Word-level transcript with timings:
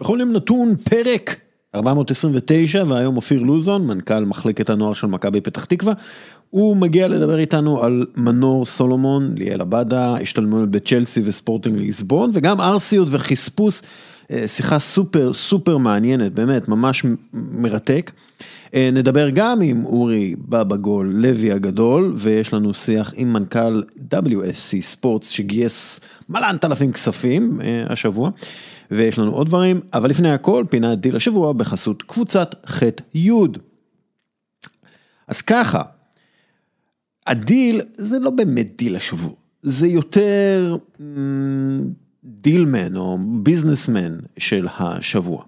בכל 0.00 0.18
יום 0.20 0.32
נתון 0.32 0.74
פרק 0.84 1.36
429 1.74 2.84
והיום 2.86 3.16
אופיר 3.16 3.42
לוזון 3.42 3.86
מנכ"ל 3.86 4.24
מחלקת 4.24 4.70
הנוער 4.70 4.92
של 4.92 5.06
מכבי 5.06 5.40
פתח 5.40 5.64
תקווה. 5.64 5.92
הוא 6.50 6.76
מגיע 6.76 7.08
לדבר 7.08 7.38
איתנו 7.38 7.82
על 7.82 8.06
מנור 8.16 8.64
סולומון, 8.66 9.34
ליאל 9.36 9.60
עבדה, 9.60 10.14
השתלמויות 10.14 10.70
בצ'לסי 10.70 11.20
וספורטינג 11.24 11.78
ליסבון 11.78 12.30
וגם 12.34 12.60
ארסיות 12.60 13.08
וחספוס, 13.10 13.82
אה, 14.30 14.48
שיחה 14.48 14.78
סופר 14.78 15.32
סופר 15.32 15.76
מעניינת 15.76 16.32
באמת 16.32 16.68
ממש 16.68 17.04
מרתק. 17.32 18.10
אה, 18.74 18.90
נדבר 18.92 19.30
גם 19.30 19.60
עם 19.60 19.84
אורי 19.84 20.34
בבא 20.48 20.76
גול 20.76 21.12
לוי 21.14 21.52
הגדול 21.52 22.12
ויש 22.16 22.54
לנו 22.54 22.74
שיח 22.74 23.12
עם 23.16 23.32
מנכ"ל 23.32 23.82
WSC 24.12 24.80
ספורטס 24.80 25.28
שגייס 25.28 26.00
מלנת 26.28 26.64
אלפים 26.64 26.92
כספים 26.92 27.60
אה, 27.64 27.84
השבוע. 27.88 28.30
ויש 28.90 29.18
לנו 29.18 29.32
עוד 29.32 29.46
דברים, 29.46 29.80
אבל 29.92 30.10
לפני 30.10 30.30
הכל 30.30 30.64
פינת 30.70 31.00
דיל 31.00 31.16
השבוע 31.16 31.52
בחסות 31.52 32.02
קבוצת 32.02 32.54
ח' 32.66 32.82
י'. 33.14 33.30
אז 35.28 35.42
ככה, 35.42 35.82
הדיל 37.26 37.80
זה 37.92 38.18
לא 38.18 38.30
באמת 38.30 38.76
דיל 38.78 38.96
השבוע, 38.96 39.32
זה 39.62 39.86
יותר 39.86 40.76
דילמן 42.24 42.96
או 42.96 43.18
ביזנסמן 43.42 44.18
של 44.38 44.68
השבוע. 44.78 45.44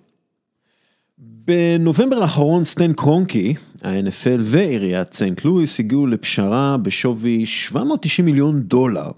בנובמבר 1.18 2.22
האחרון 2.22 2.64
סטן 2.64 2.92
קרונקי, 2.92 3.54
ה-NFL 3.84 4.40
ועיריית 4.40 5.12
סנט 5.12 5.44
לואיס 5.44 5.80
הגיעו 5.80 6.06
לפשרה 6.06 6.76
בשווי 6.76 7.46
790 7.46 8.26
מיליון 8.26 8.60
דולר 8.60 9.10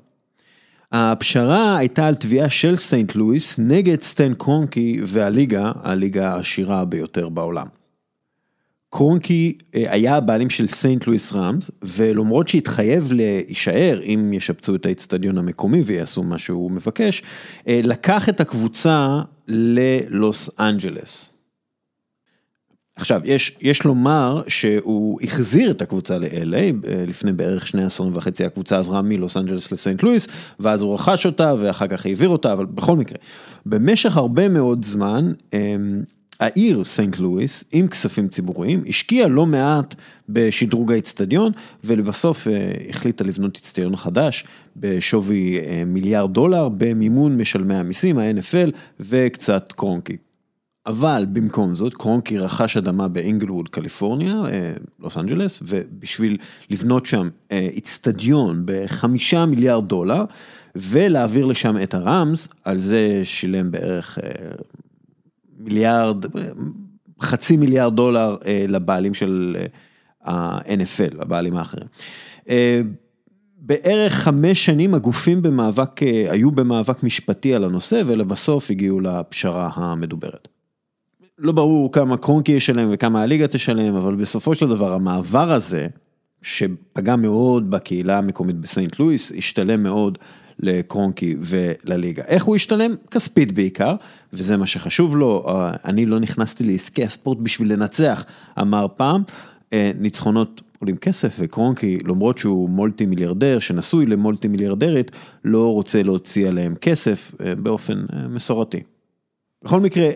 הפשרה 0.97 1.77
הייתה 1.77 2.07
על 2.07 2.15
תביעה 2.15 2.51
של 2.51 2.77
סנט 2.77 3.15
לואיס 3.15 3.59
נגד 3.59 4.01
סטן 4.01 4.35
קרונקי 4.35 5.01
והליגה, 5.07 5.73
הליגה 5.83 6.33
העשירה 6.33 6.85
ביותר 6.85 7.29
בעולם. 7.29 7.67
קרונקי 8.91 9.59
אה, 9.75 9.85
היה 9.93 10.17
הבעלים 10.17 10.51
של 10.51 10.67
סנט 10.67 11.07
לואיס 11.07 11.33
ראמס, 11.33 11.71
ולמרות 11.83 12.49
שהתחייב 12.49 13.13
להישאר 13.13 14.01
אם 14.05 14.33
ישפצו 14.33 14.75
את 14.75 14.87
האיצטדיון 14.87 15.39
המקומי 15.39 15.81
ויעשו 15.81 16.23
מה 16.23 16.39
שהוא 16.39 16.71
מבקש, 16.71 17.23
אה, 17.69 17.81
לקח 17.85 18.29
את 18.29 18.41
הקבוצה 18.41 19.23
ללוס 19.49 20.51
אנג'לס. 20.61 21.34
עכשיו, 22.97 23.21
יש, 23.25 23.57
יש 23.61 23.85
לומר 23.85 24.43
שהוא 24.49 25.19
החזיר 25.23 25.71
את 25.71 25.83
הקבוצה 25.83 26.19
ל-LA, 26.19 26.57
אה, 26.57 27.05
לפני 27.07 27.33
בערך 27.33 27.67
שני 27.67 27.85
עשורים 27.85 28.13
וחצי 28.17 28.45
הקבוצה 28.45 28.79
עברה 28.79 29.03
מלוס 29.03 29.37
אנג'לס 29.37 29.73
לסנט 29.73 30.03
לואיס, 30.03 30.29
ואז 30.61 30.83
הוא 30.83 30.95
רכש 30.95 31.27
אותה 31.27 31.55
ואחר 31.59 31.87
כך 31.87 32.07
העביר 32.07 32.29
אותה, 32.29 32.53
אבל 32.53 32.67
בכל 32.67 32.97
מקרה, 32.97 33.19
במשך 33.67 34.17
הרבה 34.17 34.49
מאוד 34.49 34.85
זמן, 34.85 35.33
אמ, 35.53 36.03
העיר 36.41 36.85
סנט 36.85 37.19
לואיס, 37.19 37.65
עם 37.73 37.89
כספים 37.89 38.29
ציבוריים, 38.29 38.85
השקיעה 38.89 39.29
לא 39.29 39.47
מעט 39.47 39.95
בשדרוג 40.29 40.93
האיצטדיון, 40.93 41.53
ולבסוף 41.85 42.49
אה, 42.49 42.73
החליטה 42.89 43.25
לבנות 43.25 43.57
איצטדיון 43.57 43.97
חדש 43.97 44.45
בשווי 44.77 45.59
אה, 45.59 45.83
מיליארד 45.87 46.33
דולר, 46.33 46.69
במימון 46.69 47.37
משלמי 47.37 47.75
המיסים, 47.75 48.19
ה-NFL 48.19 48.71
וקצת 49.01 49.73
קרונקי. 49.73 50.17
אבל 50.87 51.27
במקום 51.33 51.75
זאת 51.75 51.95
קרונקי 51.95 52.39
רכש 52.39 52.77
אדמה 52.77 53.09
באינגלווד 53.09 53.69
קליפורניה, 53.69 54.35
אה, 54.35 54.73
לוס 55.01 55.17
אנג'לס, 55.17 55.63
ובשביל 55.67 56.37
לבנות 56.71 57.07
שם 57.07 57.29
אה, 57.53 57.69
איצטדיון 57.73 58.63
בחמישה 58.65 59.47
מיליארד 59.47 59.89
דולר, 59.89 60.25
ולהעביר 60.77 61.47
לשם 61.47 61.83
את 61.83 61.95
הראמס, 61.95 62.49
על 62.65 62.81
זה 62.81 63.21
שילם 63.25 63.71
בערך 63.71 64.19
אה, 64.19 64.31
מיליארד, 65.59 66.25
חצי 67.21 67.57
מיליארד 67.57 67.97
דולר 67.97 68.37
לבעלים 68.69 69.15
של 69.15 69.57
ה-NFL, 70.25 71.23
הבעלים 71.23 71.57
האחרים. 71.57 71.87
בערך 73.59 74.13
חמש 74.13 74.65
שנים 74.65 74.95
הגופים 74.95 75.43
במאבק, 75.43 76.01
היו 76.31 76.51
במאבק 76.51 77.03
משפטי 77.03 77.55
על 77.55 77.65
הנושא 77.65 78.03
ולבסוף 78.07 78.71
הגיעו 78.71 79.01
לפשרה 79.01 79.71
המדוברת. 79.75 80.49
לא 81.39 81.53
ברור 81.53 81.93
כמה 81.93 82.17
קרונקי 82.17 82.53
ישלם 82.53 82.89
וכמה 82.93 83.23
הליגה 83.23 83.49
תשלם, 83.49 83.95
אבל 83.95 84.15
בסופו 84.15 84.55
של 84.55 84.69
דבר 84.69 84.93
המעבר 84.93 85.53
הזה, 85.53 85.87
שפגע 86.43 87.17
מאוד 87.17 87.71
בקהילה 87.71 88.19
המקומית 88.19 88.57
בסנט 88.57 88.99
לואיס, 88.99 89.33
השתלם 89.37 89.83
מאוד 89.83 90.19
לקרונקי 90.61 91.37
ולליגה. 91.41 92.23
איך 92.27 92.45
הוא 92.45 92.57
השתלם? 92.57 92.95
כספית 93.11 93.53
בעיקר, 93.53 93.95
וזה 94.33 94.57
מה 94.57 94.67
שחשוב 94.67 95.17
לו. 95.17 95.47
אני 95.85 96.07
לא 96.07 96.21
נכנסתי 96.21 96.65
לעסקי 96.65 97.05
הספורט 97.05 97.39
בשביל 97.39 97.73
לנצח, 97.73 98.25
אמר 98.61 98.87
פעם. 98.97 99.23
אה, 99.73 99.91
ניצחונות 99.99 100.63
עולים 100.81 100.97
כסף 100.97 101.37
וקרונקי 101.39 101.99
למרות 102.05 102.39
שהוא 102.39 102.71
מולטי 102.71 103.07
מיליארדר 103.07 103.59
שנשוי 103.59 104.07
למולטי 104.07 104.49
מיליארדרית 104.49 105.11
לא 105.45 105.73
רוצה 105.73 106.03
להוציא 106.03 106.49
עליהם 106.49 106.75
כסף 106.75 107.35
אה, 107.45 107.55
באופן 107.55 108.05
אה, 108.13 108.29
מסורתי. 108.29 108.83
בכל 109.65 109.81
מקרה 109.81 110.11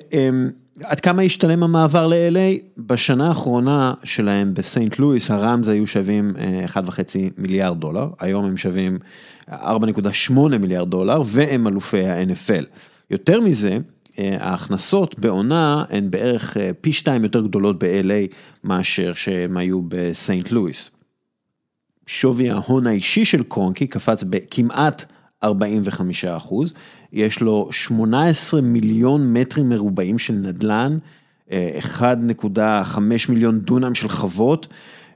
עד 0.82 1.00
כמה 1.00 1.22
השתלם 1.22 1.62
המעבר 1.62 2.06
ל-LA? 2.06 2.62
בשנה 2.78 3.28
האחרונה 3.28 3.94
שלהם 4.04 4.54
בסנט 4.54 4.98
לואיס 4.98 5.30
הראמז 5.30 5.68
היו 5.68 5.86
שווים 5.86 6.34
1.5 6.74 6.78
אה, 7.16 7.28
מיליארד 7.38 7.80
דולר, 7.80 8.08
היום 8.20 8.44
הם 8.44 8.56
שווים 8.56 8.98
4.8 9.50 10.32
מיליארד 10.60 10.90
דולר 10.90 11.22
והם 11.24 11.66
אלופי 11.66 12.06
ה-NFL. 12.06 12.64
יותר 13.10 13.40
מזה, 13.40 13.78
אה, 14.18 14.36
ההכנסות 14.40 15.18
בעונה 15.18 15.84
הן 15.90 16.10
בערך 16.10 16.56
אה, 16.56 16.70
פי 16.80 16.92
שתיים 16.92 17.24
יותר 17.24 17.40
גדולות 17.40 17.84
ב-LA 17.84 18.34
מאשר 18.64 19.12
שהם 19.14 19.56
היו 19.56 19.82
בסנט 19.88 20.50
לואיס. 20.50 20.90
שווי 22.06 22.50
ההון 22.50 22.86
האישי 22.86 23.24
של 23.24 23.42
קרונקי 23.42 23.86
קפץ 23.86 24.22
בכמעט 24.22 25.04
45 25.42 26.24
אחוז. 26.24 26.74
יש 27.12 27.41
לו 27.41 27.69
18 27.70 28.60
מיליון 28.60 29.32
מטרים 29.32 29.69
מרובעים 29.69 30.19
של 30.19 30.34
נדל"ן, 30.34 30.98
1.5 31.48 32.98
מיליון 33.28 33.60
דונם 33.60 33.94
של 33.94 34.08
חוות, 34.08 34.69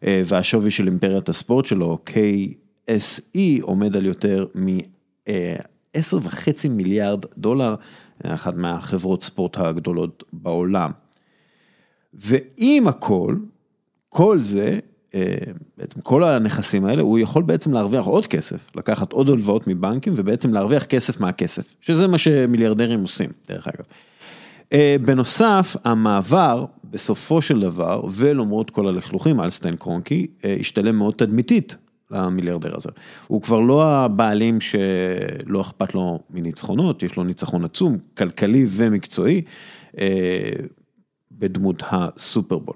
אה, 0.04 0.22
והשווי 0.26 0.70
של 0.70 0.86
אימפריית 0.86 1.28
הספורט 1.28 1.64
שלו, 1.64 1.98
KSE, 2.06 3.62
עומד 3.62 3.96
על 3.96 4.06
יותר 4.06 4.46
מ-10.5 4.54 6.68
מיליארד 6.70 7.24
דולר, 7.38 7.74
אחת 8.24 8.54
מהחברות 8.54 9.22
ספורט 9.22 9.58
הגדולות 9.58 10.24
בעולם. 10.32 10.90
ועם 12.14 12.88
הכל, 12.88 13.36
כל 14.08 14.38
זה, 14.38 14.68
אה, 14.68 14.78
בעצם 15.78 16.00
כל 16.00 16.24
הנכסים 16.24 16.84
האלה, 16.84 17.02
הוא 17.02 17.18
יכול 17.18 17.42
בעצם 17.42 17.72
להרוויח 17.72 18.06
עוד 18.06 18.26
כסף, 18.26 18.70
לקחת 18.76 19.12
עוד 19.12 19.30
הלוואות 19.30 19.66
מבנקים 19.66 20.12
ובעצם 20.16 20.52
להרוויח 20.52 20.84
כסף 20.84 21.20
מהכסף, 21.20 21.74
שזה 21.80 22.06
מה 22.06 22.18
שמיליארדרים 22.18 23.02
עושים, 23.02 23.30
דרך 23.48 23.68
אגב. 23.68 23.84
אה, 24.72 24.96
בנוסף, 25.04 25.76
המעבר, 25.84 26.64
בסופו 26.84 27.42
של 27.42 27.60
דבר, 27.60 28.02
ולמרות 28.10 28.70
כל 28.70 28.88
הלכלוכים 28.88 29.40
על 29.40 29.50
סטן 29.50 29.76
קרונקי, 29.76 30.26
אה, 30.44 30.56
השתלם 30.60 30.96
מאוד 30.96 31.14
תדמיתית 31.14 31.76
למיליארדר 32.10 32.76
הזה. 32.76 32.88
הוא 33.26 33.42
כבר 33.42 33.60
לא 33.60 33.86
הבעלים 33.86 34.60
שלא 34.60 35.60
אכפת 35.60 35.94
לו 35.94 36.20
מניצחונות, 36.30 37.02
יש 37.02 37.16
לו 37.16 37.24
ניצחון 37.24 37.64
עצום, 37.64 37.98
כלכלי 38.18 38.66
ומקצועי, 38.68 39.42
בדמות 41.32 41.82
הסופרבול. 41.90 42.74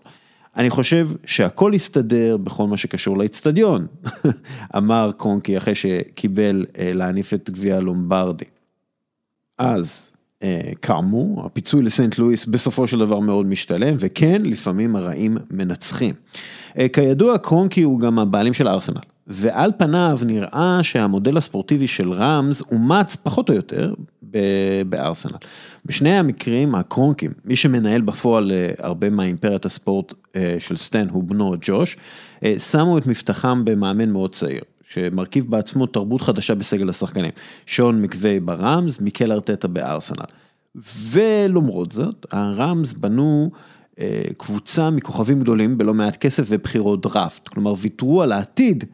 אני 0.56 0.70
חושב 0.70 1.08
שהכל 1.24 1.72
יסתדר 1.74 2.36
בכל 2.36 2.66
מה 2.66 2.76
שקשור 2.76 3.18
לאיצטדיון, 3.18 3.86
אמר 4.76 5.10
קרונקי 5.16 5.56
אחרי 5.56 5.74
שקיבל 5.74 6.66
אה, 6.78 6.92
להניף 6.92 7.34
את 7.34 7.50
גביע 7.50 7.80
לומברדי. 7.80 8.44
אז 9.58 10.10
אה, 10.42 10.70
כאמור, 10.82 11.46
הפיצוי 11.46 11.82
לסנט 11.82 12.18
לואיס 12.18 12.46
בסופו 12.46 12.86
של 12.86 12.98
דבר 12.98 13.20
מאוד 13.20 13.46
משתלם, 13.46 13.96
וכן, 13.98 14.42
לפעמים 14.44 14.96
הרעים 14.96 15.36
מנצחים. 15.50 16.14
אה, 16.78 16.88
כידוע, 16.88 17.38
קרונקי 17.38 17.82
הוא 17.82 18.00
גם 18.00 18.18
הבעלים 18.18 18.54
של 18.54 18.68
ארסנל, 18.68 19.00
ועל 19.26 19.72
פניו 19.78 20.18
נראה 20.26 20.78
שהמודל 20.82 21.36
הספורטיבי 21.36 21.86
של 21.86 22.12
ראמס 22.12 22.62
אומץ 22.70 23.16
פחות 23.16 23.50
או 23.50 23.54
יותר 23.54 23.94
בארסנל. 24.88 25.36
בשני 25.84 26.10
המקרים 26.10 26.74
הקרונקים, 26.74 27.30
מי 27.44 27.56
שמנהל 27.56 28.00
בפועל 28.00 28.52
אה, 28.52 28.70
הרבה 28.78 29.10
מהאימפריית 29.10 29.64
הספורט 29.64 30.14
אה, 30.36 30.56
של 30.60 30.76
סטן 30.76 31.08
הוא 31.08 31.24
בנו 31.24 31.54
ג'וש, 31.60 31.96
אה, 32.44 32.58
שמו 32.58 32.98
את 32.98 33.06
מבטחם 33.06 33.64
במאמן 33.64 34.10
מאוד 34.10 34.34
צעיר. 34.34 34.60
שמרכיב 34.88 35.50
בעצמו 35.50 35.86
תרבות 35.86 36.20
חדשה 36.20 36.54
בסגל 36.54 36.88
השחקנים, 36.88 37.30
שון 37.66 38.02
מקווי 38.02 38.40
בראמס, 38.40 39.00
מיקל 39.00 39.32
ארטטה 39.32 39.68
בארסנל. 39.68 40.24
ולמרות 41.10 41.92
זאת, 41.92 42.26
הראמס 42.32 42.92
בנו 42.92 43.50
קבוצה 44.36 44.90
מכוכבים 44.90 45.40
גדולים 45.40 45.78
בלא 45.78 45.94
מעט 45.94 46.16
כסף 46.16 46.46
ובחירות 46.48 47.02
דראפט, 47.02 47.48
כלומר 47.48 47.72
ויתרו 47.78 48.22
על 48.22 48.32
העתיד 48.32 48.84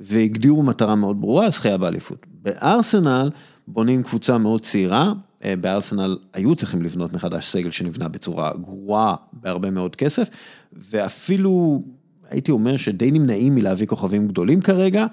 והגדירו 0.00 0.62
מטרה 0.62 0.94
מאוד 0.94 1.20
ברורה, 1.20 1.50
זכייה 1.50 1.78
באליפות. 1.78 2.26
בארסנל 2.42 3.30
בונים 3.68 4.02
קבוצה 4.02 4.38
מאוד 4.38 4.60
צעירה, 4.60 5.12
אה, 5.44 5.54
בארסנל 5.56 6.18
היו 6.32 6.54
צריכים 6.54 6.82
לבנות 6.82 7.12
מחדש 7.12 7.46
סגל 7.46 7.70
שנבנה 7.70 8.08
בצורה 8.08 8.52
גרועה 8.56 9.14
בהרבה 9.32 9.70
מאוד 9.70 9.96
כסף, 9.96 10.28
ואפילו 10.72 11.82
הייתי 12.30 12.50
אומר 12.50 12.76
שדי 12.76 13.10
נמנעים 13.10 13.54
מלהביא 13.54 13.86
כוכבים 13.86 14.28
גדולים 14.28 14.60
כרגע, 14.60 15.06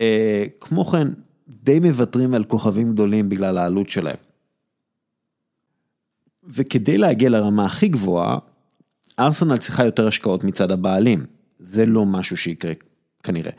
אה, 0.00 0.44
כמו 0.60 0.84
כן, 0.84 1.08
די 1.48 1.80
מוותרים 1.80 2.34
על 2.34 2.44
כוכבים 2.44 2.92
גדולים 2.92 3.28
בגלל 3.28 3.58
העלות 3.58 3.88
שלהם. 3.88 4.16
וכדי 6.48 6.98
להגיע 6.98 7.28
לרמה 7.28 7.64
הכי 7.64 7.88
גבוהה, 7.88 8.38
ארסנל 9.18 9.56
צריכה 9.56 9.84
יותר 9.84 10.06
השקעות 10.06 10.44
מצד 10.44 10.70
הבעלים. 10.70 11.26
זה 11.58 11.86
לא 11.86 12.06
משהו 12.06 12.36
שיקרה 12.36 12.72
כנראה. 13.22 13.50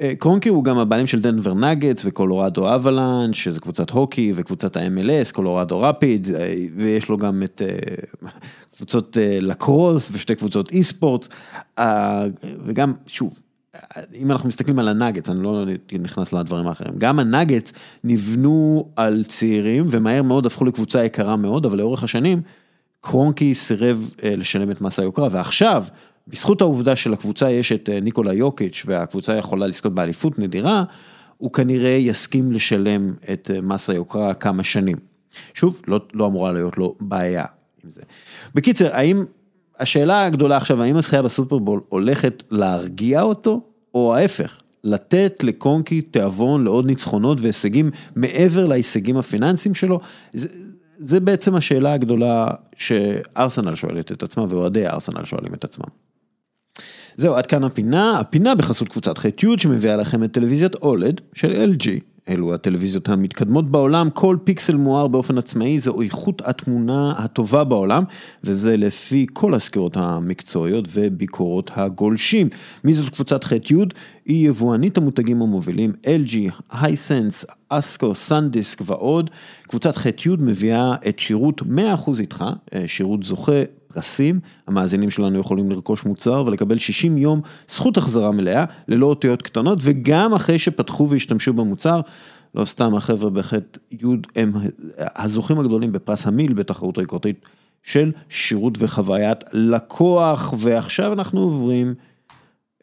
אה, 0.00 0.12
קרונקי 0.18 0.48
הוא 0.48 0.64
גם 0.64 0.78
הבעלים 0.78 1.06
של 1.06 1.20
דנבר 1.20 1.54
נגטס 1.54 2.02
וקולורדו 2.04 2.74
אבלנד, 2.74 3.34
שזה 3.34 3.60
קבוצת 3.60 3.90
הוקי 3.90 4.32
וקבוצת 4.36 4.76
ה-MLS, 4.76 5.32
קולורדו 5.32 5.80
רפיד, 5.80 6.28
אה, 6.34 6.54
ויש 6.76 7.08
לו 7.08 7.16
גם 7.16 7.42
את 7.42 7.62
אה, 7.64 8.28
קבוצות 8.76 9.16
לקרוס 9.40 10.10
ושתי 10.12 10.34
קבוצות 10.34 10.70
אי 10.70 10.82
ספורט, 10.82 11.28
וגם, 12.64 12.92
שוב, 13.06 13.34
אם 14.14 14.30
אנחנו 14.30 14.48
מסתכלים 14.48 14.78
על 14.78 14.88
הנגטס, 14.88 15.30
אני 15.30 15.42
לא 15.42 15.64
נכנס 16.00 16.32
לדברים 16.32 16.66
האחרים, 16.66 16.94
גם 16.98 17.18
הנגטס 17.18 17.72
נבנו 18.04 18.88
על 18.96 19.24
צעירים 19.28 19.84
ומהר 19.88 20.22
מאוד 20.22 20.46
הפכו 20.46 20.64
לקבוצה 20.64 21.04
יקרה 21.04 21.36
מאוד, 21.36 21.66
אבל 21.66 21.78
לאורך 21.78 22.04
השנים 22.04 22.42
קרונקי 23.00 23.54
סירב 23.54 24.10
לשלם 24.22 24.70
את 24.70 24.80
מס 24.80 24.98
היוקרה, 24.98 25.28
ועכשיו, 25.30 25.84
בזכות 26.28 26.60
העובדה 26.60 26.96
שלקבוצה 26.96 27.50
יש 27.50 27.72
את 27.72 27.88
אה, 27.88 28.00
ניקולה 28.00 28.32
יוקיץ' 28.32 28.82
והקבוצה 28.86 29.36
יכולה 29.36 29.66
לזכות 29.66 29.94
באליפות 29.94 30.38
נדירה, 30.38 30.84
הוא 31.36 31.52
כנראה 31.52 31.90
יסכים 31.90 32.52
לשלם 32.52 33.14
את 33.32 33.50
אה, 33.54 33.60
מס 33.60 33.90
היוקרה 33.90 34.34
כמה 34.34 34.64
שנים. 34.64 34.96
שוב, 35.54 35.82
לא, 35.88 36.00
לא 36.14 36.26
אמורה 36.26 36.52
להיות 36.52 36.78
לו 36.78 36.94
בעיה 37.00 37.44
עם 37.84 37.90
זה. 37.90 38.02
בקיצר, 38.54 38.94
האם, 38.96 39.24
השאלה 39.78 40.26
הגדולה 40.26 40.56
עכשיו, 40.56 40.82
האם 40.82 40.96
הזכייה 40.96 41.22
בסופרבול 41.22 41.80
הולכת 41.88 42.42
להרגיע 42.50 43.22
אותו, 43.22 43.60
או 43.94 44.14
ההפך, 44.14 44.60
לתת 44.84 45.44
לקונקי 45.44 46.02
תיאבון 46.02 46.64
לעוד 46.64 46.86
ניצחונות 46.86 47.40
והישגים 47.40 47.90
מעבר 48.16 48.66
להישגים 48.66 49.16
הפיננסיים 49.16 49.74
שלו? 49.74 50.00
זה, 50.32 50.48
זה 50.98 51.20
בעצם 51.20 51.54
השאלה 51.54 51.92
הגדולה 51.92 52.46
שארסנל 52.76 53.74
שואלת 53.74 54.12
את 54.12 54.22
עצמה 54.22 54.44
ואוהדי 54.48 54.86
ארסנל 54.86 55.24
שואלים 55.24 55.54
את 55.54 55.64
עצמם. 55.64 55.88
זהו, 57.16 57.34
עד 57.34 57.46
כאן 57.46 57.64
הפינה, 57.64 58.18
הפינה 58.20 58.54
בחסות 58.54 58.88
קבוצת 58.88 59.18
ח'-י' 59.18 59.58
שמביאה 59.58 59.96
לכם 59.96 60.24
את 60.24 60.32
טלוויזיית 60.32 60.74
אולד 60.74 61.20
של 61.34 61.72
LG. 61.72 62.14
אלו 62.28 62.54
הטלוויזיות 62.54 63.08
המתקדמות 63.08 63.68
בעולם, 63.68 64.10
כל 64.10 64.36
פיקסל 64.44 64.76
מואר 64.76 65.08
באופן 65.08 65.38
עצמאי 65.38 65.78
זו 65.78 66.00
איכות 66.00 66.42
התמונה 66.44 67.14
הטובה 67.18 67.64
בעולם, 67.64 68.04
וזה 68.44 68.76
לפי 68.76 69.26
כל 69.32 69.54
הסקירות 69.54 69.96
המקצועיות 69.96 70.88
וביקורות 70.92 71.70
הגולשים. 71.74 72.48
מי 72.84 72.94
זאת 72.94 73.14
קבוצת 73.14 73.44
ח'-י'? 73.44 73.74
היא 74.24 74.48
יבואנית 74.48 74.96
המותגים 74.96 75.42
המובילים 75.42 75.92
LG, 76.02 76.36
הייסנס, 76.70 77.44
אסקו, 77.68 78.14
סנדיסק 78.14 78.80
ועוד. 78.86 79.30
קבוצת 79.62 79.96
ח'-י' 79.96 80.36
מביאה 80.38 80.94
את 81.08 81.18
שירות 81.18 81.62
100% 81.62 82.20
איתך, 82.20 82.44
אה, 82.74 82.82
שירות 82.86 83.22
זוכה 83.22 83.62
פרסים, 83.94 84.40
המאזינים 84.66 85.10
שלנו 85.10 85.38
יכולים 85.38 85.70
לרכוש 85.70 86.04
מוצר 86.04 86.44
ולקבל 86.46 86.78
60 86.78 87.18
יום 87.18 87.40
זכות 87.68 87.96
החזרה 87.96 88.30
מלאה, 88.30 88.64
ללא 88.88 89.06
אותיות 89.06 89.42
קטנות, 89.42 89.78
וגם 89.82 90.34
אחרי 90.34 90.58
שפתחו 90.58 91.10
והשתמשו 91.10 91.52
במוצר, 91.52 92.00
לא 92.54 92.64
סתם 92.64 92.94
החבר'ה 92.94 93.30
בחטא 93.30 93.78
י' 93.90 94.06
הם 94.36 94.52
הזוכים 94.98 95.58
הגדולים 95.60 95.92
בפרס 95.92 96.26
המיל 96.26 96.52
בתחרות 96.52 96.98
ריקורטית 96.98 97.48
של 97.82 98.12
שירות 98.28 98.74
וחוויית 98.78 99.44
לקוח, 99.52 100.54
ועכשיו 100.58 101.12
אנחנו 101.12 101.40
עוברים 101.40 101.94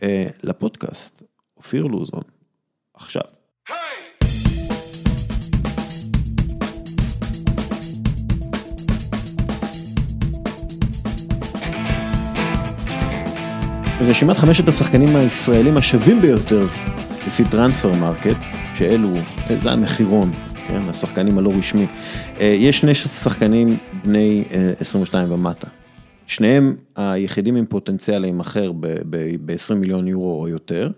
אה, 0.03 0.27
לפודקאסט, 0.43 1.23
אופיר 1.57 1.85
לוזון, 1.85 2.23
עכשיו. 2.93 3.40
רשימת 14.07 14.37
חמשת 14.37 14.67
השחקנים 14.67 15.15
הישראלים 15.15 15.77
השווים 15.77 16.21
ביותר 16.21 16.61
לפי 17.27 17.43
טרנספר 17.51 17.93
מרקט, 17.93 18.37
שאלו, 18.75 19.09
זה 19.57 19.71
המחירון, 19.71 20.31
כן, 20.67 20.79
השחקנים 20.89 21.37
הלא 21.37 21.51
רשמי. 21.57 21.87
אה, 22.39 22.45
יש 22.45 22.79
שני 22.79 22.95
שחקנים 22.95 23.77
בני 24.03 24.43
22 24.79 25.27
אה, 25.27 25.33
ומטה. 25.33 25.67
שניהם 26.27 26.75
היחידים 26.95 27.55
עם 27.55 27.65
פוטנציאל 27.65 28.19
להימכר 28.19 28.71
ב-20 29.09 29.73
מיליון 29.75 30.07
יורו 30.07 30.41
או 30.41 30.47
יותר. 30.47 30.91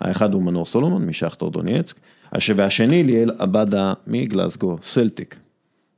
האחד 0.00 0.34
הוא 0.34 0.42
מנור 0.42 0.66
סולומון 0.66 1.06
משחטור 1.06 1.50
דונייצק, 1.50 1.96
והשני 2.56 3.02
ליאל 3.02 3.30
עבאדה 3.38 3.92
מגלסגו 4.06 4.78
סלטיק. 4.82 5.36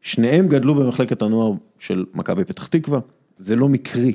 שניהם 0.03 0.49
גדלו 0.49 0.75
במחלקת 0.75 1.23
הנוער 1.23 1.53
של 1.79 2.05
מכבי 2.15 2.45
פתח 2.45 2.67
תקווה, 2.67 2.99
זה 3.39 3.57
לא 3.57 3.69
מקרי 3.69 4.13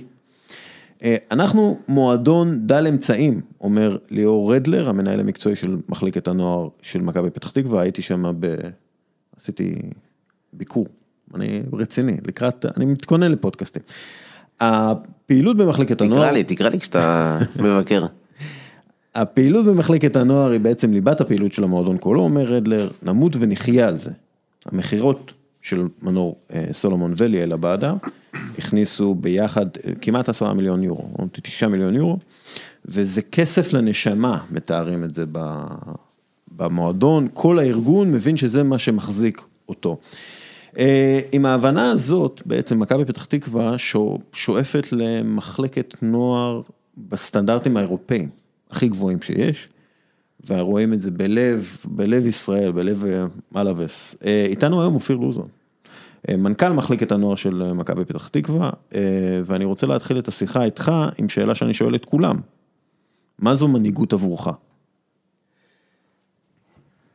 אנחנו 1.31 1.79
מועדון 1.87 2.67
דל 2.67 2.87
אמצעים, 2.87 3.41
אומר 3.61 3.97
ליאור 4.09 4.55
רדלר, 4.55 4.89
המנהל 4.89 5.19
המקצועי 5.19 5.55
של 5.55 5.77
מחלקת 5.89 6.27
הנוער 6.27 6.67
של 6.81 7.01
מכבי 7.01 7.29
פתח 7.29 7.51
תקווה, 7.51 7.81
הייתי 7.81 8.01
שם 8.01 8.33
ב... 8.39 8.55
עשיתי 9.37 9.75
ביקור, 10.53 10.87
אני 11.35 11.61
רציני, 11.73 12.17
לקראת, 12.27 12.65
אני 12.77 12.85
מתכונן 12.85 13.31
לפודקאסטים. 13.31 13.81
הפעילות 14.59 15.57
במחלקת 15.57 16.01
הנוער... 16.01 16.21
תקרא 16.21 16.31
לי, 16.31 16.43
תקרא 16.43 16.69
לי 16.69 16.79
כשאתה 16.79 17.37
מבקר. 17.63 18.05
הפעילות 19.15 19.65
במחלקת 19.65 20.15
הנוער 20.15 20.51
היא 20.51 20.59
בעצם 20.59 20.93
ליבת 20.93 21.21
הפעילות 21.21 21.53
של 21.53 21.63
המועדון 21.63 21.97
כולו, 21.99 22.21
אומר 22.21 22.43
רדלר, 22.43 22.89
נמות 23.03 23.35
ונחיה 23.39 23.87
על 23.87 23.97
זה. 23.97 24.11
המכירות 24.65 25.33
של 25.61 25.87
מנור 26.01 26.35
אה, 26.53 26.65
סולומון 26.71 27.13
וליאל 27.17 27.53
עבאדה, 27.53 27.93
הכניסו 28.57 29.15
ביחד 29.15 29.65
אה, 29.65 29.91
כמעט 30.01 30.29
עשרה 30.29 30.53
מיליון 30.53 30.83
יורו, 30.83 31.07
או 31.19 31.25
תשעה 31.31 31.69
מיליון 31.69 31.95
יורו, 31.95 32.17
וזה 32.85 33.21
כסף 33.21 33.73
לנשמה, 33.73 34.43
מתארים 34.51 35.03
את 35.03 35.15
זה 35.15 35.25
במועדון, 36.51 37.27
כל 37.33 37.59
הארגון 37.59 38.11
מבין 38.11 38.37
שזה 38.37 38.63
מה 38.63 38.79
שמחזיק 38.79 39.41
אותו. 39.69 39.97
אה, 40.77 41.19
עם 41.31 41.45
ההבנה 41.45 41.91
הזאת, 41.91 42.41
בעצם 42.45 42.79
מכבי 42.79 43.05
פתח 43.05 43.25
תקווה 43.25 43.75
שואפת 44.33 44.87
למחלקת 44.91 45.95
נוער 46.01 46.61
בסטנדרטים 46.97 47.77
האירופאים, 47.77 48.29
הכי 48.71 48.87
גבוהים 48.87 49.21
שיש. 49.21 49.67
ורואים 50.47 50.93
את 50.93 51.01
זה 51.01 51.11
בלב, 51.11 51.77
בלב 51.85 52.25
ישראל, 52.25 52.71
בלב 52.71 53.05
אה, 53.05 53.25
מלאבס. 53.51 54.15
איתנו 54.47 54.81
היום 54.81 54.95
אופיר 54.95 55.17
לוזון, 55.17 55.47
מנכ"ל 56.29 56.69
מחלקת 56.69 57.11
הנוער 57.11 57.35
של 57.35 57.73
מכבי 57.73 58.05
פתח 58.05 58.27
תקווה, 58.27 58.69
ואני 59.45 59.65
רוצה 59.65 59.87
להתחיל 59.87 60.19
את 60.19 60.27
השיחה 60.27 60.63
איתך 60.63 60.91
עם 61.17 61.29
שאלה 61.29 61.55
שאני 61.55 61.73
שואל 61.73 61.95
את 61.95 62.05
כולם. 62.05 62.35
מה 63.39 63.55
זו 63.55 63.67
מנהיגות 63.67 64.13
עבורך? 64.13 64.47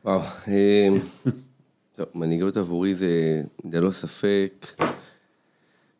וואו, 0.05 0.21
טוב, 1.95 2.05
מנהיגות 2.15 2.57
עבורי 2.57 2.95
זה 2.95 3.41
ללא 3.71 3.91
ספק. 3.91 4.67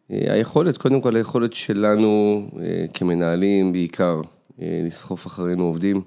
היכולת, 0.09 0.77
קודם 0.77 1.01
כל 1.01 1.15
היכולת 1.15 1.53
שלנו 1.53 2.45
כמנהלים 2.93 3.71
בעיקר, 3.71 4.21
לסחוף 4.59 5.27
אחרינו 5.27 5.63
עובדים. 5.63 6.01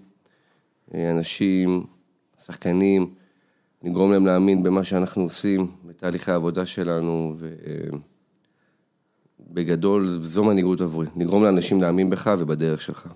אנשים, 0.94 1.86
שחקנים, 2.46 3.14
לגרום 3.84 4.12
להם 4.12 4.26
להאמין 4.26 4.62
במה 4.62 4.84
שאנחנו 4.84 5.22
עושים, 5.22 5.66
בתהליכי 5.86 6.30
העבודה 6.30 6.66
שלנו, 6.66 7.36
ובגדול 9.50 10.08
זו 10.08 10.44
מנהיגות 10.44 10.80
עבורי, 10.80 11.06
לגרום 11.16 11.44
לאנשים 11.44 11.80
להאמין 11.80 12.10
בך 12.10 12.30
ובדרך 12.38 12.82
שלך. 12.82 13.08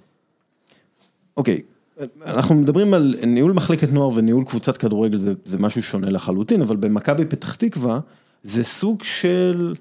אוקיי, 1.37 1.61
okay. 1.61 1.77
אנחנו 2.27 2.55
מדברים 2.55 2.95
על 2.95 3.15
ניהול 3.27 3.53
מחלקת 3.53 3.89
נוער 3.93 4.11
וניהול 4.15 4.45
קבוצת 4.45 4.77
כדורגל, 4.77 5.19
זה, 5.19 5.33
זה 5.45 5.59
משהו 5.59 5.83
שונה 5.83 6.09
לחלוטין, 6.09 6.63
אבל 6.63 6.77
במכבי 6.77 7.25
פתח 7.25 7.55
תקווה 7.55 8.01
זה 8.43 8.65
סוג 8.65 9.03
של 9.05 9.75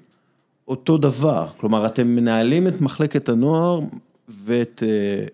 אותו 0.68 0.98
דבר, 0.98 1.48
כלומר 1.56 1.86
אתם 1.86 2.06
מנהלים 2.06 2.68
את 2.68 2.80
מחלקת 2.80 3.28
הנוער 3.28 3.80
ואת, 4.28 4.82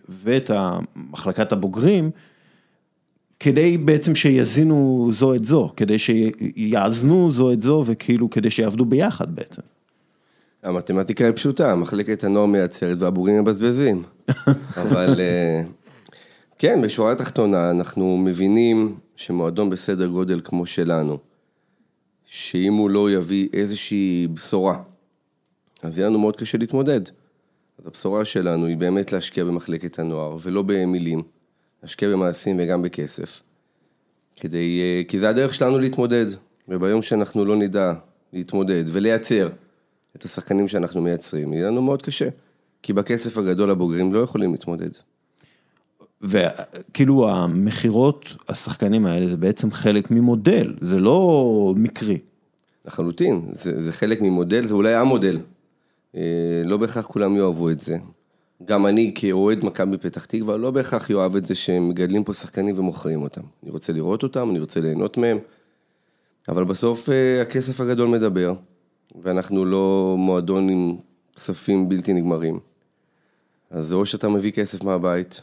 ואת 0.08 0.50
מחלקת 0.96 1.52
הבוגרים, 1.52 2.10
כדי 3.42 3.78
בעצם 3.78 4.14
שיזינו 4.14 5.08
זו 5.10 5.34
את 5.34 5.44
זו, 5.44 5.72
כדי 5.76 5.98
שיאזנו 5.98 7.32
זו 7.32 7.52
את 7.52 7.60
זו 7.60 7.84
וכאילו 7.86 8.30
כדי 8.30 8.50
שיעבדו 8.50 8.84
ביחד 8.84 9.34
בעצם. 9.34 9.62
המתמטיקה 10.62 11.24
היא 11.24 11.32
פשוטה, 11.32 11.76
מחלקת 11.76 12.24
הנוער 12.24 12.46
מייצרת 12.46 12.98
והבוגרים 12.98 13.40
מבזבזים. 13.40 14.02
אבל 14.82 15.20
אה, 15.20 15.62
כן, 16.58 16.82
בשורה 16.82 17.12
התחתונה 17.12 17.70
אנחנו 17.70 18.16
מבינים 18.16 18.96
שמועדון 19.16 19.70
בסדר 19.70 20.06
גודל 20.06 20.40
כמו 20.44 20.66
שלנו, 20.66 21.18
שאם 22.24 22.72
הוא 22.72 22.90
לא 22.90 23.10
יביא 23.10 23.48
איזושהי 23.52 24.28
בשורה, 24.34 24.82
אז 25.82 25.98
יהיה 25.98 26.08
לנו 26.08 26.18
מאוד 26.18 26.36
קשה 26.36 26.58
להתמודד. 26.58 27.00
אז 27.78 27.86
הבשורה 27.86 28.24
שלנו 28.24 28.66
היא 28.66 28.76
באמת 28.76 29.12
להשקיע 29.12 29.44
במחלקת 29.44 29.98
הנוער, 29.98 30.36
ולא 30.42 30.62
במילים, 30.62 31.22
להשקיע 31.82 32.08
במעשים 32.08 32.56
וגם 32.60 32.82
בכסף. 32.82 33.42
כדי, 34.36 34.80
אה, 34.80 35.02
כי 35.08 35.18
זה 35.18 35.28
הדרך 35.28 35.54
שלנו 35.54 35.78
להתמודד, 35.78 36.26
וביום 36.68 37.02
שאנחנו 37.02 37.44
לא 37.44 37.56
נדע 37.56 37.92
להתמודד 38.32 38.84
ולייצר 38.86 39.48
את 40.16 40.24
השחקנים 40.24 40.68
שאנחנו 40.68 41.02
מייצרים, 41.02 41.52
יהיה 41.52 41.66
לנו 41.66 41.82
מאוד 41.82 42.02
קשה. 42.02 42.28
כי 42.82 42.92
בכסף 42.92 43.38
הגדול 43.38 43.70
הבוגרים 43.70 44.14
לא 44.14 44.18
יכולים 44.18 44.52
להתמודד. 44.52 44.90
וכאילו 46.20 47.30
המכירות, 47.30 48.36
השחקנים 48.48 49.06
האלה, 49.06 49.28
זה 49.28 49.36
בעצם 49.36 49.70
חלק 49.70 50.10
ממודל, 50.10 50.74
זה 50.80 51.00
לא 51.00 51.74
מקרי. 51.76 52.18
לחלוטין, 52.84 53.40
זה, 53.52 53.82
זה 53.82 53.92
חלק 53.92 54.20
ממודל, 54.20 54.66
זה 54.66 54.74
אולי 54.74 54.94
המודל. 54.94 55.38
אה, 56.16 56.20
לא 56.64 56.76
בהכרח 56.76 57.06
כולם 57.06 57.36
יאהבו 57.36 57.70
את 57.70 57.80
זה. 57.80 57.96
גם 58.64 58.86
אני 58.86 59.12
כאוהד 59.14 59.64
מכבי 59.64 59.98
פתח 59.98 60.24
תקווה, 60.24 60.56
לא 60.56 60.70
בהכרח 60.70 61.10
יאהב 61.10 61.36
את 61.36 61.44
זה 61.44 61.54
שהם 61.54 61.88
מגדלים 61.88 62.24
פה 62.24 62.32
שחקנים 62.32 62.78
ומוכרים 62.78 63.22
אותם. 63.22 63.40
אני 63.62 63.70
רוצה 63.70 63.92
לראות 63.92 64.22
אותם, 64.22 64.50
אני 64.50 64.58
רוצה 64.58 64.80
ליהנות 64.80 65.18
מהם, 65.18 65.38
אבל 66.48 66.64
בסוף 66.64 67.08
אה, 67.08 67.42
הכסף 67.42 67.80
הגדול 67.80 68.08
מדבר, 68.08 68.54
ואנחנו 69.22 69.64
לא 69.64 70.14
מועדון 70.18 70.68
עם 70.68 70.96
כספים 71.36 71.88
בלתי 71.88 72.12
נגמרים. 72.12 72.60
אז 73.70 73.92
או 73.92 74.06
שאתה 74.06 74.28
מביא 74.28 74.52
כסף 74.52 74.84
מהבית, 74.84 75.40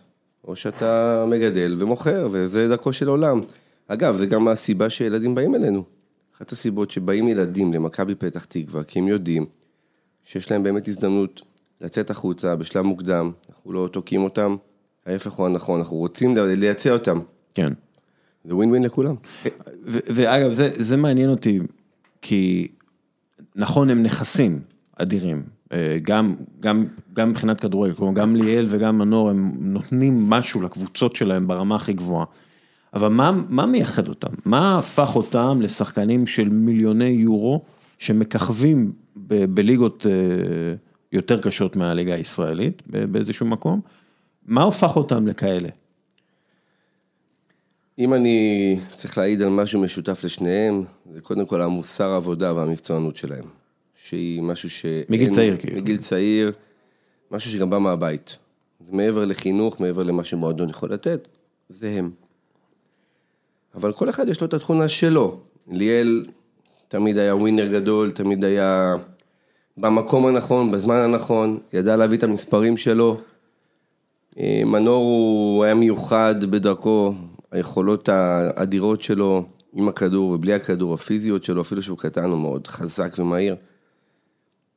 או 0.48 0.56
שאתה 0.56 1.26
מגדל 1.28 1.76
ומוכר, 1.80 2.28
וזה 2.32 2.68
דרכו 2.68 2.94
של 2.94 3.08
עולם. 3.08 3.42
אגב, 3.88 4.16
זה 4.16 4.26
גם 4.26 4.48
הסיבה 4.48 4.90
שילדים 4.90 5.36
באים 5.36 5.56
אלינו. 5.56 5.84
אחת 6.38 6.52
הסיבות 6.52 6.92
שבאים 6.92 7.28
ילדים 7.28 7.74
למכבי 7.74 8.16
פתח 8.16 8.46
תקווה, 8.46 8.84
כי 8.84 9.00
הם 9.00 9.08
יודעים 9.08 9.46
שיש 10.24 10.52
להם 10.52 10.64
באמת 10.64 10.88
הזדמנות 10.88 11.42
לצאת 11.82 12.10
החוצה 12.10 12.56
בשלב 12.56 12.86
מוקדם, 12.86 13.32
אנחנו 13.50 13.74
לא 13.74 13.90
תוקעים 13.92 14.24
אותם, 14.24 14.56
ההפך 15.06 15.32
הוא 15.32 15.46
הנכון, 15.46 15.80
אנחנו 15.80 15.98
רוצים 15.98 16.38
לייצא 16.38 16.90
אותם. 16.90 17.20
כן. 17.54 17.74
זה 18.46 18.56
ווין 18.56 18.70
ווין 18.70 18.84
לכולם. 18.84 19.16
ואגב, 19.86 20.52
זה, 20.52 20.70
זה 20.76 20.98
מעניין 20.98 21.30
אותי, 21.30 21.60
כי 22.22 22.68
נכון, 23.56 23.90
הם 23.90 24.04
נכסים 24.04 24.60
אדירים, 24.96 25.44
אה, 25.72 25.98
גם, 26.02 26.36
גם, 26.60 26.86
גם 27.14 27.30
מבחינת 27.30 27.62
כדורגל, 27.62 27.94
כלומר 27.94 28.14
גם 28.14 28.36
ליאל 28.36 28.66
וגם 28.68 28.98
מנור 28.98 29.30
הם 29.30 29.52
נותנים 29.60 30.30
משהו 30.30 30.62
לקבוצות 30.62 31.16
שלהם 31.16 31.48
ברמה 31.48 31.76
הכי 31.76 31.94
גבוהה. 31.94 32.26
אבל 32.94 33.08
מה, 33.08 33.32
מה 33.50 33.66
מייחד 33.66 34.08
אותם? 34.08 34.34
מה 34.46 34.78
הפך 34.78 35.16
אותם 35.16 35.60
לשחקנים 35.62 36.28
של 36.28 36.50
מיליוני 36.50 37.06
יורו 37.06 37.62
שמככבים 37.98 38.92
ב, 39.28 39.46
בליגות 39.46 40.06
אה, 40.10 40.12
יותר 41.12 41.42
קשות 41.42 41.75
מהליגה 41.75 42.16
הישראלית 42.16 42.82
באיזשהו 42.88 43.46
מקום? 43.46 43.82
מה 44.46 44.68
הפך 44.68 44.96
אותם 44.96 45.28
לכאלה? 45.28 45.70
אם 48.00 48.13
אני 48.13 48.80
צריך 48.96 49.18
להעיד 49.18 49.42
על 49.42 49.50
משהו 49.50 49.82
משותף 49.82 50.24
לשניהם, 50.24 50.84
זה 51.12 51.22
קודם 51.22 51.46
כל 51.46 51.62
המוסר 51.62 52.10
העבודה 52.10 52.54
והמקצוענות 52.54 53.16
שלהם. 53.16 53.46
שהיא 54.04 54.42
משהו 54.42 54.70
ש... 54.70 54.86
מגיל 55.10 55.30
צעיר 55.30 55.58
כאילו. 55.58 55.82
מגיל 55.82 55.98
צעיר, 55.98 56.51
משהו 57.32 57.51
שגם 57.51 57.70
בא 57.70 57.78
מהבית. 57.78 58.38
זה 58.80 58.96
מעבר 58.96 59.25
לחינוך, 59.25 59.82
מעבר 59.82 60.04
למה 60.04 60.24
שמועדון 60.24 60.70
יכול 60.70 60.94
לתת, 60.94 61.28
זה 61.70 61.96
הם. 61.98 62.12
אבל 63.75 63.94
כל 63.94 64.10
אחד 64.10 64.28
יש 64.28 64.42
לו 64.42 64.48
את 64.48 64.54
התכונה 64.54 64.88
שלו. 64.88 65.39
ליאל 65.72 66.25
תמיד 66.88 67.18
היה 67.18 67.36
ווינר 67.36 67.68
גדול, 67.68 68.12
תמיד 68.12 68.44
היה 68.44 68.96
במקום 69.78 70.26
הנכון, 70.26 70.72
בזמן 70.72 70.96
הנכון, 70.96 71.58
ידע 71.74 71.96
להביא 71.96 72.18
את 72.18 72.24
המספרים 72.24 72.78
שלו. 72.78 73.18
אה, 74.40 74.62
מנור 74.66 75.04
הוא 75.04 75.64
היה 75.64 75.74
מיוחד 75.74 76.36
בדרכו, 76.46 77.14
היכולות 77.52 78.10
האדירות 78.10 79.02
שלו 79.02 79.46
עם 79.74 79.90
הכדור 79.90 80.32
ובלי 80.32 80.54
הכדור, 80.54 80.94
הפיזיות 80.94 81.44
שלו, 81.44 81.62
אפילו 81.62 81.82
שהוא 81.82 81.98
קטן, 81.98 82.26
הוא 82.26 82.40
מאוד 82.40 82.68
חזק 82.68 83.16
ומהיר. 83.20 83.56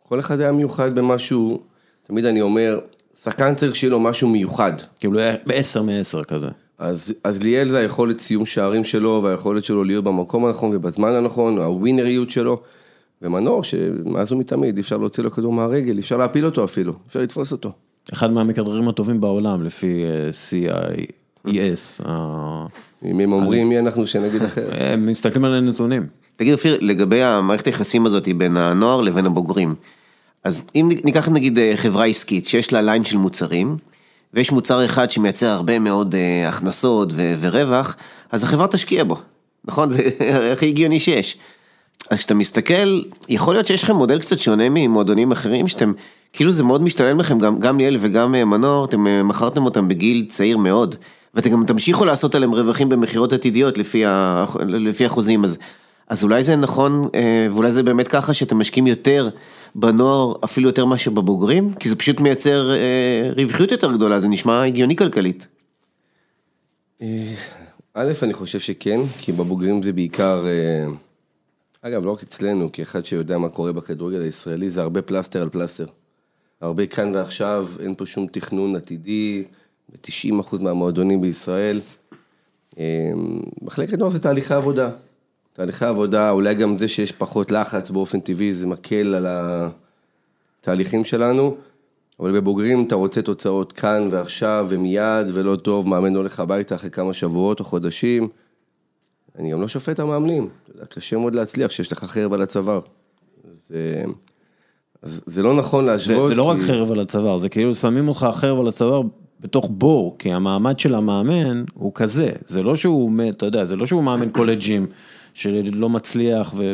כל 0.09 0.21
אחד 0.21 0.41
היה 0.41 0.53
מיוחד 0.53 0.95
במשהו, 0.95 1.61
תמיד 2.07 2.25
אני 2.25 2.41
אומר, 2.41 2.81
שחקן 3.23 3.55
צריך 3.55 3.77
שיהיה 3.77 3.91
לו 3.91 4.01
משהו 4.01 4.29
מיוחד. 4.29 4.73
כאילו 5.01 5.19
היה 5.19 5.35
בעשר 5.47 5.83
מעשר 5.83 6.23
כזה. 6.23 6.49
אז, 6.79 7.15
אז 7.25 7.43
ליאל 7.43 7.69
זה 7.69 7.79
היכולת 7.79 8.21
סיום 8.21 8.47
שערים 8.47 8.85
שלו, 8.85 9.21
והיכולת 9.23 9.65
שלו 9.65 9.85
להיות 9.85 10.05
במקום 10.05 10.45
הנכון 10.45 10.77
ובזמן 10.77 11.13
הנכון, 11.13 11.59
הווינריות 11.59 12.31
שלו. 12.31 12.63
ומנור, 13.23 13.65
שמאז 13.65 14.33
ומתמיד, 14.33 14.77
אי 14.77 14.81
אפשר 14.81 14.97
להוציא 14.97 15.23
לו 15.23 15.31
כדור 15.31 15.53
מהרגל, 15.53 15.95
אי 15.95 16.01
אפשר 16.01 16.17
להפיל 16.17 16.47
אותו 16.47 16.65
אפילו, 16.65 16.93
אפשר 17.07 17.21
לתפוס 17.21 17.53
אותו. 17.53 17.73
אחד 18.13 18.31
מהמכדררים 18.31 18.89
הטובים 18.89 19.21
בעולם, 19.21 19.63
לפי 19.63 20.05
uh, 20.05 21.47
CIES. 21.47 22.05
אם 23.05 23.21
הם 23.21 23.33
אומרים 23.33 23.69
מי 23.69 23.79
אנחנו 23.79 24.07
שנגיד 24.07 24.43
אחרת. 24.43 24.73
הם 24.93 25.07
מסתכלים 25.07 25.45
על 25.45 25.55
הנתונים. 25.55 26.07
תגיד 26.37 26.53
אופיר, 26.53 26.79
לגבי 26.81 27.23
המערכת 27.23 27.67
היחסים 27.67 28.07
הזאת 28.07 28.29
בין 28.29 28.57
הנוער 28.57 29.01
לבין 29.01 29.27
הבוגרים, 29.27 29.75
אז 30.45 30.63
אם 30.75 30.89
ניקח 31.05 31.29
נגיד 31.29 31.59
אה, 31.59 31.73
חברה 31.77 32.05
עסקית 32.05 32.47
שיש 32.47 32.73
לה 32.73 32.83
ליין 32.83 33.05
של 33.05 33.17
מוצרים, 33.17 33.77
ויש 34.35 34.53
מוצר 34.53 34.85
אחד 34.85 35.11
שמייצר 35.11 35.47
הרבה 35.47 35.79
מאוד 35.79 36.15
אה, 36.15 36.49
הכנסות 36.49 37.13
ורווח, 37.41 37.97
אז 38.31 38.45
החברה 38.45 38.69
תשקיע 38.69 39.05
בו, 39.05 39.17
נכון? 39.65 39.91
זה 39.93 40.01
הכי 40.53 40.69
הגיוני 40.69 41.01
שיש. 41.01 41.37
אז 42.11 42.19
כשאתה 42.19 42.35
מסתכל, 42.35 43.03
יכול 43.29 43.55
להיות 43.55 43.67
שיש 43.67 43.85
לכם 43.85 43.97
מודל 43.97 44.21
קצת 44.21 44.39
שונה 44.39 44.69
ממועדונים 44.71 45.33
אחרים, 45.33 45.69
שאתם, 45.69 45.93
כאילו 46.33 46.53
זה 46.53 46.63
מאוד 46.63 46.83
משתלם 46.83 47.21
לכם, 47.21 47.39
גם, 47.39 47.59
גם 47.59 47.79
ליאל 47.79 47.97
וגם 48.01 48.35
אה, 48.35 48.45
מנור, 48.45 48.85
אתם 48.85 49.29
מכרתם 49.29 49.65
אותם 49.65 49.89
בגיל 49.89 50.27
צעיר 50.29 50.59
מאוד, 50.59 50.97
ואתם 51.35 51.51
גם 51.51 51.65
תמשיכו 51.67 52.05
לעשות 52.05 52.35
עליהם 52.35 52.55
רווחים 52.55 52.89
במכירות 52.89 53.33
עתידיות 53.33 53.79
לפי, 53.79 54.05
לפי 54.69 55.07
החוזים, 55.07 55.45
אז 55.45 55.59
אז 56.13 56.25
אולי 56.25 56.45
זה 56.45 56.57
נכון, 56.57 57.09
אה, 57.15 57.47
ואולי 57.53 57.73
זה 57.73 57.83
באמת 57.83 58.09
ככה 58.09 58.35
שאתם 58.35 58.59
משקיעים 58.59 58.87
יותר 58.87 59.29
בנוער, 59.75 60.35
אפילו 60.45 60.69
יותר 60.69 60.85
מאשר 60.85 61.11
בבוגרים? 61.11 61.75
כי 61.75 61.89
זה 61.89 61.97
פשוט 61.97 62.21
מייצר 62.21 62.71
אה, 62.71 63.31
רווחיות 63.37 63.71
יותר 63.71 63.93
גדולה, 63.93 64.21
זה 64.21 64.29
נשמע 64.29 64.65
הגיוני 64.65 64.97
כלכלית. 64.97 65.47
אה, 67.03 67.35
א', 67.95 68.13
אני 68.23 68.33
חושב 68.33 68.59
שכן, 68.59 69.01
כי 69.21 69.33
בבוגרים 69.33 69.83
זה 69.83 69.93
בעיקר, 69.93 70.45
אגב, 71.85 72.07
לא 72.07 72.11
רק 72.11 72.23
אצלנו, 72.23 72.73
כאחד 72.73 73.05
שיודע 73.05 73.39
מה 73.39 73.49
קורה 73.49 73.73
בכדורגל 73.73 74.23
הישראלי, 74.23 74.71
זה 74.71 74.83
הרבה 74.83 75.03
פלסטר 75.03 75.43
על 75.43 75.49
פלסטר. 75.49 75.87
הרבה 76.61 76.87
כאן 76.87 77.15
ועכשיו, 77.15 77.69
אין 77.81 77.95
פה 77.95 78.07
שום 78.07 78.27
תכנון 78.27 78.77
עתידי, 78.77 79.45
ב-90% 79.89 80.63
מהמועדונים 80.63 81.21
בישראל. 81.21 81.81
מחלקת 83.63 83.99
נוער 83.99 84.11
זה 84.11 84.19
תהליכי 84.19 84.55
עבודה. 84.55 84.91
תהליכי 85.53 85.85
עבודה, 85.85 86.31
אולי 86.31 86.55
גם 86.55 86.77
זה 86.77 86.89
שיש 86.89 87.13
פחות 87.13 87.51
לחץ 87.51 87.91
באופן 87.91 88.21
טבעי, 88.21 88.55
זה 88.55 88.67
מקל 88.67 89.15
על 89.15 89.27
התהליכים 90.61 91.05
שלנו, 91.05 91.57
אבל 92.21 92.41
בבוגרים 92.41 92.85
אתה 92.87 92.95
רוצה 92.95 93.23
תוצאות 93.23 93.73
כאן 93.73 94.09
ועכשיו 94.11 94.67
ומיד, 94.69 95.27
ולא 95.33 95.57
טוב, 95.57 95.89
מאמן 95.89 96.17
הולך 96.17 96.41
הביתה 96.41 96.75
אחרי 96.75 96.91
כמה 96.91 97.15
שבועות 97.15 97.61
או 97.61 97.65
חודשים. 97.65 98.29
אני 99.39 99.53
גם 99.53 99.61
לא 99.61 99.69
שופט 99.69 100.01
המאמנים, 100.01 100.49
קשה 100.89 101.19
מאוד 101.19 101.35
להצליח 101.35 101.71
כשיש 101.71 101.93
לך 101.93 102.05
חרב 102.05 102.33
על 102.33 102.43
הצוואר. 102.43 102.81
זה, 103.69 104.05
אז 105.03 105.21
זה 105.27 105.43
לא 105.43 105.57
נכון 105.57 105.85
להשוות. 105.85 106.29
זה, 106.29 106.35
זה 106.35 106.35
לא 106.35 106.43
רק 106.43 106.59
חרב 106.59 106.93
על 106.93 107.01
הצוואר, 107.01 107.39
זה 107.39 107.49
כאילו 107.49 107.75
שמים 107.75 108.09
אותך 108.09 108.29
חרב 108.35 108.61
על 108.61 108.69
הצוואר 108.69 109.03
בתוך 109.41 109.69
בור, 109.71 110.17
כי 110.19 110.33
המעמד 110.33 110.79
של 110.79 110.95
המאמן 110.95 111.65
הוא 111.75 111.93
כזה, 111.95 112.33
זה 112.47 112.63
לא 112.63 112.77
שהוא, 112.77 113.11
אתה 113.29 113.47
יודע, 113.47 113.65
זה 113.65 113.77
לא 113.77 113.87
שהוא 113.87 114.03
מאמן 114.03 114.31
קולג'ים. 114.31 114.87
שלא 115.35 115.89
מצליח 115.89 116.55
ו... 116.57 116.73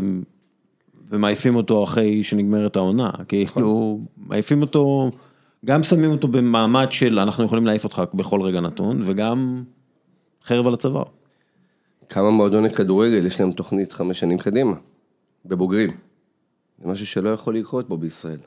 ומעיפים 1.11 1.57
אותו 1.57 1.85
אחרי 1.85 2.25
שנגמרת 2.25 2.77
העונה, 2.77 3.11
כאילו 3.29 4.01
מעיפים 4.17 4.63
אותו, 4.63 5.11
גם 5.65 5.83
שמים 5.83 6.11
אותו 6.11 6.29
במעמד 6.29 6.87
של 6.91 7.19
אנחנו 7.19 7.45
יכולים 7.45 7.67
להעיף 7.67 7.85
אותך 7.85 8.03
בכל 8.15 8.43
רגע 8.43 8.61
נתון, 8.61 9.01
וגם 9.05 9.63
חרב 10.45 10.67
על 10.67 10.75
הצוואר. 10.75 11.05
כמה 12.09 12.31
מועדוני 12.31 12.71
כדורגל 12.71 13.27
יש 13.27 13.41
להם 13.41 13.53
תוכנית 13.53 13.93
חמש 13.93 14.21
שנים 14.21 14.39
קדימה, 14.39 14.75
בבוגרים. 15.47 15.91
זה 16.83 16.89
משהו 16.89 17.07
שלא 17.07 17.31
יכול 17.31 17.57
לקרות 17.57 17.89
פה 17.89 17.97
בישראל, 17.97 18.39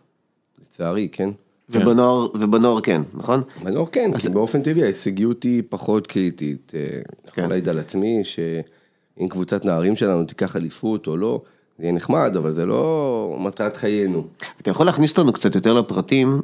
לצערי, 0.62 1.08
כן? 1.12 1.30
ובנוער, 1.70 2.27
ובנוער 2.34 2.82
כן, 2.82 3.01
נכון? 3.13 3.44
בנוער 3.63 3.86
כן, 3.86 4.12
אז... 4.13 4.27
באופן 4.27 4.62
טבעי 4.62 4.84
ההישגיות 4.84 5.44
היא 5.44 5.63
פחות 5.70 6.08
קריטית. 6.08 6.72
אה, 6.75 6.89
כן. 6.89 7.01
יכול 7.27 7.44
להעיד 7.44 7.70
על 7.70 7.80
עצמי 7.80 8.20
ש... 8.24 8.39
אם 9.20 9.27
קבוצת 9.27 9.65
נערים 9.65 9.96
שלנו 9.96 10.25
תיקח 10.25 10.56
אליפות 10.56 11.08
או 11.08 11.18
לא, 11.18 11.41
זה 11.77 11.84
יהיה 11.84 11.94
נחמד, 11.94 12.36
אבל 12.38 12.51
זה 12.51 12.65
לא 12.65 13.38
מטרת 13.39 13.77
חיינו. 13.77 14.27
אתה 14.62 14.70
יכול 14.72 14.86
להכניס 14.86 15.12
אותנו 15.12 15.34
קצת 15.34 15.56
יותר 15.56 15.74
לפרטים, 15.74 16.41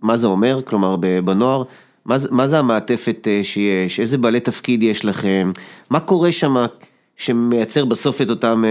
מה 0.00 0.16
זה 0.16 0.26
אומר, 0.26 0.60
כלומר 0.64 0.96
בנוער, 1.24 1.62
מה, 2.08 2.16
מה 2.30 2.48
זה 2.48 2.58
המעטפת 2.58 3.28
אה, 3.28 3.40
שיש, 3.44 4.00
איזה 4.00 4.18
בעלי 4.18 4.40
תפקיד 4.40 4.82
יש 4.82 5.04
לכם, 5.04 5.52
מה 5.90 6.00
קורה 6.00 6.32
שם 6.32 6.54
שמייצר 7.16 7.84
בסוף 7.84 8.22
את 8.22 8.30
אותם 8.30 8.64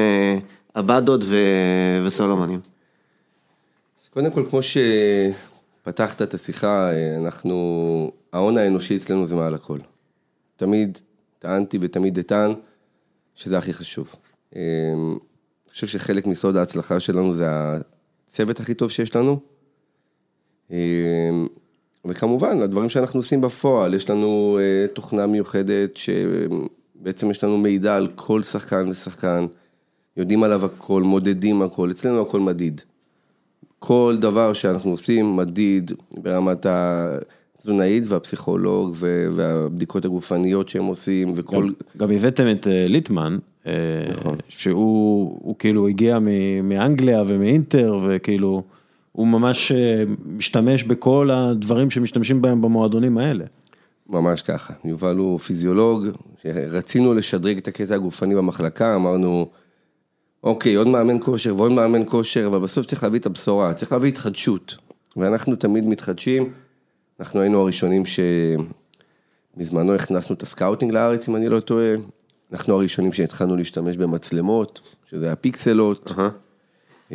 עבדות 0.73 1.21
ו... 1.23 1.37
וסולומונים. 2.05 2.59
אז 4.01 4.07
קודם 4.07 4.31
כל, 4.31 4.43
כמו 4.49 4.59
שפתחת 4.61 6.21
את 6.21 6.33
השיחה, 6.33 6.89
אנחנו, 7.17 8.11
ההון 8.33 8.57
האנושי 8.57 8.95
אצלנו 8.95 9.27
זה 9.27 9.35
מעל 9.35 9.55
הכל. 9.55 9.79
תמיד 10.55 10.97
טענתי 11.39 11.77
ותמיד 11.81 12.19
אטען 12.19 12.53
שזה 13.35 13.57
הכי 13.57 13.73
חשוב. 13.73 14.15
אני 14.53 14.61
חושב 15.71 15.87
שחלק 15.87 16.27
מסוד 16.27 16.55
ההצלחה 16.55 16.99
שלנו 16.99 17.35
זה 17.35 17.45
הצוות 18.27 18.59
הכי 18.59 18.73
טוב 18.73 18.91
שיש 18.91 19.15
לנו. 19.15 19.39
וכמובן, 22.07 22.61
הדברים 22.61 22.89
שאנחנו 22.89 23.19
עושים 23.19 23.41
בפועל, 23.41 23.93
יש 23.93 24.09
לנו 24.09 24.59
אה, 24.61 24.87
תוכנה 24.93 25.27
מיוחדת 25.27 25.97
שבעצם 25.97 27.31
יש 27.31 27.43
לנו 27.43 27.57
מידע 27.57 27.95
על 27.95 28.07
כל 28.15 28.43
שחקן 28.43 28.87
ושחקן, 28.89 29.45
יודעים 30.17 30.43
עליו 30.43 30.65
הכל, 30.65 31.03
מודדים 31.03 31.61
הכל, 31.61 31.91
אצלנו 31.91 32.21
הכל 32.21 32.39
מדיד. 32.39 32.81
כל 33.79 34.17
דבר 34.19 34.53
שאנחנו 34.53 34.91
עושים 34.91 35.35
מדיד 35.35 35.91
ברמת 36.11 36.65
התזונאית 36.69 38.03
והפסיכולוג 38.07 38.95
והבדיקות 39.33 40.05
הגופניות 40.05 40.69
שהם 40.69 40.85
עושים 40.85 41.33
וכל... 41.35 41.63
גם, 41.63 41.73
גם 41.97 42.11
הבאתם 42.11 42.51
את 42.51 42.67
אה, 42.67 42.85
ליטמן, 42.87 43.37
אה, 43.67 43.73
נכון. 44.09 44.35
שהוא 44.49 45.55
כאילו 45.59 45.87
הגיע 45.87 46.19
מאנגליה 46.63 47.23
ומאינטר 47.27 47.99
וכאילו... 48.07 48.63
הוא 49.17 49.27
ממש 49.27 49.71
אה, 49.71 50.03
משתמש 50.25 50.83
בכל 50.83 51.29
הדברים 51.33 51.91
שמשתמשים 51.91 52.41
בהם 52.41 52.61
במועדונים 52.61 53.17
האלה. 53.17 53.45
ממש 54.09 54.41
ככה, 54.41 54.73
יובל 54.85 55.17
הוא 55.17 55.39
פיזיולוג, 55.39 56.07
רצינו 56.45 57.13
לשדרג 57.13 57.57
את 57.57 57.67
הקטע 57.67 57.95
הגופני 57.95 58.35
במחלקה, 58.35 58.95
אמרנו, 58.95 59.47
אוקיי, 60.43 60.75
עוד 60.75 60.87
מאמן 60.87 61.17
כושר 61.21 61.55
ועוד 61.55 61.71
מאמן 61.71 62.01
כושר, 62.05 62.47
אבל 62.47 62.59
בסוף 62.59 62.85
צריך 62.85 63.03
להביא 63.03 63.19
את 63.19 63.25
הבשורה, 63.25 63.73
צריך 63.73 63.91
להביא 63.91 64.09
התחדשות. 64.09 64.75
ואנחנו 65.17 65.55
תמיד 65.55 65.87
מתחדשים, 65.87 66.51
אנחנו 67.19 67.41
היינו 67.41 67.61
הראשונים 67.61 68.03
שבזמנו 69.55 69.95
הכנסנו 69.95 70.35
את 70.35 70.43
ה 70.43 70.48
scouting 70.48 70.91
לארץ, 70.91 71.29
אם 71.29 71.35
אני 71.35 71.49
לא 71.49 71.59
טועה, 71.59 71.95
אנחנו 72.51 72.73
הראשונים 72.73 73.13
שהתחלנו 73.13 73.55
להשתמש 73.55 73.97
במצלמות, 73.97 74.95
שזה 75.09 75.31
הפיקסלוט. 75.31 76.13
Uh-huh. 76.17 77.13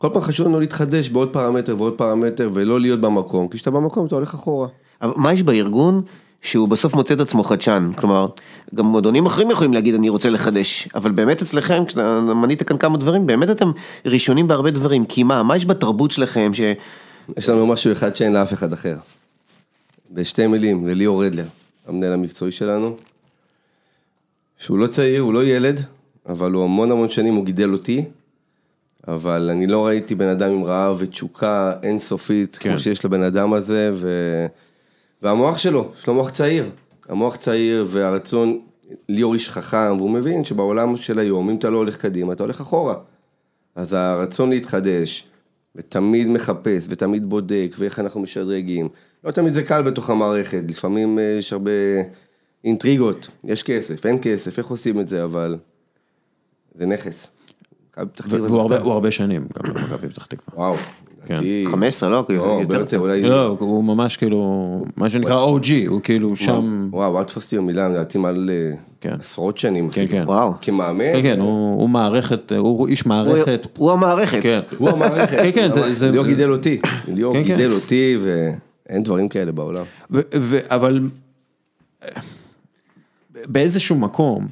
כל 0.00 0.08
פעם 0.12 0.22
חשוב 0.22 0.46
לנו 0.46 0.60
להתחדש 0.60 1.08
בעוד 1.08 1.32
פרמטר 1.32 1.76
ועוד 1.78 1.92
פרמטר 1.92 2.50
ולא 2.54 2.80
להיות 2.80 3.00
במקום, 3.00 3.48
כי 3.48 3.56
כשאתה 3.56 3.70
במקום 3.70 4.06
אתה 4.06 4.14
הולך 4.14 4.34
אחורה. 4.34 4.68
אבל 5.02 5.12
מה 5.16 5.32
יש 5.32 5.42
בארגון 5.42 6.02
שהוא 6.42 6.68
בסוף 6.68 6.94
מוצא 6.94 7.14
את 7.14 7.20
עצמו 7.20 7.44
חדשן? 7.44 7.90
כלומר, 7.96 8.26
גם 8.74 8.86
מועדונים 8.86 9.26
אחרים 9.26 9.50
יכולים 9.50 9.72
להגיד 9.72 9.94
אני 9.94 10.08
רוצה 10.08 10.30
לחדש, 10.30 10.88
אבל 10.94 11.10
באמת 11.10 11.42
אצלכם, 11.42 11.84
כשמנית 11.84 12.62
כאן 12.62 12.78
כמה 12.78 12.98
דברים, 12.98 13.26
באמת 13.26 13.50
אתם 13.50 13.70
ראשונים 14.06 14.48
בהרבה 14.48 14.70
דברים, 14.70 15.04
כי 15.04 15.22
מה, 15.22 15.42
מה 15.42 15.56
יש 15.56 15.66
בתרבות 15.66 16.10
שלכם 16.10 16.54
ש... 16.54 16.60
יש 17.36 17.48
לנו 17.48 17.66
משהו 17.66 17.92
אחד 17.92 18.16
שאין 18.16 18.32
לאף 18.32 18.52
אחד 18.52 18.72
אחר. 18.72 18.96
בשתי 20.10 20.46
מילים, 20.46 20.84
זה 20.84 20.94
ליאור 20.94 21.24
רדלר, 21.24 21.46
המנהל 21.86 22.12
המקצועי 22.12 22.52
שלנו, 22.52 22.96
שהוא 24.58 24.78
לא 24.78 24.86
צעיר, 24.86 25.22
הוא 25.22 25.34
לא 25.34 25.44
ילד, 25.44 25.80
אבל 26.28 26.52
הוא 26.52 26.64
המון 26.64 26.90
המון 26.90 27.10
שנים, 27.10 27.34
הוא 27.34 27.44
גידל 27.44 27.72
אותי, 27.72 28.04
אבל 29.14 29.50
אני 29.52 29.66
לא 29.66 29.86
ראיתי 29.86 30.14
בן 30.14 30.28
אדם 30.28 30.50
עם 30.50 30.64
רעב 30.64 30.96
ותשוקה 30.98 31.72
אינסופית, 31.82 32.56
כן. 32.56 32.70
כמו 32.70 32.78
שיש 32.78 33.04
לבן 33.04 33.22
אדם 33.22 33.52
הזה, 33.52 33.90
ו... 33.92 34.08
והמוח 35.22 35.58
שלו, 35.58 35.92
יש 35.98 36.06
לו 36.06 36.14
מוח 36.14 36.30
צעיר. 36.30 36.70
המוח 37.08 37.36
צעיר 37.36 37.86
והרצון, 37.88 38.60
ליאור 39.08 39.34
איש 39.34 39.50
חכם, 39.50 39.94
והוא 39.96 40.10
מבין 40.10 40.44
שבעולם 40.44 40.96
של 40.96 41.18
היום, 41.18 41.50
אם 41.50 41.56
אתה 41.56 41.70
לא 41.70 41.78
הולך 41.78 41.96
קדימה, 41.96 42.32
אתה 42.32 42.42
הולך 42.42 42.60
אחורה. 42.60 42.94
אז 43.74 43.92
הרצון 43.92 44.50
להתחדש, 44.50 45.26
ותמיד 45.76 46.28
מחפש, 46.28 46.86
ותמיד 46.90 47.28
בודק, 47.28 47.74
ואיך 47.78 47.98
אנחנו 47.98 48.20
משדרגים. 48.20 48.88
לא 49.24 49.30
תמיד 49.30 49.54
זה 49.54 49.62
קל 49.62 49.82
בתוך 49.82 50.10
המערכת, 50.10 50.62
לפעמים 50.68 51.18
אה, 51.18 51.24
יש 51.38 51.52
הרבה 51.52 51.70
אינטריגות, 52.64 53.28
יש 53.44 53.62
כסף, 53.62 54.06
אין 54.06 54.18
כסף, 54.22 54.58
איך 54.58 54.66
עושים 54.66 55.00
את 55.00 55.08
זה, 55.08 55.24
אבל 55.24 55.56
זה 56.74 56.86
נכס. 56.86 57.30
הוא 58.82 58.92
הרבה 58.92 59.10
שנים, 59.10 59.46
גם 59.58 59.74
במכבי 59.74 60.08
פתח 60.08 60.24
תקווה. 60.24 60.58
וואו. 60.58 60.76
15 61.66 62.08
לא? 62.08 62.24
לא, 62.28 62.44
הרבה 62.60 62.76
יותר, 62.76 62.98
אולי... 62.98 63.22
לא, 63.22 63.56
הוא 63.60 63.84
ממש 63.84 64.16
כאילו, 64.16 64.84
מה 64.96 65.10
שנקרא 65.10 65.46
OG, 65.46 65.68
הוא 65.88 66.00
כאילו 66.00 66.36
שם... 66.36 66.88
וואו, 66.92 67.18
אל 67.18 67.24
תפסתי 67.24 67.56
במילה, 67.56 67.88
לדעתי 67.88 68.18
מעל 68.18 68.50
אה, 68.52 68.76
כן. 69.00 69.14
עשרות 69.18 69.58
שנים. 69.58 69.90
כן, 69.90 70.04
כן. 70.10 70.22
וואו. 70.26 70.52
כמאמן. 70.60 71.12
כן, 71.12 71.22
כן, 71.22 71.40
הוא 71.40 71.88
מערכת, 71.88 72.52
הוא 72.52 72.88
איש 72.88 73.06
מערכת. 73.06 73.66
הוא 73.76 73.92
המערכת. 73.92 74.42
כן. 74.42 74.60
הוא 74.78 74.90
המערכת. 74.90 75.38
כן, 75.38 75.50
כן, 75.54 75.92
זה... 75.92 76.10
ליאור 76.10 76.26
גידל 76.26 76.50
אותי. 76.50 76.80
ליאור 77.08 77.40
גידל 77.40 77.72
אותי, 77.72 78.18
ואין 78.22 79.02
דברים 79.02 79.28
כאלה 79.28 79.52
בעולם. 79.52 79.84
אבל 80.70 81.00
באיזשהו 83.46 83.96
מקום, 83.96 84.48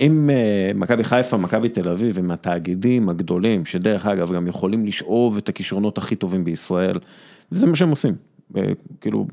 אם 0.00 0.30
אה, 0.30 0.70
מכבי 0.74 1.04
חיפה, 1.04 1.36
מכבי 1.36 1.68
תל 1.68 1.88
אביב 1.88 2.18
הם 2.18 2.30
התאגידים 2.30 3.08
הגדולים, 3.08 3.64
שדרך 3.64 4.06
אגב 4.06 4.32
גם 4.32 4.46
יכולים 4.46 4.86
לשאוב 4.86 5.36
את 5.36 5.48
הכישרונות 5.48 5.98
הכי 5.98 6.16
טובים 6.16 6.44
בישראל, 6.44 6.98
וזה 7.52 7.66
מה 7.66 7.76
שהם 7.76 7.90
עושים. 7.90 8.14
כאילו, 9.00 9.26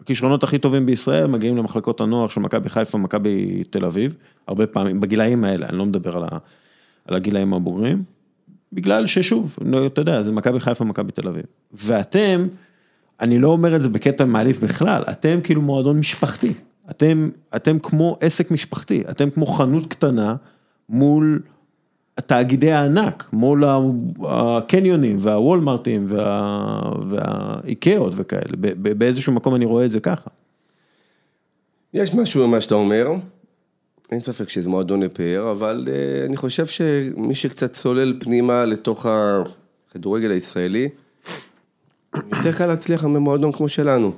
הכישרונות 0.00 0.42
הכי 0.42 0.58
טובים 0.58 0.86
בישראל 0.86 1.26
מגיעים 1.26 1.56
למחלקות 1.56 2.00
הנוער 2.00 2.28
של 2.28 2.40
מכבי 2.40 2.68
חיפה, 2.68 2.98
מכבי 2.98 3.62
תל 3.70 3.84
אביב, 3.84 4.14
הרבה 4.46 4.66
פעמים, 4.66 5.00
בגילאים 5.00 5.44
האלה, 5.44 5.68
אני 5.68 5.78
לא 5.78 5.86
מדבר 5.86 6.16
על, 6.16 6.24
ה, 6.24 6.38
על 7.06 7.16
הגילאים 7.16 7.54
הבוגרים, 7.54 8.02
בגלל 8.72 9.06
ששוב, 9.06 9.56
אתה 9.86 10.00
יודע, 10.00 10.22
זה 10.22 10.32
מכבי 10.32 10.60
חיפה, 10.60 10.84
מכבי 10.84 11.12
תל 11.12 11.28
אביב. 11.28 11.44
ואתם, 11.72 12.46
אני 13.20 13.38
לא 13.38 13.48
אומר 13.48 13.76
את 13.76 13.82
זה 13.82 13.88
בקטע 13.88 14.24
מעליף 14.24 14.60
בכלל, 14.60 15.02
אתם 15.10 15.40
כאילו 15.40 15.62
מועדון 15.62 15.98
משפחתי. 15.98 16.52
אתם, 16.90 17.30
אתם 17.56 17.78
כמו 17.78 18.16
עסק 18.20 18.50
משפחתי, 18.50 19.02
אתם 19.10 19.30
כמו 19.30 19.46
חנות 19.46 19.86
קטנה 19.86 20.36
מול 20.88 21.42
התאגידי 22.18 22.72
הענק, 22.72 23.30
מול 23.32 23.64
הקניונים 24.24 25.16
והוולמרטים 25.20 26.06
וה, 26.08 26.92
והאיקאות 27.08 28.12
וכאלה, 28.16 28.56
באיזשהו 28.80 29.32
מקום 29.32 29.54
אני 29.54 29.64
רואה 29.64 29.84
את 29.84 29.90
זה 29.90 30.00
ככה. 30.00 30.30
יש 31.94 32.14
משהו 32.14 32.42
במה 32.42 32.60
שאתה 32.60 32.74
אומר, 32.74 33.08
אין 34.10 34.20
ספק 34.20 34.48
שזה 34.48 34.68
מועדון 34.68 35.02
לפאר, 35.02 35.50
אבל 35.50 35.88
uh, 35.88 36.26
אני 36.26 36.36
חושב 36.36 36.66
שמי 36.66 37.34
שקצת 37.34 37.72
צולל 37.72 38.16
פנימה 38.20 38.64
לתוך 38.64 39.06
הכדורגל 39.90 40.30
הישראלי, 40.30 40.88
יותר 42.14 42.52
קל 42.52 42.66
להצליח 42.66 43.04
במועדון 43.04 43.52
כמו 43.52 43.68
שלנו, 43.68 44.12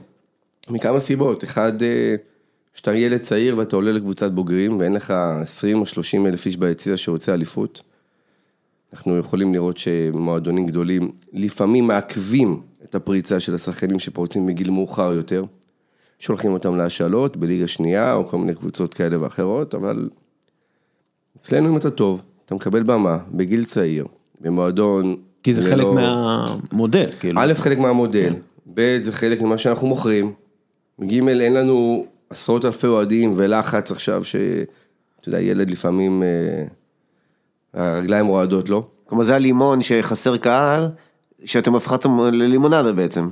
מכמה 0.70 1.00
סיבות, 1.00 1.44
אחד... 1.44 1.72
Uh, 1.80 2.31
כשאתה 2.74 2.94
ילד 2.94 3.18
צעיר 3.18 3.58
ואתה 3.58 3.76
עולה 3.76 3.92
לקבוצת 3.92 4.30
בוגרים 4.30 4.78
ואין 4.78 4.92
לך 4.92 5.10
20 5.10 5.80
או 5.80 5.86
30 5.86 6.26
אלף 6.26 6.46
איש 6.46 6.56
ביציע 6.56 6.96
שרוצה 6.96 7.34
אליפות, 7.34 7.82
אנחנו 8.92 9.18
יכולים 9.18 9.54
לראות 9.54 9.78
שמועדונים 9.78 10.66
גדולים 10.66 11.12
לפעמים 11.32 11.86
מעכבים 11.86 12.60
את 12.84 12.94
הפריצה 12.94 13.40
של 13.40 13.54
השחקנים 13.54 13.98
שפורצים 13.98 14.46
בגיל 14.46 14.70
מאוחר 14.70 15.12
יותר, 15.12 15.44
שולחים 16.18 16.52
אותם 16.52 16.76
להשאלות 16.76 17.36
בליגה 17.36 17.66
שנייה 17.66 18.14
או 18.14 18.26
כל 18.26 18.38
מיני 18.38 18.54
קבוצות 18.54 18.94
כאלה 18.94 19.22
ואחרות, 19.22 19.74
אבל 19.74 20.08
אצלנו 21.36 21.68
אם 21.68 21.76
אתה 21.76 21.90
טוב, 21.90 22.22
אתה 22.46 22.54
מקבל 22.54 22.82
במה 22.82 23.18
בגיל 23.32 23.64
צעיר, 23.64 24.06
במועדון... 24.40 25.16
כי 25.42 25.54
זה 25.54 25.62
חלק 25.62 25.84
לא... 25.84 25.94
מהמודל, 25.94 27.10
כאילו. 27.20 27.40
א', 27.40 27.54
חלק 27.54 27.78
מהמודל, 27.78 28.34
ב', 28.74 28.98
זה 29.00 29.12
חלק 29.12 29.40
ממה 29.40 29.58
שאנחנו 29.58 29.86
מוכרים, 29.88 30.32
ג', 31.00 31.28
אין 31.28 31.54
לנו 31.54 32.06
עשרות 32.32 32.64
אלפי 32.64 32.86
אוהדים 32.86 33.32
ולחץ 33.36 33.92
עכשיו, 33.92 34.24
שאתה 34.24 35.28
יודע, 35.28 35.40
ילד 35.40 35.70
לפעמים, 35.70 36.22
אה, 36.22 36.64
הרגליים 37.74 38.26
רועדות 38.26 38.68
לו. 38.68 38.86
כלומר 39.04 39.24
זה 39.24 39.34
הלימון 39.34 39.82
שחסר 39.82 40.36
קהל, 40.36 40.88
שאתם 41.44 41.74
הפכתם 41.74 42.18
ללימונדה 42.32 42.92
בעצם. 42.92 43.28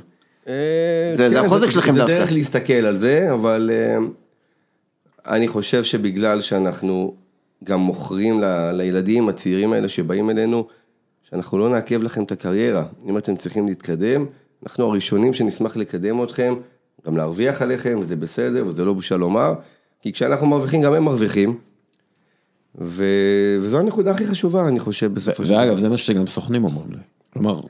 אה, 0.49 1.13
זה 1.15 1.29
כן, 1.31 1.37
החוזק 1.37 1.71
שלכם 1.71 1.95
דווקא. 1.95 2.13
זה 2.13 2.19
דרך 2.19 2.33
להסתכל 2.33 2.73
על 2.73 2.97
זה, 2.97 3.33
אבל 3.33 3.71
אה, 3.73 3.97
אני 5.35 5.49
חושב 5.49 5.85
שבגלל 5.85 6.41
שאנחנו 6.41 7.15
גם 7.65 7.81
מוכרים 7.81 8.43
לילדים 8.73 9.29
הצעירים 9.29 9.73
האלה 9.73 9.89
שבאים 9.89 10.31
אלינו, 10.31 10.67
שאנחנו 11.31 11.59
לא 11.59 11.71
נעכב 11.71 12.03
לכם 12.03 12.23
את 12.23 12.33
הקריירה. 12.33 12.85
אם 13.07 13.19
אתם 13.19 13.37
צריכים 13.37 13.69
להתקדם, 13.69 14.27
אנחנו 14.63 14.85
הראשונים 14.85 15.33
שנשמח 15.33 15.77
לקדם 15.77 16.23
אתכם. 16.23 16.55
גם 17.07 17.17
להרוויח 17.17 17.63
עליכם, 17.63 17.99
וזה 18.01 18.17
בסדר, 18.17 18.67
וזה 18.67 18.85
לא 18.85 18.93
בושה 18.93 19.17
לומר, 19.17 19.55
כי 20.01 20.13
כשאנחנו 20.13 20.47
מרוויחים, 20.47 20.83
גם 20.83 20.93
הם 20.93 21.05
מרוויחים. 21.05 21.59
ו... 22.81 23.05
וזו 23.61 23.79
הנקודה 23.79 24.11
הכי 24.11 24.27
חשובה, 24.27 24.69
אני 24.69 24.81
חושב, 24.81 25.15
בסופו 25.15 25.45
של 25.45 25.51
דבר. 25.51 25.59
ואגב, 25.59 25.77
זה 25.77 25.89
מה 25.89 25.97
שגם 25.97 26.27
סוכנים 26.27 26.65
אומרים 26.65 26.91
לי. 26.91 26.99
כלומר, 27.33 27.61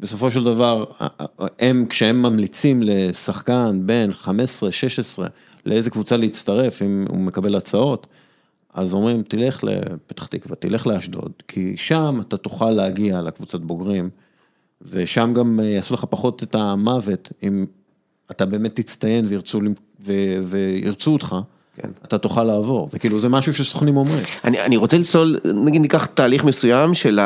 בסופו 0.00 0.30
של 0.30 0.44
דבר, 0.44 0.84
הם, 1.58 1.86
כשהם 1.88 2.22
ממליצים 2.22 2.82
לשחקן 2.82 3.80
בין 3.84 4.10
15-16, 4.10 4.26
לאיזה 5.66 5.90
קבוצה 5.90 6.16
להצטרף, 6.16 6.82
אם 6.82 7.04
הוא 7.08 7.18
מקבל 7.18 7.54
הצעות, 7.54 8.06
אז 8.74 8.94
אומרים, 8.94 9.22
תלך 9.22 9.64
לפתח 9.64 10.26
תקווה, 10.26 10.56
תלך 10.56 10.86
לאשדוד, 10.86 11.32
כי 11.48 11.74
שם 11.76 12.20
אתה 12.28 12.36
תוכל 12.36 12.70
להגיע 12.70 13.22
לקבוצת 13.22 13.60
בוגרים, 13.60 14.10
ושם 14.82 15.32
גם 15.34 15.60
אה, 15.60 15.64
יעשו 15.64 15.94
לך 15.94 16.04
פחות 16.10 16.42
את 16.42 16.54
המוות, 16.54 17.32
אם 17.42 17.64
אתה 18.32 18.46
באמת 18.46 18.80
תצטיין 18.80 19.24
וירצו, 19.28 19.60
ו, 20.04 20.12
וירצו 20.44 21.12
אותך, 21.12 21.36
כן. 21.76 21.88
אתה 22.04 22.18
תוכל 22.18 22.44
לעבור, 22.44 22.88
זה 22.88 22.98
כאילו, 22.98 23.20
זה 23.20 23.28
משהו 23.28 23.54
שסוכנים 23.54 23.96
אומרים. 23.96 24.22
אני, 24.44 24.60
אני 24.60 24.76
רוצה 24.76 24.98
לצלול, 24.98 25.38
נגיד 25.64 25.82
ניקח 25.82 26.04
תהליך 26.04 26.44
מסוים 26.44 26.94
של 26.94 27.20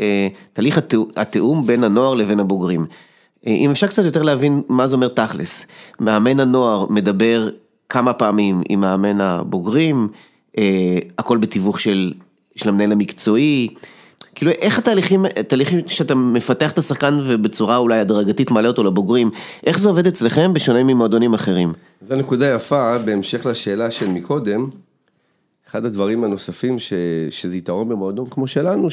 אה, 0.00 0.28
תהליך 0.52 0.80
התיאום 1.16 1.66
בין 1.66 1.84
הנוער 1.84 2.14
לבין 2.14 2.40
הבוגרים. 2.40 2.86
אה, 3.46 3.52
אם 3.52 3.70
אפשר 3.70 3.86
קצת 3.86 4.04
יותר 4.04 4.22
להבין 4.22 4.62
מה 4.68 4.86
זה 4.86 4.94
אומר 4.94 5.08
תכלס, 5.08 5.66
מאמן 6.00 6.40
הנוער 6.40 6.86
מדבר 6.90 7.48
כמה 7.88 8.12
פעמים 8.12 8.62
עם 8.68 8.80
מאמן 8.80 9.20
הבוגרים, 9.20 10.08
אה, 10.58 10.98
הכל 11.18 11.38
בתיווך 11.38 11.80
של, 11.80 12.12
של 12.56 12.68
המנהל 12.68 12.92
המקצועי, 12.92 13.68
כאילו 14.42 14.52
איך 14.60 14.78
התהליכים, 14.78 15.24
תהליכים 15.48 15.80
שאתה 15.86 16.14
מפתח 16.14 16.72
את 16.72 16.78
השחקן 16.78 17.18
ובצורה 17.26 17.76
אולי 17.76 17.98
הדרגתית 17.98 18.50
מעלה 18.50 18.68
אותו 18.68 18.84
לבוגרים, 18.84 19.30
איך 19.66 19.78
זה 19.78 19.88
עובד 19.88 20.06
אצלכם 20.06 20.52
בשונה 20.52 20.84
ממועדונים 20.84 21.34
אחרים? 21.34 21.72
זו 22.08 22.16
נקודה 22.16 22.54
יפה, 22.54 22.98
בהמשך 22.98 23.46
לשאלה 23.46 23.90
של 23.90 24.08
מקודם, 24.08 24.70
אחד 25.68 25.84
הדברים 25.84 26.24
הנוספים 26.24 26.78
ש, 26.78 26.92
שזה 27.30 27.56
יתרון 27.56 27.88
במועדון 27.88 28.26
כמו 28.30 28.46
שלנו, 28.46 28.88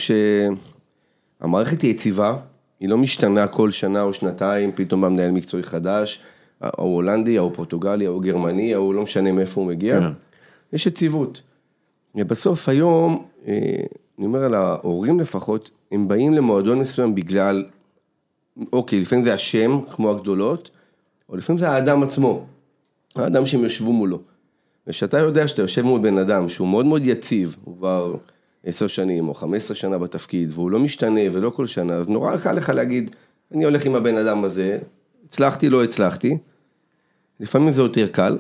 שהמערכת 1.42 1.82
היא 1.82 1.92
יציבה, 1.92 2.36
היא 2.80 2.90
לא 2.90 2.98
משתנה 2.98 3.48
כל 3.48 3.72
שנה 3.72 4.02
או 4.02 4.14
שנתיים, 4.14 4.72
פתאום 4.76 5.02
בא 5.02 5.10
מנהל 5.10 5.32
מקצועי 5.32 5.64
חדש, 5.64 6.20
ההוא 6.62 6.96
הולנדי, 6.96 7.38
ההוא 7.38 7.52
פורטוגלי, 7.56 8.06
ההוא 8.06 8.22
גרמני, 8.22 8.74
ההוא 8.74 8.94
לא 8.94 9.04
משנה 9.04 9.32
מאיפה 9.32 9.62
הוא 9.62 9.68
מגיע, 9.68 10.00
כן. 10.00 10.08
יש 10.74 10.86
יציבות. 10.86 11.42
ובסוף 12.16 12.70
היום, 12.70 13.26
אה, 13.48 13.54
אני 14.20 14.26
אומר 14.26 14.44
על 14.44 14.54
ההורים 14.54 15.20
לפחות, 15.20 15.72
הם 15.92 16.08
באים 16.08 16.34
למועדון 16.34 16.80
מסוים 16.80 17.16
בגלל, 17.16 17.66
אוקיי, 18.74 19.00
לפעמים 19.00 19.26
זה 19.26 19.34
השם, 19.34 19.80
כמו 19.90 20.12
הגדולות, 20.12 20.70
או 21.30 21.38
לפעמים 21.38 21.58
זה 21.58 21.70
האדם 21.70 22.04
עצמו, 22.04 22.46
האדם 23.16 23.46
שהם 23.46 23.60
יושבו 23.60 23.94
מולו. 23.94 24.20
וכשאתה 24.88 25.18
יודע 25.18 25.48
שאתה 25.48 25.62
יושב 25.62 25.82
מול 25.82 26.02
בן 26.02 26.18
אדם 26.18 26.50
שהוא 26.50 26.68
מאוד 26.68 26.86
מאוד 26.86 27.02
יציב, 27.06 27.58
הוא 27.64 27.78
כבר 27.78 28.16
עשר 28.64 28.88
שנים 28.88 29.28
או 29.28 29.34
חמש 29.34 29.58
עשרה 29.58 29.78
שנה 29.78 29.98
בתפקיד, 29.98 30.52
והוא 30.54 30.72
לא 30.72 30.80
משתנה 30.80 31.22
ולא 31.32 31.50
כל 31.50 31.68
שנה, 31.68 31.94
אז 31.94 32.10
נורא 32.10 32.38
קל 32.38 32.54
לך 32.54 32.70
להגיד, 32.70 33.12
אני 33.52 33.66
הולך 33.66 33.86
עם 33.86 33.96
הבן 33.96 34.18
אדם 34.18 34.44
הזה, 34.44 34.80
הצלחתי, 35.26 35.70
לא 35.70 35.84
הצלחתי. 35.84 36.38
לפעמים 37.40 37.72
זה 37.72 37.82
יותר 37.82 38.08
קל, 38.08 38.38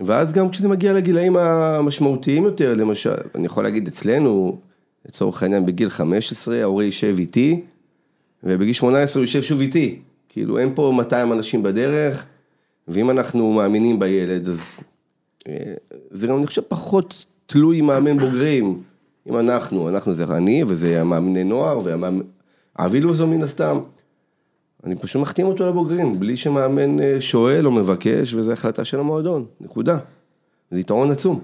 ואז 0.00 0.32
גם 0.32 0.50
כשזה 0.50 0.68
מגיע 0.68 0.92
לגילאים 0.92 1.36
המשמעותיים 1.36 2.44
יותר, 2.44 2.74
למשל, 2.74 3.14
אני 3.34 3.46
יכול 3.46 3.64
להגיד 3.64 3.88
אצלנו, 3.88 4.58
לצורך 5.06 5.42
העניין 5.42 5.66
בגיל 5.66 5.88
15, 5.88 6.60
ההורה 6.60 6.84
יישב 6.84 7.14
איתי, 7.18 7.60
ובגיל 8.44 8.72
18 8.72 9.20
הוא 9.20 9.24
יישב 9.24 9.42
שוב 9.42 9.60
איתי. 9.60 9.98
כאילו 10.28 10.58
אין 10.58 10.74
פה 10.74 10.92
200 10.96 11.32
אנשים 11.32 11.62
בדרך, 11.62 12.26
ואם 12.88 13.10
אנחנו 13.10 13.52
מאמינים 13.52 13.98
בילד, 13.98 14.48
אז 14.48 14.76
אה, 15.48 15.74
זה 16.10 16.26
גם, 16.26 16.38
אני 16.38 16.46
חושב, 16.46 16.62
פחות 16.68 17.26
תלוי 17.46 17.80
מאמן 17.80 18.18
בוגרים. 18.18 18.82
אם 19.28 19.38
אנחנו, 19.38 19.88
אנחנו 19.88 20.14
זה 20.14 20.24
אני, 20.24 20.62
וזה 20.66 21.00
המאמני 21.00 21.44
נוער, 21.44 21.80
והמאמן... 21.84 22.24
זו 23.12 23.26
מן 23.26 23.42
הסתם. 23.42 23.78
אני 24.84 24.96
פשוט 24.96 25.22
מחתים 25.22 25.46
אותו 25.46 25.66
לבוגרים, 25.68 26.12
בלי 26.18 26.36
שמאמן 26.36 27.00
אה, 27.00 27.20
שואל 27.20 27.66
או 27.66 27.72
מבקש, 27.72 28.34
וזו 28.34 28.52
החלטה 28.52 28.84
של 28.84 29.00
המועדון, 29.00 29.44
נקודה. 29.60 29.98
זה 30.70 30.80
יתרון 30.80 31.10
עצום. 31.10 31.40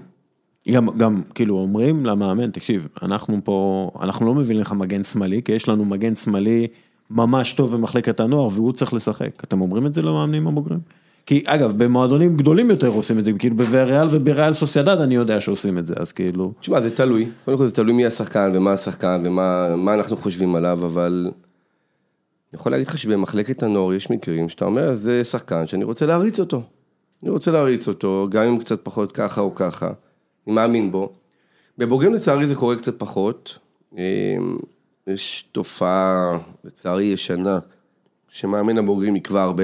גם, 0.71 0.97
גם 0.97 1.21
כאילו 1.35 1.57
אומרים 1.57 2.05
למאמן, 2.05 2.51
תקשיב, 2.51 2.87
אנחנו 3.03 3.37
פה, 3.43 3.91
אנחנו 4.01 4.25
לא 4.25 4.35
מביאים 4.35 4.61
לך 4.61 4.71
מגן 4.71 5.03
שמאלי, 5.03 5.41
כי 5.43 5.51
יש 5.51 5.69
לנו 5.69 5.85
מגן 5.85 6.15
שמאלי 6.15 6.67
ממש 7.09 7.53
טוב 7.53 7.73
במחלקת 7.73 8.19
הנוער, 8.19 8.47
והוא 8.51 8.71
צריך 8.71 8.93
לשחק. 8.93 9.43
אתם 9.43 9.61
אומרים 9.61 9.85
את 9.85 9.93
זה 9.93 10.01
למאמנים 10.01 10.47
הבוגרים? 10.47 10.79
כי 11.25 11.43
אגב, 11.45 11.83
במועדונים 11.83 12.37
גדולים 12.37 12.69
יותר 12.69 12.87
עושים 12.87 13.19
את 13.19 13.25
זה, 13.25 13.33
כאילו 13.33 13.55
בוויאריאל 13.55 14.07
ובריאל 14.11 14.53
סוסיידד 14.53 15.01
אני 15.01 15.15
יודע 15.15 15.41
שעושים 15.41 15.77
את 15.77 15.87
זה, 15.87 15.93
אז 15.97 16.11
כאילו... 16.11 16.53
תשמע, 16.59 16.81
זה 16.81 16.95
תלוי, 16.95 17.29
קודם 17.45 17.57
כל 17.57 17.65
זה 17.65 17.71
תלוי 17.71 17.93
מי 17.93 18.05
השחקן 18.05 18.51
ומה 18.55 18.73
השחקן 18.73 19.23
ומה 19.25 19.93
אנחנו 19.93 20.17
חושבים 20.17 20.55
עליו, 20.55 20.79
אבל 20.85 21.23
אני 21.25 22.59
יכול 22.59 22.71
להגיד 22.71 22.87
לך 22.87 22.97
שבמחלקת 22.97 23.63
הנוער 23.63 23.93
יש 23.93 24.11
מקרים 24.11 24.49
שאתה 24.49 24.65
אומר, 24.65 24.93
זה 24.93 25.23
שחקן 25.23 25.67
שאני 25.67 25.83
רוצה 25.83 26.05
להריץ 26.05 26.39
אותו. 26.39 26.61
אני 27.23 27.31
רוצה 27.31 27.51
להריץ 27.51 27.87
אותו, 27.87 28.27
גם 28.31 28.43
אם 28.43 28.57
קצת 28.59 28.79
פחות 28.83 29.11
ככה 29.11 29.41
או 29.41 29.55
ככה, 29.55 29.91
אני 30.47 30.55
מאמין 30.55 30.91
בו. 30.91 31.13
בבוגרים 31.77 32.13
לצערי 32.13 32.47
זה 32.47 32.55
קורה 32.55 32.75
קצת 32.75 32.99
פחות. 32.99 33.57
אמ, 33.97 34.57
יש 35.07 35.45
תופעה, 35.51 36.37
לצערי 36.63 37.03
ישנה, 37.03 37.59
שמאמן 38.29 38.77
הבוגרים 38.77 39.15
יקבע 39.15 39.41
הרבה. 39.41 39.63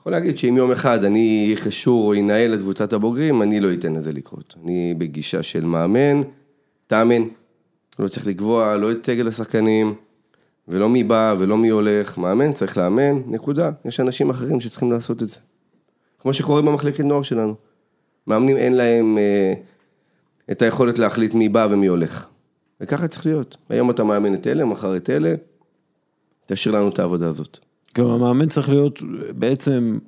יכול 0.00 0.12
להגיד 0.12 0.38
שאם 0.38 0.56
יום 0.56 0.70
אחד 0.70 1.04
אני 1.04 1.44
אהיה 1.44 1.64
קשור 1.64 2.06
או 2.06 2.14
ינהל 2.14 2.54
את 2.54 2.58
קבוצת 2.58 2.92
הבוגרים, 2.92 3.42
אני 3.42 3.60
לא 3.60 3.74
אתן 3.74 3.92
לזה 3.92 4.12
לקרות. 4.12 4.54
אני 4.64 4.94
בגישה 4.98 5.42
של 5.42 5.64
מאמן, 5.64 6.20
תאמן, 6.86 7.22
לא 7.98 8.08
צריך 8.08 8.26
לקבוע 8.26 8.76
לא 8.76 8.92
את 8.92 9.06
סגל 9.06 9.28
השחקנים. 9.28 9.94
ולא 10.68 10.88
מי 10.88 11.04
בא 11.04 11.34
ולא 11.38 11.58
מי 11.58 11.68
הולך, 11.68 12.18
מאמן 12.18 12.52
צריך 12.52 12.78
לאמן, 12.78 13.22
נקודה. 13.26 13.70
יש 13.84 14.00
אנשים 14.00 14.30
אחרים 14.30 14.60
שצריכים 14.60 14.92
לעשות 14.92 15.22
את 15.22 15.28
זה. 15.28 15.36
כמו 16.18 16.32
שקורה 16.32 16.62
במחלקת 16.62 17.00
נוער 17.00 17.22
שלנו. 17.22 17.54
מאמנים 18.28 18.56
אין 18.56 18.76
להם 18.76 19.18
אה, 19.18 19.54
את 20.50 20.62
היכולת 20.62 20.98
להחליט 20.98 21.34
מי 21.34 21.48
בא 21.48 21.66
ומי 21.70 21.86
הולך. 21.86 22.26
וככה 22.80 23.08
צריך 23.08 23.26
להיות. 23.26 23.56
היום 23.68 23.90
אתה 23.90 24.04
מאמן 24.04 24.34
את 24.34 24.46
אלה, 24.46 24.64
מחר 24.64 24.96
את 24.96 25.10
אלה, 25.10 25.34
תשאיר 26.46 26.74
לנו 26.74 26.88
את 26.88 26.98
העבודה 26.98 27.28
הזאת. 27.28 27.58
גם 27.94 28.06
המאמן 28.06 28.48
צריך 28.48 28.68
להיות 28.68 29.02
בעצם 29.38 29.98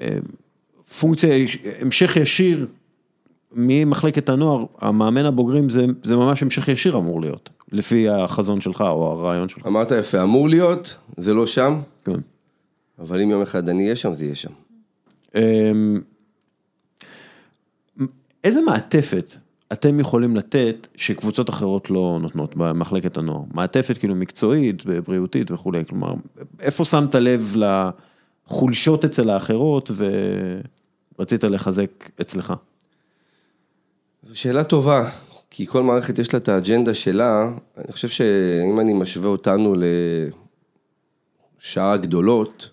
אה, 0.00 0.18
פונקציה, 1.00 1.30
המשך 1.80 2.16
ישיר 2.16 2.66
ממחלקת 3.52 4.28
הנוער, 4.28 4.64
המאמן 4.78 5.24
הבוגרים 5.24 5.70
זה, 5.70 5.86
זה 6.02 6.16
ממש 6.16 6.42
המשך 6.42 6.68
ישיר 6.68 6.96
אמור 6.96 7.20
להיות, 7.20 7.50
לפי 7.72 8.08
החזון 8.08 8.60
שלך 8.60 8.80
או 8.80 9.10
הרעיון 9.10 9.48
שלך. 9.48 9.66
אמרת 9.66 9.90
יפה, 9.90 10.22
אמור 10.22 10.48
להיות, 10.48 10.96
זה 11.16 11.34
לא 11.34 11.46
שם, 11.46 11.80
כן. 12.04 12.20
אבל 12.98 13.20
אם 13.20 13.30
יום 13.30 13.42
אחד 13.42 13.68
אני 13.68 13.82
אהיה 13.84 13.96
שם, 13.96 14.14
זה 14.14 14.24
יהיה 14.24 14.34
שם. 14.34 14.50
אמ, 15.34 16.00
איזה 18.46 18.60
מעטפת 18.60 19.32
אתם 19.72 20.00
יכולים 20.00 20.36
לתת 20.36 20.86
שקבוצות 20.94 21.50
אחרות 21.50 21.90
לא 21.90 22.18
נותנות 22.20 22.56
במחלקת 22.56 23.16
הנוער? 23.16 23.42
מעטפת 23.54 23.98
כאילו 23.98 24.14
מקצועית, 24.14 24.84
בריאותית 24.84 25.50
וכולי, 25.50 25.84
כלומר, 25.84 26.14
איפה 26.60 26.84
שמת 26.84 27.14
לב 27.14 27.54
לחולשות 28.46 29.04
אצל 29.04 29.30
האחרות 29.30 29.90
ורצית 31.18 31.44
לחזק 31.44 32.10
אצלך? 32.20 32.54
זו 34.22 34.38
שאלה 34.38 34.64
טובה, 34.64 35.10
כי 35.50 35.66
כל 35.66 35.82
מערכת 35.82 36.18
יש 36.18 36.34
לה 36.34 36.38
את 36.38 36.48
האג'נדה 36.48 36.94
שלה, 36.94 37.50
אני 37.76 37.92
חושב 37.92 38.08
שאם 38.08 38.80
אני 38.80 38.92
משווה 38.92 39.28
אותנו 39.28 39.74
לשאר 41.60 41.90
הגדולות, 41.90 42.70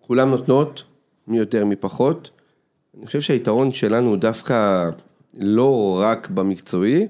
כולם 0.00 0.30
נותנות, 0.30 0.84
מי 1.26 1.38
יותר 1.38 1.64
מי 1.64 1.76
פחות, 1.76 2.30
אני 3.02 3.06
חושב 3.06 3.20
שהיתרון 3.20 3.72
שלנו 3.72 4.08
הוא 4.08 4.16
דווקא 4.16 4.90
לא 5.38 6.00
רק 6.02 6.30
במקצועי, 6.30 7.06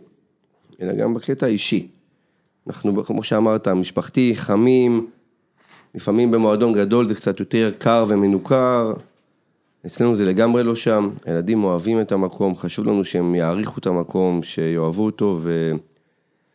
אלא 0.83 0.93
גם 0.93 1.15
בקטע 1.15 1.47
האישי. 1.47 1.89
אנחנו, 2.67 3.05
כמו 3.05 3.23
שאמרת, 3.23 3.69
משפחתי, 3.69 4.33
חמים, 4.37 5.07
לפעמים 5.95 6.31
במועדון 6.31 6.73
גדול 6.73 7.09
זה 7.09 7.15
קצת 7.15 7.41
יותר 7.41 7.71
קר 7.79 8.05
ומנוכר, 8.09 8.93
אצלנו 9.87 10.17
זה 10.17 10.25
לגמרי 10.25 10.65
לא 10.65 10.75
שם, 10.75 11.11
הילדים 11.25 11.65
אוהבים 11.65 12.01
את 12.01 12.13
המקום, 12.13 12.57
חשוב 12.57 12.87
לנו 12.87 13.05
שהם 13.05 13.35
יעריכו 13.35 13.81
את 13.81 13.87
המקום, 13.87 14.43
שיאהבו 14.43 15.05
אותו, 15.05 15.39
ו... 15.43 15.73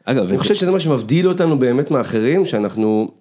אגב, 0.05 0.27
אני 0.27 0.37
חושב 0.37 0.53
שזה 0.53 0.71
מה 0.71 0.79
שמבדיל 0.79 1.29
אותנו 1.29 1.59
באמת 1.59 1.91
מאחרים, 1.91 2.45
שאנחנו 2.45 3.11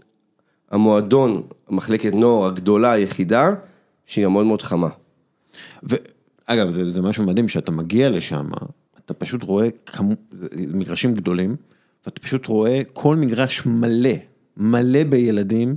המועדון, 0.71 1.43
המחלקת 1.69 2.15
נוער 2.15 2.47
הגדולה 2.47 2.93
היחידה, 2.93 3.55
שהיא 4.07 4.25
גם 4.25 4.33
מאוד 4.33 4.47
מאוד 4.47 4.63
חמה. 4.63 4.89
ואגב, 5.83 6.71
זה, 6.71 6.91
זה 6.91 7.03
משהו 7.03 7.25
מדהים, 7.25 7.49
שאתה 7.49 7.73
מגיע 7.73 8.11
לשם, 8.11 8.47
אתה 9.05 9.15
פשוט 9.15 9.43
רואה 9.43 9.69
כמו, 9.87 10.15
מגרשים 10.57 11.15
גדולים, 11.15 11.57
ואתה 12.07 12.21
פשוט 12.21 12.47
רואה 12.47 12.83
כל 12.93 13.17
מגרש 13.17 13.67
מלא, 13.67 14.15
מלא 14.57 15.05
בילדים. 15.05 15.77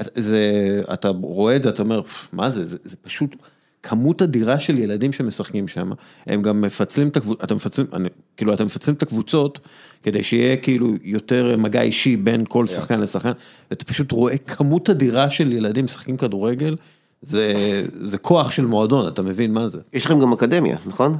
זה, 0.00 0.80
אתה 0.92 1.08
רואה 1.08 1.56
את 1.56 1.62
זה, 1.62 1.68
אתה 1.68 1.82
אומר, 1.82 2.02
מה 2.32 2.50
זה, 2.50 2.66
זה, 2.66 2.76
זה 2.82 2.96
פשוט... 2.96 3.36
כמות 3.82 4.22
אדירה 4.22 4.60
של 4.60 4.78
ילדים 4.78 5.12
שמשחקים 5.12 5.68
שם, 5.68 5.90
הם 6.26 6.42
גם 6.42 6.60
מפצלים 6.60 7.08
את 7.08 7.16
הקבוצות, 7.16 7.44
אתם 7.44 7.54
מפצלים, 7.54 7.86
אני, 7.92 8.08
כאילו 8.36 8.54
אתם 8.54 8.64
מפצלים 8.64 8.96
את 8.96 9.02
הקבוצות, 9.02 9.66
כדי 10.02 10.22
שיהיה 10.22 10.56
כאילו 10.56 10.92
יותר 11.02 11.56
מגע 11.56 11.82
אישי 11.82 12.16
בין 12.16 12.44
כל 12.48 12.66
שחקן 12.66 13.00
לשחקן, 13.00 13.32
ואתה 13.70 13.84
פשוט 13.84 14.12
רואה 14.12 14.38
כמות 14.38 14.90
אדירה 14.90 15.30
של 15.30 15.52
ילדים 15.52 15.84
משחקים 15.84 16.16
כדורגל, 16.16 16.76
זה, 17.22 17.82
זה 18.00 18.18
כוח 18.18 18.52
של 18.52 18.66
מועדון, 18.66 19.08
אתה 19.08 19.22
מבין 19.22 19.52
מה 19.52 19.68
זה? 19.68 19.78
יש 19.92 20.06
לכם 20.06 20.20
גם 20.20 20.32
אקדמיה, 20.32 20.76
נכון? 20.86 21.16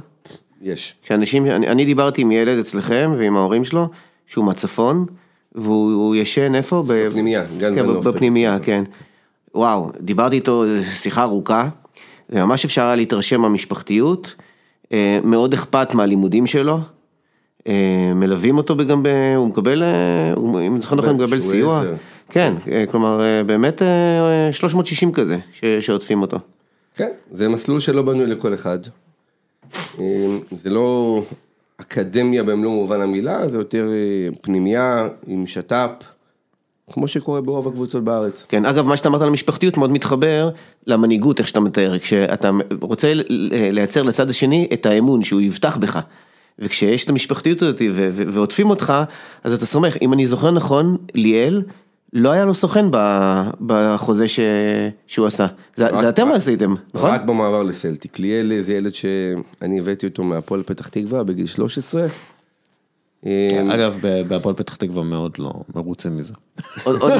יש. 0.61 0.95
שאנשים, 1.01 1.45
אני, 1.45 1.67
אני 1.67 1.85
דיברתי 1.85 2.21
עם 2.21 2.31
ילד 2.31 2.59
אצלכם 2.59 3.15
ועם 3.17 3.37
ההורים 3.37 3.63
שלו, 3.63 3.87
שהוא 4.27 4.45
מהצפון, 4.45 5.05
והוא 5.55 5.93
הוא 5.93 6.15
ישן 6.15 6.55
איפה? 6.55 6.83
בפנימייה, 6.87 7.43
גן 7.57 7.75
כן, 7.75 7.89
ונוף. 7.89 8.07
בפנימייה, 8.07 8.59
כן. 8.59 8.83
וואו, 9.55 9.91
דיברתי 9.99 10.35
איתו 10.35 10.63
שיחה 10.93 11.23
ארוכה, 11.23 11.69
וממש 12.29 12.65
אפשר 12.65 12.81
היה 12.81 12.95
להתרשם 12.95 13.41
מהמשפחתיות, 13.41 14.35
אה, 14.93 15.19
מאוד 15.23 15.53
אכפת 15.53 15.93
מהלימודים 15.93 16.47
שלו, 16.47 16.79
אה, 17.67 18.11
מלווים 18.15 18.57
אותו 18.57 18.77
גם, 18.77 19.05
הוא 19.35 19.47
מקבל, 19.47 19.83
אה, 19.83 20.33
אם 20.67 20.81
זוכר 20.81 20.95
נכון, 20.95 21.09
הוא 21.09 21.17
מקבל 21.17 21.39
סיוע. 21.39 21.79
עזר. 21.79 21.93
כן, 22.31 22.53
אה, 22.71 22.83
כלומר, 22.91 23.21
אה, 23.21 23.43
באמת 23.43 23.81
אה, 23.81 24.49
360 24.51 25.11
כזה, 25.11 25.37
ש- 25.53 25.65
שעוטפים 25.79 26.21
אותו. 26.21 26.37
כן, 26.95 27.09
זה 27.31 27.47
מסלול 27.49 27.79
שלא 27.79 28.01
בנוי 28.01 28.25
לכל 28.25 28.53
אחד. 28.53 28.79
אה, 29.99 30.05
זה 30.51 30.69
לא 30.69 31.21
אקדמיה 31.77 32.43
במלוא 32.43 32.71
מובן 32.71 33.01
המילה, 33.01 33.49
זה 33.49 33.57
יותר 33.57 33.87
אה, 33.89 34.35
פנימייה 34.41 35.07
עם 35.27 35.45
שת"פ, 35.47 35.89
כמו 36.91 37.07
שקורה 37.07 37.41
ברוב 37.41 37.67
הקבוצות 37.67 38.03
בארץ. 38.03 38.45
כן, 38.49 38.65
אגב, 38.65 38.85
מה 38.87 38.97
שאתה 38.97 39.09
אמרת 39.09 39.21
על 39.21 39.27
המשפחתיות 39.27 39.77
מאוד 39.77 39.91
מתחבר 39.91 40.49
למנהיגות, 40.87 41.39
איך 41.39 41.47
שאתה 41.47 41.59
מתאר, 41.59 41.99
כשאתה 41.99 42.49
רוצה 42.81 43.13
לייצר 43.71 44.03
לצד 44.03 44.29
השני 44.29 44.67
את 44.73 44.85
האמון 44.85 45.23
שהוא 45.23 45.41
יבטח 45.41 45.77
בך. 45.77 45.99
וכשיש 46.59 47.03
את 47.05 47.09
המשפחתיות 47.09 47.61
הזאת 47.61 47.81
ועוטפים 48.13 48.69
אותך, 48.69 48.93
אז 49.43 49.53
אתה 49.53 49.65
סומך. 49.65 49.97
אם 50.01 50.13
אני 50.13 50.25
זוכר 50.27 50.51
נכון, 50.51 50.97
ליאל, 51.15 51.61
לא 52.13 52.31
היה 52.31 52.45
לו 52.45 52.53
סוכן 52.53 52.85
בחוזה 53.65 54.27
ש... 54.27 54.39
שהוא 55.07 55.27
עשה. 55.27 55.47
זה, 55.75 55.87
רק- 55.87 55.95
זה 55.95 56.09
אתם 56.09 56.27
רק- 56.27 56.35
עשיתם, 56.35 56.75
נכון? 56.93 57.09
רק 57.11 57.23
במעבר 57.23 57.63
לסלטיק. 57.63 58.19
ליאל 58.19 58.61
זה 58.61 58.73
ילד 58.73 58.93
שאני 58.93 59.79
הבאתי 59.79 60.05
אותו 60.07 60.23
מהפועל 60.23 60.63
פתח 60.63 60.87
תקווה 60.87 61.23
בגיל 61.23 61.45
13. 61.47 62.05
אה, 63.25 63.67
אגב, 63.75 63.97
ב- 64.01 64.21
בהפועל 64.27 64.55
פתח 64.55 64.75
תקווה 64.75 65.03
מאוד 65.03 65.31
לא 65.39 65.51
מרוצה 65.75 66.09
מזה. 66.09 66.33
עוד, 66.83 67.01
עוד, 67.01 67.11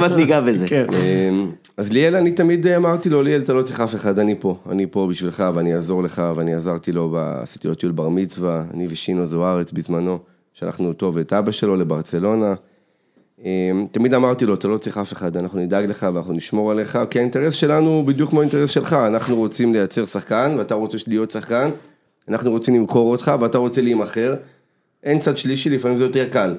מעט- 0.00 0.12
ניגע 0.12 0.40
בזה. 0.40 0.66
כן. 0.68 0.86
אה, 0.92 1.30
אז 1.76 1.92
ליאל, 1.92 2.16
אני 2.16 2.32
תמיד 2.32 2.66
אמרתי 2.66 3.08
לו, 3.10 3.22
ליאל, 3.22 3.40
אתה 3.40 3.52
לא 3.52 3.62
צריך 3.62 3.80
אף 3.80 3.94
אחד, 3.94 4.18
אני 4.18 4.34
פה. 4.40 4.56
אני 4.70 4.86
פה 4.90 5.06
בשבילך 5.10 5.44
ואני 5.54 5.74
אעזור 5.74 6.02
לך, 6.02 6.22
ואני 6.36 6.54
עזרתי 6.54 6.92
לו, 6.92 7.16
עשיתי 7.18 7.68
לו 7.68 7.74
טיול 7.74 7.92
בר 7.92 8.08
מצווה, 8.08 8.64
אני 8.74 8.86
ושינו 8.90 9.26
זוארץ 9.26 9.72
בזמנו, 9.72 10.18
שלחנו 10.54 10.88
אותו 10.88 11.14
ואת 11.14 11.32
אבא 11.32 11.50
שלו 11.52 11.76
לברצלונה. 11.76 12.54
אה, 13.44 13.70
תמיד 13.92 14.14
אמרתי 14.14 14.46
לו, 14.46 14.54
אתה 14.54 14.68
לא 14.68 14.78
צריך 14.78 14.98
אף 14.98 15.12
אחד, 15.12 15.36
אנחנו 15.36 15.60
נדאג 15.60 15.84
לך 15.84 16.06
ואנחנו 16.14 16.32
נשמור 16.32 16.70
עליך, 16.70 16.98
כי 17.10 17.18
האינטרס 17.18 17.54
שלנו 17.54 17.90
הוא 17.90 18.04
בדיוק 18.04 18.30
כמו 18.30 18.40
האינטרס 18.40 18.70
שלך, 18.70 18.92
אנחנו 18.92 19.36
רוצים 19.36 19.72
לייצר 19.72 20.06
שחקן, 20.06 20.54
ואתה 20.58 20.74
רוצה 20.74 20.98
להיות 21.06 21.30
שחקן, 21.30 21.70
אנחנו 22.28 22.50
רוצים 22.50 22.74
למכור 22.74 23.10
אותך, 23.10 23.32
ואתה 23.40 23.58
רוצה 23.58 23.80
להימכר. 23.80 24.34
אין 25.02 25.18
צד 25.18 25.38
שלישי, 25.38 25.70
לפעמים 25.70 25.96
זה 25.96 26.04
יותר 26.04 26.28
קל. 26.28 26.56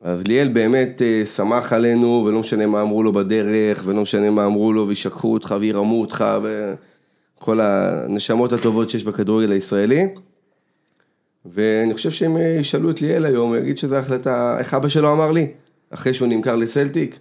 אז 0.00 0.26
ליאל 0.28 0.48
באמת 0.48 1.02
אה, 1.02 1.26
שמח 1.26 1.72
עלינו, 1.72 2.24
ולא 2.26 2.40
משנה 2.40 2.66
מה 2.66 2.82
אמרו 2.82 3.02
לו 3.02 3.12
בדרך, 3.12 3.82
ולא 3.86 4.02
משנה 4.02 4.30
מה 4.30 4.46
אמרו 4.46 4.72
לו, 4.72 4.88
וישקחו 4.88 5.32
אותך 5.32 5.54
וירמו 5.60 6.00
אותך, 6.00 6.24
וכל 6.42 7.60
הנשמות 7.60 8.52
הטובות 8.52 8.90
שיש 8.90 9.04
בכדורגל 9.04 9.52
הישראלי. 9.52 10.06
ואני 11.46 11.94
חושב 11.94 12.10
שאם 12.10 12.36
אה, 12.36 12.56
ישאלו 12.60 12.90
את 12.90 13.02
ליאל 13.02 13.24
היום, 13.24 13.48
הוא 13.48 13.56
יגיד 13.56 13.78
שזו 13.78 13.96
החלטה, 13.96 14.56
איך 14.58 14.74
אבא 14.74 14.88
שלו 14.88 15.12
אמר 15.12 15.32
לי, 15.32 15.46
אחרי 15.94 16.14
שהוא 16.14 16.28
נמכר 16.28 16.56
לסלטיק. 16.56 17.18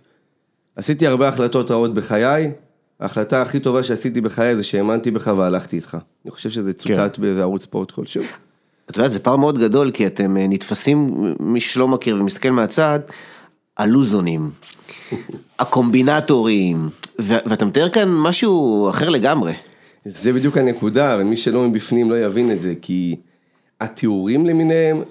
עשיתי 0.76 1.08
הרבה 1.08 1.28
החלטות 1.28 1.72
רעות 1.72 1.94
בחיי, 1.94 2.52
ההחלטה 3.00 3.42
הכי 3.42 3.60
טובה 3.60 3.84
שעשיתי 3.84 4.22
בחיי 4.22 4.56
זה 4.56 4.64
שהאמנתי 4.64 5.12
בך 5.12 5.34
והלכתי 5.38 5.76
איתך. 5.76 5.98
אני 6.26 6.32
חושב 6.32 6.50
שזה 6.50 6.74
צוטט 6.74 7.18
באיזה 7.18 7.42
ערוץ 7.42 7.64
ספורט 7.64 7.92
כלשהו. 7.92 8.24
אתה 8.90 9.00
יודע, 9.00 9.10
זה 9.10 9.20
פער 9.20 9.36
מאוד 9.36 9.60
גדול, 9.60 9.92
כי 9.92 10.08
אתם 10.08 10.38
אה, 10.38 10.48
נתפסים, 10.48 11.26
מי 11.40 11.60
שלא 11.60 11.88
מכיר 11.88 12.16
ומסתכל 12.16 12.50
מהצד, 12.50 13.00
הלוזונים, 13.78 14.50
הקומבינטורים, 15.60 16.90
ו- 17.22 17.38
ואתה 17.46 17.66
מתאר 17.66 17.90
כאן 17.90 18.10
משהו 18.10 18.90
אחר 18.90 19.10
לגמרי. 19.10 19.54
זה 20.06 20.34
בדיוק 20.34 20.58
הנקודה, 20.58 21.18
ומי 21.20 21.36
שלא 21.36 21.68
מבפנים 21.68 22.12
לא 22.12 22.26
יבין 22.26 22.52
את 22.52 22.62
זה, 22.62 22.74
כי 22.82 23.16
התיאורים 23.82 24.46
למיניהם, 24.46 25.02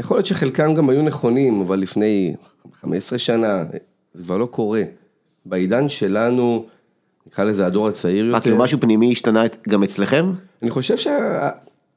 יכול 0.00 0.16
להיות 0.16 0.26
שחלקם 0.26 0.74
גם 0.74 0.90
היו 0.90 1.02
נכונים, 1.02 1.60
אבל 1.60 1.78
לפני 1.78 2.34
15 2.80 3.18
שנה, 3.18 3.64
זה 4.14 4.22
כבר 4.24 4.38
לא 4.38 4.46
קורה. 4.46 4.82
בעידן 5.46 5.88
שלנו, 5.88 6.66
נקרא 7.26 7.44
לזה 7.44 7.66
הדור 7.66 7.88
הצעיר 7.88 8.24
יותר. 8.24 8.36
מה, 8.36 8.40
כאילו 8.40 8.56
משהו 8.56 8.80
פנימי 8.80 9.12
השתנה 9.12 9.44
גם 9.68 9.82
אצלכם? 9.82 10.32
אני 10.62 10.70
חושב 10.70 10.96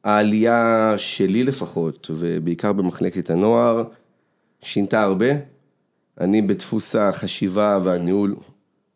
שהעלייה 0.04 0.94
שלי 0.98 1.44
לפחות, 1.44 2.12
ובעיקר 2.14 2.74
במחלקת 2.74 3.30
הנוער, 3.30 3.84
שינתה 4.62 5.02
הרבה. 5.02 5.28
אני 6.22 6.42
בדפוס 6.42 6.96
החשיבה 6.96 7.80
והניהול 7.84 8.36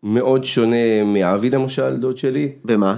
מאוד 0.04 0.44
שונה 0.44 1.04
מאבי 1.06 1.50
למשל, 1.50 1.96
דוד 1.96 2.18
שלי. 2.18 2.52
במה? 2.66 2.98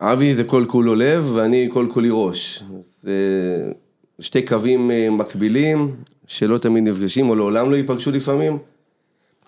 אבי 0.00 0.34
זה 0.34 0.44
כל 0.44 0.64
כולו 0.68 0.94
לב 0.94 1.30
ואני 1.34 1.68
כל 1.72 1.86
כולי 1.90 2.08
ראש. 2.12 2.62
זה 3.02 3.12
שתי 4.20 4.42
קווים 4.42 4.90
אה, 4.90 5.08
מקבילים 5.10 5.96
שלא 6.26 6.58
תמיד 6.58 6.84
נפגשים 6.84 7.28
או 7.28 7.34
לעולם 7.34 7.70
לא 7.70 7.76
ייפגשו 7.76 8.10
לפעמים. 8.10 8.58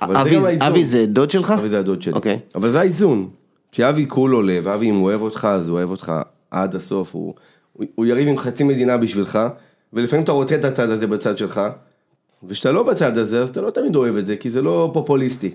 אבי 0.00 0.40
זה-. 0.40 0.56
אבי 0.60 0.84
זה 0.84 1.06
דוד 1.06 1.30
שלך? 1.30 1.54
אבי 1.58 1.68
זה 1.68 1.78
הדוד 1.78 2.02
שלי. 2.02 2.12
אוקיי. 2.12 2.38
אבל 2.54 2.70
זה 2.70 2.80
האיזון. 2.80 3.28
כי 3.72 3.88
אבי 3.88 4.06
כולו 4.08 4.42
לב, 4.42 4.68
אבי 4.68 4.90
אם 4.90 4.94
הוא 4.94 5.04
אוהב 5.04 5.20
אותך 5.22 5.48
אז 5.50 5.68
הוא 5.68 5.78
אוהב 5.78 5.90
אותך 5.90 6.12
עד 6.50 6.74
הסוף, 6.74 7.14
הוא, 7.14 7.34
הוא, 7.72 7.86
הוא 7.94 8.06
יריב 8.06 8.28
עם 8.28 8.38
חצי 8.38 8.64
מדינה 8.64 8.96
בשבילך, 8.96 9.38
ולפעמים 9.92 10.24
אתה 10.24 10.32
רוצה 10.32 10.54
את 10.56 10.64
הצד 10.64 10.90
הזה 10.90 11.06
בצד 11.06 11.38
שלך, 11.38 11.60
וכשאתה 12.42 12.72
לא 12.72 12.82
בצד 12.82 13.18
הזה 13.18 13.42
אז 13.42 13.48
אתה 13.50 13.60
לא 13.60 13.70
תמיד 13.70 13.96
אוהב 13.96 14.16
את 14.16 14.26
זה, 14.26 14.36
כי 14.36 14.50
זה 14.50 14.62
לא 14.62 14.90
פופוליסטי. 14.94 15.54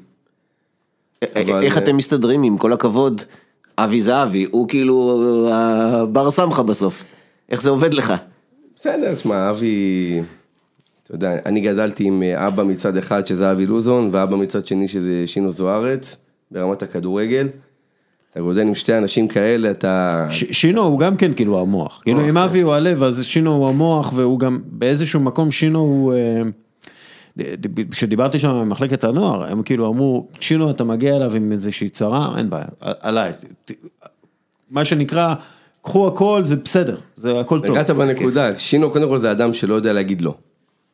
אבל- 1.23 1.63
איך 1.63 1.78
אתם 1.78 1.97
מסתדרים 1.97 2.43
עם 2.43 2.58
כל 2.58 2.73
הכבוד? 2.73 3.21
אבי 3.78 4.02
זה 4.02 4.23
אבי, 4.23 4.47
הוא 4.52 4.67
כאילו 4.67 5.49
הבר 5.52 6.32
סמכה 6.32 6.63
בסוף. 6.63 7.04
איך 7.49 7.62
זה 7.62 7.69
עובד 7.69 7.93
לך? 7.93 8.13
בסדר, 8.84 9.15
תשמע, 9.15 9.50
אבי, 9.50 10.22
אתה 11.04 11.13
יודע, 11.15 11.38
אני 11.46 11.62
גדלתי 11.62 12.04
עם 12.04 12.24
אה, 12.24 12.48
אבא 12.48 12.63
מצד 12.63 12.98
אחד 12.98 13.28
שזה 13.28 13.52
אבי 13.52 13.65
לוזון, 13.65 14.10
ואבא 14.12 14.36
מצד 14.36 14.65
שני 14.65 14.88
שזה 14.88 15.24
שינו 15.26 15.52
זוארץ, 15.52 16.17
ברמת 16.52 16.84
הכדורגל. 16.84 17.48
אתה 18.30 18.41
גודל 18.41 18.62
עם 18.62 18.76
שתי 18.76 18.98
אנשים 18.98 19.28
כאלה, 19.28 19.72
אתה... 19.72 20.28
ש- 20.30 20.43
שינו 20.62 20.82
הוא 20.82 21.00
גם 21.00 21.15
כן 21.15 21.34
כאילו 21.34 21.60
המוח, 21.60 22.02
כאילו 22.04 22.30
אם 22.30 22.38
אבי 22.38 22.62
הוא 22.62 22.74
הלב 22.74 23.04
אז 23.04 23.26
שינו 23.26 23.56
הוא 23.56 23.69
המוח 23.69 24.13
והוא 24.15 24.39
גם 24.39 24.60
באיזשהו 24.65 25.19
מקום 25.19 25.52
שינו 25.52 25.80
הוא, 25.80 26.13
אה, 26.13 26.41
כשדיברתי 27.91 28.39
שם 28.39 28.50
במחלקת 28.50 29.04
הנוער 29.04 29.52
הם 29.52 29.63
כאילו 29.63 29.88
אמרו 29.88 30.28
שינו 30.39 30.69
אתה 30.69 30.84
מגיע 30.84 31.15
אליו 31.15 31.36
עם 31.36 31.52
איזושהי 31.52 31.89
צרה 31.89 32.34
אין 32.38 32.50
בעיה 32.50 32.65
עליי, 32.82 33.32
מה 34.72 34.86
שנקרא 34.86 35.36
קחו 35.84 36.08
הכל 36.08 36.41
זה 36.43 36.56
בסדר 36.56 36.98
זה 37.15 37.39
הכל 37.39 37.60
טוב, 37.67 37.72
נגעת 37.72 37.89
בנקודה, 37.89 38.60
שינו 38.60 38.91
קודם 38.91 39.10
כל 39.10 39.17
זה 39.17 39.32
אדם 39.32 39.54
שלא 39.54 39.74
יודע 39.74 39.93
להגיד 39.93 40.22
לא. 40.22 40.36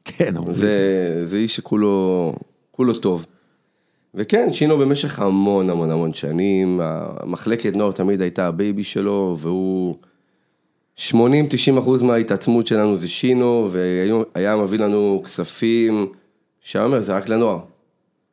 כן, 0.06 0.38
אבל 0.38 0.54
זה, 0.54 1.22
זה, 1.24 1.38
איש 1.38 1.56
שכולו 1.56 2.36
כולו 2.72 2.94
טוב. 2.94 3.26
וכן, 4.16 4.54
שינו 4.54 4.78
במשך 4.78 5.20
המון 5.20 5.70
המון 5.70 5.92
המון 5.92 6.14
שנים, 6.14 6.80
המחלקת 6.84 7.76
נוער 7.76 7.92
תמיד 7.92 8.22
הייתה 8.22 8.48
ה 8.48 8.55
baby 8.55 8.84
שלו, 8.84 9.36
והוא 9.40 9.96
80-90 10.98 11.12
אחוז 11.80 12.02
מההתעצמות 12.02 12.68
שלנו 12.68 12.96
זה 12.96 13.08
שינו, 13.08 13.68
והיה 13.72 14.56
מביא 14.56 14.80
לנו 14.80 15.22
כספים, 15.26 16.08
שהיה 16.62 16.86
אומר, 16.86 17.02
זה 17.02 17.16
רק 17.16 17.30
לנוער. 17.30 17.60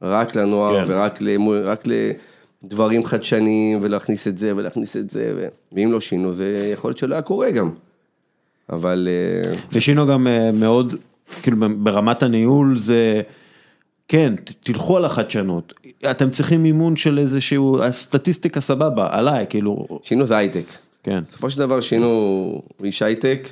רק 0.02 0.36
לנוער, 0.36 0.86
כן. 0.86 0.92
ורק 0.92 1.18
רק 1.64 1.84
לדברים 2.66 3.04
חדשניים, 3.04 3.78
ולהכניס 3.82 4.28
את 4.28 4.38
זה 4.38 4.56
ולהכניס 4.56 4.96
את 4.96 5.10
זה, 5.10 5.32
ו... 5.36 5.48
ואם 5.72 5.92
לא 5.92 6.00
שינו, 6.00 6.34
זה 6.34 6.70
יכול 6.72 6.88
להיות 6.88 6.98
שלא 6.98 7.14
היה 7.14 7.22
קורה 7.22 7.50
גם. 7.50 7.70
אבל... 8.70 9.08
אה, 9.10 9.54
ושינו 9.72 10.06
גם 10.06 10.26
אה, 10.26 10.52
מאוד, 10.52 10.94
כאילו 11.42 11.56
ברמת 11.78 12.22
הניהול 12.22 12.78
זה, 12.78 13.22
כן, 14.08 14.34
תלכו 14.60 14.96
על 14.96 15.04
החדשנות, 15.04 15.72
אתם 16.10 16.30
צריכים 16.30 16.62
מימון 16.62 16.96
של 16.96 17.18
איזשהו, 17.18 17.82
הסטטיסטיקה 17.82 18.60
סבבה, 18.60 19.08
עליי, 19.10 19.46
כאילו, 19.48 19.86
שינו 20.02 20.26
זה 20.26 20.36
הייטק. 20.36 20.64
כן. 21.02 21.20
בסופו 21.20 21.50
של 21.50 21.58
דבר 21.58 21.80
שינו 21.80 22.06
הוא 22.76 22.86
איש 22.86 23.02
הייטק, 23.02 23.48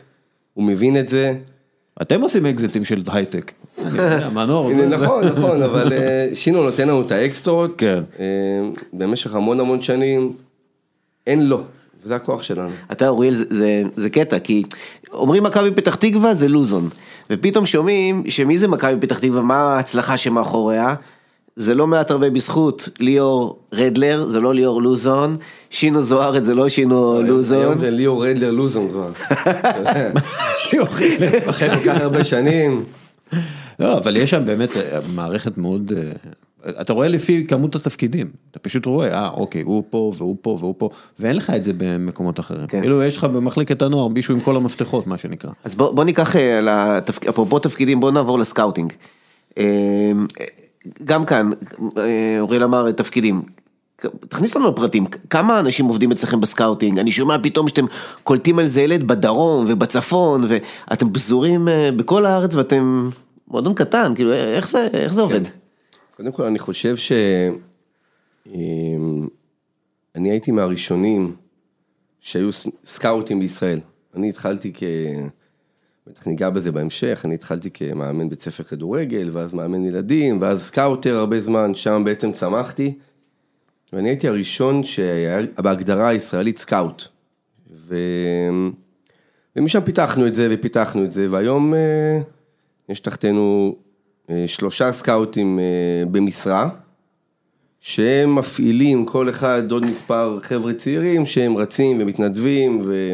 הוא 0.54 0.64
מבין 0.64 1.00
את 1.00 1.08
זה. 1.08 1.34
אתם 2.02 2.20
עושים 2.20 2.46
אקזיטים 2.46 2.84
של 2.84 3.00
הייטק, 3.12 3.52
מנור, 4.32 4.72
נכון, 4.88 5.24
נכון, 5.24 5.62
אבל 5.62 5.92
אה, 5.92 6.28
שינו 6.34 6.62
נותן 6.62 6.88
לנו 6.88 7.02
את 7.02 7.12
האקסטרות. 7.12 7.74
כן. 7.78 8.02
אה, 8.18 8.24
במשך 8.92 9.34
המון 9.34 9.60
המון 9.60 9.82
שנים, 9.82 10.32
אין 11.26 11.46
לו, 11.46 11.60
וזה 12.04 12.16
הכוח 12.16 12.42
שלנו. 12.42 12.70
אתה 12.92 13.08
אוריאל 13.08 13.34
זה, 13.34 13.44
זה, 13.50 13.82
זה 13.96 14.10
קטע, 14.10 14.38
כי 14.38 14.62
אומרים 15.12 15.42
מכבי 15.42 15.70
פתח 15.70 15.94
תקווה 15.94 16.34
זה 16.34 16.48
לוזון, 16.48 16.88
ופתאום 17.30 17.66
שומעים 17.66 18.22
שמי 18.28 18.58
זה 18.58 18.68
מכבי 18.68 19.00
פתח 19.00 19.18
תקווה, 19.18 19.42
מה 19.42 19.56
ההצלחה 19.56 20.16
שמאחוריה, 20.16 20.94
זה 21.56 21.74
לא 21.74 21.86
מעט 21.86 22.10
הרבה 22.10 22.30
בזכות 22.30 22.88
ליאור 23.00 23.58
רדלר, 23.72 24.26
זה 24.26 24.40
לא 24.40 24.54
ליאור 24.54 24.82
לוזון, 24.82 25.36
שינו 25.70 26.02
זוארץ 26.02 26.44
זה 26.44 26.54
לא 26.54 26.68
שינו 26.68 27.22
לוזון. 27.22 27.60
היום 27.60 27.78
זה 27.78 27.90
ליאור 27.90 28.26
רדלר 28.26 28.50
לוזון 28.50 28.88
כבר. 28.90 29.10
אחרי 31.50 31.70
כל 31.70 31.84
כך 31.84 32.00
הרבה 32.00 32.24
שנים. 32.24 32.84
לא, 33.78 33.98
אבל 33.98 34.16
יש 34.16 34.30
שם 34.30 34.44
באמת 34.46 34.76
אה, 34.76 34.98
מערכת 35.14 35.58
מאוד, 35.58 35.92
אה, 35.96 36.12
אתה 36.80 36.92
רואה 36.92 37.08
לפי 37.08 37.46
כמות 37.46 37.76
התפקידים, 37.76 38.30
אתה 38.50 38.58
פשוט 38.58 38.86
רואה, 38.86 39.14
אה 39.14 39.28
אוקיי, 39.28 39.62
הוא 39.62 39.84
פה 39.90 40.12
והוא 40.16 40.36
פה 40.42 40.56
והוא 40.60 40.74
פה, 40.78 40.90
ואין 41.18 41.36
לך 41.36 41.50
את 41.50 41.64
זה 41.64 41.72
במקומות 41.76 42.40
אחרים. 42.40 42.66
כן. 42.66 42.80
כאילו 42.80 43.02
יש 43.02 43.16
לך 43.16 43.24
במחלקת 43.24 43.82
הנוער 43.82 44.08
מישהו 44.08 44.34
עם 44.34 44.40
כל 44.40 44.56
המפתחות, 44.56 45.06
מה 45.06 45.18
שנקרא. 45.18 45.50
אז 45.64 45.74
בוא, 45.74 45.94
בוא 45.94 46.04
ניקח, 46.04 46.36
אה, 46.36 46.60
לתפק... 46.60 47.26
אפרופו 47.26 47.58
תפקידים, 47.58 48.00
בוא 48.00 48.10
נעבור 48.10 48.38
ל 48.38 48.44
scouting. 48.44 48.92
אה, 49.58 50.12
גם 51.04 51.24
כאן, 51.24 51.50
אוריאל 52.40 52.64
אמר 52.64 52.90
תפקידים. 52.90 53.42
תכניס 54.28 54.56
לנו 54.56 54.68
לפרטים, 54.68 55.06
כמה 55.30 55.60
אנשים 55.60 55.86
עובדים 55.86 56.12
אצלכם 56.12 56.40
ב 56.40 56.46
scouting? 56.46 56.98
אני 56.98 57.12
שומע 57.12 57.36
פתאום 57.42 57.68
שאתם 57.68 57.84
קולטים 58.22 58.58
על 58.58 58.66
זה 58.66 58.82
ילד 58.82 59.02
בדרום 59.06 59.64
ובצפון, 59.68 60.44
ואתם 60.48 61.12
פזורים 61.12 61.68
בכל 61.96 62.26
הארץ 62.26 62.54
ואתם 62.54 63.08
מועדון 63.48 63.74
קטן, 63.74 64.12
כאילו, 64.14 64.32
איך 64.32 64.68
זה, 64.68 64.88
איך 64.92 65.12
זה 65.12 65.20
עובד? 65.20 65.40
קודם 66.16 66.32
כל 66.32 66.46
אני 66.46 66.58
חושב 66.58 66.96
ש... 66.96 67.12
אמ, 68.46 69.26
אני 70.14 70.30
הייתי 70.30 70.50
מהראשונים 70.50 71.36
שהיו 72.20 72.52
סקאוטים 72.84 73.40
בישראל. 73.40 73.80
אני 74.16 74.28
התחלתי 74.28 74.72
כ... 74.74 74.82
בטח 76.06 76.26
ניגע 76.26 76.50
בזה 76.50 76.72
בהמשך, 76.72 77.22
אני 77.24 77.34
התחלתי 77.34 77.70
כמאמן 77.70 78.28
בית 78.28 78.42
ספר 78.42 78.64
כדורגל, 78.64 79.30
ואז 79.32 79.54
מאמן 79.54 79.84
ילדים, 79.84 80.38
ואז 80.40 80.62
scouter 80.62 81.16
הרבה 81.16 81.40
זמן, 81.40 81.74
שם 81.74 82.02
בעצם 82.04 82.32
צמחתי. 82.32 82.94
ואני 83.92 84.08
הייתי 84.08 84.28
הראשון 84.28 84.82
שהיה 84.84 85.40
בהגדרה 85.56 86.08
הישראלית 86.08 86.58
סקאוט. 86.58 87.04
ו... 87.70 87.96
ומשם 89.56 89.80
פיתחנו 89.80 90.26
את 90.26 90.34
זה 90.34 90.48
ופיתחנו 90.50 91.04
את 91.04 91.12
זה, 91.12 91.26
והיום 91.30 91.74
אה, 91.74 92.20
יש 92.88 93.00
תחתנו 93.00 93.76
אה, 94.30 94.44
שלושה 94.46 94.92
סקאוטים 94.92 95.58
אה, 95.58 95.64
במשרה, 96.10 96.68
שהם 97.80 98.34
מפעילים 98.34 99.04
כל 99.04 99.28
אחד 99.28 99.72
עוד 99.72 99.86
מספר 99.86 100.38
חבר'ה 100.42 100.74
צעירים 100.74 101.26
שהם 101.26 101.56
רצים 101.56 101.96
ומתנדבים, 102.00 102.82
ו... 102.84 103.12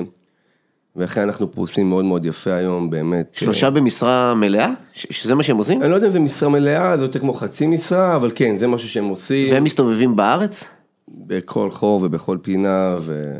ואכן 0.97 1.21
אנחנו 1.21 1.53
פרוסים 1.53 1.89
מאוד 1.89 2.05
מאוד 2.05 2.27
יפה 2.27 2.53
היום, 2.53 2.91
באמת. 2.91 3.31
שלושה 3.33 3.71
במשרה 3.71 4.35
מלאה? 4.35 4.71
ש- 4.93 5.07
שזה 5.11 5.35
מה 5.35 5.43
שהם 5.43 5.57
עושים? 5.57 5.83
אני 5.83 5.91
לא 5.91 5.95
יודע 5.95 6.07
אם 6.07 6.13
זה 6.13 6.21
משרה 6.21 6.49
מלאה, 6.49 6.99
זה 6.99 7.05
יותר 7.05 7.19
כמו 7.19 7.33
חצי 7.33 7.67
משרה, 7.67 8.17
אבל 8.17 8.31
כן, 8.35 8.57
זה 8.57 8.69
משהו 8.69 8.89
שהם 8.89 9.05
עושים. 9.05 9.53
והם 9.53 9.65
מסתובבים 9.65 10.17
בארץ? 10.17 10.65
בכל 11.09 11.71
חור 11.71 12.03
ובכל 12.05 12.39
פינה, 12.43 12.97
ו... 13.01 13.33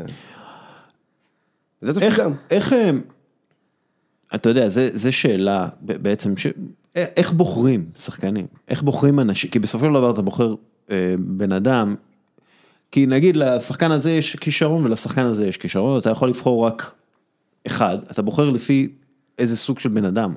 זה 1.81 2.01
איך, 2.01 2.13
תפקידם. 2.13 2.33
איך, 2.51 2.73
אה, 2.73 2.91
אתה 4.35 4.49
יודע, 4.49 4.69
זה, 4.69 5.11
שאלה 5.11 5.67
בעצם, 5.81 6.37
ש... 6.37 6.47
איך 6.95 7.31
בוחרים 7.31 7.89
שחקנים? 7.95 8.47
איך 8.67 8.81
בוחרים 8.81 9.19
אנשים? 9.19 9.49
כי 9.49 9.59
בסופו 9.59 9.85
של 9.85 9.93
דבר 9.93 10.11
אתה 10.11 10.21
בוחר 10.21 10.55
אה, 10.91 11.15
בן 11.19 11.51
אדם, 11.51 11.95
כי 12.91 13.05
נגיד 13.05 13.35
לשחקן 13.35 13.91
הזה 13.91 14.11
יש 14.11 14.35
כישרון 14.35 14.85
ולשחקן 14.85 15.25
הזה 15.25 15.47
יש 15.47 15.57
כישרון, 15.57 15.99
אתה 15.99 16.09
יכול 16.09 16.29
לבחור 16.29 16.65
רק 16.65 16.95
אחד, 17.67 17.97
אתה 18.11 18.21
בוחר 18.21 18.49
לפי 18.49 18.89
איזה 19.37 19.57
סוג 19.57 19.79
של 19.79 19.89
בן 19.89 20.05
אדם. 20.05 20.35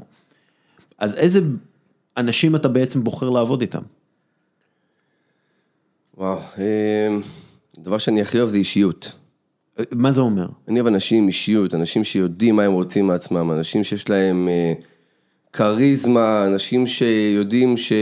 אז 0.99 1.15
איזה 1.17 1.41
אנשים 2.17 2.57
אתה 2.57 2.69
בעצם 2.69 3.05
בוחר 3.05 3.31
לעבוד 3.31 3.61
איתם? 3.61 3.83
וואו, 6.17 6.39
אה, 6.59 7.17
הדבר 7.79 7.99
שאני 7.99 8.21
הכי 8.21 8.39
אוהב 8.39 8.49
זה 8.49 8.57
אישיות. 8.57 9.19
אה, 9.79 9.85
מה 9.93 10.13
זה 10.13 10.21
אומר? 10.21 10.47
אני 10.69 10.81
אוהב 10.81 10.87
אנשים 10.87 11.23
עם 11.23 11.29
אישיות, 11.29 11.75
אנשים 11.75 12.05
שיודעים 12.05 12.57
מה 12.57 12.63
הם 12.63 12.73
רוצים 12.73 13.07
מעצמם, 13.07 13.53
אנשים 13.53 13.85
שיש 13.85 14.09
להם 14.11 14.49
אה, 14.49 14.73
כריזמה, 15.53 16.47
אנשים 16.47 16.87
שיודעים 16.87 17.77
ש... 17.77 17.93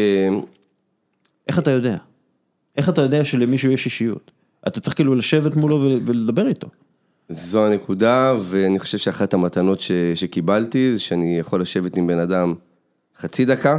איך 1.48 1.58
אתה 1.58 1.70
יודע? 1.70 1.96
איך 2.76 2.88
אתה 2.88 3.00
יודע 3.00 3.24
שלמישהו 3.24 3.70
יש 3.70 3.84
אישיות? 3.84 4.30
אתה 4.68 4.80
צריך 4.80 4.96
כאילו 4.96 5.14
לשבת 5.14 5.56
מולו 5.56 5.80
ול- 5.80 6.00
ולדבר 6.06 6.48
איתו. 6.48 6.68
זו 7.28 7.66
הנקודה, 7.66 8.34
ואני 8.40 8.78
חושב 8.78 8.98
שאחת 8.98 9.34
המתנות 9.34 9.80
ש... 9.80 9.92
שקיבלתי, 10.14 10.92
זה 10.94 11.00
שאני 11.00 11.38
יכול 11.38 11.60
לשבת 11.60 11.96
עם 11.96 12.06
בן 12.06 12.18
אדם 12.18 12.54
חצי 13.18 13.44
דקה, 13.44 13.78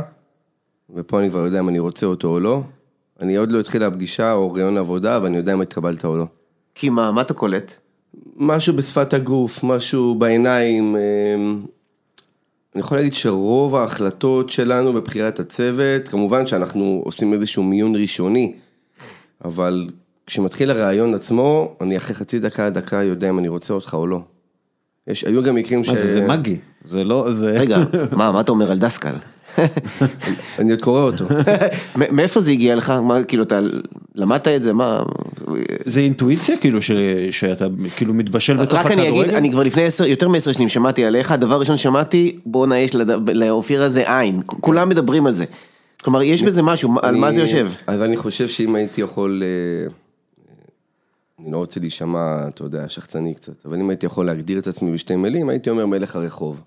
ופה 0.96 1.20
אני 1.20 1.30
כבר 1.30 1.40
יודע 1.46 1.60
אם 1.60 1.70
אני 1.70 1.80
רוצה 1.80 2.06
אותו 2.06 2.28
או 2.28 2.40
לא. 2.40 2.64
אני 3.20 3.36
עוד 3.36 3.52
לא 3.52 3.60
התחילה 3.60 3.88
הפגישה 3.88 4.34
או 4.34 4.54
רעיון 4.54 4.78
עבודה, 4.78 5.20
ואני 5.22 5.38
יודע 5.38 5.54
אם 5.54 5.62
התקבלת 5.62 6.06
או 6.06 6.18
לא. 6.18 6.26
כי 6.76 6.90
מה, 6.90 7.12
מה 7.12 7.22
אתה 7.22 7.34
קולט? 7.34 7.74
משהו 8.38 8.76
בשפת 8.76 9.14
הגוף, 9.14 9.64
משהו 9.64 10.16
בעיניים. 10.16 10.96
אמ, 10.96 11.62
אני 12.76 12.82
יכול 12.82 12.98
להגיד 12.98 13.14
שרוב 13.14 13.76
ההחלטות 13.76 14.50
שלנו 14.50 14.94
בבחירת 14.94 15.40
הצוות, 15.40 16.08
כמובן 16.08 16.48
שאנחנו 16.48 17.02
עושים 17.06 17.34
איזשהו 17.34 17.64
מיון 17.64 17.96
ראשוני, 17.96 18.54
אבל 19.46 19.88
כשמתחיל 20.28 20.72
הרעיון 20.72 21.14
עצמו, 21.14 21.76
אני 21.82 21.98
אחרי 21.98 22.16
חצי 22.16 22.40
דקה, 22.40 22.70
דקה 22.70 23.04
יודע 23.04 23.30
אם 23.30 23.40
אני 23.40 23.48
רוצה 23.48 23.74
אותך 23.74 23.94
או 23.94 24.08
לא. 24.08 24.22
יש, 25.08 25.24
היו 25.24 25.44
גם 25.44 25.56
מקרים 25.56 25.84
ש... 25.84 25.90
מה 25.90 25.96
זה, 25.96 26.08
זה 26.08 26.28
מגי, 26.28 26.58
זה 26.86 27.04
לא, 27.04 27.32
זה... 27.32 27.52
רגע, 27.52 27.78
מה, 28.18 28.32
מה 28.32 28.42
אתה 28.42 28.52
אומר 28.52 28.72
על 28.72 28.78
דסקל? 28.78 29.14
אני 30.60 30.72
עוד 30.72 30.82
קורא 30.82 31.02
אותו. 31.02 31.26
מאיפה 32.12 32.42
זה 32.42 32.52
הגיע 32.52 32.76
לך? 32.76 32.90
מה, 32.90 33.24
כאילו, 33.24 33.44
אתה 33.44 33.60
למדת 34.16 34.48
את 34.48 34.64
זה? 34.64 34.74
מה... 34.74 35.04
זה 35.86 36.00
אינטואיציה 36.00 36.58
כאילו 36.58 36.82
ש, 36.82 36.92
שאתה 37.32 37.66
כאילו 37.96 38.14
מתבשל 38.14 38.58
בתוך 38.58 38.80
רק 38.80 38.86
אני 38.86 38.94
אגיד, 38.94 39.08
הכדורגל? 39.08 39.36
אני 39.36 39.52
כבר 39.52 39.64
לפני 39.64 39.84
עשר, 39.84 40.06
יותר 40.06 40.28
מעשר 40.28 40.52
שנים 40.52 40.70
שמעתי 40.70 41.06
עליך, 41.06 41.32
הדבר 41.32 41.56
הראשון 41.56 41.78
שמעתי, 41.78 42.40
בואנה 42.46 42.80
יש 42.80 42.96
לאופיר 43.34 43.84
הזה 43.84 44.20
עין, 44.20 44.42
כולם 44.46 44.90
מדברים 44.90 45.28
על 45.28 45.34
זה. 45.34 45.46
כלומר, 46.04 46.22
יש 46.22 46.44
בזה 46.44 46.62
משהו, 46.62 46.94
על 47.02 47.16
מה 47.16 47.32
זה 47.32 47.42
יושב? 47.42 47.70
אז 47.88 48.02
אני 48.02 48.18
חושב 48.18 48.48
שאם 48.48 48.76
הייתי 48.76 49.02
יכול, 49.02 49.44
אה, 49.44 49.92
אני 51.40 51.52
לא 51.52 51.58
רוצה 51.58 51.80
להישמע, 51.80 52.48
אתה 52.48 52.64
יודע, 52.64 52.90
שחצני 52.90 53.34
קצת, 53.34 53.54
אבל 53.66 53.80
אם 53.80 53.90
הייתי 53.90 54.06
יכול 54.06 54.26
להגדיר 54.26 54.60
את 54.60 54.68
עצמי 54.68 54.92
בשתי 54.92 55.16
מילים, 55.16 55.50
הייתי 55.50 55.70
אומר 55.70 55.86
מלך 55.86 56.16
הרחוב. 56.16 56.62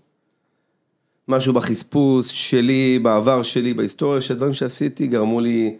משהו 1.29 1.53
בחספוס 1.53 2.29
שלי, 2.29 2.99
בעבר 3.03 3.43
שלי, 3.43 3.75
בהיסטוריה, 3.75 4.21
שהדברים 4.21 4.53
שעשיתי 4.53 5.07
גרמו 5.07 5.41
לי 5.41 5.77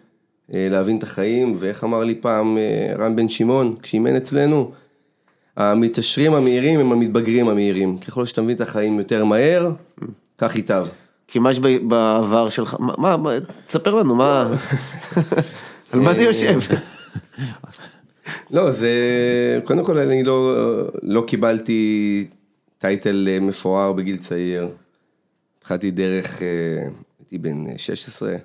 אה, 0.55 0.69
להבין 0.71 0.99
את 0.99 1.03
החיים, 1.03 1.57
ואיך 1.59 1.85
אמר 1.85 2.05
לי 2.05 2.15
פעם 2.15 2.59
אה, 2.59 2.93
רם 2.99 3.17
בן 3.17 3.29
שמעון, 3.29 3.77
כשאימן 3.83 4.17
אצלנו, 4.17 4.73
המתעשרים 5.57 6.35
המהירים 6.35 6.81
הם 6.81 6.93
המתבגרים 6.93 7.49
המהירים. 7.49 7.99
ככל 7.99 8.27
שאתה 8.27 8.43
מבין 8.43 8.57
את 8.57 8.61
החיים 8.61 8.99
יותר 8.99 9.25
מהר, 9.25 9.71
כך 10.39 10.57
ייטב. 10.57 10.87
כי 11.29 11.39
מה 11.39 11.51
יש 11.51 11.59
ב- 11.61 11.89
בעבר 11.89 12.49
שלך, 12.49 12.77
מה, 12.79 13.17
מה, 13.17 13.33
תספר 13.67 13.95
לנו, 13.95 14.15
מה... 14.15 14.51
על 15.93 16.01
מה 16.01 16.15
זה 16.15 16.25
יושב? 16.25 16.59
לא, 18.51 18.71
זה, 18.71 18.91
קודם 19.65 19.85
כל 19.85 19.99
אני 19.99 20.23
לא, 20.23 20.57
לא 21.03 21.25
קיבלתי 21.27 22.25
טייטל 22.79 23.29
אה, 23.31 23.41
מפואר 23.41 23.93
בגיל 23.93 24.17
צעיר. 24.17 24.69
התחלתי 25.67 25.91
דרך, 25.91 26.43
אה, 26.43 26.49
הייתי 27.19 27.39
בן 27.39 27.79
16, 27.79 28.37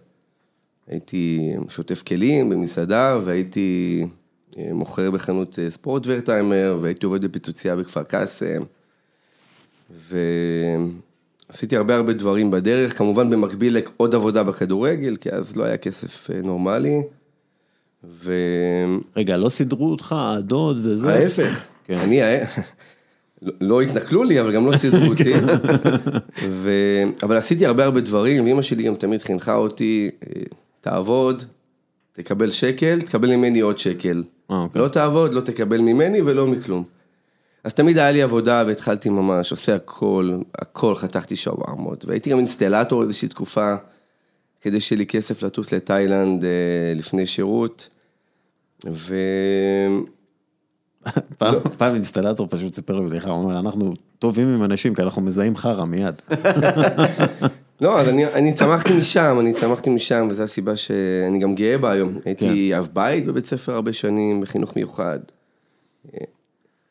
הייתי 0.88 1.53
שוטף 1.69 2.03
כלים 2.03 2.49
במסעדה 2.49 3.19
והייתי 3.23 4.05
אה, 4.57 4.69
מוכר 4.73 5.12
בחנות 5.12 5.60
אה, 5.60 5.69
ספורט 5.69 6.03
ורטהיימר 6.05 6.77
והייתי 6.81 7.05
עובד 7.05 7.25
בפיצוצייה 7.25 7.75
בכפר 7.75 8.03
קאסם. 8.03 8.63
ועשיתי 11.49 11.77
הרבה 11.77 11.95
הרבה 11.95 12.13
דברים 12.13 12.51
בדרך, 12.51 12.97
כמובן 12.97 13.29
במקביל 13.29 13.77
לעוד 13.77 14.15
עבודה 14.15 14.43
בכדורגל, 14.43 15.15
כי 15.15 15.29
אז 15.29 15.55
לא 15.55 15.63
היה 15.63 15.77
כסף 15.77 16.29
נורמלי. 16.43 17.01
ו... 18.03 18.34
רגע, 19.15 19.38
לא 19.38 19.49
סידרו 19.49 19.91
אותך, 19.91 20.15
הדוד 20.17 20.86
וזה? 20.86 21.13
ההפך, 21.13 21.65
כן. 21.86 21.97
אני, 21.97 22.21
לא- 23.42 23.82
התנכלו 23.82 24.24
לי, 24.24 24.42
אבל 24.42 24.56
גם 24.56 24.66
לא 24.66 24.78
סידרו 24.78 25.06
אותי. 25.06 25.34
ו... 26.50 26.72
אבל 27.24 27.38
עשיתי 27.38 27.66
הרבה 27.66 27.86
הרבה 27.86 28.02
דברים, 28.02 28.46
ואמא 28.46 28.62
שלי 28.62 28.84
גם 28.84 28.96
תמיד 28.96 29.22
חינכה 29.22 29.56
אותי, 29.56 30.10
אה, 30.28 30.42
תעבוד, 30.82 31.44
תקבל 32.12 32.52
שקל, 32.52 33.02
תקבל 33.02 33.36
ממני 33.36 33.60
עוד 33.60 33.78
שקל. 33.78 34.24
אה, 34.52 34.62
אוקיי. 34.62 34.82
לא 34.82 34.88
תעבוד, 34.88 35.34
לא 35.34 35.42
תקבל 35.42 35.82
ממני 35.82 36.22
ולא 36.22 36.48
מכלום. 36.48 36.84
אז 37.64 37.74
תמיד 37.74 37.98
היה 37.98 38.12
לי 38.12 38.22
עבודה 38.22 38.64
והתחלתי 38.68 39.10
ממש, 39.10 39.52
עושה 39.52 39.76
הכל, 39.76 40.38
הכל 40.56 40.96
חתכתי 40.96 41.36
שווארמות, 41.36 42.06
והייתי 42.06 42.30
גם 42.30 42.38
אינסטלטור 42.38 43.02
איזושהי 43.02 43.28
תקופה, 43.28 43.74
כדי 44.62 44.80
שיהיה 44.80 44.98
לי 44.98 45.06
כסף 45.06 45.44
לטוס 45.44 45.74
לתאילנד 45.74 46.46
אה, 46.46 46.50
לפני 46.96 47.26
שירות. 47.26 47.89
ו... 48.88 49.16
פעם, 51.38 51.56
פעם 51.78 51.95
אינסטלטור 51.95 52.47
פשוט 52.49 52.74
סיפר 52.74 52.99
לי 52.99 53.06
בדיחה, 53.06 53.30
הוא 53.30 53.43
אומר, 53.43 53.60
אנחנו 53.60 53.93
טובים 54.20 54.47
עם 54.47 54.64
אנשים 54.64 54.95
כי 54.95 55.02
אנחנו 55.02 55.22
מזהים 55.22 55.56
חרא 55.56 55.86
מיד. 55.86 56.22
לא, 57.82 57.99
אז 57.99 58.10
אני, 58.10 58.26
אני 58.26 58.54
צמחתי 58.54 58.93
משם, 58.93 59.38
אני 59.39 59.54
צמחתי 59.54 59.89
משם, 59.89 60.28
וזו 60.30 60.43
הסיבה 60.43 60.76
שאני 60.76 61.39
גם 61.39 61.56
גאה 61.56 61.78
בה 61.78 61.91
היום. 61.91 62.18
הייתי 62.26 62.78
אב 62.78 62.89
בית 62.93 63.26
בבית 63.26 63.45
ספר 63.45 63.74
הרבה 63.74 63.93
שנים, 63.93 64.41
בחינוך 64.41 64.76
מיוחד. 64.76 65.20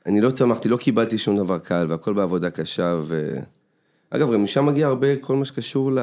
אני 0.07 0.21
לא 0.21 0.31
צמחתי, 0.31 0.69
לא 0.69 0.77
קיבלתי 0.77 1.19
שום 1.19 1.37
דבר 1.37 1.59
קל, 1.59 1.87
והכל 1.89 2.13
בעבודה 2.13 2.51
קשה, 2.51 2.97
ו... 3.03 3.37
אגב, 4.11 4.33
גם 4.33 4.45
משם 4.45 4.67
מגיע 4.67 4.87
הרבה 4.87 5.17
כל 5.17 5.37
מה 5.37 5.45
שקשור 5.45 5.93
ל... 5.93 5.99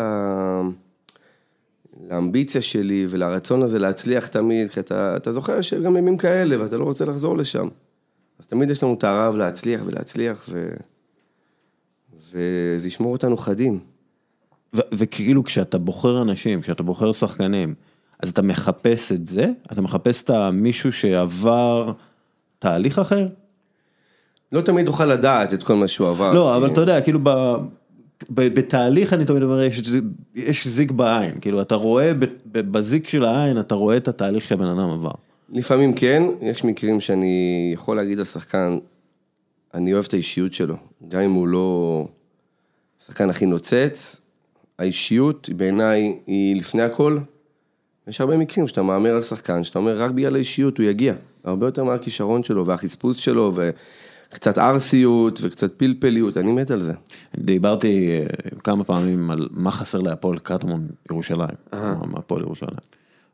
לאמביציה 2.09 2.61
שלי 2.61 3.05
ולרצון 3.09 3.63
הזה 3.63 3.79
להצליח 3.79 4.27
תמיד, 4.27 4.69
כי 4.69 4.79
אתה, 4.79 5.17
אתה 5.17 5.31
זוכר 5.31 5.61
שגם 5.61 5.97
ימים 5.97 6.17
כאלה, 6.17 6.61
ואתה 6.61 6.77
לא 6.77 6.83
רוצה 6.83 7.05
לחזור 7.05 7.37
לשם. 7.37 7.67
אז 8.39 8.47
תמיד 8.47 8.69
יש 8.69 8.83
לנו 8.83 8.93
את 8.93 9.03
הרעב 9.03 9.35
להצליח 9.35 9.81
ולהצליח, 9.85 10.45
ו... 10.49 10.69
וזה 12.31 12.87
ישמור 12.87 13.11
אותנו 13.11 13.37
חדים. 13.37 13.79
ו- 14.75 14.79
וכאילו 14.91 15.43
כשאתה 15.43 15.77
בוחר 15.77 16.21
אנשים, 16.21 16.61
כשאתה 16.61 16.83
בוחר 16.83 17.11
שחקנים, 17.11 17.73
אז 18.19 18.29
אתה 18.29 18.41
מחפש 18.41 19.11
את 19.11 19.27
זה? 19.27 19.47
אתה 19.71 19.81
מחפש 19.81 20.23
את 20.23 20.29
המישהו 20.29 20.91
שעבר 20.91 21.91
תהליך 22.59 22.99
אחר? 22.99 23.27
לא 24.51 24.61
תמיד 24.61 24.85
תוכל 24.85 25.05
לדעת 25.05 25.53
את 25.53 25.63
כל 25.63 25.75
מה 25.75 25.87
שהוא 25.87 26.09
עבר. 26.09 26.33
לא, 26.33 26.49
כי- 26.51 26.57
אבל 26.57 26.71
אתה 26.73 26.81
יודע, 26.81 27.01
כאילו 27.01 27.19
ב... 27.23 27.29
ב- 28.29 28.47
בתהליך 28.59 29.13
אני 29.13 29.25
תמיד 29.25 29.43
אומר, 29.43 29.61
יש, 29.61 29.81
יש 30.35 30.67
זיג 30.67 30.91
בעין, 30.91 31.39
כאילו 31.41 31.61
אתה 31.61 31.75
רואה 31.75 32.13
ב- 32.13 32.25
ב- 32.51 32.71
בזיג 32.71 33.07
של 33.07 33.25
העין, 33.25 33.59
אתה 33.59 33.75
רואה 33.75 33.97
את 33.97 34.07
התהליך 34.07 34.47
שהבן 34.47 34.65
אדם 34.65 34.89
עבר. 34.89 35.11
לפעמים 35.49 35.93
כן, 35.93 36.23
יש 36.41 36.63
מקרים 36.63 36.99
שאני 36.99 37.71
יכול 37.73 37.95
להגיד 37.95 38.19
על 38.19 38.25
שחקן, 38.25 38.77
אני 39.73 39.93
אוהב 39.93 40.05
את 40.07 40.13
האישיות 40.13 40.53
שלו, 40.53 40.75
גם 41.07 41.21
אם 41.21 41.31
הוא 41.31 41.47
לא 41.47 42.07
השחקן 43.01 43.29
הכי 43.29 43.45
נוצץ, 43.45 44.15
האישיות 44.79 45.49
בעיניי 45.55 46.19
היא 46.27 46.55
לפני 46.55 46.81
הכל. 46.81 47.17
יש 48.07 48.21
הרבה 48.21 48.37
מקרים 48.37 48.67
שאתה 48.67 48.81
מהמר 48.81 49.15
על 49.15 49.21
שחקן, 49.21 49.63
שאתה 49.63 49.79
אומר 49.79 50.01
רק 50.01 50.11
בגלל 50.11 50.35
האישיות 50.35 50.77
הוא 50.77 50.85
יגיע, 50.85 51.13
הרבה 51.43 51.67
יותר 51.67 51.83
מהכישרון 51.83 52.43
שלו 52.43 52.65
והחספוס 52.65 53.17
שלו 53.17 53.51
וקצת 53.55 54.57
ארסיות 54.57 55.39
וקצת 55.43 55.73
פלפליות, 55.77 56.37
אני 56.37 56.51
מת 56.51 56.71
על 56.71 56.81
זה. 56.81 56.93
דיברתי 57.37 58.09
אה, 58.09 58.25
כמה 58.63 58.83
פעמים 58.83 59.31
על 59.31 59.47
מה 59.51 59.71
חסר 59.71 59.99
להפועל 59.99 60.39
קטמון 60.39 60.87
ירושלים, 61.11 61.55
מהפועל 62.05 62.41
ירושלים, 62.41 62.77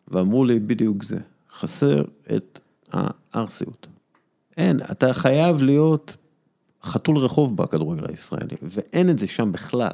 ואמרו 0.07 0.45
לי 0.45 0.59
בדיוק 0.59 1.03
זה, 1.03 1.17
חסר 1.59 2.03
את 2.35 2.59
הארסיות. 2.91 3.87
אין, 4.57 4.79
אתה 4.91 5.13
חייב 5.13 5.63
להיות 5.63 6.17
חתול 6.83 7.17
רחוב 7.17 7.57
בכדורגל 7.57 8.03
הישראלי, 8.09 8.55
ואין 8.61 9.09
את 9.09 9.17
זה 9.17 9.27
שם 9.27 9.51
בכלל. 9.51 9.93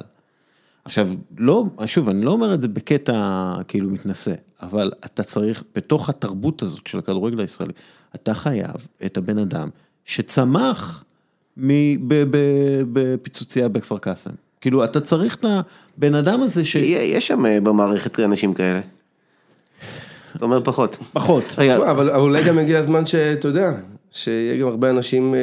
עכשיו, 0.84 1.08
לא, 1.38 1.64
שוב, 1.86 2.08
אני 2.08 2.24
לא 2.24 2.30
אומר 2.30 2.54
את 2.54 2.60
זה 2.60 2.68
בקטע 2.68 3.54
כאילו 3.68 3.90
מתנשא, 3.90 4.34
אבל 4.62 4.92
אתה 5.04 5.22
צריך, 5.22 5.64
בתוך 5.74 6.08
התרבות 6.08 6.62
הזאת 6.62 6.86
של 6.86 6.98
הכדורגל 6.98 7.40
הישראלי, 7.40 7.72
אתה 8.14 8.34
חייב 8.34 8.86
את 9.04 9.16
הבן 9.16 9.38
אדם 9.38 9.68
שצמח 10.04 11.04
בפיצוצייה 12.92 13.68
בכפר 13.68 13.98
קאסם. 13.98 14.30
כאילו, 14.60 14.84
אתה 14.84 15.00
צריך 15.00 15.34
את 15.34 15.44
הבן 15.44 16.14
אדם 16.14 16.42
הזה 16.42 16.64
ש... 16.64 16.76
יש 16.76 17.26
שם 17.26 17.46
אה, 17.46 17.60
במערכת 17.60 18.20
אנשים 18.20 18.54
כאלה. 18.54 18.80
אתה 20.36 20.44
אומר 20.44 20.60
פחות. 20.60 20.96
פחות. 21.12 21.58
אבל 21.90 22.10
אולי 22.10 22.44
גם 22.44 22.58
הגיע 22.58 22.78
הזמן 22.78 23.06
שאתה 23.06 23.48
יודע, 23.48 23.72
שיהיה 24.12 24.60
גם 24.60 24.68
הרבה 24.68 24.90
אנשים, 24.90 25.34
אה, 25.34 25.40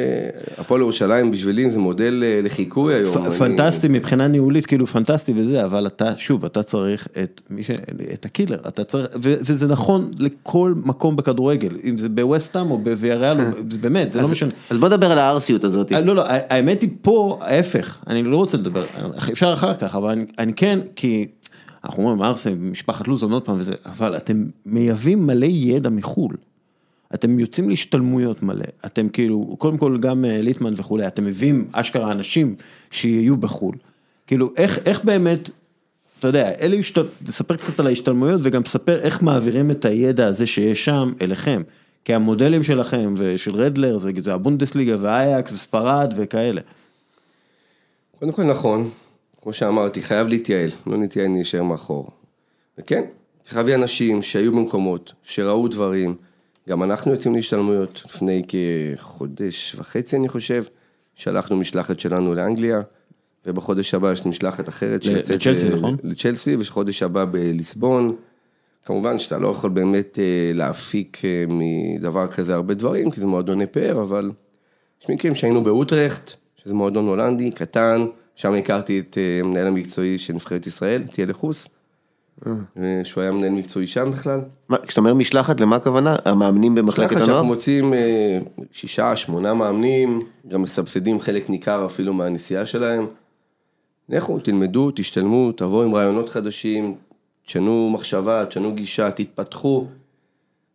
הפועל 0.58 0.80
ירושלים 0.80 1.30
בשבילי 1.30 1.70
זה 1.70 1.78
מודל 1.78 2.22
אה, 2.26 2.40
לחיקוי 2.42 2.94
היום. 2.94 3.30
פנטסטי 3.30 3.88
מבחינה 3.88 4.28
ניהולית, 4.28 4.66
כאילו 4.66 4.86
פנטסטי 4.86 5.32
וזה, 5.36 5.64
אבל 5.64 5.86
אתה, 5.86 6.12
שוב, 6.16 6.44
אתה 6.44 6.62
צריך 6.62 7.08
את 7.22 7.40
מי 7.50 7.64
ש... 7.64 7.70
את 8.12 8.24
הקילר, 8.24 8.58
אתה 8.68 8.84
צריך, 8.84 9.06
וזה 9.14 9.66
נכון 9.66 10.10
לכל 10.18 10.74
מקום 10.84 11.16
בכדורגל, 11.16 11.76
אם 11.84 11.96
זה 11.96 12.08
בווסטהאם 12.08 12.70
או 12.70 12.78
בוויאריאל, 12.78 13.40
או- 13.40 13.46
זה 13.70 13.78
באמת, 13.80 14.12
זה 14.12 14.20
לא 14.20 14.28
משנה. 14.28 14.50
אז 14.70 14.78
בוא 14.78 14.88
נדבר 14.88 15.12
על 15.12 15.18
הארסיות 15.18 15.64
הזאת. 15.64 15.92
אה, 15.92 16.00
לא, 16.00 16.14
לא, 16.16 16.22
האמת 16.26 16.82
היא 16.82 16.90
פה 17.02 17.38
ההפך, 17.40 17.98
אני 18.06 18.22
לא 18.22 18.36
רוצה 18.36 18.56
לדבר, 18.56 18.84
אפשר 19.32 19.52
אחר 19.52 19.74
כך, 19.74 19.94
אבל 19.94 20.10
אני, 20.10 20.24
אני 20.38 20.52
כן, 20.52 20.78
כי 20.96 21.26
אנחנו 21.84 22.02
אומרים 22.02 22.22
ארסן, 22.22 22.70
משפחת 22.70 23.08
לוזון 23.08 23.32
עוד 23.32 23.42
פעם 23.42 23.56
וזה, 23.56 23.74
אבל 23.86 24.16
אתם 24.16 24.46
מייבאים 24.66 25.26
מלא 25.26 25.46
ידע 25.46 25.90
מחו"ל. 25.90 26.36
אתם 27.14 27.40
יוצאים 27.40 27.68
להשתלמויות 27.68 28.42
מלא, 28.42 28.64
אתם 28.86 29.08
כאילו, 29.08 29.56
קודם 29.58 29.78
כל 29.78 29.98
גם 29.98 30.24
אה, 30.24 30.42
ליטמן 30.42 30.72
וכולי, 30.76 31.06
אתם 31.06 31.24
מביאים 31.24 31.68
אשכרה 31.72 32.12
אנשים 32.12 32.54
שיהיו 32.90 33.36
בחו"ל. 33.36 33.74
כאילו, 34.26 34.52
איך, 34.56 34.78
איך 34.84 35.04
באמת, 35.04 35.50
אתה 36.18 36.28
יודע, 36.28 36.52
אלה 36.60 36.76
השתל... 36.76 37.06
תספר 37.24 37.56
קצת 37.56 37.80
על 37.80 37.86
ההשתלמויות 37.86 38.40
וגם 38.44 38.62
תספר 38.62 38.98
איך 38.98 39.22
מעבירים 39.22 39.70
את 39.70 39.84
הידע 39.84 40.26
הזה 40.26 40.46
שיש 40.46 40.84
שם 40.84 41.12
אליכם. 41.22 41.62
כי 42.04 42.14
המודלים 42.14 42.62
שלכם 42.62 43.14
ושל 43.16 43.54
רדלר 43.54 43.98
זה, 43.98 44.10
זה 44.18 44.34
הבונדסליגה 44.34 44.96
ואייקס 45.00 45.52
וספרד 45.52 46.14
וכאלה. 46.16 46.60
קודם 48.18 48.32
כל 48.32 48.42
נכון, 48.42 48.90
כמו 49.48 49.52
שאמרתי, 49.52 50.02
חייב 50.02 50.28
להתייעל, 50.28 50.70
לא 50.86 50.96
נתייעל, 50.96 51.28
נשאר 51.28 51.62
מאחור. 51.62 52.10
וכן, 52.78 53.04
צריך 53.42 53.56
להביא 53.56 53.74
אנשים 53.74 54.22
שהיו 54.22 54.52
במקומות, 54.52 55.12
שראו 55.22 55.68
דברים, 55.68 56.14
גם 56.68 56.82
אנחנו 56.82 57.12
יוצאים 57.12 57.34
להשתלמויות, 57.34 58.02
לפני 58.04 58.42
כחודש 58.48 59.74
וחצי 59.78 60.16
אני 60.16 60.28
חושב, 60.28 60.64
שלחנו 61.14 61.56
משלחת 61.56 62.00
שלנו 62.00 62.34
לאנגליה, 62.34 62.80
ובחודש 63.46 63.94
הבא 63.94 64.12
יש 64.12 64.26
משלחת 64.26 64.68
אחרת 64.68 65.02
שיוצאת 65.02 65.30
לצ'לסי, 65.30 65.68
נכון? 65.68 65.96
לצ'לסי, 66.02 66.56
וחודש 66.58 67.02
הבא 67.02 67.24
בליסבון. 67.24 68.16
כמובן 68.84 69.18
שאתה 69.18 69.38
לא 69.38 69.48
יכול 69.48 69.70
באמת 69.70 70.18
אה, 70.18 70.50
להפיק 70.54 71.24
אה, 71.24 71.44
מדבר 71.48 72.26
כזה 72.26 72.54
הרבה 72.54 72.74
דברים, 72.74 73.10
כי 73.10 73.20
זה 73.20 73.26
מועדוני 73.26 73.66
פאר, 73.66 74.02
אבל 74.02 74.30
יש 75.02 75.10
מקרים 75.10 75.34
שהיינו 75.34 75.64
באוטרכט, 75.64 76.32
שזה 76.56 76.74
מועדון 76.74 77.06
הולנדי, 77.06 77.50
קטן, 77.50 78.06
שם 78.38 78.54
הכרתי 78.54 78.98
את 78.98 79.18
אה, 79.18 79.40
המנהל 79.40 79.66
המקצועי 79.66 80.18
של 80.18 80.32
נבחרת 80.32 80.66
ישראל, 80.66 81.02
תהיה 81.02 81.26
לחוס, 81.26 81.68
אה, 82.46 82.52
שהוא 83.04 83.22
היה 83.22 83.32
מנהל 83.32 83.52
מקצועי 83.52 83.86
שם 83.86 84.10
בכלל. 84.12 84.40
מה, 84.68 84.76
כשאתה 84.76 85.00
אומר 85.00 85.14
משלחת, 85.14 85.60
למה 85.60 85.76
הכוונה? 85.76 86.16
המאמנים 86.24 86.74
במחלקת 86.74 87.12
הנוער? 87.12 87.26
שאנחנו 87.26 87.46
מוצאים 87.46 87.94
אה, 87.94 88.38
שישה, 88.72 89.16
שמונה 89.16 89.54
מאמנים, 89.54 90.22
גם 90.48 90.62
מסבסדים 90.62 91.20
חלק 91.20 91.50
ניכר 91.50 91.86
אפילו 91.86 92.14
מהנסיעה 92.14 92.66
שלהם. 92.66 93.06
לכו, 94.08 94.38
תלמדו, 94.38 94.90
תשתלמו, 94.94 95.52
תבואו 95.52 95.82
עם 95.82 95.94
רעיונות 95.94 96.28
חדשים, 96.28 96.94
תשנו 97.46 97.90
מחשבה, 97.90 98.46
תשנו 98.46 98.74
גישה, 98.74 99.10
תתפתחו. 99.10 99.86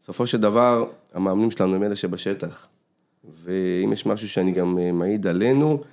בסופו 0.02 0.28
של 0.28 0.42
דבר, 0.42 0.86
המאמנים 1.14 1.52
שלנו 1.52 1.76
הם 1.76 1.84
אלה 1.84 1.96
שבשטח. 1.96 2.68
ואם 3.44 3.94
יש 3.94 4.06
משהו 4.06 4.30
שאני 4.30 4.52
גם 4.52 4.98
מעיד 4.98 5.28
עלינו, 5.28 5.84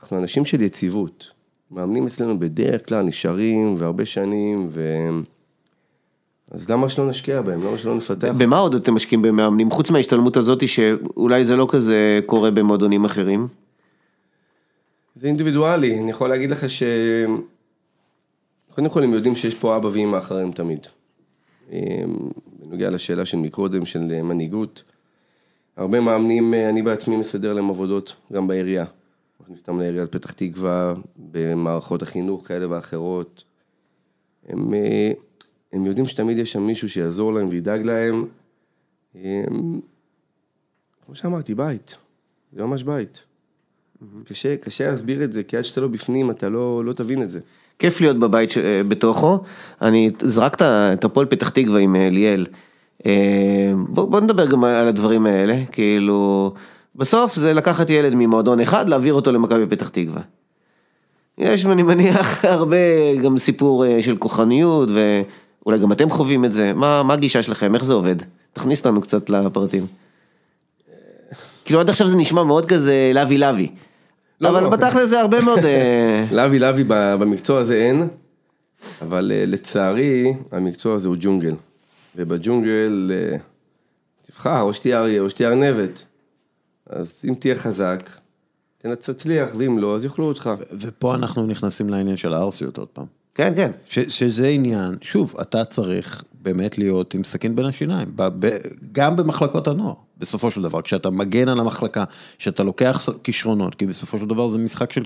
אנחנו 0.00 0.18
אנשים 0.18 0.44
של 0.44 0.62
יציבות. 0.62 1.30
מאמנים 1.70 2.06
אצלנו 2.06 2.38
בדרך 2.38 2.88
כלל 2.88 3.02
נשארים 3.02 3.76
והרבה 3.78 4.04
שנים, 4.04 4.68
ו... 4.70 5.08
אז 6.50 6.70
למה 6.70 6.88
שלא 6.88 7.10
נשקיע 7.10 7.42
בהם? 7.42 7.62
למה 7.62 7.78
שלא 7.78 7.94
נפתח? 7.94 8.32
במה 8.38 8.58
עוד 8.58 8.74
אתם 8.74 8.94
משקיעים 8.94 9.22
במאמנים? 9.22 9.70
חוץ 9.70 9.90
מההשתלמות 9.90 10.36
הזאת 10.36 10.68
שאולי 10.68 11.44
זה 11.44 11.56
לא 11.56 11.66
כזה 11.70 12.20
קורה 12.26 12.50
במועדונים 12.50 13.04
אחרים. 13.04 13.48
זה 15.14 15.26
אינדיבידואלי, 15.26 16.00
אני 16.00 16.10
יכול 16.10 16.28
להגיד 16.28 16.50
לך 16.50 16.70
ש... 16.70 16.82
קודם 18.74 18.88
כל 18.88 19.02
הם 19.02 19.12
יודעים 19.12 19.36
שיש 19.36 19.54
פה 19.54 19.76
אבא 19.76 19.88
ואמא 19.92 20.18
אחריהם 20.18 20.52
תמיד. 20.52 20.86
אמ, 21.72 21.78
בנוגע 22.58 22.90
לשאלה 22.90 23.24
של 23.24 23.36
מקודם, 23.36 23.86
של 23.86 24.22
מנהיגות, 24.22 24.82
הרבה 25.76 26.00
מאמנים, 26.00 26.54
אה, 26.54 26.68
אני 26.68 26.82
בעצמי 26.82 27.16
מסדר 27.16 27.52
להם 27.52 27.70
עבודות, 27.70 28.16
גם 28.32 28.46
בעירייה. 28.48 28.84
מכניס 29.42 29.60
אותם 29.60 29.78
לעיריית 29.78 30.12
פתח 30.12 30.32
תקווה, 30.32 30.94
במערכות 31.32 32.02
החינוך 32.02 32.48
כאלה 32.48 32.70
ואחרות. 32.70 33.44
הם, 34.48 34.74
אה, 34.74 35.12
הם 35.72 35.86
יודעים 35.86 36.06
שתמיד 36.06 36.38
יש 36.38 36.52
שם 36.52 36.62
מישהו 36.62 36.88
שיעזור 36.88 37.32
להם 37.32 37.48
וידאג 37.48 37.82
להם. 37.82 38.24
אמ, 39.14 39.80
כמו 41.06 41.14
שאמרתי, 41.14 41.54
בית. 41.54 41.96
זה 42.52 42.62
ממש 42.62 42.82
בית. 42.82 43.22
קשה, 44.24 44.56
קשה 44.56 44.90
להסביר 44.90 45.24
את 45.24 45.32
זה, 45.32 45.42
כי 45.42 45.56
עד 45.56 45.62
שאתה 45.62 45.80
לא 45.80 45.88
בפנים, 45.88 46.30
אתה 46.30 46.48
לא, 46.48 46.84
לא 46.84 46.92
תבין 46.92 47.22
את 47.22 47.30
זה. 47.30 47.40
כיף 47.78 48.00
להיות 48.00 48.16
בבית 48.16 48.50
ש- 48.50 48.58
אה, 48.58 48.82
בתוכו. 48.88 49.38
אני 49.82 50.10
זרקת 50.22 50.62
את 50.62 51.04
הפועל 51.04 51.26
פתח 51.26 51.48
תקווה 51.48 51.80
עם 51.80 51.96
אה, 51.96 52.08
ליאל. 52.10 52.46
בוא, 53.88 54.04
בוא 54.10 54.20
נדבר 54.20 54.46
גם 54.46 54.64
על 54.64 54.88
הדברים 54.88 55.26
האלה, 55.26 55.66
כאילו, 55.72 56.52
בסוף 56.94 57.36
זה 57.36 57.54
לקחת 57.54 57.90
ילד 57.90 58.14
ממועדון 58.14 58.60
אחד, 58.60 58.88
להעביר 58.88 59.14
אותו 59.14 59.32
למכבי 59.32 59.66
פתח 59.66 59.88
תקווה. 59.88 60.20
יש, 61.38 61.66
אני 61.66 61.82
מניח, 61.82 62.44
הרבה 62.44 62.76
גם 63.24 63.38
סיפור 63.38 63.86
אה, 63.86 64.02
של 64.02 64.16
כוחניות, 64.16 64.88
ואולי 64.88 65.78
גם 65.78 65.92
אתם 65.92 66.10
חווים 66.10 66.44
את 66.44 66.52
זה. 66.52 66.72
מה, 66.74 67.02
מה 67.02 67.14
הגישה 67.14 67.42
שלכם? 67.42 67.74
איך 67.74 67.84
זה 67.84 67.92
עובד? 67.92 68.16
תכניס 68.52 68.78
אותנו 68.78 69.00
קצת 69.00 69.30
לפרטים. 69.30 69.86
כאילו 71.64 71.80
עד 71.80 71.90
עכשיו 71.90 72.08
זה 72.08 72.16
נשמע 72.16 72.42
מאוד 72.42 72.66
כזה 72.66 73.10
לוי 73.14 73.38
לוי. 73.38 73.68
לא, 74.40 74.48
אבל 74.48 74.62
לא. 74.62 74.68
בתכל'ס 74.68 75.08
זה 75.08 75.20
הרבה 75.20 75.40
מאוד... 75.40 75.64
אה, 75.64 76.24
לוי 76.38 76.58
לוי 76.58 76.84
במקצוע 76.88 77.60
הזה 77.60 77.74
אין. 77.74 78.08
אבל 79.02 79.32
אה, 79.34 79.44
לצערי, 79.46 80.34
המקצוע 80.52 80.94
הזה 80.94 81.08
הוא 81.08 81.16
ג'ונגל. 81.20 81.54
ובג'ונגל, 82.16 83.10
תבחר, 84.26 84.60
או 84.60 84.74
שתהיה 84.74 85.00
אריה 85.00 85.20
או 85.20 85.30
שתהיה 85.30 85.48
ארנבת. 85.48 86.04
אז 86.92 87.24
אם 87.28 87.34
תהיה 87.34 87.54
חזק, 87.54 88.10
תצליח, 88.78 89.50
ואם 89.56 89.78
לא, 89.78 89.96
אז 89.96 90.04
יאכלו 90.04 90.24
אותך. 90.24 90.50
ופה 90.80 91.14
אנחנו 91.14 91.46
נכנסים 91.46 91.88
לעניין 91.88 92.16
של 92.16 92.34
הערסיות 92.34 92.78
עוד 92.78 92.88
פעם. 92.88 93.06
כן, 93.34 93.52
כן. 93.56 93.70
ש, 93.84 93.98
שזה 93.98 94.46
עניין, 94.48 94.96
שוב, 95.00 95.34
אתה 95.40 95.64
צריך 95.64 96.24
באמת 96.42 96.78
להיות 96.78 97.14
עם 97.14 97.24
סכין 97.24 97.56
בין 97.56 97.64
השיניים, 97.64 98.08
ב, 98.16 98.28
ב, 98.38 98.58
גם 98.92 99.16
במחלקות 99.16 99.68
הנוער, 99.68 99.94
בסופו 100.18 100.50
של 100.50 100.62
דבר, 100.62 100.82
כשאתה 100.82 101.10
מגן 101.10 101.48
על 101.48 101.60
המחלקה, 101.60 102.04
כשאתה 102.38 102.62
לוקח 102.62 103.08
כישרונות, 103.24 103.74
כי 103.74 103.86
בסופו 103.86 104.18
של 104.18 104.26
דבר 104.26 104.48
זה 104.48 104.58
משחק 104.58 104.92
של... 104.92 105.04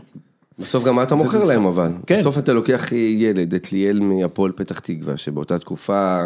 בסוף 0.59 0.85
גם 0.85 0.95
מה 0.95 1.03
אתה 1.03 1.15
מוכר. 1.15 1.45
להם 1.45 1.65
אבל. 1.65 1.93
כן. 2.07 2.19
בסוף 2.21 2.39
אתה 2.39 2.53
לוקח 2.53 2.93
ילד, 2.93 3.55
את 3.55 3.73
ליאל 3.73 4.01
מהפועל 4.01 4.53
פתח 4.53 4.79
תקווה, 4.79 5.17
שבאותה 5.17 5.59
תקופה 5.59 6.25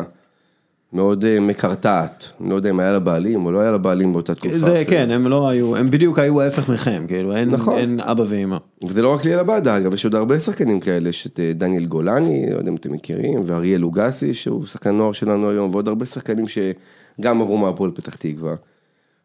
מאוד 0.92 1.24
אה, 1.24 1.40
מקרטעת. 1.40 2.28
אני 2.40 2.50
לא 2.50 2.54
יודע 2.54 2.70
אם 2.70 2.80
היה 2.80 2.92
לה 2.92 2.98
בעלים 2.98 3.46
או 3.46 3.52
לא 3.52 3.60
היה 3.60 3.70
לה 3.70 3.78
בעלים 3.78 4.12
באותה 4.12 4.34
תקופה. 4.34 4.58
זה, 4.58 4.74
אפילו. 4.74 4.90
כן, 4.90 5.10
הם 5.10 5.26
לא 5.26 5.48
היו, 5.48 5.76
הם 5.76 5.90
בדיוק 5.90 6.18
היו 6.18 6.40
ההפך 6.40 6.68
מכם, 6.68 7.04
כאילו, 7.08 7.36
אין, 7.36 7.50
נכון. 7.50 7.78
אין 7.78 8.00
אבא 8.00 8.24
ואמא. 8.28 8.56
וזה 8.84 9.02
לא 9.02 9.14
רק 9.14 9.24
ליאל 9.24 9.38
עבדה, 9.38 9.76
אגב, 9.76 9.94
יש 9.94 10.04
עוד 10.04 10.14
הרבה 10.14 10.40
שחקנים 10.40 10.80
כאלה, 10.80 11.08
יש 11.08 11.26
את 11.26 11.40
אה, 11.40 11.52
דניאל 11.54 11.86
גולני, 11.86 12.46
לא 12.50 12.58
יודע 12.58 12.70
אם 12.70 12.76
אתם 12.76 12.92
מכירים, 12.92 13.42
ואריאל 13.46 13.80
לוגסי, 13.80 14.34
שהוא 14.34 14.66
שחקן 14.66 14.96
נוער 14.96 15.12
שלנו 15.12 15.50
היום, 15.50 15.70
ועוד 15.70 15.88
הרבה 15.88 16.04
שחקנים 16.04 16.44
שגם 16.48 17.42
עברו 17.42 17.58
מהפועל 17.58 17.90
פתח 17.90 18.14
תקווה. 18.14 18.54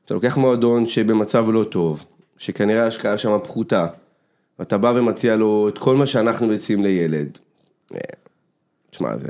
אתה 0.06 0.14
לוקח 0.14 0.38
מועדון 0.38 0.88
שבמצב 0.88 1.46
לא 1.50 1.64
טוב, 1.64 2.06
שכנראה 2.38 2.84
ההשקעה 2.84 3.18
שם 3.18 3.38
פחותה, 3.44 3.88
ואתה 4.60 4.78
בא 4.78 4.94
ומציע 4.96 5.36
לו 5.36 5.70
את 5.70 5.78
כל 5.78 5.96
מה 5.96 6.06
שאנחנו 6.06 6.48
מציעים 6.48 6.84
לילד. 6.84 7.40
אה, 7.96 8.00
תשמע, 8.90 9.18
זה 9.18 9.28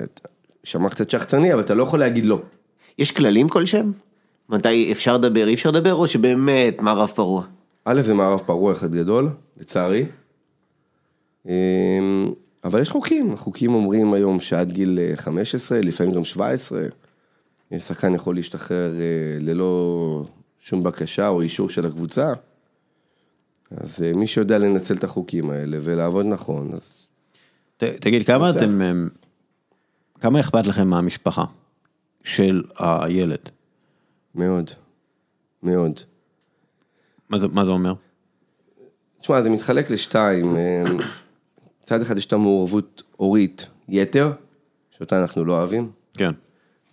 שמע 0.63 0.89
קצת 0.89 1.09
שחצני, 1.09 1.53
אבל 1.53 1.61
אתה 1.61 1.73
לא 1.73 1.83
יכול 1.83 1.99
להגיד 1.99 2.25
לא. 2.25 2.41
יש 2.97 3.11
כללים 3.11 3.49
כלשהם? 3.49 3.91
מתי 4.49 4.91
אפשר 4.91 5.17
לדבר, 5.17 5.47
אי 5.47 5.53
אפשר 5.53 5.71
לדבר, 5.71 5.93
או 5.93 6.07
שבאמת 6.07 6.81
מערב 6.81 7.09
פרוע? 7.15 7.43
א', 7.85 8.01
זה 8.01 8.13
מערב 8.13 8.39
פרוע 8.39 8.73
אחד 8.73 8.95
גדול, 8.95 9.29
לצערי. 9.57 10.05
אמ, 11.45 11.51
אבל 12.63 12.81
יש 12.81 12.89
חוקים, 12.89 13.33
החוקים 13.33 13.73
אומרים 13.73 14.13
היום 14.13 14.39
שעד 14.39 14.71
גיל 14.71 14.99
אה, 15.01 15.15
15, 15.15 15.79
לפעמים 15.81 16.13
גם 16.13 16.23
17, 16.23 16.81
אה, 17.73 17.79
שחקן 17.79 18.15
יכול 18.15 18.35
להשתחרר 18.35 18.93
אה, 18.93 19.37
ללא 19.39 20.23
שום 20.59 20.83
בקשה 20.83 21.27
או 21.27 21.41
אישור 21.41 21.69
של 21.69 21.85
הקבוצה. 21.85 22.33
אז 23.77 24.03
אה, 24.03 24.13
מי 24.13 24.27
שיודע 24.27 24.57
לנצל 24.57 24.95
את 24.95 25.03
החוקים 25.03 25.49
האלה 25.49 25.77
ולעבוד 25.81 26.25
נכון, 26.25 26.69
אז 26.73 27.07
ת, 27.77 27.83
תגיד, 27.83 28.25
כמה 28.25 28.49
אתם, 28.49 28.81
אמ, 28.81 29.09
כמה 30.23 30.39
אכפת 30.39 30.67
לכם 30.67 30.87
מהמשפחה 30.87 31.43
של 32.23 32.63
הילד? 32.77 33.49
מאוד, 34.35 34.71
מאוד. 35.63 35.99
מה 37.29 37.39
זה, 37.39 37.47
מה 37.47 37.65
זה 37.65 37.71
אומר? 37.71 37.93
תשמע, 39.21 39.41
זה 39.41 39.49
מתחלק 39.49 39.91
לשתיים. 39.91 40.55
אה, 40.55 40.83
מצד 41.83 42.01
אחד 42.01 42.17
יש 42.17 42.25
את 42.25 42.33
המעורבות 42.33 43.03
הורית 43.17 43.65
יתר, 43.89 44.31
שאותה 44.91 45.21
אנחנו 45.21 45.45
לא 45.45 45.53
אוהבים. 45.53 45.91
כן. 46.13 46.31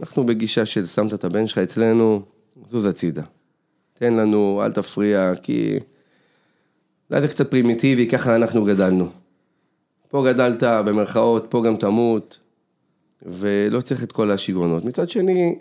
אנחנו 0.01 0.27
בגישה 0.27 0.67
של 0.67 0.87
שמת 0.87 1.15
את 1.15 1.25
הבן 1.25 1.47
שלך 1.47 1.59
אצלנו, 1.59 2.23
זוז 2.69 2.85
הצידה. 2.85 3.23
תן 3.95 4.15
לנו, 4.15 4.63
אל 4.65 4.73
תפריע, 4.73 5.33
כי... 5.43 5.79
אולי 7.11 7.21
זה 7.21 7.29
קצת 7.29 7.51
פרימיטיבי, 7.51 8.09
ככה 8.09 8.37
אנחנו 8.37 8.65
גדלנו. 8.65 9.11
פה 10.09 10.25
גדלת 10.29 10.63
במרכאות, 10.63 11.47
פה 11.49 11.63
גם 11.67 11.77
תמות, 11.77 12.39
ולא 13.23 13.81
צריך 13.81 14.03
את 14.03 14.13
כל 14.13 14.31
השיגעונות. 14.31 14.85
מצד 14.85 15.11
שני, 15.11 15.59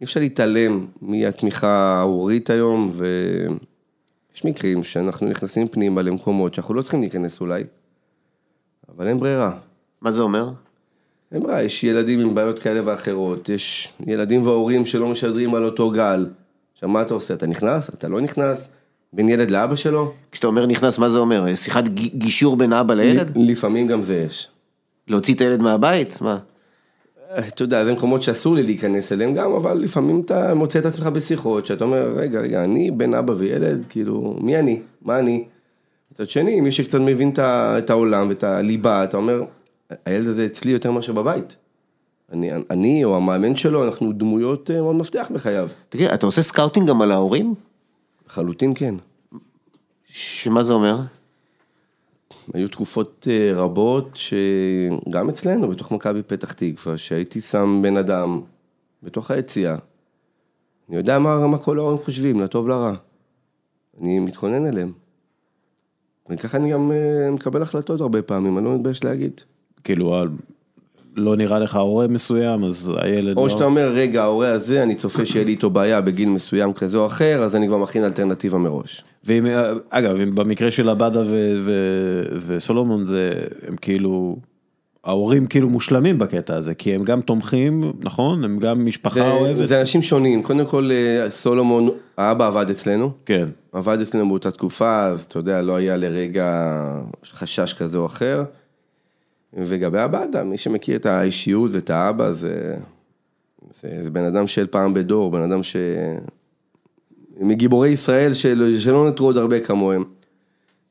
אי 0.00 0.04
אפשר 0.04 0.20
להתעלם 0.20 0.86
מהתמיכה 1.02 1.68
ההורית 1.68 2.50
היום, 2.50 2.92
ויש 2.94 4.44
מקרים 4.44 4.84
שאנחנו 4.84 5.26
נכנסים 5.26 5.68
פנימה 5.68 6.02
למקומות 6.02 6.54
שאנחנו 6.54 6.74
לא 6.74 6.82
צריכים 6.82 7.00
להיכנס 7.00 7.40
אולי, 7.40 7.64
אבל 8.96 9.06
אין 9.06 9.18
ברירה. 9.18 9.52
מה 10.00 10.12
זה 10.12 10.22
אומר? 10.22 10.50
אין 11.32 11.42
ברירה, 11.42 11.62
יש 11.62 11.84
ילדים 11.84 12.20
עם 12.20 12.34
בעיות 12.34 12.58
כאלה 12.58 12.80
ואחרות, 12.84 13.48
יש 13.48 13.92
ילדים 14.06 14.46
והורים 14.46 14.86
שלא 14.86 15.08
משדרים 15.08 15.54
על 15.54 15.64
אותו 15.64 15.90
גל. 15.90 16.26
עכשיו 16.72 16.88
מה 16.88 17.02
אתה 17.02 17.14
עושה? 17.14 17.34
אתה 17.34 17.46
נכנס? 17.46 17.88
אתה 17.88 18.08
לא 18.08 18.20
נכנס? 18.20 18.70
בין 19.12 19.28
ילד 19.28 19.50
לאבא 19.50 19.76
שלו? 19.76 20.12
כשאתה 20.32 20.46
אומר 20.46 20.66
נכנס, 20.66 20.98
מה 20.98 21.10
זה 21.10 21.18
אומר? 21.18 21.54
שיחת 21.54 21.84
גישור 22.14 22.56
בין 22.56 22.72
אבא 22.72 22.94
לילד? 22.94 23.32
לפעמים 23.36 23.86
גם 23.86 24.02
זה 24.02 24.16
יש. 24.26 24.48
להוציא 25.08 25.34
את 25.34 25.40
הילד 25.40 25.60
מהבית? 25.60 26.20
מה? 26.20 26.38
אתה 27.38 27.62
יודע, 27.62 27.84
זה 27.84 27.92
מקומות 27.92 28.22
שאסור 28.22 28.54
לי 28.54 28.62
להיכנס 28.62 29.12
אליהם 29.12 29.34
גם, 29.34 29.52
אבל 29.52 29.78
לפעמים 29.78 30.20
אתה 30.20 30.54
מוצא 30.54 30.78
את 30.78 30.86
עצמך 30.86 31.06
בשיחות, 31.06 31.66
שאתה 31.66 31.84
אומר, 31.84 32.12
רגע, 32.16 32.40
רגע, 32.40 32.64
אני 32.64 32.90
בן 32.90 33.14
אבא 33.14 33.34
וילד, 33.36 33.86
כאילו, 33.88 34.36
מי 34.40 34.58
אני? 34.58 34.80
מה 35.02 35.18
אני? 35.18 35.44
מצד 36.12 36.28
שני, 36.28 36.60
מי 36.60 36.72
שקצת 36.72 36.98
מבין 37.00 37.32
את 37.38 37.90
העולם 37.90 38.28
ואת 38.28 38.44
הליבה, 38.44 39.04
אתה 39.04 39.16
אומר, 39.16 39.42
הילד 40.06 40.26
הזה 40.26 40.46
אצלי 40.46 40.72
יותר 40.72 40.90
מאשר 40.90 41.12
בבית. 41.12 41.56
אני, 42.32 42.50
אני 42.70 43.04
או 43.04 43.16
המאמן 43.16 43.56
שלו, 43.56 43.84
אנחנו 43.84 44.12
דמויות 44.12 44.70
אה, 44.70 44.80
מאוד 44.80 44.96
מפתח 44.96 45.30
בחייו. 45.34 45.68
תגיד, 45.88 46.10
אתה 46.10 46.26
עושה 46.26 46.42
scouting 46.42 46.88
גם 46.88 47.02
על 47.02 47.12
ההורים? 47.12 47.54
לחלוטין 48.28 48.72
כן. 48.74 48.94
שמה 50.06 50.62
זה 50.62 50.72
אומר? 50.72 51.00
היו 52.54 52.68
תקופות 52.68 53.28
אה, 53.30 53.52
רבות 53.54 54.08
שגם 54.14 55.28
אצלנו, 55.28 55.68
בתוך 55.68 55.92
מכבי 55.92 56.22
פתח 56.22 56.52
תקווה, 56.52 56.98
שהייתי 56.98 57.40
שם 57.40 57.80
בן 57.82 57.96
אדם 57.96 58.40
בתוך 59.02 59.30
היציאה. 59.30 59.76
אני 60.88 60.96
יודע 60.96 61.18
מה, 61.18 61.46
מה 61.46 61.58
כל 61.58 61.78
ההורים 61.78 61.98
חושבים, 62.04 62.40
לטוב 62.40 62.68
לרע. 62.68 62.94
אני 64.00 64.18
מתכונן 64.18 64.66
אליהם. 64.66 64.92
וככה 66.30 66.58
אני 66.58 66.72
גם 66.72 66.92
אה, 66.92 67.30
מקבל 67.30 67.62
החלטות 67.62 68.00
הרבה 68.00 68.22
פעמים, 68.22 68.58
אני 68.58 68.64
לא 68.64 68.74
מתבייש 68.76 69.04
להגיד. 69.04 69.40
כאילו, 69.84 70.14
על- 70.14 70.28
לא 71.16 71.36
נראה 71.36 71.58
לך 71.58 71.76
הורה 71.76 72.08
מסוים, 72.08 72.64
אז 72.64 72.92
הילד 72.96 73.36
לא... 73.36 73.40
או 73.42 73.50
שאתה 73.50 73.64
אומר, 73.64 73.88
רגע, 73.92 74.22
ההורה 74.22 74.52
הזה, 74.52 74.82
אני 74.82 74.94
צופה 74.94 75.26
שיהיה 75.26 75.44
לי 75.44 75.50
איתו 75.50 75.70
בעיה 75.70 76.00
בגיל 76.00 76.28
מסוים 76.28 76.72
כזה 76.72 76.98
או 76.98 77.06
אחר, 77.06 77.42
אז 77.42 77.56
אני 77.56 77.66
כבר 77.68 77.78
מכין 77.78 78.04
אלטרנטיבה 78.04 78.58
מראש. 78.58 79.04
ואם, 79.24 79.46
אגב, 79.90 80.20
אם 80.20 80.34
במקרה 80.34 80.70
של 80.70 80.88
עבדה 80.88 81.22
וסולומון 82.46 83.06
זה, 83.06 83.32
הם 83.68 83.76
כאילו, 83.76 84.36
ההורים 85.04 85.46
כאילו 85.46 85.68
מושלמים 85.68 86.18
בקטע 86.18 86.56
הזה, 86.56 86.74
כי 86.74 86.94
הם 86.94 87.04
גם 87.04 87.20
תומכים, 87.20 87.92
נכון? 88.00 88.44
הם 88.44 88.58
גם 88.58 88.86
משפחה 88.86 89.20
זה, 89.20 89.30
אוהבת. 89.30 89.68
זה 89.68 89.80
אנשים 89.80 90.02
שונים, 90.02 90.42
קודם 90.42 90.66
כל 90.66 90.90
אה, 90.92 91.30
סולומון, 91.30 91.88
האבא 92.16 92.46
עבד 92.46 92.70
אצלנו. 92.70 93.10
כן. 93.26 93.48
עבד 93.72 94.00
אצלנו 94.00 94.28
באותה 94.28 94.50
תקופה, 94.50 95.06
אז 95.06 95.24
אתה 95.24 95.38
יודע, 95.38 95.62
לא 95.62 95.76
היה 95.76 95.96
לרגע 95.96 96.74
חשש 97.32 97.74
כזה 97.74 97.98
או 97.98 98.06
אחר. 98.06 98.42
ולגבי 99.52 99.98
עבדה, 99.98 100.44
מי 100.44 100.56
שמכיר 100.56 100.96
את 100.96 101.06
האישיות 101.06 101.70
ואת 101.74 101.90
האבא, 101.90 102.32
זה, 102.32 102.76
זה, 103.82 104.04
זה 104.04 104.10
בן 104.10 104.24
אדם 104.24 104.46
של 104.46 104.66
פעם 104.66 104.94
בדור, 104.94 105.30
בן 105.30 105.42
אדם 105.42 105.62
ש... 105.62 105.76
מגיבורי 107.40 107.88
ישראל 107.88 108.32
של, 108.32 108.76
שלא 108.78 109.04
נותרו 109.04 109.26
עוד 109.26 109.36
הרבה 109.36 109.60
כמוהם. 109.60 110.04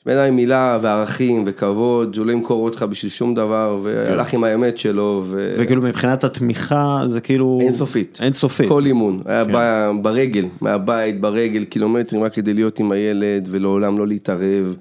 אדם 0.07 0.27
עם 0.27 0.35
מילה 0.35 0.79
וערכים 0.81 1.43
וכבוד, 1.47 2.13
שהוא 2.13 2.25
לא 2.25 2.31
ימכור 2.31 2.65
אותך 2.65 2.83
בשביל 2.83 3.09
שום 3.09 3.35
דבר, 3.35 3.79
והלך 3.83 4.33
עם 4.33 4.43
האמת 4.43 4.77
שלו, 4.77 5.23
ו... 5.25 5.53
וכאילו 5.57 5.81
מבחינת 5.81 6.23
התמיכה 6.23 7.03
זה 7.07 7.21
כאילו... 7.21 7.57
אינסופית. 7.61 8.19
אינסופית. 8.21 8.67
כל 8.69 8.85
אימון, 8.85 9.21
היה 9.25 9.45
כן. 9.45 9.51
בא 9.51 9.91
ברגל, 10.01 10.45
מהבית, 10.61 11.21
ברגל, 11.21 11.65
קילומטרים, 11.65 12.23
רק 12.23 12.33
כדי 12.33 12.53
להיות 12.53 12.79
עם 12.79 12.91
הילד 12.91 13.47
ולעולם 13.51 13.97
לא 13.97 14.07
להתערב. 14.07 14.75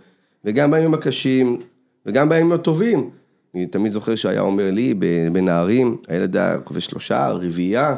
וגם 0.45 0.71
בימים 0.71 0.95
הקשים, 0.95 1.61
וגם 2.07 2.29
בימים 2.29 2.53
הטובים. 2.53 3.11
אני 3.55 3.67
תמיד 3.67 3.93
זוכר 3.93 4.15
שהיה 4.15 4.41
אומר 4.41 4.71
לי, 4.71 4.95
בנערים, 5.33 5.97
הילד 6.09 6.37
היה 6.37 6.59
כובש 6.59 6.87
שלושה, 6.87 7.29
רביעייה. 7.29 7.97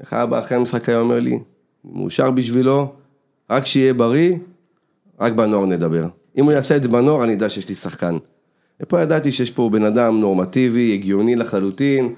איך 0.00 0.12
אבא 0.12 0.38
אחרי 0.38 0.56
המשחק 0.56 0.88
היה 0.88 0.98
אומר 0.98 1.20
לי, 1.20 1.38
מאושר 1.84 2.30
בשבילו, 2.30 2.92
רק 3.50 3.66
שיהיה 3.66 3.94
בריא, 3.94 4.36
רק 5.20 5.32
בנוער 5.32 5.66
נדבר. 5.66 6.06
אם 6.38 6.44
הוא 6.44 6.52
יעשה 6.52 6.76
את 6.76 6.82
זה 6.82 6.88
בנוער, 6.88 7.24
אני 7.24 7.34
אדע 7.34 7.48
שיש 7.48 7.68
לי 7.68 7.74
שחקן. 7.74 8.16
ופה 8.82 9.00
ידעתי 9.00 9.32
שיש 9.32 9.50
פה 9.50 9.70
בן 9.72 9.84
אדם 9.84 10.20
נורמטיבי, 10.20 10.92
הגיוני 10.94 11.36
לחלוטין, 11.36 12.14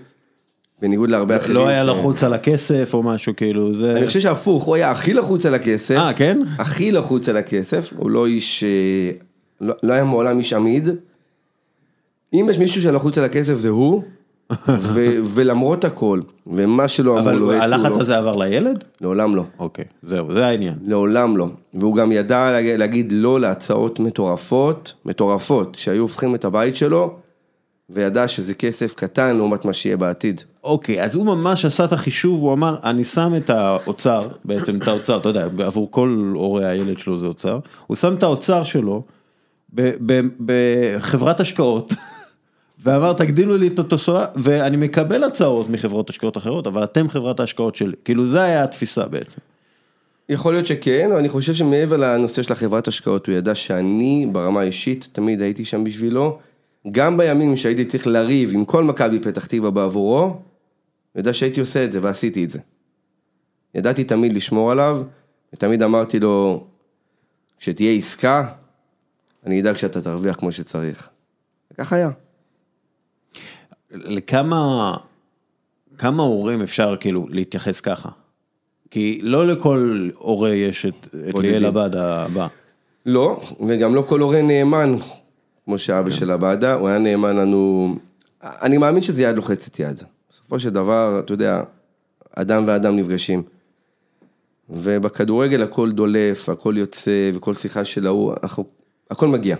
בניגוד 0.82 1.10
להרבה 1.10 1.36
אחרים. 1.36 1.54
לא 1.54 1.68
היה 1.68 1.84
לחוץ 1.84 2.24
על 2.24 2.32
הכסף 2.32 2.90
או 2.94 3.02
משהו, 3.02 3.36
כאילו, 3.36 3.74
זה... 3.74 3.96
אני 3.96 4.06
חושב 4.06 4.20
שהפוך, 4.20 4.64
הוא 4.64 4.74
היה 4.74 4.90
הכי 4.90 5.14
לחוץ 5.14 5.46
על 5.46 5.54
הכסף. 5.54 5.96
אה, 5.96 6.12
כן? 6.12 6.40
הכי 6.58 6.92
לחוץ 6.92 7.28
על 7.28 7.36
הכסף, 7.36 7.92
הוא 7.96 8.10
לא 8.10 8.26
איש, 8.26 8.64
אה, 8.64 9.10
לא, 9.60 9.74
לא 9.82 9.92
היה 9.92 10.04
מעולם 10.04 10.38
איש 10.38 10.52
עמיד. 10.52 10.88
אם 12.32 12.46
יש 12.50 12.58
מישהו 12.58 12.82
שלחוץ 12.82 13.18
על 13.18 13.24
הכסף 13.24 13.54
זה 13.54 13.68
הוא, 13.68 14.02
ו, 14.68 15.06
ולמרות 15.24 15.84
הכל, 15.84 16.20
ומה 16.46 16.88
שלא 16.88 17.10
אמרו 17.10 17.30
אבל 17.30 17.34
לו, 17.34 17.52
הצעו 17.52 17.74
הלחץ 17.74 17.96
הזה 17.96 18.16
עבר 18.16 18.36
לילד? 18.36 18.84
לעולם 19.00 19.36
לא. 19.36 19.44
אוקיי, 19.58 19.84
זהו, 20.02 20.32
זה 20.32 20.46
העניין. 20.46 20.74
לעולם 20.86 21.36
לא. 21.36 21.48
והוא 21.74 21.96
גם 21.96 22.12
ידע 22.12 22.50
להגיד, 22.52 22.78
להגיד 22.78 23.12
לא 23.12 23.40
להצעות 23.40 24.00
מטורפות, 24.00 24.92
מטורפות, 25.04 25.74
שהיו 25.74 26.02
הופכים 26.02 26.34
את 26.34 26.44
הבית 26.44 26.76
שלו 26.76 27.16
וידע 27.90 28.28
שזה 28.28 28.54
כסף 28.54 28.94
קטן 28.94 29.36
לעומת 29.36 29.64
מה 29.64 29.72
שיהיה 29.72 29.96
בעתיד. 29.96 30.40
אוקיי, 30.64 31.02
אז 31.02 31.14
הוא 31.14 31.26
ממש 31.26 31.64
עשה 31.64 31.84
את 31.84 31.92
החישוב, 31.92 32.40
הוא 32.40 32.52
אמר, 32.52 32.76
אני 32.84 33.04
שם 33.04 33.32
את 33.36 33.50
האוצר, 33.50 34.28
בעצם 34.44 34.76
את 34.76 34.88
האוצר, 34.88 35.16
אתה 35.16 35.28
יודע, 35.28 35.46
עבור 35.58 35.90
כל 35.90 36.32
הורי 36.34 36.66
הילד 36.66 36.98
שלו 36.98 37.16
זה 37.16 37.26
אוצר, 37.26 37.58
הוא 37.86 37.96
שם 37.96 38.14
את 38.14 38.22
האוצר 38.22 38.62
שלו 38.62 39.02
בחברת 40.46 41.40
השקעות, 41.40 41.92
ואמר, 42.78 43.12
תגדילו 43.12 43.56
לי 43.56 43.68
את 43.68 43.78
התוסעה, 43.78 44.26
ואני 44.34 44.76
מקבל 44.76 45.24
הצעות 45.24 45.68
מחברות 45.68 46.10
השקעות 46.10 46.36
אחרות, 46.36 46.66
אבל 46.66 46.84
אתם 46.84 47.08
חברת 47.08 47.40
ההשקעות 47.40 47.74
שלי. 47.74 47.96
כאילו, 48.04 48.26
זה 48.26 48.42
היה 48.42 48.64
התפיסה 48.64 49.06
בעצם. 49.06 49.38
יכול 50.28 50.52
להיות 50.52 50.66
שכן, 50.66 51.08
אבל 51.10 51.18
אני 51.18 51.28
חושב 51.28 51.54
שמעבר 51.54 51.96
לנושא 51.96 52.42
של 52.42 52.52
החברת 52.52 52.88
השקעות, 52.88 53.26
הוא 53.26 53.34
ידע 53.34 53.54
שאני 53.54 54.26
ברמה 54.32 54.60
האישית 54.60 55.08
תמיד 55.12 55.42
הייתי 55.42 55.64
שם 55.64 55.84
בשבילו, 55.84 56.38
גם 56.92 57.16
בימים 57.16 57.56
שהייתי 57.56 57.84
צריך 57.84 58.06
לריב 58.06 58.50
עם 58.54 58.64
כל 58.64 58.84
מכבי 58.84 59.20
פתח 59.20 59.46
תקווה 59.46 59.70
בעבורו, 59.70 60.22
הוא 60.22 60.40
ידע 61.20 61.32
שהייתי 61.32 61.60
עושה 61.60 61.84
את 61.84 61.92
זה 61.92 61.98
ועשיתי 62.02 62.44
את 62.44 62.50
זה. 62.50 62.58
ידעתי 63.74 64.04
תמיד 64.04 64.32
לשמור 64.32 64.70
עליו, 64.70 65.02
ותמיד 65.54 65.82
אמרתי 65.82 66.20
לו, 66.20 66.66
כשתהיה 67.58 67.92
עסקה, 67.92 68.48
אני 69.46 69.60
אדאג 69.60 69.76
שאתה 69.76 70.02
תרוויח 70.02 70.36
כמו 70.36 70.52
שצריך. 70.52 71.08
וכך 71.72 71.92
היה. 71.92 72.10
לכמה, 73.94 74.96
כמה 75.98 76.22
הורים 76.22 76.62
אפשר 76.62 76.96
כאילו 77.00 77.26
להתייחס 77.30 77.80
ככה? 77.80 78.08
כי 78.90 79.20
לא 79.22 79.46
לכל 79.46 80.08
הורה 80.14 80.50
יש 80.50 80.86
את, 80.86 81.06
את. 81.28 81.34
ליאל 81.34 81.64
עבד 81.64 81.96
הבא. 81.96 82.46
לא, 83.06 83.40
וגם 83.68 83.94
לא 83.94 84.02
כל 84.02 84.20
הורה 84.20 84.42
נאמן, 84.42 84.94
כמו 85.64 85.78
שאבא 85.78 86.10
של 86.10 86.30
עבדה, 86.30 86.74
הוא 86.74 86.88
היה 86.88 86.98
נאמן 86.98 87.36
לנו, 87.36 87.94
אני 88.42 88.78
מאמין 88.78 89.02
שזה 89.02 89.22
יד 89.22 89.36
לוחצת 89.36 89.78
יד. 89.78 90.02
בסופו 90.30 90.58
של 90.58 90.70
דבר, 90.70 91.20
אתה 91.24 91.32
יודע, 91.32 91.62
אדם 92.36 92.64
ואדם 92.66 92.96
נפגשים. 92.96 93.42
ובכדורגל 94.70 95.62
הכל 95.62 95.92
דולף, 95.92 96.48
הכל 96.48 96.74
יוצא, 96.76 97.30
וכל 97.34 97.54
שיחה 97.54 97.84
של 97.84 98.06
ההוא, 98.06 98.34
הכל 99.10 99.28
מגיע. 99.28 99.56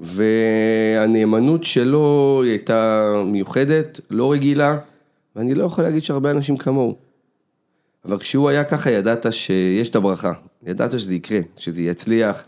והנאמנות 0.00 1.64
שלו 1.64 2.40
היא 2.44 2.50
הייתה 2.50 3.12
מיוחדת, 3.26 4.00
לא 4.10 4.32
רגילה, 4.32 4.78
ואני 5.36 5.54
לא 5.54 5.64
יכול 5.64 5.84
להגיד 5.84 6.04
שהרבה 6.04 6.30
אנשים 6.30 6.56
כמוהו. 6.56 6.96
אבל 8.04 8.18
כשהוא 8.18 8.48
היה 8.48 8.64
ככה, 8.64 8.90
ידעת 8.90 9.26
שיש 9.30 9.88
את 9.88 9.96
הברכה, 9.96 10.32
ידעת 10.66 10.90
שזה 10.90 11.14
יקרה, 11.14 11.40
שזה 11.56 11.82
יצליח, 11.82 12.44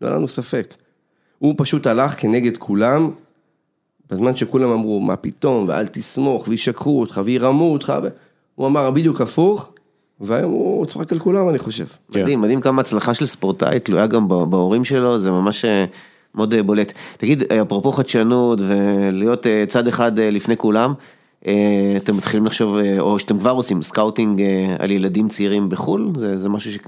לא 0.00 0.06
היה 0.06 0.16
לנו 0.16 0.28
ספק. 0.28 0.74
הוא 1.38 1.54
פשוט 1.58 1.86
הלך 1.86 2.20
כנגד 2.20 2.56
כולם, 2.56 3.10
בזמן 4.10 4.36
שכולם 4.36 4.70
אמרו, 4.70 5.00
מה 5.00 5.16
פתאום, 5.16 5.68
ואל 5.68 5.86
תסמוך, 5.86 6.48
וישקרו 6.48 7.00
אותך, 7.00 7.20
וירמו 7.24 7.72
אותך. 7.72 7.92
הוא 8.54 8.66
אמר 8.66 8.90
בדיוק 8.90 9.20
הפוך, 9.20 9.72
והיום 10.20 10.52
הוא 10.52 10.86
צוחק 10.86 11.12
על 11.12 11.18
כולם, 11.18 11.48
אני 11.48 11.58
חושב. 11.58 11.86
מדהים, 12.10 12.40
מדהים 12.40 12.60
כמה 12.60 12.80
הצלחה 12.80 13.14
של 13.14 13.26
ספורטאי 13.26 13.80
תלויה 13.80 14.06
גם 14.06 14.28
בהורים 14.28 14.84
שלו, 14.84 15.18
זה 15.18 15.30
ממש 15.30 15.64
אה, 15.64 15.84
מאוד 16.34 16.54
אה, 16.54 16.62
בולט. 16.62 16.92
תגיד, 17.16 17.52
אפרופו 17.52 17.92
חדשנות 17.92 18.58
ולהיות 18.60 19.46
אה, 19.46 19.64
צד 19.68 19.88
אחד 19.88 20.18
אה, 20.18 20.30
לפני 20.30 20.56
כולם, 20.56 20.92
אתם 21.96 22.16
מתחילים 22.16 22.46
לחשוב, 22.46 22.76
או 22.98 23.18
שאתם 23.18 23.38
כבר 23.38 23.50
עושים 23.50 23.82
scouting 23.82 24.42
על 24.78 24.90
ילדים 24.90 25.28
צעירים 25.28 25.68
בחו"ל? 25.68 26.12
זה, 26.16 26.38
זה 26.38 26.48
משהו 26.48 26.72
ש... 26.72 26.78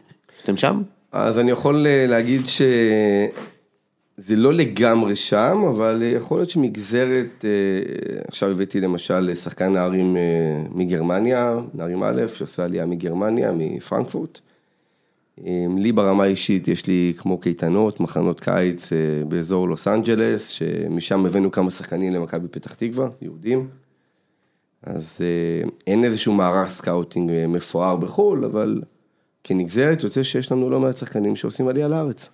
שאתם 0.40 0.56
שם? 0.56 0.82
אז 1.12 1.38
אני 1.38 1.50
יכול 1.50 1.86
להגיד 2.08 2.40
שזה 2.46 4.36
לא 4.36 4.52
לגמרי 4.52 5.16
שם, 5.16 5.64
אבל 5.68 6.02
יכול 6.16 6.38
להיות 6.38 6.50
שכנגזרת, 6.50 7.44
עכשיו 8.28 8.50
הבאתי 8.50 8.80
למשל 8.80 9.34
שחקן 9.34 9.72
נערים 9.72 10.16
מגרמניה, 10.70 11.58
נערים 11.74 12.02
א', 12.02 12.22
שעושה 12.34 12.64
עלייה 12.64 12.86
מגרמניה, 12.86 13.52
מפרנקפורט. 13.52 14.40
אה, 15.40 15.66
לי 15.78 15.92
ברמה 15.92 16.24
האישית 16.24 16.68
יש 16.68 16.86
לי 16.86 17.12
כמו 17.16 17.38
קייטנות, 17.38 18.00
מחנות 18.00 18.40
קיץ 18.40 18.92
אה, 18.92 18.98
באזור 19.28 19.68
לוס 19.68 19.88
אנג'לס, 19.88 20.48
שמשם 20.48 21.26
הבאנו 21.26 21.50
כמה 21.50 21.70
שחקנים 21.70 22.12
למכבי 22.12 22.48
פתח 22.48 22.74
תקווה, 22.74 23.08
יהודים. 23.22 23.68
אז 24.82 25.18
אה, 25.20 25.68
אין 25.86 26.04
איזשהו 26.04 26.34
מערך 26.34 26.70
scouting 26.70 27.30
אה, 27.30 27.46
מפואר 27.46 27.96
בחו"ל, 27.96 28.44
אבל 28.44 28.82
כנגזרת 29.44 30.02
יוצא 30.02 30.22
שיש 30.22 30.52
לנו 30.52 30.70
לא 30.70 30.80
מעט 30.80 30.96
שחקנים 30.96 31.36
שעושים 31.36 31.68
עלייה 31.68 31.88
לארץ. 31.88 32.28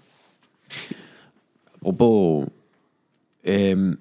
אפרופו, 1.78 2.44
אמ, 3.46 3.92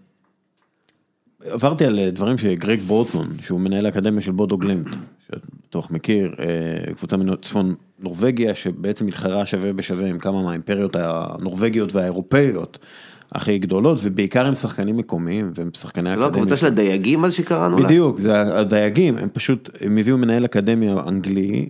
עברתי 1.45 1.85
על 1.85 2.09
דברים 2.09 2.37
שגרג 2.37 2.79
בורטמן, 2.79 3.39
שהוא 3.41 3.59
מנהל 3.59 3.85
האקדמיה 3.85 4.21
של 4.21 4.31
בודו 4.31 4.57
גלימט, 4.57 4.87
שאתה 5.27 5.41
בטוח 5.67 5.91
מכיר, 5.91 6.35
קבוצה 6.95 7.17
מצפון 7.17 7.75
נורבגיה, 8.01 8.55
שבעצם 8.55 9.05
מתחרה 9.05 9.45
שווה 9.45 9.73
בשווה 9.73 10.07
עם 10.07 10.19
כמה 10.19 10.43
מהאימפריות 10.43 10.95
הנורבגיות 10.99 11.95
והאירופאיות 11.95 12.79
הכי 13.31 13.59
גדולות, 13.59 13.99
ובעיקר 14.03 14.45
עם 14.45 14.55
שחקנים 14.55 14.97
מקומיים 14.97 15.51
והם 15.55 15.69
שחקני 15.73 16.09
לא, 16.09 16.13
אקדמיה. 16.13 16.27
הקבוצה 16.27 16.57
של 16.57 16.65
הדייגים 16.65 17.25
אז 17.25 17.33
שקראנו 17.33 17.79
לה? 17.79 17.85
בדיוק, 17.85 18.19
זה 18.19 18.59
הדייגים, 18.59 19.17
הם 19.17 19.29
פשוט, 19.33 19.69
הם 19.81 19.97
הביאו 19.97 20.17
מנהל 20.17 20.45
אקדמיה 20.45 20.95
אנגלי, 21.07 21.69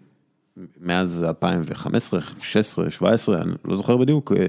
מאז 0.82 1.24
2015, 1.28 2.20
16, 2.42 2.90
17, 2.90 3.42
אני 3.42 3.52
לא 3.66 3.76
זוכר 3.76 3.98
בדיוק, 3.98 4.32
אה, 4.32 4.46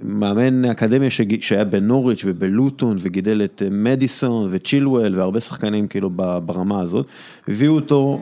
מאמן 0.00 0.64
אקדמיה 0.64 1.08
שהיה 1.40 1.64
בנוריץ' 1.64 2.22
ובלוטון 2.24 2.96
וגידל 2.98 3.42
את 3.44 3.62
מדיסון 3.70 4.48
וצ'ילואל 4.50 5.18
והרבה 5.18 5.40
שחקנים 5.40 5.88
כאילו 5.88 6.10
ברמה 6.46 6.80
הזאת, 6.80 7.06
הביאו 7.48 7.74
אותו 7.74 8.20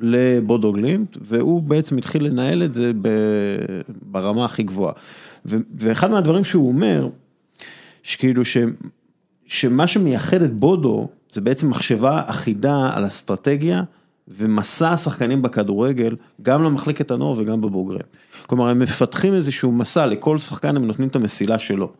לבודו 0.00 0.72
גלימט 0.72 1.16
והוא 1.20 1.62
בעצם 1.62 1.98
התחיל 1.98 2.24
לנהל 2.24 2.62
את 2.62 2.72
זה 2.72 2.92
ברמה 4.02 4.44
הכי 4.44 4.62
גבוהה. 4.62 4.92
ואחד 5.76 6.10
מהדברים 6.10 6.44
שהוא 6.44 6.68
אומר, 6.68 7.08
שכאילו 8.02 8.44
ש... 8.44 8.56
שמה 9.46 9.86
שמייחד 9.86 10.42
את 10.42 10.54
בודו 10.54 11.08
זה 11.30 11.40
בעצם 11.40 11.70
מחשבה 11.70 12.22
אחידה 12.26 12.90
על 12.94 13.06
אסטרטגיה 13.06 13.82
ומסע 14.28 14.90
השחקנים 14.90 15.42
בכדורגל, 15.42 16.16
גם 16.42 16.62
למחלקת 16.62 17.10
הנוער 17.10 17.34
וגם 17.38 17.60
בבוגרים. 17.60 18.02
כלומר, 18.46 18.68
הם 18.68 18.78
מפתחים 18.78 19.34
איזשהו 19.34 19.72
מסע, 19.72 20.06
לכל 20.06 20.38
שחקן 20.38 20.76
הם 20.76 20.86
נותנים 20.86 21.08
את 21.08 21.16
המסילה 21.16 21.58
שלו. 21.58 21.92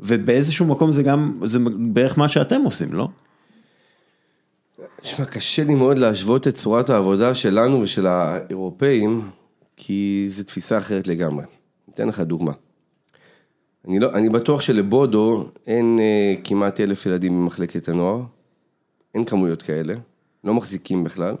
ובאיזשהו 0.00 0.66
מקום 0.66 0.92
זה 0.92 1.02
גם, 1.02 1.40
זה 1.44 1.58
בערך 1.76 2.18
מה 2.18 2.28
שאתם 2.28 2.60
עושים, 2.64 2.92
לא? 2.92 3.08
תשמע, 5.02 5.24
קשה 5.24 5.64
לי 5.64 5.74
מאוד 5.74 5.98
להשוות 5.98 6.48
את 6.48 6.54
צורת 6.54 6.90
העבודה 6.90 7.34
שלנו 7.34 7.80
ושל 7.80 8.06
האירופאים, 8.06 9.30
כי 9.76 10.26
זו 10.28 10.44
תפיסה 10.44 10.78
אחרת 10.78 11.08
לגמרי. 11.08 11.44
אתן 11.94 12.08
לך 12.08 12.20
דוגמה. 12.20 12.52
אני, 13.88 13.98
לא, 13.98 14.12
אני 14.14 14.28
בטוח 14.28 14.60
שלבודו 14.60 15.48
אין 15.66 15.98
אה, 16.00 16.34
כמעט 16.44 16.80
אלף 16.80 17.06
ילדים 17.06 17.40
במחלקת 17.40 17.88
הנוער, 17.88 18.22
אין 19.14 19.24
כמויות 19.24 19.62
כאלה, 19.62 19.94
לא 20.44 20.54
מחזיקים 20.54 21.04
בכלל. 21.04 21.34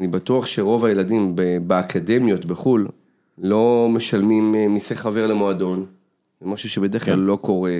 אני 0.00 0.08
בטוח 0.08 0.46
שרוב 0.46 0.84
הילדים 0.84 1.36
ב, 1.36 1.42
באקדמיות 1.66 2.44
בחו"ל 2.44 2.88
לא 3.38 3.88
משלמים 3.90 4.54
אה, 4.54 4.68
מיסי 4.68 4.94
חבר 4.94 5.26
למועדון, 5.26 5.86
זה 6.40 6.46
משהו 6.46 6.68
שבדרך 6.68 7.04
כלל 7.04 7.14
כן. 7.14 7.20
לא 7.20 7.36
קורה. 7.36 7.78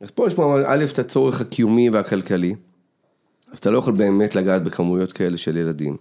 אז 0.00 0.10
פה 0.10 0.26
יש 0.26 0.34
פה 0.34 0.60
א', 0.66 0.84
את 0.92 0.98
הצורך 0.98 1.40
הקיומי 1.40 1.90
והכלכלי. 1.90 2.54
אז 3.52 3.58
אתה 3.58 3.70
לא 3.70 3.78
יכול 3.78 3.94
באמת 3.94 4.34
לגעת 4.34 4.64
בכמויות 4.64 5.12
כאלה 5.12 5.36
של 5.36 5.56
ילדים. 5.56 5.96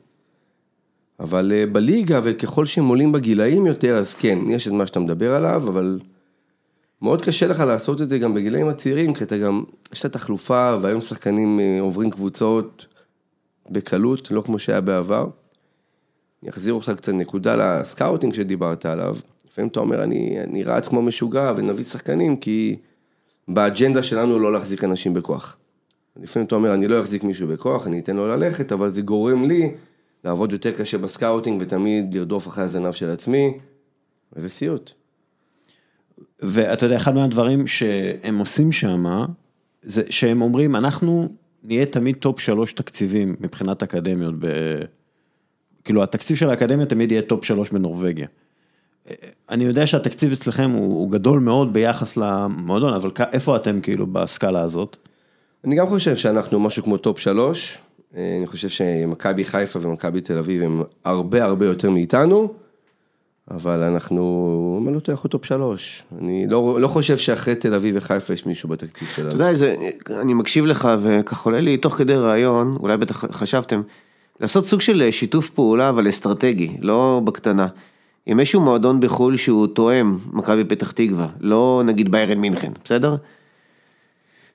אבל 1.20 1.52
אה, 1.56 1.66
בליגה, 1.66 2.20
וככל 2.24 2.66
שהם 2.66 2.88
עולים 2.88 3.12
בגילאים 3.12 3.66
יותר, 3.66 3.98
אז 3.98 4.16
כן, 4.16 4.40
יש 4.48 4.68
את 4.68 4.74
מה 4.74 4.88
שאתה 4.88 5.00
מדבר 5.00 5.36
עליו, 5.36 5.64
אבל 5.68 6.00
מאוד 7.02 7.22
קשה 7.22 7.48
לך 7.48 7.60
לעשות 7.60 8.02
את 8.02 8.10
זה 8.10 8.20
גם 8.20 8.34
בגילאים 8.34 8.68
הצעירים, 8.68 9.14
כי 9.14 9.24
אתה 9.24 9.38
גם, 9.38 9.64
יש 9.94 10.00
את 10.00 10.06
התחלופה, 10.06 10.78
והיום 10.82 11.02
שחקנים 11.02 11.60
אה, 11.60 11.78
עוברים 11.82 12.10
קבוצות 12.10 12.86
בקלות, 13.70 14.32
לא 14.32 14.42
כמו 14.42 14.60
שהיה 14.60 14.82
בעבר. 14.82 15.28
אני 16.44 16.50
אחזיר 16.50 16.74
אותך 16.74 16.92
קצת 16.98 17.14
נקודה 17.14 17.56
ל 17.56 17.65
scouting 17.65 18.34
שדיברת 18.34 18.86
עליו. 18.86 19.16
לפעמים 19.48 19.68
אתה 19.68 19.80
אומר, 19.80 20.04
אני, 20.04 20.38
אני 20.44 20.64
רץ 20.64 20.88
כמו 20.88 21.02
משוגע 21.02 21.54
ונביא 21.56 21.86
שחקנים, 21.86 22.36
כי 22.36 22.76
באג'נדה 23.48 24.04
שלנו 24.04 24.40
לא 24.40 24.54
להחזיק 24.54 24.84
אנשים 24.84 25.14
בכוח. 25.14 25.58
לפעמים 26.24 26.48
אתה 26.48 26.56
אומר, 26.56 26.74
אני 26.74 26.88
לא 26.88 27.00
אחזיק 27.00 27.24
מישהו 27.24 27.48
בכוח, 27.48 27.88
אני 27.88 28.00
אתן 28.00 28.16
לו 28.16 28.28
ללכת, 28.28 28.72
אבל 28.72 28.90
זה 28.90 29.02
גורם 29.02 29.46
לי 29.46 29.72
לעבוד 30.24 30.52
יותר 30.52 30.72
קשה 30.72 30.98
ב 30.98 31.05
scouting 31.05 31.62
ותמיד 31.62 32.14
לרדוף 32.14 32.48
אחרי 32.48 32.64
הזנב 32.64 32.92
של 32.92 33.10
עצמי, 33.10 33.58
וזה 34.34 34.50
סיוט. 34.50 34.92
ואתה 36.40 36.86
יודע, 36.86 36.98
אחד 36.98 37.16
מהדברים 37.16 37.68
שהם 37.68 38.40
עושים 38.40 38.72
שם, 38.72 39.26
זה 39.84 40.04
שהם 40.10 40.42
אומרים, 40.42 40.76
אנחנו 40.76 41.30
נהיה 41.64 41.86
תמיד 41.86 42.16
טופ 42.16 42.40
שלוש 42.40 42.74
תקציבים 42.74 43.36
מבחינת 43.40 43.84
אקדמיות, 43.84 44.36
ב... 44.40 44.48
כאילו 45.84 46.04
התקציב 46.04 46.38
של 46.38 46.50
האקדמיה 46.50 46.86
תמיד 46.86 47.12
יהיה 47.12 47.22
טופ 47.22 47.46
שלוש 47.46 47.70
בנורבגיה. 47.70 48.28
אני 49.50 49.64
יודע 49.64 49.88
שהתקציב 49.88 50.32
אצלכם 50.32 50.72
הוא, 50.72 50.94
הוא 50.94 51.12
גדול 51.12 51.40
מאוד 51.40 51.74
ביחס 51.74 52.18
למועדון, 52.18 52.94
אבל 52.94 53.12
איפה 53.34 53.56
אתם 53.56 53.82
כאילו 53.82 54.08
בסקאלה 54.08 54.62
הזאת? 54.62 54.98
אני 55.66 55.76
גם 55.76 55.88
חושב 55.88 56.16
שאנחנו 56.16 56.60
משהו 56.60 56.84
כמו 56.84 56.98
טופ 56.98 57.20
שלוש. 57.20 57.78
אה, 58.16 58.36
אני 58.38 58.48
חושב 58.48 58.70
שמכבי 58.70 59.46
חיפה 59.46 59.80
ומכבי 59.82 60.22
תל 60.22 60.38
אביב 60.38 60.64
הם 60.64 60.84
הרבה 61.06 61.44
הרבה 61.44 61.66
יותר 61.66 61.90
מאיתנו, 61.90 62.54
אבל 63.52 63.84
אנחנו, 63.84 64.84
אני 64.88 64.96
לא 64.96 65.00
טועה, 65.00 65.16
אנחנו 65.16 65.30
טופ 65.30 65.46
שלוש. 65.46 66.04
אני 66.22 66.48
לא, 66.48 66.82
לא 66.82 66.88
חושב 66.88 67.18
שאחרי 67.18 67.56
תל 67.56 67.74
אביב 67.74 67.96
וחיפה 67.98 68.34
יש 68.34 68.46
מישהו 68.46 68.70
בתקציב 68.70 69.08
אתה 69.08 69.16
שלנו. 69.16 69.32
יודע, 69.32 69.56
זה, 69.56 69.76
אני 70.10 70.34
מקשיב 70.34 70.66
לך 70.66 70.90
וככה 71.02 71.50
עולה 71.50 71.62
לי 71.62 71.78
תוך 71.78 71.96
כדי 71.96 72.16
ראיון, 72.16 72.78
אולי 72.80 72.98
בטח 72.98 73.26
חשבתם, 73.32 73.82
לעשות 74.40 74.66
סוג 74.66 74.82
של 74.82 75.12
שיתוף 75.12 75.50
פעולה 75.50 75.90
אבל 75.90 76.10
אסטרטגי, 76.10 76.78
לא 76.82 77.22
בקטנה. 77.24 77.68
עם 78.26 78.40
איזשהו 78.40 78.62
מועדון 78.62 79.00
בחו"ל 79.00 79.38
שהוא 79.38 79.68
תואם 79.68 80.18
מכבי 80.32 80.64
פתח 80.64 80.92
תקווה, 80.92 81.28
לא 81.40 81.82
נגיד 81.86 82.12
ביירן 82.12 82.38
מינכן, 82.38 82.72
בסדר? 82.84 83.16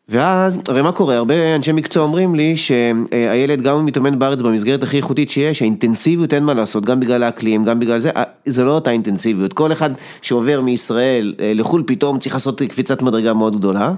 ואז, 0.09 0.59
הרי 0.69 0.83
מה 0.83 0.93
קורה? 0.93 1.17
הרבה 1.17 1.55
אנשי 1.57 1.73
מקצוע 1.73 2.03
אומרים 2.03 2.35
לי 2.35 2.57
שהילד 2.57 3.63
גם 3.63 3.77
אם 3.77 3.87
מתאמן 3.87 4.19
בארץ 4.19 4.43
במסגרת 4.43 4.83
הכי 4.83 4.97
איכותית 4.97 5.31
שיש, 5.31 5.63
האינטנסיביות 5.63 6.35
אין 6.35 6.45
מה 6.45 6.55
לעשות, 6.55 6.85
גם 6.85 7.01
בגלל 7.01 7.23
האקלים, 7.23 7.65
גם 7.65 7.81
בגלל 7.81 8.01
זה, 8.01 8.11
אה, 8.11 8.23
זה 8.47 8.65
לא 8.65 8.71
אותה 8.71 8.91
אינטנסיביות. 8.91 9.53
כל 9.53 9.73
אחד 9.73 9.91
שעובר 10.23 10.61
מישראל 10.61 11.35
אה, 11.41 11.53
לחו"ל 11.55 11.83
פתאום 11.87 12.19
צריך 12.19 12.35
לעשות 12.35 12.63
קפיצת 12.63 13.03
מדרגה 13.03 13.33
מאוד 13.35 13.59
גדולה. 13.59 13.95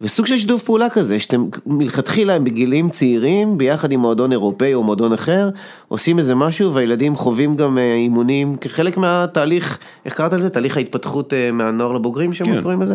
וסוג 0.00 0.26
של 0.26 0.38
שיתוף 0.38 0.62
פעולה 0.62 0.90
כזה, 0.90 1.20
שאתם 1.20 1.46
מלכתחילה 1.66 2.38
בגילים 2.38 2.90
צעירים, 2.90 3.58
ביחד 3.58 3.92
עם 3.92 4.00
מועדון 4.00 4.32
אירופאי 4.32 4.74
או 4.74 4.82
מועדון 4.82 5.12
אחר, 5.12 5.48
עושים 5.88 6.18
איזה 6.18 6.34
משהו 6.34 6.74
והילדים 6.74 7.16
חווים 7.16 7.56
גם 7.56 7.78
אה, 7.78 7.94
אימונים 7.94 8.56
כחלק 8.56 8.96
מהתהליך, 8.96 9.78
איך 10.04 10.14
קראת 10.14 10.32
לזה? 10.32 10.50
תהליך 10.50 10.76
ההתפתחות 10.76 11.32
מהנוער 11.52 11.92
לבוגרים 11.92 12.32
שהם 12.32 12.46
כן. 12.46 12.62
קוראים 12.62 12.82
לזה? 12.82 12.94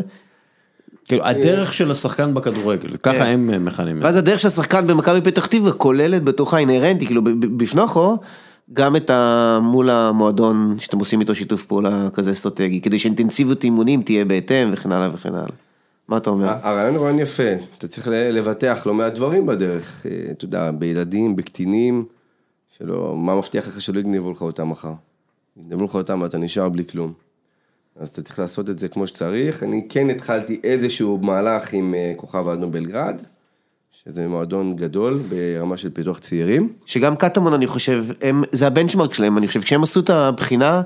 כאילו, 1.09 1.25
הדרך 1.25 1.73
של 1.73 1.91
השחקן 1.91 2.33
בכדורגל, 2.33 2.97
ככה 2.97 3.13
כן. 3.13 3.25
הם 3.25 3.49
אה, 3.53 3.59
מכנים 3.59 3.97
את 3.97 4.01
זה. 4.01 4.07
ואז 4.07 4.15
הדרך 4.15 4.39
של 4.39 4.47
השחקן 4.47 4.87
במכבי 4.87 5.21
פתח 5.21 5.45
תקווה 5.45 5.71
כוללת 5.71 6.23
בתוכה 6.23 6.57
אינהרנטי, 6.57 7.05
כאילו 7.05 7.21
בפנוכו, 7.39 8.17
גם 8.73 8.95
את 8.95 9.09
ה... 9.09 9.59
מול 9.61 9.89
המועדון 9.89 10.75
שאתם 10.79 10.99
עושים 10.99 11.19
איתו 11.19 11.35
שיתוף 11.35 11.65
פעולה 11.65 12.07
כזה 12.13 12.31
אסטרטגי, 12.31 12.81
כדי 12.81 12.99
שאינטנסיביות 12.99 13.63
אימונים 13.63 14.01
תהיה 14.01 14.25
בהתאם 14.25 14.69
וכן 14.71 14.91
הלאה 14.91 15.09
וכן 15.13 15.35
הלאה. 15.35 15.55
מה 16.07 16.17
אתה 16.17 16.29
אומר? 16.29 16.47
הרעיון 16.61 16.95
הוא 16.95 17.03
רעיון 17.03 17.19
יפה, 17.19 17.53
אתה 17.77 17.87
צריך 17.87 18.07
לבטח 18.11 18.83
לא 18.85 18.93
מעט 18.93 19.13
דברים 19.13 19.45
בדרך, 19.45 20.05
אה, 20.05 20.31
אתה 20.31 20.45
יודע, 20.45 20.71
בילדים, 20.71 21.35
בקטינים, 21.35 22.05
שלא, 22.77 23.15
מה 23.17 23.35
מבטיח 23.35 23.67
לך 23.67 23.81
שלא 23.81 23.99
יגנבו 23.99 24.31
לך 24.31 24.41
אותם 24.41 24.69
מחר? 24.69 24.93
יגנבו 25.57 25.85
לך 25.85 25.95
אותם 25.95 26.21
ואתה 26.21 26.37
נשאר 26.37 26.69
בלי 26.69 26.85
כלום. 26.85 27.28
אז 27.99 28.09
אתה 28.09 28.21
צריך 28.21 28.39
לעשות 28.39 28.69
את 28.69 28.79
זה 28.79 28.87
כמו 28.87 29.07
שצריך. 29.07 29.63
אני 29.63 29.85
כן 29.89 30.09
התחלתי 30.09 30.59
איזשהו 30.63 31.17
מהלך 31.21 31.73
עם 31.73 31.93
אה, 31.93 32.13
כוכב 32.15 32.49
האדום 32.49 32.71
בלגרד, 32.71 33.21
שזה 34.03 34.27
מועדון 34.27 34.75
גדול 34.75 35.21
ברמה 35.29 35.77
של 35.77 35.89
פיתוח 35.89 36.19
צעירים. 36.19 36.73
שגם 36.85 37.15
קטמון 37.15 37.53
אני 37.53 37.67
חושב, 37.67 38.05
הם, 38.21 38.43
זה 38.51 38.67
הבנצ'מרק 38.67 39.13
שלהם, 39.13 39.37
אני 39.37 39.47
חושב, 39.47 39.61
כשהם 39.61 39.83
עשו 39.83 39.99
את 39.99 40.09
הבחינה, 40.09 40.81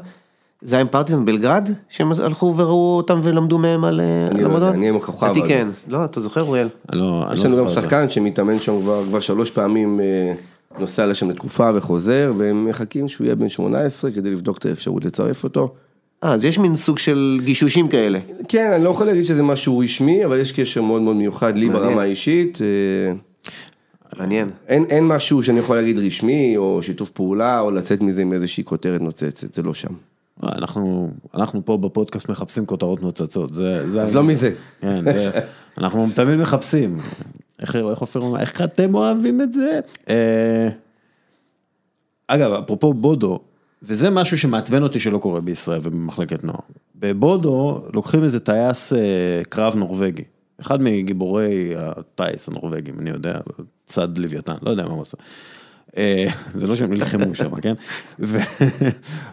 זה 0.62 0.76
היה 0.76 0.82
עם 0.82 0.88
פרטיזן 0.88 1.26
בלגרד, 1.26 1.70
שהם 1.90 2.12
הלכו 2.12 2.54
וראו 2.58 2.98
אותם 2.98 3.20
ולמדו 3.24 3.58
מהם 3.58 3.84
על 3.84 4.02
אה, 4.02 4.30
לא 4.42 4.46
המועדון? 4.46 4.74
אני 4.74 4.90
עם 4.90 4.96
הכוכב 4.96 5.28
האדום. 5.28 5.48
כן, 5.48 5.68
לא, 5.88 6.06
אתה 6.06 6.20
זוכר 6.20 6.42
אוריאל? 6.42 6.68
אני 6.92 7.00
לא- 7.00 7.24
אני 7.28 7.34
יש 7.34 7.46
לא 7.46 7.52
לנו 7.52 7.58
גם 7.58 7.68
זוכר 7.68 7.80
את 7.80 7.84
זה. 7.84 7.90
שחקן 7.90 8.10
שמתאמן 8.10 8.60
שם 8.60 8.82
כבר, 8.82 9.04
כבר 9.04 9.20
שלוש 9.20 9.52
פעמים, 9.52 10.00
אה, 10.00 10.34
נוסע 10.80 11.06
לשם 11.06 11.30
לתקופה 11.30 11.70
וחוזר, 11.76 12.32
והם 12.38 12.66
מחכים 12.66 13.08
שהוא 13.08 13.26
יהיה 13.26 13.36
בן 13.36 13.50
18 13.50 14.12
כדי 14.12 14.32
לבדוק 14.32 14.58
את 14.58 14.66
האפשרות 14.66 15.06
לצרף 15.06 15.44
אותו. 15.44 15.74
אה, 16.24 16.34
אז 16.34 16.46
יש 16.46 16.60
מין 16.60 16.76
סוג 16.76 17.00
של 17.00 17.40
גישושים 17.44 17.88
כאלה. 17.88 18.20
כן, 18.48 18.72
אני 18.76 18.84
לא 18.84 18.90
יכול 18.90 19.06
להגיד 19.06 19.24
שזה 19.24 19.44
משהו 19.44 19.78
רשמי, 19.78 20.26
אבל 20.26 20.40
יש 20.40 20.52
קשר 20.52 20.82
מאוד 20.82 21.02
מאוד 21.02 21.16
מיוחד 21.16 21.58
לי 21.58 21.68
מעניין. 21.68 21.90
ברמה 21.90 22.02
האישית. 22.02 22.60
אה, 22.62 23.14
מעניין. 24.20 24.50
אין, 24.68 24.86
אין 24.90 25.08
משהו 25.08 25.44
שאני 25.44 25.60
יכול 25.60 25.76
להגיד 25.76 25.98
רשמי, 25.98 26.58
או 26.58 26.84
שיתוף 26.84 27.10
פעולה, 27.10 27.60
או 27.60 27.72
לצאת 27.72 28.02
מזה 28.02 28.22
עם 28.22 28.34
איזושהי 28.34 28.64
כותרת 28.64 29.02
נוצצת, 29.02 29.54
זה 29.54 29.62
לא 29.62 29.74
שם. 29.74 29.94
אנחנו, 30.44 31.12
אנחנו 31.34 31.66
פה 31.66 31.78
בפודקאסט 31.78 32.30
מחפשים 32.30 32.66
כותרות 32.66 33.02
נוצצות, 33.02 33.54
זה, 33.54 33.88
זה... 33.88 34.02
אז 34.02 34.16
לא 34.16 34.24
מזה. 34.24 34.52
כן, 34.82 35.02
זה, 35.04 35.32
אנחנו 35.78 36.08
תמיד 36.16 36.36
מחפשים. 36.36 36.98
איך, 37.62 37.76
איך 37.76 38.02
אופיר 38.02 38.22
אומר, 38.22 38.40
איך 38.40 38.62
אתם 38.62 38.96
אוהבים 38.96 39.42
את 39.42 39.54
זה? 39.54 39.80
אה, 40.10 40.70
אגב, 42.28 42.52
אפרופו 42.52 42.94
בודו, 42.94 43.40
וזה 43.84 44.10
משהו 44.10 44.38
שמעצבן 44.38 44.84
אותי 44.84 45.00
שלא 45.00 45.18
קורה 45.18 45.42
בישראל 45.42 45.80
ובמחלקת 45.84 46.44
נוער. 46.44 46.60
בבודו 46.96 47.84
לוקחים 47.94 48.24
איזה 48.24 48.40
טייס 48.40 48.94
אה, 48.94 49.00
קרב 49.50 49.76
נורבגי, 49.76 50.24
אחד 50.62 50.82
מגיבורי 50.82 51.74
הטייס 51.78 52.48
הנורבגים, 52.48 53.00
אני 53.00 53.10
יודע, 53.10 53.34
צד 53.86 54.18
לוויתן, 54.18 54.56
לא 54.62 54.72
יודע 54.72 54.84
מה 54.84 54.92
הוא 54.92 55.02
עושה. 55.02 55.18
אה, 55.98 56.26
זה 56.56 56.68
לא 56.68 56.76
שהם 56.76 56.94
נלחמו 56.94 57.36
שם, 57.36 57.56
כן? 57.62 57.74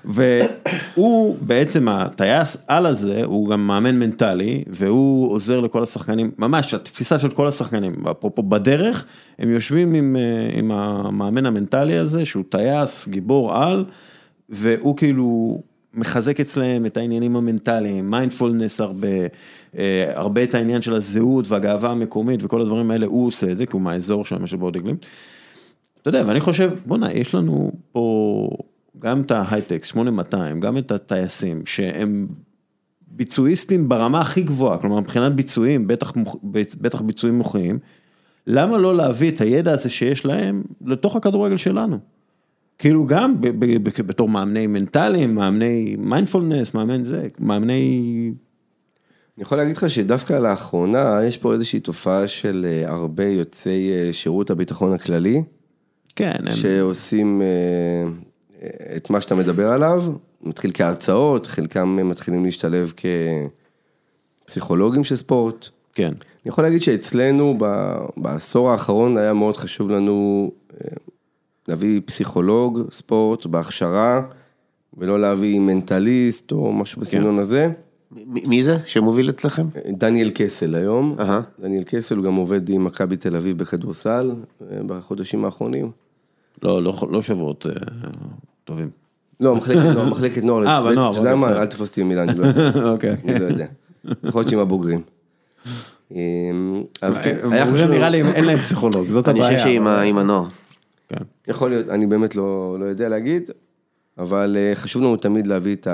והוא 0.05 1.37
בעצם 1.41 1.89
הטייס 1.89 2.57
על 2.67 2.87
הזה, 2.87 3.25
הוא 3.25 3.49
גם 3.49 3.67
מאמן 3.67 3.99
מנטלי, 3.99 4.65
והוא 4.67 5.33
עוזר 5.33 5.61
לכל 5.61 5.83
השחקנים, 5.83 6.31
ממש 6.39 6.75
התפיסה 6.75 7.19
של 7.19 7.31
כל 7.31 7.47
השחקנים, 7.47 7.95
אפרופו 8.11 8.43
בדרך, 8.43 9.05
הם 9.39 9.51
יושבים 9.51 9.95
עם, 9.95 10.17
אה, 10.17 10.59
עם 10.59 10.73
המאמן 10.73 11.47
המנטלי 11.47 11.97
הזה, 11.97 12.25
שהוא 12.25 12.45
טייס, 12.49 13.09
גיבור 13.09 13.55
על, 13.55 13.85
והוא 14.51 14.97
כאילו 14.97 15.61
מחזק 15.95 16.41
אצלם 16.41 16.87
את 16.87 16.97
העניינים 16.97 17.37
המנטליים, 17.37 18.11
מיינדפולנס 18.11 18.81
הרבה, 18.81 19.09
אה, 19.79 20.13
הרבה 20.15 20.45
את 20.45 20.55
העניין 20.55 20.83
של 20.83 20.95
הזהות 20.95 21.49
והגאווה 21.49 21.91
המקומית 21.91 22.41
וכל 22.43 22.61
הדברים 22.61 22.91
האלה, 22.91 23.07
הוא 23.07 23.27
עושה 23.27 23.53
את 23.53 23.57
זה, 23.57 23.67
כי 23.67 23.73
הוא 23.73 23.83
מהאזור 23.83 24.25
שם 24.25 24.47
של 24.47 24.57
בודה 24.57 24.73
גלימט. 24.73 24.97
אתה 26.03 26.09
יודע, 26.09 26.23
ואני 26.27 26.41
חושב, 26.41 26.71
בואנה, 26.87 27.13
יש 27.13 27.35
לנו 27.35 27.73
פה 27.93 28.49
גם 28.99 29.21
את 29.21 29.31
ההייטקס 29.31 29.89
8200, 29.89 30.61
גם 30.61 30.79
את 30.79 30.93
הטייסים, 30.93 31.63
שהם 31.67 32.27
ביצועיסטים 33.09 33.89
ברמה 33.89 34.21
הכי 34.21 34.43
גבוהה, 34.43 34.79
כלומר 34.79 35.01
מבחינת 35.01 35.33
ביצועים, 35.33 35.87
בטח, 35.87 36.13
בטח 36.81 37.01
ביצועים 37.01 37.39
מוחיים, 37.39 37.79
למה 38.47 38.79
לא 38.79 38.97
להביא 38.97 39.31
את 39.31 39.41
הידע 39.41 39.73
הזה 39.73 39.91
שיש 39.91 40.27
להם 40.27 40.63
לתוך 40.85 41.17
הכדורגל 41.17 41.57
שלנו? 41.57 41.99
כאילו 42.81 43.07
גם 43.07 43.35
בתור 44.07 44.29
מאמני 44.29 44.67
מנטליים, 44.67 45.35
מאמני 45.35 45.97
מיינדפולנס, 45.99 46.75
מאמן 46.75 47.05
זה, 47.05 47.29
מאמני... 47.39 48.33
אני 49.37 49.43
יכול 49.43 49.59
להגיד 49.59 49.77
לך 49.77 49.91
שדווקא 49.91 50.33
לאחרונה 50.33 51.21
יש 51.25 51.39
פה 51.39 51.53
איזושהי 51.53 51.81
תופעה 51.81 52.29
של 52.29 52.67
אה, 52.69 52.91
הרבה 52.91 53.25
יוצאי 53.25 53.91
אה, 53.93 54.13
שירות 54.13 54.51
הביטחון 54.51 54.93
הכללי, 54.93 55.43
כן, 56.17 56.33
הם... 56.39 56.51
שעושים 56.51 57.43
אה, 57.43 57.47
אה, 58.63 58.97
את 58.97 59.11
מה 59.11 59.21
שאתה 59.21 59.35
מדבר 59.35 59.69
עליו, 59.73 60.03
מתחיל 60.43 60.71
כהרצאות, 60.75 61.47
חלקם 61.47 62.09
מתחילים 62.11 62.45
להשתלב 62.45 62.93
כפסיכולוגים 64.47 65.05
של 65.05 65.17
ספורט. 65.17 65.69
כן. 65.95 66.13
אני 66.13 66.49
יכול 66.49 66.65
להגיד 66.65 66.83
שאצלנו 66.83 67.59
בעשור 68.17 68.71
האחרון 68.71 69.17
היה 69.17 69.33
מאוד 69.33 69.57
חשוב 69.57 69.91
לנו 69.91 70.51
להביא 71.69 72.01
פסיכולוג 72.05 72.81
ספורט 72.91 73.47
בהכשרה, 73.47 74.23
ולא 74.99 75.21
להביא 75.21 75.61
מנטליסט 75.61 76.53
או 76.53 76.73
משהו 76.73 77.01
בסגנון 77.01 77.39
הזה. 77.39 77.69
מ- 78.13 78.49
מי 78.49 78.63
זה 78.63 78.77
שמוביל 78.87 79.31
אצלכם? 79.31 79.67
דניאל 79.89 80.31
קסל 80.35 80.75
היום, 80.75 81.17
אהה. 81.21 81.41
דניאל 81.63 81.83
קסל 81.87 82.17
הוא 82.17 82.25
גם 82.25 82.35
עובד 82.35 82.69
עם 82.69 82.85
מכבי 82.85 83.17
תל 83.17 83.37
אביב 83.37 83.59
בכדורסל 83.59 84.31
אה, 84.63 84.79
בחודשים 84.87 85.45
האחרונים. 85.45 85.91
לא, 86.63 86.83
לא, 86.83 87.09
לא 87.11 87.23
שבועות 87.23 87.67
אה, 87.67 87.73
טובים. 88.65 88.91
לא, 89.41 89.55
מחלקת 89.55 89.79
נוער, 89.95 90.11
מחלקת 90.13 90.43
נוער, 90.43 90.67
אה, 90.67 90.81
בנוער, 90.91 91.11
אתה 91.11 91.19
יודע 91.21 91.35
מה. 91.37 91.49
אל 91.49 91.67
תפוס 91.67 91.89
אותי 91.89 92.03
במילה, 92.03 92.23
אני 92.23 92.39
לא 92.39 92.47
יודע, 92.47 92.71
אוקיי. 92.93 93.17
אני 93.25 93.39
לא 93.39 93.45
יודע, 93.45 93.67
יכול 94.25 94.41
להיות 94.41 94.49
שעם 94.51 94.59
הבוגרים. 94.61 95.01
אה, 96.15 96.19
אבל 97.03 97.15
כן, 97.23 97.37
חשוב- 97.65 97.91
נראה 97.91 98.09
לי 98.09 98.23
אין 98.23 98.45
להם 98.45 98.59
פסיכולוג, 98.63 99.09
זאת 99.09 99.29
אני 99.29 99.41
הבעיה. 99.41 99.59
חושב 99.59 99.71
שעם 99.71 100.19
הנוער. 100.19 100.45
כן. 101.11 101.25
יכול 101.49 101.71
להיות, 101.71 101.89
אני 101.89 102.07
באמת 102.07 102.37
לא, 102.37 102.77
לא 102.81 102.85
יודע 102.85 103.09
להגיד, 103.09 103.51
אבל 104.19 104.57
אה, 104.59 104.75
חשוב 104.75 105.03
לנו 105.03 105.17
תמיד 105.17 105.47
להביא 105.47 105.75
את 105.77 105.89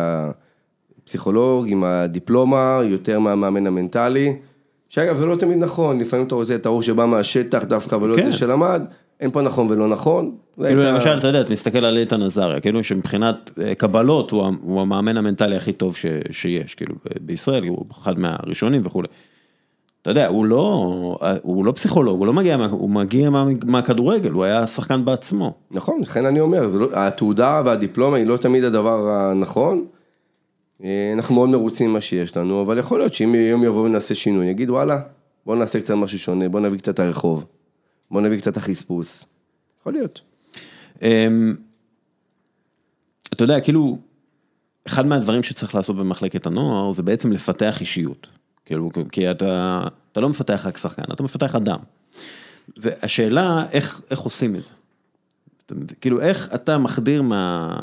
הפסיכולוג 1.03 1.67
עם 1.69 1.85
הדיפלומה, 1.85 2.81
יותר 2.85 3.19
מהמאמן 3.19 3.67
המנטלי, 3.67 4.37
שאגב 4.89 5.17
זה 5.17 5.27
לא 5.27 5.37
תמיד 5.37 5.59
נכון, 5.59 5.99
לפעמים 6.01 6.27
אתה 6.27 6.35
רוצה 6.35 6.55
את 6.55 6.67
ההוא 6.67 6.83
שבא 6.83 7.07
מהשטח 7.07 7.65
דווקא 7.65 7.95
ולא 7.95 8.15
את 8.15 8.19
כן. 8.19 8.31
זה 8.31 8.37
שלמד, 8.39 8.83
אין 9.21 9.31
פה 9.31 9.43
נכון 9.43 9.67
ולא 9.71 9.89
נכון. 9.89 10.35
כאילו 10.57 10.81
הייתה- 10.83 10.93
למשל, 10.93 11.19
אתה 11.19 11.27
יודע, 11.27 11.41
אתה 11.41 11.53
מסתכל 11.53 11.85
על 11.85 11.99
איתן 11.99 12.23
עזריה, 12.23 12.61
כאילו 12.61 12.85
שמבחינת 12.85 13.51
אה, 13.63 13.75
קבלות 13.75 14.31
הוא 14.31 14.47
המאמן 14.81 15.17
המנטלי 15.17 15.57
הכי 15.57 15.73
טוב 15.73 15.97
ש- 15.97 16.07
שיש, 16.31 16.75
כאילו 16.75 16.95
בישראל, 17.21 17.65
הוא 17.69 17.85
אחד 17.91 18.19
מהראשונים 18.19 18.83
וכולי. 18.85 19.09
אתה 20.07 20.13
יודע, 20.13 20.27
הוא 20.27 20.47
לא, 20.47 21.19
הוא 21.43 21.65
לא 21.65 21.73
פסיכולוג, 21.73 22.19
הוא 22.19 22.27
לא 22.27 22.33
מגיע, 22.33 22.55
הוא 22.71 22.91
מגיע 22.91 23.31
מה- 23.31 23.47
מהכדורגל, 23.65 24.31
הוא 24.31 24.45
היה 24.45 24.67
שחקן 24.67 25.05
בעצמו. 25.05 25.55
נכון, 25.71 26.01
לכן 26.01 26.27
אני 26.27 26.41
אומר, 26.41 26.67
לא, 26.67 26.89
התעודה 26.93 27.63
והדיפלומה 27.65 28.17
היא 28.17 28.27
לא 28.27 28.37
תמיד 28.37 28.65
הדבר 28.65 29.09
הנכון. 29.11 29.85
אה, 30.85 31.13
אנחנו 31.15 31.35
מאוד 31.35 31.49
מרוצים 31.49 31.91
ממה 31.91 32.01
שיש 32.01 32.37
לנו, 32.37 32.63
אבל 32.63 32.79
יכול 32.79 32.99
להיות 32.99 33.15
שאם 33.15 33.35
יום 33.35 33.65
יבוא 33.65 33.85
ונעשה 33.87 34.15
שינוי, 34.15 34.47
יגיד 34.47 34.71
וואלה, 34.71 35.01
בוא 35.47 35.57
נעשה 35.57 35.81
קצת 35.81 35.95
משהו 35.95 36.19
שונה, 36.19 36.49
בוא 36.49 36.61
נביא 36.61 36.79
קצת 36.79 37.01
הרחוב, 37.01 37.45
בוא 38.11 38.21
נביא 38.21 38.39
קצת 38.39 38.57
החספוס. 38.57 39.25
יכול 39.81 39.93
להיות. 39.93 40.21
אמ, 41.03 41.55
אתה 43.33 43.45
יודע, 43.45 43.61
כאילו, 43.61 43.99
אחד 44.87 45.07
מהדברים 45.07 45.43
שצריך 45.43 45.75
לעשות 45.75 45.97
במחלקת 45.97 46.47
הנוער 46.47 46.93
זה 46.93 47.03
בעצם 47.03 47.33
לפתח 47.33 47.81
אישיות. 47.81 48.29
כאילו, 48.67 48.91
כי 49.13 49.31
אתה, 49.31 49.83
אתה 50.13 50.21
לא 50.21 50.29
מפתח 50.29 50.65
רק 50.67 50.77
שחקן, 50.77 51.03
אתה 51.13 51.23
מפתח 51.23 51.55
אדם. 51.55 51.79
והשאלה, 52.77 53.65
איך, 53.73 54.01
איך 54.11 54.21
עושים 54.21 54.55
את 54.55 54.61
זה? 54.65 54.73
כאילו, 56.01 56.21
איך 56.21 56.55
אתה 56.55 56.79
מחדיר 56.79 57.23
מה, 57.23 57.77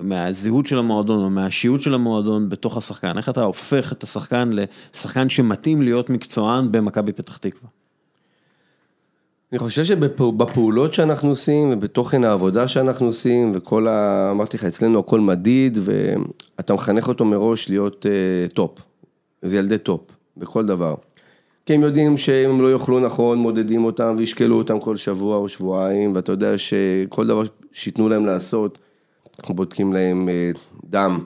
מהזהות 0.00 0.66
של 0.66 0.78
המועדון 0.78 1.24
או 1.24 1.30
מהאישיות 1.30 1.82
של 1.82 1.94
המועדון 1.94 2.48
בתוך 2.48 2.76
השחקן? 2.76 3.18
איך 3.18 3.28
אתה 3.28 3.42
הופך 3.42 3.92
את 3.92 4.02
השחקן 4.02 4.50
לשחקן 4.52 5.28
שמתאים 5.28 5.82
להיות 5.82 6.10
מקצוען 6.10 6.72
במכבי 6.72 7.12
פתח 7.12 7.36
תקווה? 7.36 7.68
אני 9.52 9.58
חושב 9.58 9.84
שבפעולות 9.84 10.94
שאנחנו 10.94 11.28
עושים 11.28 11.70
ובתוכן 11.72 12.24
העבודה 12.24 12.68
שאנחנו 12.68 13.06
עושים 13.06 13.52
וכל 13.54 13.88
ה... 13.88 14.28
אמרתי 14.30 14.56
לך, 14.56 14.64
אצלנו 14.64 14.98
הכל 14.98 15.20
מדיד 15.20 15.78
ואתה 15.82 16.74
מחנך 16.74 17.08
אותו 17.08 17.24
מראש 17.24 17.68
להיות 17.68 18.06
אה, 18.06 18.52
טופ. 18.52 18.89
זה 19.42 19.56
ילדי 19.56 19.78
טופ, 19.78 20.00
בכל 20.36 20.66
דבר. 20.66 20.94
כי 21.66 21.74
הם 21.74 21.80
יודעים 21.80 22.16
שאם 22.16 22.50
הם 22.50 22.60
לא 22.60 22.72
יאכלו 22.72 23.00
נכון, 23.00 23.38
מודדים 23.38 23.84
אותם 23.84 24.14
וישקלו 24.18 24.58
אותם 24.58 24.80
כל 24.80 24.96
שבוע 24.96 25.36
או 25.36 25.48
שבועיים, 25.48 26.12
ואתה 26.14 26.32
יודע 26.32 26.58
שכל 26.58 27.26
דבר 27.26 27.42
שייתנו 27.72 28.08
להם 28.08 28.26
לעשות, 28.26 28.78
אנחנו 29.38 29.54
בודקים 29.54 29.92
להם 29.92 30.28
אה, 30.28 30.58
דם, 30.84 31.18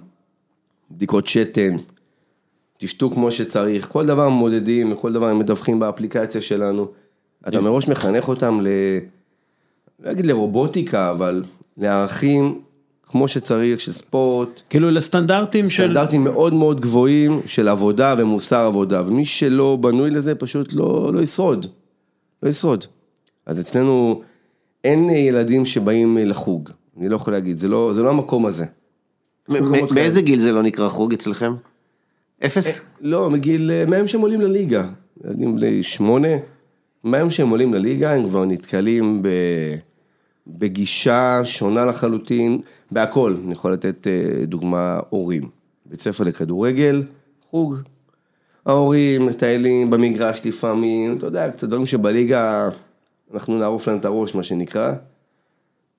בדיקות 0.90 1.26
שתן, 1.26 1.76
תשתו 2.78 3.10
כמו 3.10 3.30
שצריך, 3.30 3.88
כל 3.88 4.06
דבר 4.06 4.28
מודדים 4.28 4.92
וכל 4.92 5.12
דבר 5.12 5.28
הם 5.28 5.38
מדווחים 5.38 5.78
באפליקציה 5.78 6.40
שלנו. 6.40 6.88
אתה 7.48 7.60
מראש 7.60 7.88
מחנך 7.88 8.28
אותם 8.28 8.60
ל... 8.62 8.68
לא 10.04 10.10
אגיד 10.10 10.26
לרובוטיקה, 10.26 11.10
אבל 11.10 11.44
לערכים 11.76 12.60
כמו 13.14 13.28
שצריך, 13.28 13.80
של 13.80 13.92
ספורט, 13.92 14.60
כאילו 14.70 14.90
לסטנדרטים 14.90 15.68
של... 15.68 15.84
סטנדרטים 15.84 16.24
מאוד 16.24 16.54
מאוד 16.54 16.80
גבוהים 16.80 17.40
של 17.46 17.68
עבודה 17.68 18.14
ומוסר 18.18 18.66
עבודה, 18.66 19.02
ומי 19.06 19.24
שלא 19.24 19.78
בנוי 19.80 20.10
לזה 20.10 20.34
פשוט 20.34 20.72
לא, 20.72 21.10
לא 21.14 21.20
ישרוד, 21.20 21.66
לא 22.42 22.48
ישרוד. 22.48 22.84
אז 23.46 23.60
אצלנו 23.60 24.22
אין 24.84 25.10
ילדים 25.10 25.64
שבאים 25.64 26.18
לחוג, 26.20 26.70
אני 26.98 27.08
לא 27.08 27.16
יכול 27.16 27.32
להגיד, 27.32 27.58
זה 27.58 27.68
לא, 27.68 27.92
זה 27.94 28.02
לא 28.02 28.10
המקום 28.10 28.46
הזה. 28.46 28.64
מאיזה 29.94 30.22
גיל 30.22 30.40
זה 30.40 30.52
לא 30.52 30.62
נקרא 30.62 30.88
חוג 30.88 31.12
אצלכם? 31.12 31.54
אפס? 32.46 32.80
לא, 33.00 33.30
מגיל, 33.30 33.70
מהיום 33.86 34.08
שהם 34.08 34.20
עולים 34.20 34.40
לליגה, 34.40 34.88
ילדים 35.24 35.56
בני 35.56 35.82
שמונה, 35.82 36.36
מהיום 37.04 37.30
שהם 37.30 37.48
עולים 37.48 37.74
לליגה 37.74 38.12
הם 38.12 38.28
כבר 38.28 38.44
נתקלים 38.44 39.22
ב, 39.22 39.28
בגישה 40.46 41.40
שונה 41.44 41.84
לחלוטין, 41.84 42.60
בהכל, 42.90 43.36
אני 43.44 43.52
יכול 43.52 43.72
לתת 43.72 44.06
אה, 44.06 44.46
דוגמה, 44.46 45.00
הורים, 45.08 45.48
בית 45.86 46.00
ספר 46.00 46.24
לכדורגל, 46.24 47.02
חוג, 47.50 47.76
ההורים 48.66 49.26
מטיילים 49.26 49.90
במגרש 49.90 50.40
לפעמים, 50.44 51.16
אתה 51.16 51.26
יודע, 51.26 51.50
קצת 51.50 51.68
דברים 51.68 51.86
שבליגה 51.86 52.68
אנחנו 53.34 53.58
נערוף 53.58 53.88
להם 53.88 53.98
את 53.98 54.04
הראש, 54.04 54.34
מה 54.34 54.42
שנקרא. 54.42 54.92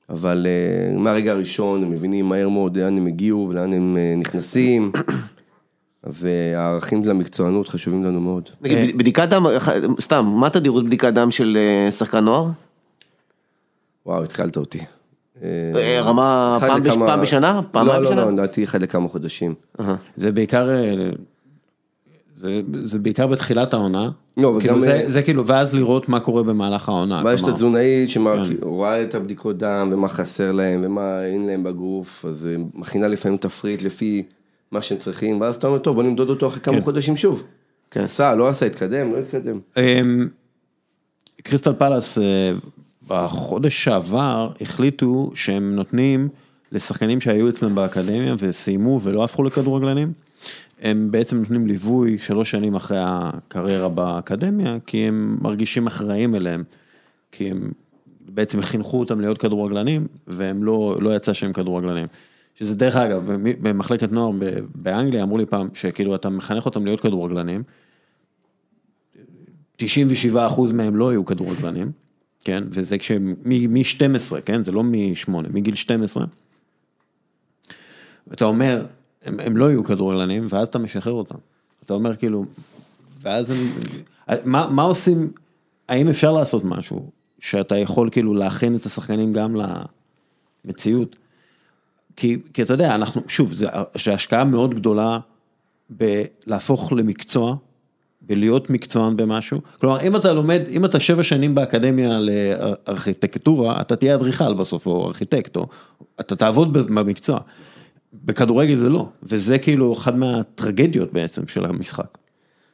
אבל 0.10 0.48
uh, 0.96 1.00
מהרגע 1.00 1.32
הראשון 1.32 1.84
הם 1.84 1.90
מבינים 1.90 2.30
מהר 2.30 2.50
מאוד 2.50 2.78
לאן 2.78 2.98
הם 2.98 3.08
הגיעו 3.08 3.48
ולאן 3.50 3.74
הם 3.74 3.98
uh, 3.98 4.20
נכנסים. 4.20 4.92
אז 6.04 6.24
uh, 6.26 6.58
הערכים 6.58 7.04
של 7.04 7.10
המקצוענות 7.10 7.70
חשובים 7.70 8.04
לנו 8.04 8.22
מאוד. 8.22 8.50
נגיד, 8.62 8.98
בדיקת 8.98 9.30
דם, 9.30 9.46
סתם, 10.02 10.26
מה 10.26 10.50
תדירות 10.50 10.86
בדיקת 10.86 11.14
דם 11.14 11.32
של 11.32 11.58
שחקן 11.92 12.20
נוער? 12.20 12.50
וואו, 14.06 14.24
התחלת 14.24 14.58
אותי. 14.58 14.80
אה, 15.44 16.02
רמה 16.02 16.58
פעם 16.60 16.82
בש- 16.82 16.88
לכמה- 16.88 17.06
פעם 17.06 17.22
בשנה? 17.22 17.62
פעמיים 17.72 18.02
לא, 18.04 18.10
בשנה? 18.10 18.22
לא, 18.22 18.28
לא, 18.28 18.32
לדעתי 18.34 18.64
אחד 18.64 18.82
לכמה 18.82 19.10
חודשים. 19.10 19.54
אהה. 19.80 19.96
זה 20.16 20.32
בעיקר, 20.32 20.70
אה, 20.70 21.10
זה, 22.36 22.62
זה 22.84 23.00
בעיקר 23.00 23.28
בתחילת 23.28 23.74
העונה. 23.74 24.10
לא, 24.38 24.58
כאילו 24.60 24.82
זה, 24.82 24.94
אה, 24.94 25.10
זה 25.10 25.22
כאילו, 25.22 25.48
ואז 25.48 25.76
לראות 25.76 26.10
מה 26.10 26.20
קורה 26.20 26.44
במהלך 26.44 26.90
העונה. 26.90 27.22
אבל 27.22 27.34
יש 27.34 27.42
את 27.44 27.48
התזונאית 27.48 28.10
כן. 28.14 28.14
שרואה 28.62 29.04
את 29.04 29.16
הבדיקות 29.16 29.58
דם 29.58 29.90
ומה 29.92 30.08
חסר 30.08 30.52
להם 30.52 30.82
ומה 30.84 31.26
אין 31.26 31.46
להם 31.48 31.64
בגוף, 31.64 32.26
אז 32.26 32.50
מכינה 32.74 33.08
לפעמים 33.08 33.38
תפריט 33.38 33.82
לפי 33.82 34.24
מה 34.72 34.82
שהם 34.82 34.98
צריכים, 34.98 35.42
ואז 35.42 35.56
אתה 35.56 35.68
אומר, 35.68 35.78
טוב, 35.80 35.96
בוא 35.96 36.04
נמדוד 36.04 36.30
אותו 36.30 36.48
אחרי 36.48 36.60
כמה 36.62 36.76
כן. 36.76 36.82
חודשים 36.82 37.18
שוב. 37.18 37.44
כן. 37.92 38.02
עשה, 38.04 38.36
לא 38.36 38.48
עשה, 38.48 38.66
התקדם, 38.66 39.12
לא 39.14 39.18
התקדם. 39.18 39.60
אמ, 39.78 40.28
קריסטל 41.44 41.74
פלאס 41.74 42.18
בחודש 43.08 43.84
שעבר 43.84 44.52
החליטו 44.62 45.32
שהם 45.36 45.76
נותנים 45.76 46.30
לשחקנים 46.72 47.22
שהיו 47.22 47.50
אצלם 47.50 47.76
באקדמיה 47.76 48.36
וסיימו 48.40 49.00
ולא 49.02 49.24
הפכו 49.24 49.44
לכדורגלנים, 49.44 50.14
הם 50.82 51.12
בעצם 51.12 51.38
נותנים 51.38 51.68
ליווי 51.68 52.18
שלוש 52.20 52.52
שנים 52.52 52.76
אחרי 52.76 52.98
הקריירה 53.02 53.90
באקדמיה, 53.90 54.78
כי 54.86 54.98
הם 54.98 55.38
מרגישים 55.42 55.88
אחראים 55.88 56.36
אליהם, 56.36 56.64
כי 57.32 57.52
הם 57.52 57.72
בעצם 58.30 58.62
חינכו 58.62 59.00
אותם 59.00 59.22
להיות 59.22 59.38
כדורגלנים, 59.38 60.08
והם 60.28 60.64
לא, 60.64 60.96
לא 61.00 61.16
יצא 61.16 61.34
שהם 61.34 61.54
כדורגלנים. 61.54 62.08
שזה 62.56 62.76
דרך 62.76 62.96
אגב, 62.96 63.32
במ- 63.32 63.62
במחלקת 63.62 64.12
נוער 64.12 64.32
באנגליה 64.76 65.24
אמרו 65.24 65.38
לי 65.38 65.46
פעם, 65.46 65.68
שכאילו 65.74 66.16
אתה 66.16 66.30
מחנך 66.30 66.66
אותם 66.66 66.86
להיות 66.86 67.00
כדורגלנים, 67.00 67.64
97 69.78 70.48
אחוז 70.48 70.72
מהם 70.72 70.96
לא 70.96 71.10
היו 71.10 71.26
כדורגלנים, 71.26 71.92
כן, 72.46 72.64
וזה 72.70 72.98
כשהם, 72.98 73.36
מ-12, 73.46 74.42
כן, 74.46 74.64
זה 74.64 74.72
לא 74.72 74.84
מ-8, 74.84 75.32
מגיל 75.32 75.76
12. 75.76 76.26
אתה 78.34 78.46
אומר, 78.46 78.86
הם, 79.26 79.40
הם 79.40 79.58
לא 79.58 79.70
יהיו 79.70 79.84
כדורגלנים, 79.84 80.46
ואז 80.50 80.68
אתה 80.68 80.80
משחרר 80.80 81.14
אותם. 81.14 81.38
אתה 81.86 81.94
אומר 81.94 82.16
כאילו, 82.16 82.46
ואז 83.22 83.50
הם, 83.50 83.58
מה, 84.46 84.68
מה 84.72 84.82
עושים, 84.82 85.32
האם 85.90 86.08
אפשר 86.08 86.32
לעשות 86.32 86.64
משהו, 86.66 87.10
שאתה 87.40 87.78
יכול 87.78 88.10
כאילו 88.12 88.34
להכין 88.34 88.76
את 88.76 88.86
השחקנים 88.86 89.34
גם 89.34 89.56
למציאות? 90.66 91.16
כי, 92.16 92.38
כי 92.54 92.64
אתה 92.64 92.74
יודע, 92.74 92.96
אנחנו, 92.96 93.22
שוב, 93.28 93.54
זה 93.54 93.68
השקעה 94.14 94.44
מאוד 94.44 94.74
גדולה 94.74 95.20
בלהפוך 95.90 96.94
למקצוע, 96.94 97.56
בלהיות 98.26 98.70
מקצוען 98.70 99.18
במשהו. 99.18 99.62
כלומר, 99.80 100.02
אם 100.02 100.16
אתה 100.16 100.34
לומד, 100.34 100.62
אם 100.70 100.86
אתה 100.86 101.00
שבע 101.00 101.24
שנים 101.24 101.56
באקדמיה 101.56 102.20
לארכיטקטורה, 102.20 103.82
אתה 103.82 103.96
תהיה 103.96 104.16
אדריכל 104.16 104.54
בסוף, 104.54 104.88
או 104.88 105.08
ארכיטקט, 105.08 105.56
או 105.56 105.68
אתה 106.20 106.36
תעבוד 106.36 106.74
במקצוע. 106.74 107.40
בכדורגל 108.14 108.76
זה 108.76 108.90
לא, 108.90 109.08
וזה 109.24 109.58
כאילו 109.58 109.94
אחד 109.94 110.18
מהטרגדיות 110.18 111.14
בעצם 111.14 111.48
של 111.48 111.66
המשחק. 111.66 112.18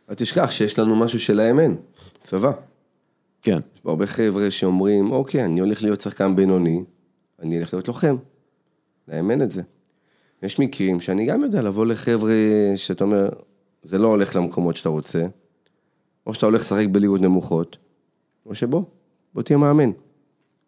אל 0.10 0.16
תשכח 0.16 0.52
שיש 0.52 0.80
לנו 0.80 0.96
משהו 0.96 1.20
שלהם 1.20 1.60
אין, 1.60 1.76
צבא. 2.24 2.52
כן. 3.42 3.60
יש 3.76 3.80
פה 3.82 3.90
הרבה 3.90 4.08
חבר'ה 4.08 4.52
שאומרים, 4.52 5.12
אוקיי, 5.12 5.46
אני 5.46 5.60
הולך 5.60 5.84
להיות 5.84 6.02
שחקן 6.02 6.36
בינוני, 6.36 6.84
אני 7.42 7.58
הולך 7.58 7.74
להיות 7.74 7.88
לוחם. 7.88 8.16
להם 9.08 9.32
אין 9.32 9.42
את 9.42 9.52
זה. 9.52 9.62
יש 10.44 10.60
מקרים 10.60 11.00
שאני 11.00 11.26
גם 11.26 11.44
יודע 11.44 11.62
לבוא 11.62 11.86
לחבר'ה 11.86 12.34
שאתה 12.76 13.04
אומר, 13.04 13.30
זה 13.84 13.98
לא 13.98 14.08
הולך 14.08 14.36
למקומות 14.36 14.76
שאתה 14.76 14.90
רוצה, 14.90 15.26
או 16.28 16.34
שאתה 16.34 16.46
הולך 16.46 16.62
לשחק 16.62 16.86
בליגות 16.92 17.22
נמוכות, 17.22 17.78
או 18.46 18.56
שבוא, 18.56 18.84
בוא 19.34 19.44
תהיה 19.44 19.58
מאמן. 19.58 19.92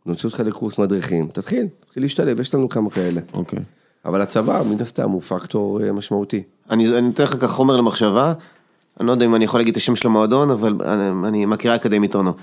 נוציא 0.05 0.29
אותך 0.29 0.39
לקורס 0.39 0.77
מדריכים, 0.77 1.27
תתחיל, 1.27 1.67
תתחיל 1.79 2.03
להשתלב, 2.03 2.39
יש 2.39 2.55
לנו 2.55 2.69
כמה 2.69 2.89
כאלה. 2.89 3.21
אוקיי. 3.33 3.59
אבל 4.05 4.21
הצבא, 4.21 4.63
מן 4.69 4.81
הסתם, 4.81 5.09
הוא 5.09 5.21
פקטור 5.21 5.83
אה, 5.83 5.91
משמעותי. 5.91 6.43
אני 6.69 6.97
אני 6.97 7.09
אתן 7.09 7.23
לך 7.23 7.33
ככה 7.33 7.47
חומר 7.47 7.77
למחשבה, 7.77 8.33
אני 8.99 9.07
לא 9.07 9.11
יודע 9.11 9.25
אם 9.25 9.35
אני 9.35 9.45
יכול 9.45 9.59
להגיד 9.59 9.71
את 9.71 9.77
השם 9.77 9.95
של 9.95 10.07
המועדון, 10.07 10.51
אבל 10.51 10.77
אני, 10.85 11.27
אני 11.27 11.45
מכירה 11.45 11.75
אקדמית 11.75 12.15
אונו. 12.15 12.33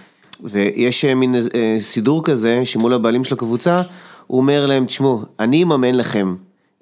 ויש 0.42 1.04
אה, 1.04 1.14
מין 1.14 1.34
אה, 1.34 1.76
סידור 1.78 2.24
כזה, 2.24 2.60
שמול 2.64 2.92
הבעלים 2.92 3.24
של 3.24 3.34
הקבוצה, 3.34 3.82
הוא 4.26 4.38
אומר 4.38 4.66
להם, 4.66 4.84
תשמעו, 4.84 5.22
אני 5.38 5.62
אממן 5.62 5.94
לכם 5.94 6.36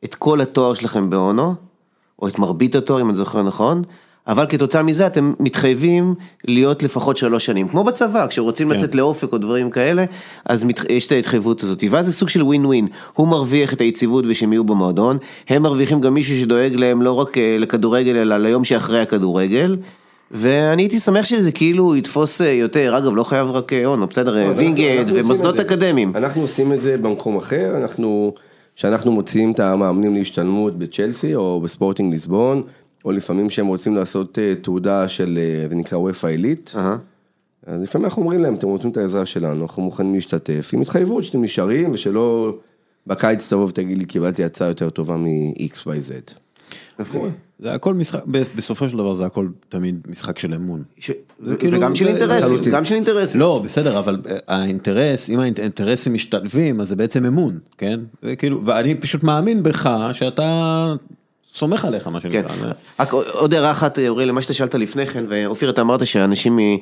את 0.05 0.15
כל 0.15 0.41
התואר 0.41 0.75
שלכם 0.75 1.11
באונו, 1.11 1.55
או 2.23 2.29
את 2.29 2.39
מרבית 2.39 2.75
התואר, 2.75 3.01
אם 3.01 3.09
אני 3.09 3.17
זוכר 3.17 3.43
נכון, 3.43 3.83
אבל 4.29 4.47
כתוצאה 4.49 4.83
מזה 4.83 5.07
אתם 5.07 5.33
מתחייבים 5.41 6.15
להיות 6.45 6.83
לפחות 6.83 7.17
שלוש 7.17 7.47
שנים, 7.47 7.69
כמו 7.69 7.85
בצבא, 7.85 8.27
כשרוצים 8.27 8.69
כן. 8.69 8.77
לצאת 8.77 8.95
לאופק 8.95 9.33
או 9.33 9.39
דברים 9.39 9.71
כאלה, 9.71 10.05
אז 10.45 10.65
מת, 10.65 10.91
יש 10.91 11.07
את 11.07 11.13
ההתחייבות 11.13 11.63
הזאת, 11.63 11.85
ואז 11.91 12.07
זה 12.07 12.13
סוג 12.13 12.29
של 12.29 12.43
ווין 12.43 12.67
ווין, 12.67 12.89
הוא 13.15 13.29
מרוויח 13.29 13.73
את 13.73 13.81
היציבות 13.81 14.25
ושהם 14.29 14.53
יהיו 14.53 14.65
במועדון, 14.65 15.19
הם 15.49 15.63
מרוויחים 15.63 16.01
גם 16.01 16.15
מישהו 16.15 16.37
שדואג 16.37 16.75
להם 16.75 17.03
לא 17.03 17.13
רק 17.13 17.39
אה, 17.39 17.57
לכדורגל, 17.59 18.17
אלא 18.17 18.37
ליום 18.37 18.65
שאחרי 18.65 19.01
הכדורגל. 19.01 19.77
ואני 20.31 20.83
הייתי 20.83 20.99
שמח 20.99 21.25
שזה 21.25 21.53
כאילו 21.53 21.97
יתפוס 21.97 22.41
אה, 22.41 22.53
יותר, 22.53 22.99
אגב 22.99 23.17
לא 23.17 23.25
חייב 23.25 23.51
רק 23.51 23.73
בסדר, 24.11 24.37
אה, 24.37 24.43
אנחנו 24.49 24.63
עושים 24.63 24.75
ומוסדות. 25.15 25.61
אקדמיים. 25.61 26.13
אנחנו 26.15 26.43
עושים 26.43 26.73
את 26.73 26.81
זה 26.81 26.97
במקום 26.97 27.37
אחר, 27.37 27.77
אנחנו, 27.77 28.35
שאנחנו 28.77 29.13
מוציאים 29.13 29.53
את 29.53 29.61
המאמנים 29.61 30.15
להשתלמות 30.15 30.79
בצ'לסי 30.79 31.35
או 31.35 31.61
בספורטינג 31.61 32.13
ליסבון, 32.13 32.63
או 33.05 33.13
לפעמים 33.13 33.51
שהם 33.51 33.67
רוצים 33.67 33.95
לעשות 33.95 34.39
אה, 34.39 34.55
תעודה 34.63 35.09
של, 35.09 35.39
אה, 35.63 35.69
זה 35.69 35.75
נקרא 35.75 35.99
וופא 35.99 36.27
עילית. 36.27 36.73
אז 37.67 37.83
לפעמים 37.83 38.05
אנחנו 38.05 38.23
אומרים 38.23 38.41
להם, 38.41 38.55
אתם 38.55 38.67
רוצים 38.67 38.91
את 38.91 38.97
העזרה 38.97 39.27
שלנו, 39.27 39.63
אנחנו 39.63 39.83
מוכנים 39.83 40.15
להשתתף, 40.15 40.71
עם 40.73 40.81
התחייבות 40.81 41.25
שאתם 41.25 41.43
נשארים, 41.45 41.91
ושלא 41.93 42.57
בקיץ 43.07 43.51
תבוא 43.53 43.65
ותגיד 43.65 43.99
לי, 43.99 44.05
קיבלתי 44.05 44.45
הצעה 44.45 44.69
יותר 44.69 44.91
טובה 44.91 45.17
מ-XYZ. 45.17 46.33
יפה. 47.01 47.27
זה 47.59 47.73
הכל 47.73 47.95
משחק, 47.95 48.21
ב- 48.31 48.43
בסופו 48.57 48.89
של 48.89 48.97
דבר 48.99 49.15
זה 49.15 49.27
הכל 49.27 49.49
תמיד 49.69 50.01
משחק 50.09 50.39
של 50.39 50.55
אמון. 50.55 50.83
ש- 50.99 51.11
זה 51.43 51.57
כאילו- 51.57 51.79
וגם 51.79 51.95
של 51.95 52.09
אינטרסים. 52.09 52.73
גם 52.73 52.85
של 52.85 52.95
אינטרסים. 52.95 53.41
לא, 53.41 53.61
בסדר, 53.65 53.99
אבל 53.99 54.21
אה, 54.31 54.37
האינטרס, 54.49 55.31
אם 55.31 55.41
האינטרסים 55.41 56.15
משתלבים, 56.15 56.81
אז 56.81 56.89
זה 56.89 56.97
בעצם 56.97 57.25
אמון, 57.27 57.59
כן? 57.79 58.01
וכאילו, 58.23 58.61
ואני 58.67 58.95
פשוט 58.95 59.23
מאמין 59.23 59.63
בך 59.63 59.91
שאתה 60.13 60.95
סומך 61.53 61.85
עליך, 61.85 62.07
מה 62.07 62.21
כן. 62.21 62.31
שנקרא. 62.31 62.73
רק 63.01 63.13
עוד 63.13 63.55
הערה 63.55 63.71
אחת, 63.71 63.99
אוריאל, 64.09 64.29
למה 64.29 64.43
שאתה 64.43 64.55
שאלת 64.55 64.75
לפני 64.75 65.07
כן, 65.07 65.25
ואופיר, 65.29 65.71
אתה 65.71 65.81
אמרת 65.81 66.07
שאנשים 66.07 66.57
מ- 66.57 66.77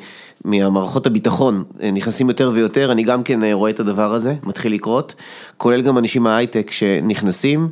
מהמערכות 0.45 1.07
הביטחון 1.07 1.65
אה, 1.83 1.91
נכנסים 1.91 2.29
יותר 2.29 2.51
ויותר, 2.55 2.93
אני 2.93 3.03
גם 3.03 3.23
כן 3.23 3.45
אה, 3.45 3.55
רואה 3.55 3.71
את 3.71 3.81
הדבר 3.81 4.15
הזה, 4.15 4.35
מתחיל 4.43 4.73
לקרות, 4.73 5.15
כולל 5.57 5.83
גם 5.83 5.99
אנשים 5.99 6.23
מההייטק 6.23 6.71
שנכנסים. 6.71 7.69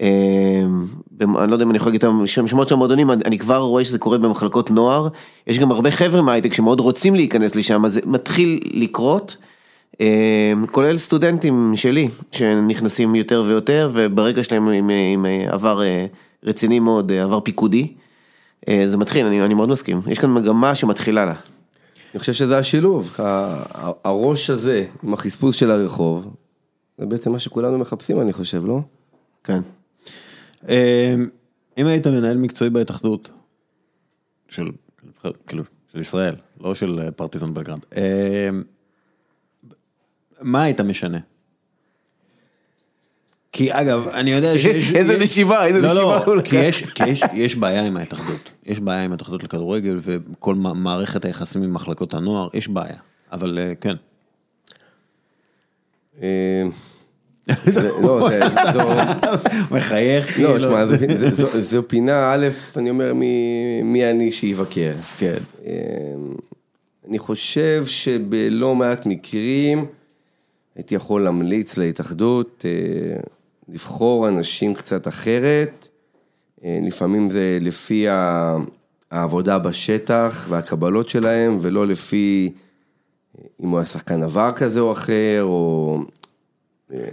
אה, 0.00 0.06
אני 1.20 1.50
לא 1.50 1.54
יודע 1.54 1.64
אם 1.64 1.70
אני 1.70 1.76
יכול 1.76 1.88
להגיד 1.92 2.04
את 2.04 2.10
השם- 2.24 2.46
שמות 2.46 2.68
של 2.68 2.74
המועדונים, 2.74 3.10
אני 3.10 3.38
כבר 3.38 3.56
רואה 3.58 3.84
שזה 3.84 3.98
קורה 3.98 4.18
במחלקות 4.18 4.70
נוער, 4.70 5.08
יש 5.46 5.58
גם 5.58 5.70
הרבה 5.70 5.90
חבר'ה 5.90 6.22
מההייטק 6.22 6.54
שמאוד 6.54 6.80
רוצים 6.80 7.14
להיכנס 7.14 7.54
לשם, 7.54 7.84
אז 7.84 7.92
זה 7.94 8.00
מתחיל 8.06 8.60
לקרות. 8.74 9.36
אה, 10.00 10.06
כולל 10.70 10.98
סטודנטים 10.98 11.72
שלי 11.76 12.08
שנכנסים 12.32 13.14
יותר 13.14 13.42
ויותר 13.46 13.90
וברגע 13.94 14.44
שלהם 14.44 14.68
עם, 14.68 14.90
עם 15.14 15.26
עבר 15.48 15.82
אה, 15.82 16.06
רציני 16.42 16.80
מאוד, 16.80 17.10
אה, 17.12 17.22
עבר 17.22 17.40
פיקודי, 17.40 17.94
אה, 18.68 18.82
זה 18.86 18.96
מתחיל, 18.96 19.26
אני, 19.26 19.44
אני 19.44 19.54
מאוד 19.54 19.68
מסכים, 19.68 20.00
יש 20.06 20.18
כאן 20.18 20.34
מגמה 20.34 20.74
שמתחילה 20.74 21.24
לה. 21.24 21.34
אני 22.12 22.20
חושב 22.20 22.32
שזה 22.32 22.58
השילוב, 22.58 23.14
ה- 23.18 23.22
ה- 23.74 23.92
הראש 24.04 24.50
הזה 24.50 24.86
עם 25.02 25.14
החספוס 25.14 25.54
של 25.54 25.70
הרחוב, 25.70 26.34
זה 26.98 27.06
בעצם 27.06 27.32
מה 27.32 27.38
שכולנו 27.38 27.78
מחפשים 27.78 28.20
אני 28.20 28.32
חושב, 28.32 28.66
לא? 28.66 28.80
כן. 29.44 29.60
אה, 30.68 31.14
אם 31.78 31.86
היית 31.86 32.06
מנהל 32.06 32.36
מקצועי 32.36 32.70
בהתאחדות, 32.70 33.30
של, 34.48 34.70
כאילו, 35.46 35.64
של 35.92 35.98
ישראל, 35.98 36.34
לא 36.60 36.74
של 36.74 37.00
פרטיזן 37.16 37.54
בלגרד, 37.54 37.78
אה, 37.96 38.48
מה 40.40 40.62
היית 40.62 40.80
משנה? 40.80 41.18
כי 43.52 43.72
אגב, 43.72 44.08
אני 44.08 44.30
יודע 44.30 44.58
שיש... 44.58 44.92
איזה 44.94 45.18
נשיבה, 45.18 45.66
איזה 45.66 45.80
לא, 45.80 45.88
נשיבה 45.88 46.02
לא, 46.02 46.24
הוא 46.32 46.42
כי. 46.42 46.56
יש, 46.56 46.82
כי 46.82 47.08
יש, 47.08 47.22
יש 47.34 47.56
בעיה 47.56 47.84
עם 47.86 47.96
ההתאחדות. 47.96 48.50
יש 48.66 48.80
בעיה 48.80 49.04
עם 49.04 49.12
ההתאחדות 49.12 49.42
לכדורגל 49.42 49.98
וכל 50.00 50.54
מע- 50.54 50.72
מערכת 50.72 51.24
היחסים 51.24 51.62
עם 51.62 51.74
מחלקות 51.74 52.14
הנוער, 52.14 52.48
יש 52.54 52.68
בעיה. 52.68 52.96
אבל 53.32 53.58
אה, 53.58 53.72
כן. 53.80 53.94
אה, 56.22 56.62
לא, 58.02 58.28
זה- 58.28 58.40
זו- 58.72 58.88
מחייך 59.70 60.34
כאילו. 60.34 60.52
לא, 60.54 60.58
תשמע, 60.58 60.86
זה- 60.86 61.34
זה- 61.34 61.62
זו- 61.62 61.88
פינה, 61.88 62.32
א', 62.34 62.48
אני 62.76 62.90
אומר, 62.90 63.14
מי- 63.14 63.82
מי 63.82 64.10
אני 64.10 64.32
שיבקר. 64.32 64.92
כן. 65.18 65.36
אה, 65.66 65.72
אני 67.08 67.18
חושב 67.18 67.84
שבלא 67.86 68.74
מעט 68.74 69.06
מקרים 69.06 69.86
הייתי 70.76 70.94
יכול 70.94 71.22
להמליץ 71.24 71.76
להתאחדות 71.76 72.64
לבחור 73.68 74.28
אנשים 74.28 74.74
קצת 74.74 75.08
אחרת. 75.08 75.88
אה, 76.64 76.78
לפעמים 76.82 77.30
זה 77.30 77.58
לפי 77.60 78.06
העבודה 79.10 79.58
בשטח 79.58 80.46
והקבלות 80.48 81.08
שלהם, 81.08 81.58
ולא 81.60 81.86
לפי 81.86 82.52
אה, 83.38 83.44
אם 83.62 83.68
הוא 83.68 83.78
היה 83.78 83.86
שחקן 83.86 84.22
עבר 84.22 84.52
כזה 84.56 84.80
או 84.80 84.92
אחר, 84.92 85.40
או... 85.42 85.98
אה, 86.92 87.08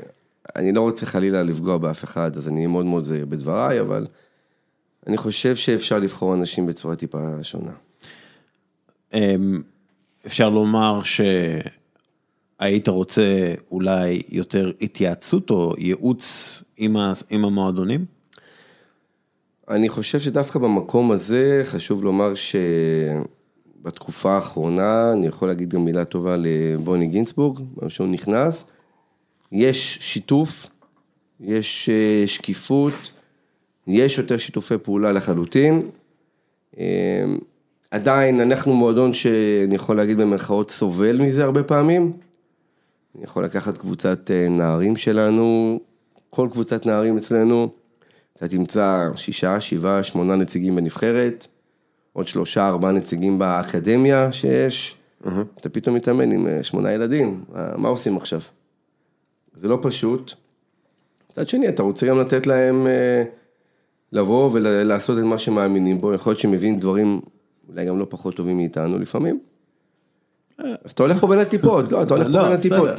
אני 0.55 0.71
לא 0.71 0.81
רוצה 0.81 1.05
חלילה 1.05 1.43
לפגוע 1.43 1.77
באף 1.77 2.03
אחד, 2.03 2.37
אז 2.37 2.47
אני 2.47 2.55
אהיה 2.55 2.67
מאוד 2.67 2.85
מאוד 2.85 3.03
זהיר 3.03 3.25
בדבריי, 3.25 3.79
אבל 3.79 4.07
אני 5.07 5.17
חושב 5.17 5.55
שאפשר 5.55 5.99
לבחור 5.99 6.33
אנשים 6.33 6.65
בצורה 6.65 6.95
טיפה 6.95 7.17
שונה. 7.41 7.71
אמ, 9.13 9.61
אפשר 10.25 10.49
לומר 10.49 10.99
שהיית 12.61 12.87
רוצה 12.87 13.53
אולי 13.71 14.21
יותר 14.29 14.71
התייעצות 14.81 15.49
או 15.49 15.73
ייעוץ 15.77 16.63
עם 16.77 17.45
המועדונים? 17.45 18.05
אני 19.69 19.89
חושב 19.89 20.19
שדווקא 20.19 20.59
במקום 20.59 21.11
הזה 21.11 21.61
חשוב 21.65 22.03
לומר 22.03 22.33
שבתקופה 23.81 24.31
האחרונה, 24.35 25.11
אני 25.13 25.27
יכול 25.27 25.47
להגיד 25.47 25.69
גם 25.69 25.85
מילה 25.85 26.05
טובה 26.05 26.35
לבוני 26.39 27.07
גינצבורג, 27.07 27.59
שהוא 27.87 28.07
נכנס, 28.07 28.65
יש 29.51 29.97
שיתוף, 30.01 30.67
יש 31.39 31.89
אה, 31.89 32.27
שקיפות, 32.27 33.11
יש 33.87 34.17
יותר 34.17 34.37
שיתופי 34.37 34.77
פעולה 34.77 35.11
לחלוטין. 35.11 35.81
אה, 36.79 37.25
עדיין 37.91 38.41
אנחנו 38.41 38.73
מועדון 38.73 39.13
שאני 39.13 39.75
יכול 39.75 39.97
להגיד 39.97 40.17
במרכאות 40.17 40.71
סובל 40.71 41.21
מזה 41.21 41.43
הרבה 41.43 41.63
פעמים. 41.63 42.13
אני 43.15 43.23
יכול 43.23 43.45
לקחת 43.45 43.77
קבוצת 43.77 44.31
אה, 44.31 44.49
נערים 44.49 44.95
שלנו, 44.95 45.79
כל 46.29 46.47
קבוצת 46.51 46.85
נערים 46.85 47.17
אצלנו, 47.17 47.69
אתה 48.37 48.47
תמצא 48.47 49.09
שישה, 49.15 49.61
שבעה, 49.61 50.03
שמונה 50.03 50.35
נציגים 50.35 50.75
בנבחרת, 50.75 51.47
עוד 52.13 52.27
שלושה, 52.27 52.67
ארבעה 52.67 52.91
נציגים 52.91 53.39
באקדמיה 53.39 54.31
שיש, 54.31 54.95
אתה 55.59 55.69
פתאום 55.69 55.95
מתאמן 55.95 56.31
עם 56.31 56.47
אה, 56.47 56.63
שמונה 56.63 56.91
ילדים, 56.91 57.43
אה, 57.55 57.77
מה 57.77 57.89
עושים 57.89 58.17
עכשיו? 58.17 58.41
זה 59.53 59.67
לא 59.67 59.79
פשוט. 59.81 60.33
מצד 61.31 61.49
שני, 61.49 61.69
אתה 61.69 61.83
רוצה 61.83 62.07
גם 62.07 62.19
לתת 62.19 62.47
להם 62.47 62.87
לבוא 64.11 64.49
ולעשות 64.53 65.17
את 65.17 65.23
מה 65.23 65.37
שמאמינים 65.37 66.01
בו, 66.01 66.13
יכול 66.13 66.31
להיות 66.31 66.39
שהם 66.39 66.51
מביאים 66.51 66.79
דברים 66.79 67.21
אולי 67.69 67.85
גם 67.85 67.99
לא 67.99 68.05
פחות 68.09 68.35
טובים 68.35 68.57
מאיתנו 68.57 68.99
לפעמים. 68.99 69.39
אז 70.59 70.91
אתה 70.91 71.03
הולך 71.03 71.17
פה 71.19 71.27
בין 71.27 71.39
הטיפות, 71.39 71.91
לא, 71.91 72.01
אתה 72.03 72.13
הולך 72.13 72.27
לא, 72.29 72.39
פה 72.39 72.43
בין 72.45 72.53
הטיפות. 72.53 72.89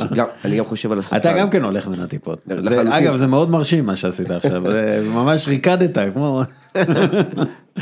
אני 0.45 0.57
גם 0.57 0.65
חושב 0.65 0.93
על 0.93 0.99
השחקן. 0.99 1.17
אתה 1.17 1.33
גם 1.39 1.51
כן 1.51 1.63
הולך 1.65 1.89
בין 1.89 2.01
הטיפות. 2.01 2.39
זה- 2.47 2.55
לחלוטין. 2.55 2.93
אגב, 2.93 3.17
זה 3.17 3.27
מאוד 3.27 3.51
מרשים 3.51 3.87
מה 3.87 3.97
שעשית 3.97 4.31
עכשיו, 4.31 4.63
זה 4.71 5.03
ממש 5.15 5.49
ריקדת, 5.49 5.99
כמו... 6.15 6.43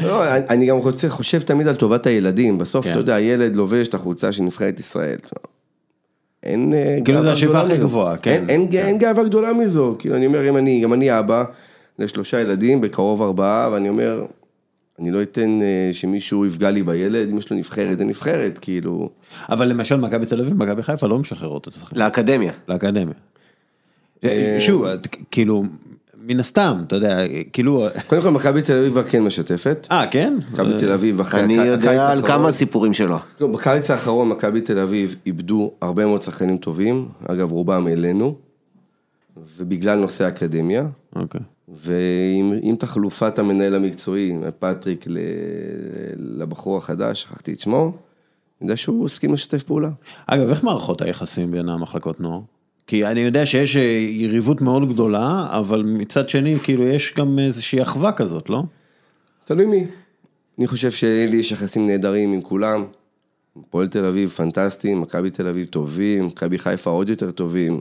לא, 0.03 0.25
אני- 0.35 0.67
גם 0.67 0.77
רוצה, 0.77 1.09
חושב 1.09 1.41
תמיד 1.41 1.69
על 1.69 1.75
טובת 1.75 2.07
הילדים, 2.07 2.59
בסוף 2.59 2.85
כן. 2.85 2.91
אתה 2.91 3.01
יודע, 3.01 3.21
ילד 3.21 3.57
לובש 3.57 3.89
את 3.89 3.95
החולצה 3.95 4.33
של 4.33 4.43
נבחרת 4.43 4.81
ישראל. 4.81 5.17
אין 6.43 6.73
אה, 6.75 6.85
כאילו 7.05 7.19
גאווה 7.19 7.23
זה 7.23 7.31
השאיפה 7.33 7.53
גדולה 7.53 7.65
הכי 7.69 7.79
מזו. 7.79 7.89
גבוהה, 7.89 8.17
כן. 8.17 8.45
ג- 8.71 8.77
אין 8.77 8.99
גאווה 8.99 9.25
גדולה 9.25 9.53
מזו, 9.53 9.97
כאילו 9.99 10.17
אני 10.17 10.27
אומר, 10.27 10.49
אם 10.49 10.57
אני, 10.57 10.81
גם 10.81 10.93
אני 10.93 11.19
אבא 11.19 11.45
לשלושה 11.99 12.41
ילדים, 12.41 12.81
בקרוב 12.81 13.23
ארבעה, 13.23 13.69
ואני 13.73 13.89
אומר, 13.89 14.25
אני 15.01 15.11
לא 15.11 15.23
אתן 15.23 15.63
אה, 15.63 15.91
שמישהו 15.93 16.47
יפגע 16.47 16.71
לי 16.71 16.83
בילד, 16.83 17.29
אם 17.31 17.39
יש 17.39 17.51
לו 17.51 17.57
נבחרת, 17.57 17.99
זה 17.99 18.05
נבחרת, 18.05 18.59
כאילו. 18.59 19.11
אבל 19.49 19.69
למשל 19.69 19.97
מכבי 19.97 20.27
תל 20.27 20.41
אביב 20.41 20.53
ומכבי 20.53 20.83
חיפה 20.83 21.07
לא 21.07 21.19
משחררות 21.19 21.69
את 21.69 21.73
השחקנים 21.73 22.03
לאקדמיה. 22.03 22.53
לאקדמיה. 22.69 23.15
שוב, 24.59 24.85
את- 24.85 25.07
כאילו, 25.31 25.65
מן 26.27 26.41
הסתם, 26.41 26.83
אתה 26.87 26.97
יודע, 26.97 27.19
כאילו... 27.53 27.87
קודם 28.07 28.23
כל, 28.23 28.31
מכבי 28.31 28.63
תל 28.63 28.79
אביב 28.79 28.93
כבר 28.93 29.03
כן 29.03 29.23
משתפת. 29.23 29.89
אה, 29.91 30.07
כן? 30.11 30.35
מכבי 30.53 30.79
תל 30.79 30.93
אביב 30.93 31.21
אחרי 31.21 31.41
אני 31.41 31.59
הקיץ 31.59 31.71
האחרון. 31.73 31.95
יודע 31.95 32.11
על 32.11 32.27
כמה 32.27 32.53
סיפורים 32.53 32.95
שלו. 32.95 33.17
בקיץ 33.41 33.91
האחרון 33.91 34.29
מכבי 34.29 34.61
תל 34.61 34.79
אביב 34.79 35.17
איבדו 35.27 35.73
הרבה 35.83 36.05
מאוד 36.07 36.23
שחקנים 36.23 36.57
טובים, 36.57 37.09
אגב 37.29 37.53
רובם 37.53 37.89
אלינו, 37.89 38.35
ובגלל 39.37 39.99
נושא 39.99 40.25
האקדמיה, 40.25 40.87
אוקיי. 41.17 41.41
ועם 41.69 42.53
עם 42.63 42.77
תחלופת 42.77 43.39
המנהל 43.39 43.75
המקצועי, 43.75 44.33
פטריק 44.59 45.05
ל- 45.07 45.19
לבחור 46.17 46.77
החדש, 46.77 47.23
שכחתי 47.23 47.53
את 47.53 47.61
שמו, 47.61 47.85
אני 47.85 48.69
יודע 48.71 48.77
שהוא 48.77 49.07
הסכים 49.07 49.33
לשתף 49.33 49.63
פעולה. 49.63 49.91
אגב, 50.27 50.49
איך 50.49 50.65
מערכות 50.65 51.03
היחסים 51.03 51.51
בין 51.51 51.69
המחלקות 51.69 52.21
נוער? 52.21 52.41
כי 52.87 53.07
אני 53.07 53.21
יודע 53.21 53.47
שיש 53.47 53.77
אה, 53.77 53.83
יריבות 54.11 54.61
מאוד 54.61 54.89
גדולה, 54.89 55.47
אבל 55.51 55.83
מצד 55.83 56.29
שני, 56.29 56.59
כאילו, 56.63 56.83
יש 56.87 57.15
גם 57.17 57.39
איזושהי 57.39 57.83
אחווה 57.83 58.13
כזאת, 58.13 58.51
לא? 58.51 58.63
תלוי 59.45 59.67
מי. 59.67 59.87
אני 60.59 60.67
חושב 60.67 60.91
שלי 60.91 61.37
יש 61.37 61.53
יחסים 61.53 61.87
נהדרים 61.87 62.33
עם 62.33 62.41
כולם. 62.41 62.85
הפועל 63.59 63.89
תל 63.89 64.05
אביב 64.05 64.29
פנטסטיים, 64.29 65.01
מכבי 65.01 65.31
תל 65.31 65.49
אביב 65.49 65.67
טובים, 65.67 66.27
מכבי 66.27 66.59
חיפה 66.59 66.91
עוד 66.91 67.11
יותר 67.11 67.31
טובים. 67.31 67.81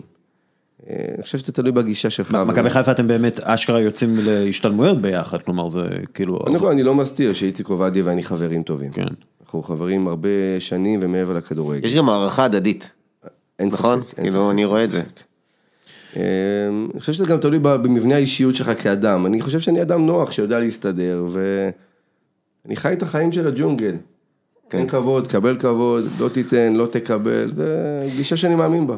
אה, 0.89 0.95
אני 1.15 1.23
חושב 1.23 1.37
שזה 1.37 1.51
תלוי 1.51 1.71
בגישה 1.71 2.09
שלך. 2.09 2.35
מכבי 2.35 2.69
חיפה 2.69 2.91
אתם 2.91 3.07
באמת 3.07 3.39
אשכרה 3.39 3.81
יוצאים 3.81 4.15
להשתלמויות 4.25 5.01
ביחד, 5.01 5.41
כלומר 5.41 5.69
זה 5.69 5.81
כאילו... 6.13 6.39
כל, 6.59 6.71
אני 6.71 6.83
לא 6.83 6.95
מסתיר 6.95 7.33
שאיציק 7.33 7.67
עובדיה 7.67 8.03
ואני 8.05 8.23
חברים 8.23 8.63
טובים. 8.63 8.91
כן. 8.91 9.05
אנחנו 9.41 9.63
חברים 9.63 10.07
הרבה 10.07 10.29
שנים 10.59 10.99
ומעבר 11.03 11.33
לכדורגל. 11.33 11.85
יש 11.87 11.95
גם 11.95 12.09
הערכה 12.09 12.43
הדדית. 12.43 12.91
אין 13.59 13.67
נכון? 13.67 14.01
ספק, 14.01 14.17
אין 14.17 14.25
כאילו, 14.25 14.51
אני 14.51 14.65
רואה 14.65 14.83
את 14.83 14.91
זה. 14.91 15.01
אה, 16.17 16.21
אני 16.93 16.99
חושב 16.99 17.13
שזה 17.13 17.25
גם 17.25 17.39
תלוי 17.39 17.59
במבנה 17.59 18.15
האישיות 18.15 18.55
שלך 18.55 18.83
כאדם. 18.83 19.25
אני 19.25 19.41
חושב 19.41 19.59
שאני 19.59 19.81
אדם 19.81 20.05
נוח 20.05 20.31
שיודע 20.31 20.59
להסתדר, 20.59 21.25
ואני 21.29 22.75
חי 22.75 22.93
את 22.93 23.01
החיים 23.01 23.31
של 23.31 23.47
הג'ונגל. 23.47 23.95
תן 24.67 24.87
כבוד, 24.87 25.27
קבל 25.27 25.59
כבוד, 25.59 26.03
לא 26.19 26.29
תיתן, 26.29 26.73
לא 26.73 26.85
תקבל, 26.85 27.51
זה 27.53 27.99
גישה 28.15 28.37
שאני 28.37 28.55
מאמין 28.55 28.87
בה. 28.87 28.97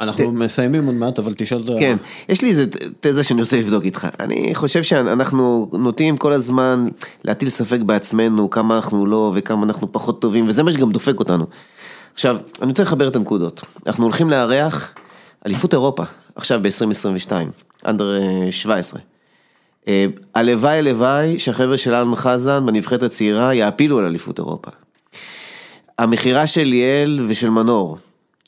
אנחנו 0.00 0.32
מסיימים 0.32 0.86
עוד 0.86 0.94
מעט, 0.94 1.18
אבל 1.18 1.34
תשאל 1.36 1.60
את 1.60 1.68
ה... 1.68 1.72
כן, 1.78 1.96
יש 2.28 2.42
לי 2.42 2.48
איזה 2.48 2.64
תזה 3.00 3.24
שאני 3.24 3.40
רוצה 3.40 3.56
לבדוק 3.56 3.84
איתך. 3.84 4.08
אני 4.20 4.54
חושב 4.54 4.82
שאנחנו 4.82 5.70
נוטים 5.72 6.16
כל 6.16 6.32
הזמן 6.32 6.86
להטיל 7.24 7.48
ספק 7.48 7.80
בעצמנו, 7.80 8.50
כמה 8.50 8.76
אנחנו 8.76 9.06
לא 9.06 9.32
וכמה 9.34 9.64
אנחנו 9.64 9.92
פחות 9.92 10.20
טובים, 10.20 10.48
וזה 10.48 10.62
מה 10.62 10.72
שגם 10.72 10.92
דופק 10.92 11.18
אותנו. 11.18 11.46
עכשיו, 12.14 12.38
אני 12.62 12.68
רוצה 12.68 12.82
לחבר 12.82 13.08
את 13.08 13.16
הנקודות. 13.16 13.62
אנחנו 13.86 14.04
הולכים 14.04 14.30
לארח 14.30 14.94
אליפות 15.46 15.72
אירופה, 15.72 16.02
עכשיו 16.34 16.60
ב-2022, 16.62 17.32
אנדר 17.86 18.14
17. 18.50 19.00
אה, 19.88 20.06
הלוואי 20.34 20.78
הלוואי 20.78 21.38
שהחבר'ה 21.38 21.78
של 21.78 21.94
אלון 21.94 22.16
חזן 22.16 22.66
בנבחרת 22.66 23.02
הצעירה 23.02 23.54
יעפילו 23.54 23.98
על 23.98 24.04
אליפות 24.04 24.38
אירופה. 24.38 24.70
המכירה 25.98 26.46
של 26.46 26.64
ליאל 26.64 27.26
ושל 27.28 27.50
מנור, 27.50 27.98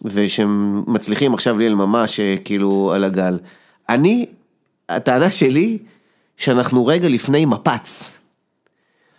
ושהם 0.04 0.82
מצליחים 0.86 1.34
עכשיו 1.34 1.58
ליאל 1.58 1.74
ממש 1.74 2.20
אה, 2.20 2.34
כאילו 2.44 2.92
על 2.94 3.04
הגל. 3.04 3.38
אני, 3.88 4.26
הטענה 4.88 5.30
שלי, 5.30 5.78
שאנחנו 6.36 6.86
רגע 6.86 7.08
לפני 7.08 7.44
מפץ. 7.44 8.14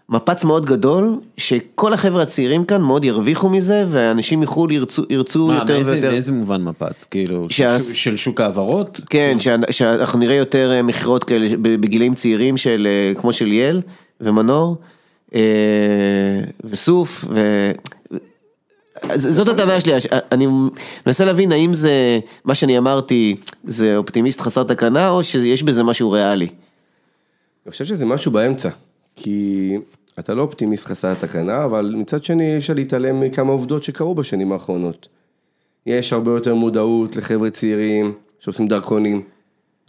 מפץ 0.10 0.44
מאוד 0.44 0.66
גדול, 0.66 1.20
שכל 1.38 1.94
החבר'ה 1.94 2.22
הצעירים 2.24 2.66
כאן 2.66 2.82
מאוד 2.82 3.06
ירוויחו 3.06 3.50
מזה, 3.50 3.86
ואנשים 3.88 4.40
מחו"ל 4.40 4.72
ירצו, 4.72 5.04
ירצו 5.10 5.48
מה, 5.48 5.54
יותר 5.54 5.74
מאיזה- 5.76 5.92
ויותר. 5.94 6.10
מאיזה 6.12 6.32
מובן 6.32 6.64
מפץ? 6.64 7.04
כאילו, 7.04 7.48
שה- 7.50 7.80
של- 7.80 7.96
של 7.96 8.18
שוק 8.18 8.42
ההעברות? 8.42 9.02
כן, 9.10 9.38
שה- 9.40 9.56
שאנחנו 9.72 10.20
נראה 10.20 10.36
יותר 10.36 10.72
אה, 10.72 10.82
מכירות 10.82 11.24
כאלה 11.24 11.48
בגילאים 11.62 12.16
צעירים 12.16 12.58
של, 12.58 12.88
אה, 12.88 13.22
כמו 13.22 13.34
של 13.34 13.46
ליאל 13.46 13.82
ומנור, 14.22 14.78
וסוף, 16.64 17.26
ו... 17.30 17.72
זאת 19.16 19.48
הטענה 19.48 19.82
שלי, 19.82 19.94
אני 20.32 20.48
מנסה 21.06 21.26
להבין 21.26 21.52
האם 21.52 21.74
זה, 21.74 22.20
מה 22.46 22.56
שאני 22.56 22.78
אמרתי, 22.78 23.36
זה 23.64 23.98
אופטימיסט 23.98 24.42
חסר 24.42 24.64
תקנה, 24.64 25.10
או 25.10 25.24
שיש 25.24 25.64
בזה 25.64 25.84
משהו 25.84 26.12
ריאלי. 26.12 26.48
אני 27.66 27.72
חושב 27.72 27.86
שזה 27.86 28.06
משהו 28.06 28.32
באמצע, 28.32 28.70
כי 29.16 29.76
אתה 30.20 30.34
לא 30.34 30.42
אופטימיסט 30.42 30.86
חסר 30.86 31.14
תקנה, 31.14 31.66
אבל 31.66 31.94
מצד 31.98 32.24
שני 32.24 32.52
אי 32.52 32.58
אפשר 32.58 32.74
להתעלם 32.74 33.22
מכמה 33.22 33.52
עובדות 33.52 33.84
שקרו 33.84 34.16
בשנים 34.16 34.52
האחרונות. 34.52 35.08
יש 35.86 36.14
הרבה 36.14 36.32
יותר 36.32 36.56
מודעות 36.56 37.16
לחבר'ה 37.16 37.50
צעירים 37.50 38.14
שעושים 38.40 38.68
דרכונים, 38.68 39.22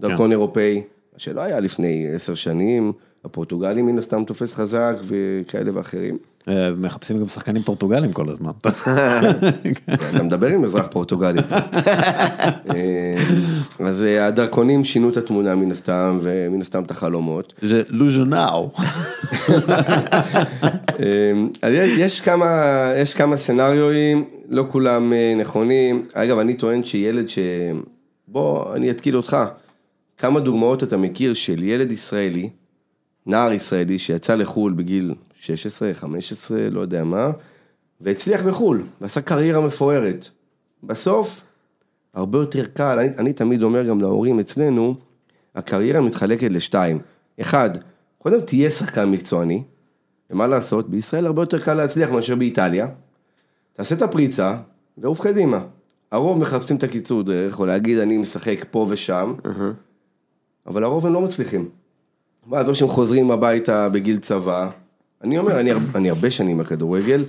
דרכון 0.00 0.30
אירופאי, 0.30 0.82
מה 1.12 1.18
שלא 1.18 1.40
היה 1.40 1.61
לפני 1.61 2.06
עשר 2.14 2.34
שנים, 2.34 2.92
הפורטוגלים 3.24 3.86
מן 3.86 3.98
הסתם 3.98 4.24
תופס 4.24 4.52
חזק 4.52 4.96
וכאלה 5.02 5.70
ואחרים. 5.74 6.18
אה, 6.51 6.70
מחפשים 6.76 7.20
גם 7.20 7.28
שחקנים 7.28 7.62
פורטוגלים 7.62 8.12
כל 8.12 8.28
הזמן. 8.28 8.51
אתה 10.14 10.22
מדבר 10.22 10.46
עם 10.46 10.64
אזרח 10.64 10.86
פורטוגלי. 10.90 11.40
אה, 11.51 13.14
אז 13.86 14.03
אה, 14.03 14.26
הדרכונים 14.26 14.84
שינו 14.84 15.09
את 15.11 15.16
התמונה 15.16 15.55
מן 15.55 15.70
הסתם, 15.70 16.18
ומן 16.22 16.61
הסתם 16.61 16.82
את 16.82 16.90
החלומות. 16.90 17.53
זה 17.62 17.82
לוז'ונאו. 17.88 18.70
אז 21.62 21.72
יש- 21.98 22.20
כמה, 22.20 22.62
יש 22.96 23.14
כמה 23.14 23.36
סצנריואים, 23.36 24.24
לא 24.48 24.64
כולם 24.70 25.12
אה, 25.12 25.34
נכונים. 25.40 26.07
אגב, 26.14 26.38
אני 26.38 26.55
טוען 26.55 26.84
שילד 26.84 27.28
ש... 27.28 27.38
בוא, 28.28 28.74
אני 28.76 28.90
אתקיל 28.90 29.16
אותך. 29.16 29.36
כמה 30.18 30.40
דוגמאות 30.40 30.82
אתה 30.82 30.96
מכיר 30.96 31.34
של 31.34 31.62
ילד 31.62 31.92
ישראלי, 31.92 32.48
נער 33.26 33.53
ישראלי 33.53 33.98
שיצא 33.98 34.34
לחו"ל 34.34 34.72
בגיל 34.72 35.14
16, 35.41 35.95
15, 35.95 36.70
לא 36.70 36.80
יודע 36.80 37.05
מה, 37.05 37.30
והצליח 38.01 38.43
בחו"ל, 38.43 38.86
ועשה 39.01 39.20
קריירה 39.20 39.66
מפוארת. 39.66 40.28
בסוף, 40.82 41.45
הרבה 42.14 42.38
יותר 42.38 42.64
קל, 42.66 42.99
אני, 42.99 43.09
אני 43.18 43.32
תמיד 43.32 43.62
אומר 43.62 43.86
גם 43.86 44.01
להורים 44.01 44.41
אצלנו, 44.41 44.95
הקריירה 45.55 46.01
מתחלקת 46.01 46.51
לשתיים. 46.51 46.99
אחד, 47.41 47.70
קודם 48.18 48.41
תהיה 48.41 48.70
שחקן 48.70 49.11
מקצועני, 49.11 49.62
ומה 50.30 50.47
לעשות, 50.47 50.91
בישראל 50.91 51.26
הרבה 51.26 51.43
יותר 51.43 51.61
קל 51.61 51.74
להצליח 51.74 52.11
מאשר 52.11 52.36
באיטליה. 52.36 52.88
תעשה 53.72 53.95
את 53.95 54.03
הפריצה, 54.03 54.57
ועוף 54.99 55.20
קדימה. 55.20 55.61
הרוב 56.11 56.38
מחפשים 56.38 56.76
את 56.76 56.82
הקיצור 56.82 57.22
דרך, 57.22 57.59
או 57.59 57.66
להגיד 57.66 57.99
אני 57.99 58.18
משחק 58.18 58.64
פה 58.70 58.86
ושם, 58.88 59.34
אבל 60.66 60.84
הרוב 60.84 61.07
הם 61.07 61.12
לא 61.12 61.20
מצליחים. 61.20 61.68
ואז 62.51 62.68
או 62.68 62.74
שהם 62.74 62.88
חוזרים 62.88 63.30
הביתה 63.30 63.88
בגיל 63.88 64.18
צבא, 64.18 64.70
אני 65.24 65.38
אומר, 65.38 65.60
אני, 65.60 65.70
אני 65.94 66.10
הרבה 66.10 66.30
שנים 66.30 66.58
בכדורגל, 66.58 67.24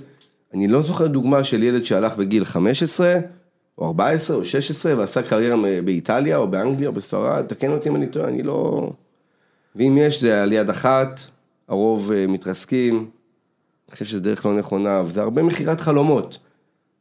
אני 0.54 0.68
לא 0.68 0.82
זוכר 0.82 1.06
דוגמה 1.06 1.44
של 1.44 1.62
ילד 1.62 1.84
שהלך 1.84 2.16
בגיל 2.16 2.44
15, 2.44 3.16
או 3.78 3.86
14, 3.86 4.36
או 4.36 4.44
16, 4.44 4.98
ועשה 4.98 5.22
קריירה 5.22 5.56
באיטליה, 5.84 6.36
או 6.36 6.48
באנגליה, 6.48 6.88
או 6.88 6.92
בספרד, 6.92 7.46
תקן 7.46 7.72
אותי 7.72 7.88
אם 7.88 7.96
אני 7.96 8.06
טועה, 8.06 8.28
אני 8.28 8.42
לא... 8.42 8.90
ואם 9.76 9.98
יש, 10.00 10.20
זה 10.20 10.42
על 10.42 10.52
יד 10.52 10.70
אחת, 10.70 11.20
הרוב 11.68 12.12
אה, 12.12 12.26
מתרסקים, 12.26 12.94
אני 12.94 13.92
חושב 13.92 14.04
שזו 14.04 14.20
דרך 14.20 14.46
לא 14.46 14.54
נכונה, 14.54 15.02
וזה 15.04 15.22
הרבה 15.22 15.42
מכירת 15.42 15.80
חלומות. 15.80 16.38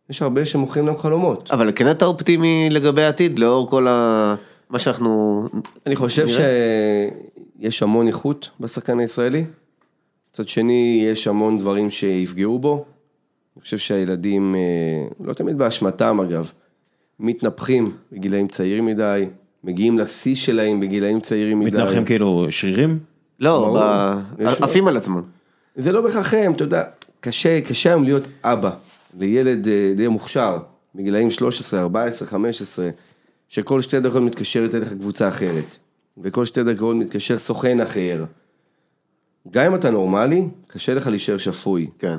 יש 0.09 0.21
הרבה 0.21 0.45
שמוכרים 0.45 0.87
להם 0.87 0.97
חלומות. 0.97 1.51
אבל 1.51 1.71
כן 1.75 1.91
אתה 1.91 2.05
אופטימי 2.05 2.67
לגבי 2.71 3.03
העתיד, 3.03 3.39
לאור 3.39 3.69
כל 3.69 3.87
ה... 3.87 4.35
מה 4.69 4.79
שאנחנו... 4.79 5.43
אני 5.85 5.95
חושב 5.95 6.25
שיש 6.27 7.83
המון 7.83 8.07
איכות 8.07 8.49
בשחקן 8.59 8.99
הישראלי. 8.99 9.45
מצד 10.33 10.47
שני, 10.47 11.05
יש 11.07 11.27
המון 11.27 11.59
דברים 11.59 11.89
שיפגעו 11.89 12.59
בו. 12.59 12.85
אני 13.55 13.63
חושב 13.63 13.77
שהילדים, 13.77 14.55
אה, 14.55 15.25
לא 15.25 15.33
תמיד 15.33 15.57
באשמתם 15.57 16.19
אגב, 16.19 16.51
מתנפחים 17.19 17.91
בגילאים 18.11 18.47
צעירים 18.47 18.85
מדי, 18.85 19.25
מגיעים 19.63 19.99
לשיא 19.99 20.35
שלהם 20.35 20.79
בגילאים 20.79 21.19
צעירים 21.19 21.59
מדי. 21.59 21.77
מתנחם 21.77 22.05
כאילו 22.05 22.47
שרירים? 22.49 22.99
לא, 23.39 23.77
עפים 24.39 24.87
על 24.87 24.97
עצמם. 24.97 25.21
זה 25.75 25.91
לא 25.91 26.01
בהכרח 26.01 26.33
הם, 26.33 26.53
אתה 26.53 26.63
יודע, 26.63 26.83
קשה, 27.19 27.61
קשה 27.61 27.89
היום 27.89 28.03
להיות 28.03 28.27
אבא 28.43 28.71
לילד 29.19 29.67
אה, 29.67 29.93
די 29.95 30.07
מוכשר, 30.07 30.57
בגילאים 30.95 31.31
13, 31.31 31.79
14, 31.79 32.27
15, 32.27 32.89
שכל 33.49 33.81
שתי 33.81 33.99
דקות 33.99 34.21
מתקשרת 34.21 34.75
אליך 34.75 34.93
קבוצה 34.93 35.27
אחרת, 35.27 35.77
וכל 36.17 36.45
שתי 36.45 36.63
דקות 36.63 36.95
מתקשר 36.95 37.37
סוכן 37.37 37.81
אחר. 37.81 38.25
גם 39.51 39.65
אם 39.65 39.75
אתה 39.75 39.91
נורמלי, 39.91 40.47
קשה 40.67 40.93
לך 40.93 41.07
להישאר 41.07 41.37
שפוי. 41.37 41.87
כן. 41.99 42.17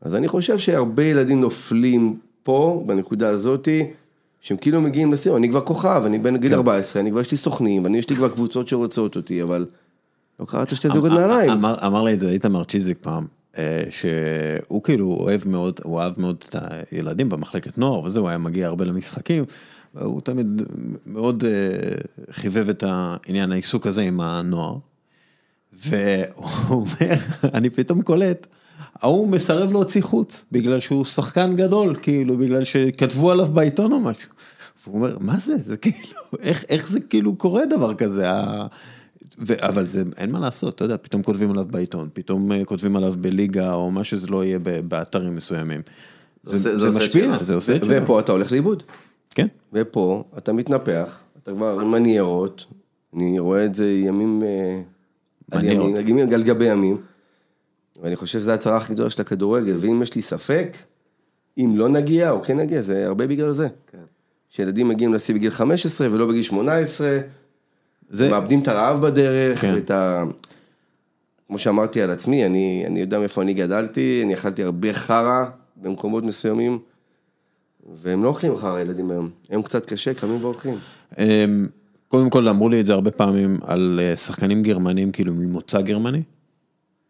אז 0.00 0.14
אני 0.14 0.28
חושב 0.28 0.58
שהרבה 0.58 1.04
ילדים 1.04 1.40
נופלים 1.40 2.18
פה, 2.42 2.82
בנקודה 2.86 3.28
הזאתי, 3.28 3.86
שהם 4.40 4.56
כאילו 4.56 4.80
מגיעים 4.80 5.12
לסיום, 5.12 5.36
אני 5.36 5.48
כבר 5.48 5.60
כוכב, 5.60 6.02
אני 6.06 6.18
בן 6.18 6.36
גיל 6.36 6.54
14, 6.54 7.02
אני 7.02 7.10
כבר 7.10 7.20
יש 7.20 7.30
לי 7.30 7.36
סוכנים, 7.36 7.84
ואני 7.84 7.98
יש 7.98 8.10
לי 8.10 8.16
כבר 8.16 8.28
קבוצות 8.28 8.68
שרוצות 8.68 9.16
אותי, 9.16 9.42
אבל 9.42 9.66
לא 10.40 10.44
קראת 10.44 10.76
שתי 10.76 10.88
זוגות 10.88 11.12
נעליים. 11.12 11.50
אמר, 11.50 11.86
אמר 11.86 12.02
לי 12.02 12.14
את 12.14 12.20
זה 12.20 12.28
איתמר 12.30 12.64
צ'יזיק 12.64 12.98
פעם, 13.00 13.26
אה, 13.58 13.82
שהוא 13.90 14.82
כאילו 14.82 15.16
אוהב 15.20 15.40
מאוד, 15.46 15.80
הוא 15.84 16.00
אהב 16.00 16.12
מאוד 16.16 16.44
את 16.48 16.56
הילדים 16.90 17.28
במחלקת 17.28 17.78
נוער 17.78 18.04
וזהו, 18.04 18.22
הוא 18.22 18.28
היה 18.28 18.38
מגיע 18.38 18.66
הרבה 18.66 18.84
למשחקים, 18.84 19.44
והוא 19.94 20.20
תמיד 20.20 20.62
מאוד 21.06 21.44
אה, 21.44 21.50
חיבב 22.30 22.68
את 22.68 22.84
העניין 22.86 23.52
העיסוק 23.52 23.86
הזה 23.86 24.02
עם 24.02 24.20
הנוער. 24.20 24.76
והוא 25.86 26.46
אומר, 26.70 27.14
אני 27.54 27.70
פתאום 27.70 28.02
קולט, 28.02 28.46
ההוא 28.94 29.28
מסרב 29.28 29.72
להוציא 29.72 30.02
חוץ, 30.02 30.44
בגלל 30.52 30.80
שהוא 30.80 31.04
שחקן 31.04 31.56
גדול, 31.56 31.96
כאילו, 32.02 32.38
בגלל 32.38 32.64
שכתבו 32.64 33.30
עליו 33.30 33.46
בעיתון 33.46 33.92
או 33.92 34.00
משהו. 34.00 34.30
והוא 34.86 34.96
אומר, 34.96 35.16
מה 35.20 35.36
זה? 35.36 35.56
זה 35.56 35.76
כאילו, 35.76 36.18
איך, 36.40 36.64
איך 36.68 36.88
זה 36.88 37.00
כאילו 37.00 37.36
קורה 37.36 37.66
דבר 37.66 37.94
כזה? 37.94 38.26
ו... 39.38 39.54
אבל 39.58 39.84
זה, 39.84 40.02
אין 40.16 40.30
מה 40.30 40.40
לעשות, 40.40 40.74
אתה 40.74 40.84
יודע, 40.84 40.96
פתאום 40.96 41.22
כותבים 41.22 41.50
עליו 41.50 41.64
בעיתון, 41.70 42.08
פתאום 42.12 42.52
אה, 42.52 42.64
כותבים 42.64 42.96
עליו 42.96 43.14
בליגה, 43.20 43.74
או 43.74 43.90
מה 43.90 44.04
שזה 44.04 44.26
לא 44.26 44.44
יהיה 44.44 44.58
באתרים 44.88 45.34
מסוימים. 45.34 45.82
זה, 46.44 46.58
זה, 46.58 46.78
זה 46.78 46.88
את 46.88 46.94
משפיע. 46.94 47.42
זה 47.42 47.54
עושה 47.54 47.76
את 47.76 47.84
שלו. 47.84 48.02
ופה 48.02 48.20
אתה 48.20 48.32
הולך 48.32 48.52
לאיבוד. 48.52 48.82
כן. 49.30 49.46
ופה 49.72 50.24
אתה 50.38 50.52
מתנפח, 50.52 51.20
אתה 51.42 51.52
כבר 51.52 51.80
עם 51.80 51.90
מניירות, 51.90 52.66
אני 53.16 53.38
רואה 53.38 53.64
את 53.64 53.74
זה 53.74 53.90
ימים 53.90 54.42
אה, 54.42 54.80
על 55.54 56.08
ימים 56.08 56.32
על 56.32 56.42
גבי 56.42 56.64
ימים, 56.64 56.96
ואני 58.02 58.16
חושב 58.16 58.38
שזו 58.38 58.52
הצרה 58.52 58.76
הכי 58.76 58.92
גדולה 58.92 59.10
של 59.10 59.22
הכדורגל, 59.22 59.76
ואם 59.78 60.02
יש 60.02 60.14
לי 60.14 60.22
ספק, 60.22 60.76
אם 61.58 61.72
לא 61.76 61.88
נגיע 61.88 62.30
או 62.30 62.42
כן 62.42 62.56
נגיע, 62.56 62.82
זה 62.82 63.06
הרבה 63.06 63.26
בגלל 63.26 63.52
זה. 63.52 63.68
שילדים 64.50 64.88
מגיעים 64.88 65.14
לשיא 65.14 65.34
בגיל 65.34 65.50
15 65.50 66.08
ולא 66.12 66.26
בגיל 66.26 66.42
18, 66.42 67.18
זה, 68.10 68.30
מאבדים 68.30 68.60
את 68.60 68.68
הרעב 68.68 69.06
בדרך, 69.06 69.60
כן. 69.60 69.74
ואת 69.74 69.90
ה... 69.90 70.24
כמו 71.46 71.58
שאמרתי 71.58 72.02
על 72.02 72.10
עצמי, 72.10 72.46
אני, 72.46 72.84
אני 72.86 73.00
יודע 73.00 73.18
מאיפה 73.18 73.42
אני 73.42 73.54
גדלתי, 73.54 74.20
אני 74.24 74.34
אכלתי 74.34 74.62
הרבה 74.62 74.92
חרא 74.92 75.44
במקומות 75.76 76.24
מסוימים, 76.24 76.78
והם 78.02 78.24
לא 78.24 78.28
אוכלים 78.28 78.56
חרא, 78.56 78.76
הילדים 78.76 79.10
היום. 79.10 79.30
הם 79.50 79.62
קצת 79.62 79.86
קשה, 79.86 80.14
קמים 80.14 80.38
והולכים. 80.40 80.78
קודם 82.08 82.30
כל 82.30 82.48
אמרו 82.48 82.68
לי 82.68 82.80
את 82.80 82.86
זה 82.86 82.92
הרבה 82.92 83.10
פעמים 83.10 83.58
על 83.66 84.00
אה, 84.02 84.16
שחקנים 84.16 84.62
גרמנים 84.62 85.12
כאילו 85.12 85.34
ממוצא 85.34 85.80
גרמני, 85.80 86.22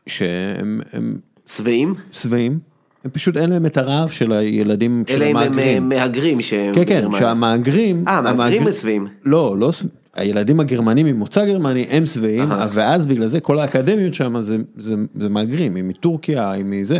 שהם 0.06 0.80
הם 0.92 1.16
שבעים? 1.46 1.94
שבעים, 2.12 2.58
הם 3.04 3.10
פשוט 3.10 3.36
אין 3.36 3.50
להם 3.50 3.66
את 3.66 3.76
הרעב 3.76 4.08
של 4.08 4.32
הילדים 4.32 5.04
של 5.08 5.14
אלא 5.14 5.24
אם 5.30 5.36
הם 5.36 5.42
אה, 5.42 5.46
המהגרים. 5.46 5.88
מהגרים 5.88 6.42
שהם... 6.42 6.74
כן, 6.74 6.82
כן, 6.86 7.00
גרמנים. 7.00 7.20
שהמהגרים, 7.20 8.04
אה, 8.08 8.20
מהגרים 8.20 8.40
המהגר- 8.40 8.66
הם 8.66 8.72
שבעים. 8.72 9.06
לא, 9.24 9.56
לא, 9.58 9.70
הילדים 10.14 10.60
הגרמנים 10.60 11.06
ממוצא 11.06 11.46
גרמני 11.46 11.86
הם 11.90 12.06
שבעים. 12.06 12.44
ואז 12.70 13.06
בגלל 13.06 13.26
זה 13.26 13.40
כל 13.40 13.58
האקדמיות 13.58 14.14
שם 14.14 14.40
זה, 14.40 14.56
זה, 14.76 14.94
זה 15.20 15.28
מהגרים, 15.28 15.74
היא 15.74 15.84
מטורקיה, 15.84 16.50
היא 16.50 16.64
מזה, 16.66 16.98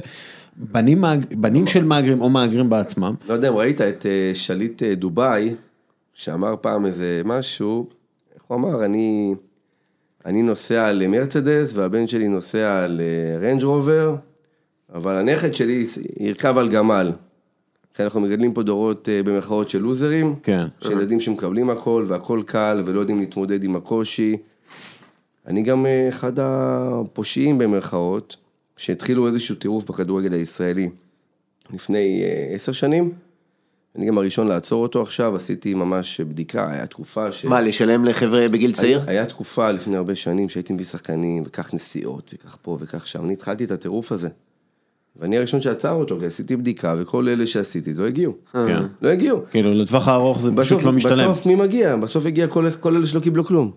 בנים, 0.57 1.01
מהג- 1.01 1.35
בנים 1.37 1.67
של 1.67 1.85
מהגרים 1.85 2.21
או 2.21 2.31
מהגרים 2.31 2.71
בעצמם, 2.71 3.15
לא 3.29 3.35
יודע 3.35 3.49
אם 3.49 3.55
ראית 3.57 3.81
את 3.81 4.07
אה, 4.07 4.31
שליט 4.35 4.83
דובאי, 4.83 5.55
שאמר 6.15 6.55
פעם 6.61 6.87
איזה 6.87 7.23
משהו, 7.25 7.89
איך 8.35 8.43
הוא 8.47 8.57
אמר, 8.57 8.85
אני, 8.85 9.35
אני 10.25 10.43
נוסע 10.43 10.93
למרצדס 10.93 11.77
והבן 11.77 12.07
שלי 12.07 12.29
נוסע 12.29 12.87
לרנג' 12.89 13.63
רובר, 13.63 14.17
אבל 14.95 15.17
הנכד 15.17 15.55
שלי 15.55 15.87
ירכב 16.21 16.59
על 16.59 16.69
גמל. 16.69 17.13
כי 17.95 18.03
אנחנו 18.03 18.21
מגדלים 18.21 18.53
פה 18.53 18.63
דורות 18.63 19.09
אה, 19.09 19.23
במרכאות 19.23 19.69
של 19.69 19.79
לוזרים, 19.79 20.35
כן. 20.43 20.67
של 20.81 20.93
ילדים 20.93 21.21
שמקבלים 21.21 21.71
הכל 21.71 22.05
והכל 22.09 22.43
קל 22.47 22.83
ולא 22.87 23.01
יודעים 23.01 23.19
להתמודד 23.21 23.65
עם 23.65 23.77
הקושי. 23.77 24.37
אני 25.47 25.63
גם 25.63 25.87
אה, 25.87 26.09
אחד 26.09 26.33
הפושעים 26.37 27.59
במרכאות, 27.59 28.37
שהתחילו 28.77 29.27
איזשהו 29.27 29.55
טירוף 29.55 29.91
בכדורגל 29.91 30.33
הישראלי 30.33 30.91
לפני 31.75 32.23
אה, 32.25 32.55
עשר 32.55 32.73
שנים. 32.73 33.13
אני 33.97 34.07
גם 34.07 34.19
הראשון 34.19 34.47
לעצור 34.47 34.83
אותו 34.83 35.03
עכשיו, 35.03 35.37
עשיתי 35.37 35.75
ממש 35.75 36.21
בדיקה, 36.21 36.71
היה 36.71 36.87
תקופה 36.87 37.33
ש... 37.33 37.45
מה, 37.45 37.61
לשלם 37.61 38.05
לחבר'ה 38.05 38.49
בגיל 38.49 38.73
צעיר? 38.73 39.01
היה, 39.01 39.11
היה 39.11 39.27
תקופה 39.27 39.71
לפני 39.71 39.97
הרבה 39.97 40.15
שנים 40.15 40.49
שהייתי 40.49 40.73
מביא 40.73 40.85
שחקנים, 40.85 41.43
וכך 41.47 41.75
נסיעות, 41.75 42.35
וכך 42.35 42.57
פה 42.63 42.79
וכך 42.81 43.07
שם. 43.07 43.25
אני 43.25 43.33
התחלתי 43.33 43.65
את 43.65 43.71
הטירוף 43.71 44.13
הזה. 44.13 44.29
ואני 45.17 45.37
הראשון 45.37 45.61
שעצר 45.61 45.93
אותו, 45.93 46.21
כי 46.21 46.27
עשיתי 46.27 46.57
בדיקה, 46.57 46.95
וכל 46.99 47.29
אלה 47.29 47.47
שעשיתי 47.47 47.95
לא 47.95 48.07
הגיעו. 48.07 48.35
כן. 48.53 48.83
לא 49.03 49.09
הגיעו. 49.09 49.41
כאילו 49.51 49.75
לטווח 49.75 50.09
הארוך 50.09 50.41
זה 50.41 50.51
בסוף, 50.51 50.65
פשוט 50.65 50.83
לא 50.83 50.93
משתלם. 50.93 51.31
בסוף 51.31 51.47
מי 51.47 51.55
מגיע? 51.55 51.97
בסוף 51.97 52.27
הגיע 52.27 52.47
כל, 52.47 52.71
כל 52.81 52.97
אלה 52.97 53.07
שלא 53.07 53.21
קיבלו 53.21 53.45
כלום. 53.45 53.71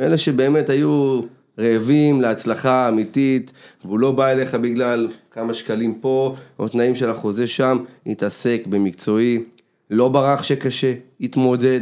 אלה 0.00 0.18
שבאמת 0.18 0.70
היו 0.70 1.20
רעבים 1.60 2.20
להצלחה 2.20 2.88
אמיתית, 2.88 3.52
והוא 3.84 3.98
לא 3.98 4.12
בא 4.12 4.28
אליך 4.28 4.54
בגלל 4.54 5.08
כמה 5.30 5.54
שקלים 5.54 5.94
פה, 5.94 6.34
או 6.58 6.68
תנאים 6.68 6.96
של 6.96 7.10
החוזה 7.10 7.46
שם, 7.46 7.78
התעסק 8.06 8.62
במקצועי, 8.66 9.42
לא 9.90 10.08
ברח 10.08 10.42
שקשה, 10.42 10.92
התמודד. 11.20 11.80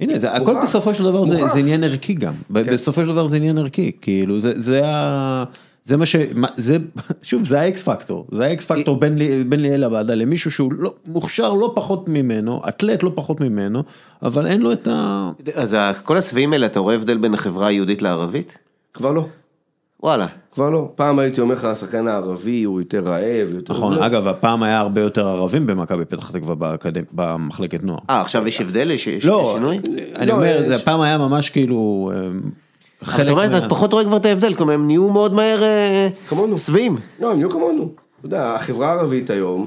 הנה, 0.00 0.18
זה, 0.18 0.32
הכל. 0.32 0.62
בסופו 0.62 0.94
של 0.94 1.04
דבר 1.04 1.24
זה. 1.24 1.46
זה 1.46 1.58
עניין 1.58 1.84
ערכי 1.84 2.14
גם, 2.14 2.32
ב- 2.50 2.72
בסופו 2.72 3.02
של 3.02 3.08
דבר 3.08 3.26
זה 3.26 3.36
עניין 3.36 3.58
ערכי, 3.58 3.92
כאילו 4.00 4.40
זה, 4.40 4.52
זה, 4.56 4.86
ה, 4.86 5.44
זה 5.84 5.96
מה 5.96 6.06
ש... 6.06 6.16
זה, 6.56 6.76
שוב, 7.22 7.42
זה 7.44 7.60
ה 7.60 7.71
X 7.71 7.82
factor, 7.82 8.26
זה 8.30 8.44
ה 8.44 8.54
X 8.54 8.64
factor 8.66 8.96
בין, 9.00 9.18
לי- 9.18 9.44
בין 9.44 9.60
ליאל 9.60 9.84
עבדה 9.84 10.14
למישהו 10.14 10.50
שהוא 10.50 10.72
לא, 10.72 10.94
מוכשר 11.06 11.52
לא 11.54 11.72
פחות 11.74 12.08
ממנו, 12.08 12.62
אתלט 12.68 13.02
לא 13.02 13.12
פחות 13.14 13.40
ממנו, 13.40 13.82
אבל 14.22 14.46
אין 14.46 14.60
לו 14.60 14.72
את 14.72 14.88
ה... 14.88 15.30
אז 15.54 15.76
כל 16.02 16.16
השבעים 16.16 16.52
האלה, 16.52 16.66
אתה 16.66 16.80
רואה 16.80 16.94
הבדל 16.94 17.18
בין 17.18 17.34
החברה 17.34 17.66
היהודית 17.66 18.02
לערבית? 18.02 18.58
כבר 18.94 19.10
לא, 19.12 19.26
וואלה. 20.02 20.26
כבר 20.54 20.70
לא. 20.70 20.88
פעם 20.94 21.18
הייתי 21.18 21.40
אומר 21.40 21.54
לך, 21.54 21.64
השחקן 21.64 22.08
הערבי 22.08 22.62
הוא 22.62 22.80
יותר 22.80 23.00
רעב, 23.00 23.54
יותר... 23.54 23.72
נכון, 23.72 23.94
זה. 23.98 24.06
אגב, 24.06 24.26
הפעם 24.26 24.62
היה 24.62 24.78
הרבה 24.78 25.00
יותר 25.00 25.28
ערבים 25.28 25.66
במכבי 25.66 26.04
פתח 26.04 26.30
תקווה 26.30 26.54
באקדמ... 26.54 27.02
במחלקת 27.12 27.84
נוער. 27.84 27.98
אה, 28.10 28.20
עכשיו 28.20 28.48
יש 28.48 28.60
הבדל? 28.60 28.90
יש 28.90 29.06
יש 29.06 29.24
לא, 29.24 29.54
שינוי? 29.56 29.80
אני 30.16 30.26
לא, 30.26 30.32
אומר, 30.32 30.56
יש- 30.60 30.66
זה 30.68 30.76
הפעם 30.76 31.00
היה 31.00 31.18
ממש 31.18 31.50
כאילו... 31.50 32.10
אה, 33.08 33.14
אבל 33.14 33.16
חלק 33.16 33.24
אתה 33.26 33.32
אומר, 33.32 33.50
מה- 33.50 33.58
אתה 33.58 33.68
פחות 33.68 33.92
רואה 33.92 34.04
כבר 34.04 34.16
את 34.16 34.26
ההבדל, 34.26 34.54
כלומר 34.54 34.72
הם 34.72 34.86
נהיו 34.86 35.08
מאוד 35.08 35.34
מהר 35.34 35.62
אה, 35.62 36.08
כמונו. 36.28 36.58
שבעים. 36.58 36.96
לא, 37.20 37.30
הם 37.30 37.36
נהיו 37.38 37.50
כמונו. 37.50 37.82
אתה 38.18 38.26
יודע, 38.26 38.54
החברה 38.54 38.88
הערבית 38.92 39.30
היום, 39.30 39.66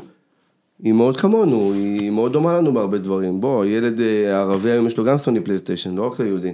היא 0.84 0.94
מאוד 0.94 1.18
כמונו, 1.18 1.72
היא 1.74 2.10
מאוד 2.12 2.34
דומה 2.34 2.58
לנו 2.58 2.74
בהרבה 2.74 2.98
דברים. 2.98 3.42
בוא, 3.42 3.66
ילד 3.66 4.00
אה, 4.02 4.40
ערבי 4.40 4.72
היום 4.72 4.88
יש 4.88 4.98
לו 4.98 5.04
גם 5.04 5.18
סוני 5.18 5.40
פלייסטיישן, 5.40 5.96
לא 5.96 6.08
רק 6.08 6.20
ליהודי. 6.20 6.54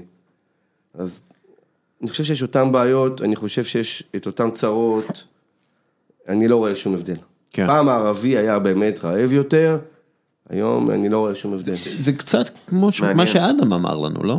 אז 0.93 1.23
אני 2.01 2.09
חושב 2.09 2.23
שיש 2.23 2.41
אותן 2.41 2.71
בעיות, 2.71 3.21
אני 3.21 3.35
חושב 3.35 3.63
שיש 3.63 4.03
את 4.15 4.25
אותן 4.25 4.51
צרות, 4.51 5.23
אני 6.29 6.47
לא 6.47 6.55
רואה 6.55 6.75
שום 6.75 6.93
הבדל. 6.93 7.15
כן. 7.51 7.67
פעם 7.67 7.89
הערבי 7.89 8.37
היה 8.37 8.59
באמת 8.59 9.05
רעב 9.05 9.33
יותר, 9.33 9.77
היום 10.49 10.91
אני 10.91 11.09
לא 11.09 11.19
רואה 11.19 11.35
שום 11.35 11.53
הבדל. 11.53 11.73
זה 11.75 12.13
קצת 12.13 12.49
כמו 12.69 12.91
ש-. 12.91 13.01
מה 13.01 13.27
שאדם 13.27 13.73
אמר 13.73 13.97
לנו, 13.97 14.23
לא? 14.23 14.37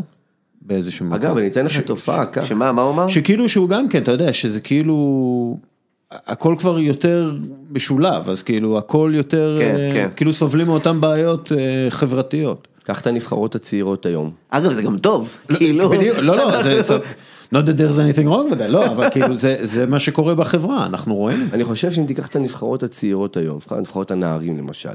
באיזשהו 0.64 1.06
מקום. 1.06 1.14
אגב, 1.16 1.36
אני 1.36 1.46
אתן 1.46 1.64
לך 1.64 1.80
תופעה, 1.80 2.26
כך. 2.26 2.46
שמה, 2.46 2.72
מה 2.72 2.82
הוא 2.82 2.90
אמר? 2.90 3.08
שכאילו 3.08 3.48
שהוא 3.48 3.68
גם 3.68 3.88
כן, 3.88 4.02
אתה 4.02 4.10
יודע, 4.10 4.32
שזה 4.32 4.60
כאילו, 4.60 5.56
הכל 6.10 6.54
כבר 6.58 6.78
יותר 6.78 7.34
משולב, 7.70 8.28
אז 8.28 8.42
כאילו 8.42 8.78
הכל 8.78 9.12
יותר, 9.14 9.58
כן, 9.60 9.76
אה, 9.76 9.90
כן. 9.92 10.08
כאילו 10.16 10.32
סובלים 10.32 10.66
מאותן 10.66 11.00
בעיות 11.00 11.52
אה, 11.52 11.90
חברתיות. 11.90 12.68
קח 12.84 13.00
את 13.00 13.06
הנבחרות 13.06 13.54
הצעירות 13.54 14.06
היום. 14.06 14.30
אגב, 14.50 14.72
זה 14.72 14.82
גם 14.82 14.98
טוב, 14.98 15.36
כאילו... 15.48 15.88
בדיוק, 15.88 16.18
לא, 16.18 16.36
לא, 16.36 16.62
זה, 16.62 16.98
not 17.54 17.56
that 17.56 17.78
there's 17.78 17.98
anything 17.98 18.26
wrong 18.26 18.52
with 18.52 18.58
that, 18.58 18.68
לא, 18.68 18.86
אבל 18.86 19.10
כאילו 19.10 19.36
זה, 19.36 19.56
זה 19.62 19.86
מה 19.86 19.98
שקורה 19.98 20.34
בחברה, 20.34 20.86
אנחנו 20.86 21.14
רואים 21.14 21.42
את 21.42 21.50
זה. 21.50 21.56
אני 21.56 21.64
חושב 21.64 21.92
שאם 21.92 22.06
תיקח 22.06 22.28
את 22.28 22.36
הנבחרות 22.36 22.82
הצעירות 22.82 23.36
היום, 23.36 23.58
נבחרות 23.78 24.10
הנערים 24.10 24.58
למשל, 24.58 24.88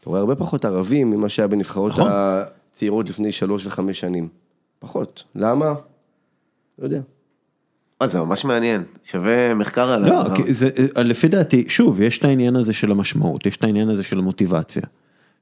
אתה 0.00 0.10
רואה 0.10 0.20
הרבה 0.20 0.34
פחות 0.34 0.64
ערבים 0.64 1.10
ממה 1.10 1.28
שהיה 1.28 1.48
בנבחרות 1.48 1.92
נכון. 1.92 2.08
הצעירות 2.10 3.08
לפני 3.08 3.32
שלוש 3.32 3.66
וחמש 3.66 4.00
שנים. 4.00 4.28
פחות. 4.84 5.24
למה? 5.34 5.74
לא 6.78 6.84
יודע. 6.84 7.00
אה, 8.02 8.06
זה 8.06 8.18
ממש 8.20 8.44
מעניין, 8.44 8.82
שווה 9.04 9.54
מחקר 9.54 9.88
עליו. 9.90 10.08
לא, 10.12 10.24
זה, 10.50 10.68
אה, 10.96 11.02
לפי 11.02 11.28
דעתי, 11.28 11.64
שוב, 11.68 12.00
יש 12.00 12.18
את 12.18 12.24
העניין 12.24 12.56
הזה 12.56 12.72
של 12.72 12.90
המשמעות, 12.90 13.46
יש 13.46 13.56
את 13.56 13.64
העניין 13.64 13.88
הזה 13.88 14.02
של 14.02 14.18
המוטיבציה. 14.18 14.82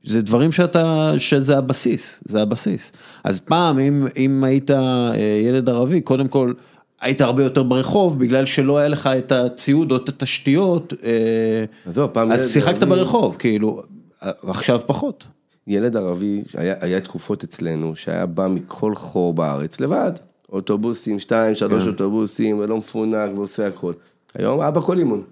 זה 0.05 0.23
דברים 0.23 0.53
שאתה, 0.53 1.13
שזה 1.19 1.59
הבסיס, 1.59 2.21
זה 2.25 2.43
הבסיס. 2.43 2.93
אז 3.25 3.41
פעם, 3.41 3.79
אם, 3.79 4.07
אם 4.17 4.45
היית 4.45 4.71
אה, 4.71 5.13
ילד 5.47 5.69
ערבי, 5.69 6.01
קודם 6.01 6.29
כל, 6.29 6.53
היית 7.01 7.21
הרבה 7.21 7.43
יותר 7.45 7.63
ברחוב, 7.63 8.19
בגלל 8.19 8.45
שלא 8.45 8.79
היה 8.79 8.89
לך 8.89 9.07
את 9.07 9.33
הציוד 9.33 9.93
או 9.93 9.97
את 9.97 10.09
התשתיות, 10.09 10.93
אה, 11.05 11.65
אז 11.87 11.99
אז 12.33 12.41
ילד 12.41 12.51
שיחקת 12.53 12.83
ערבי- 12.83 12.87
ברחוב, 12.95 13.37
כאילו, 13.39 13.83
עכשיו 14.21 14.81
פחות. 14.87 15.27
ילד 15.67 15.97
ערבי, 15.97 16.43
היה, 16.55 16.75
היה 16.81 17.01
תקופות 17.01 17.45
אצלנו, 17.45 17.97
שהיה 17.97 18.27
בא 18.27 18.49
מכל 18.49 18.95
חור 18.95 19.35
בארץ, 19.35 19.81
לבד. 19.81 20.13
אוטובוסים, 20.53 21.19
שתיים, 21.19 21.55
שלוש 21.55 21.87
אוטובוסים, 21.87 22.59
ולא 22.59 22.77
מפונק, 22.77 23.31
ועושה 23.35 23.67
הכל. 23.67 23.93
היום 24.35 24.61
אבא 24.61 24.81
כל 24.81 24.99
אימון. 24.99 25.23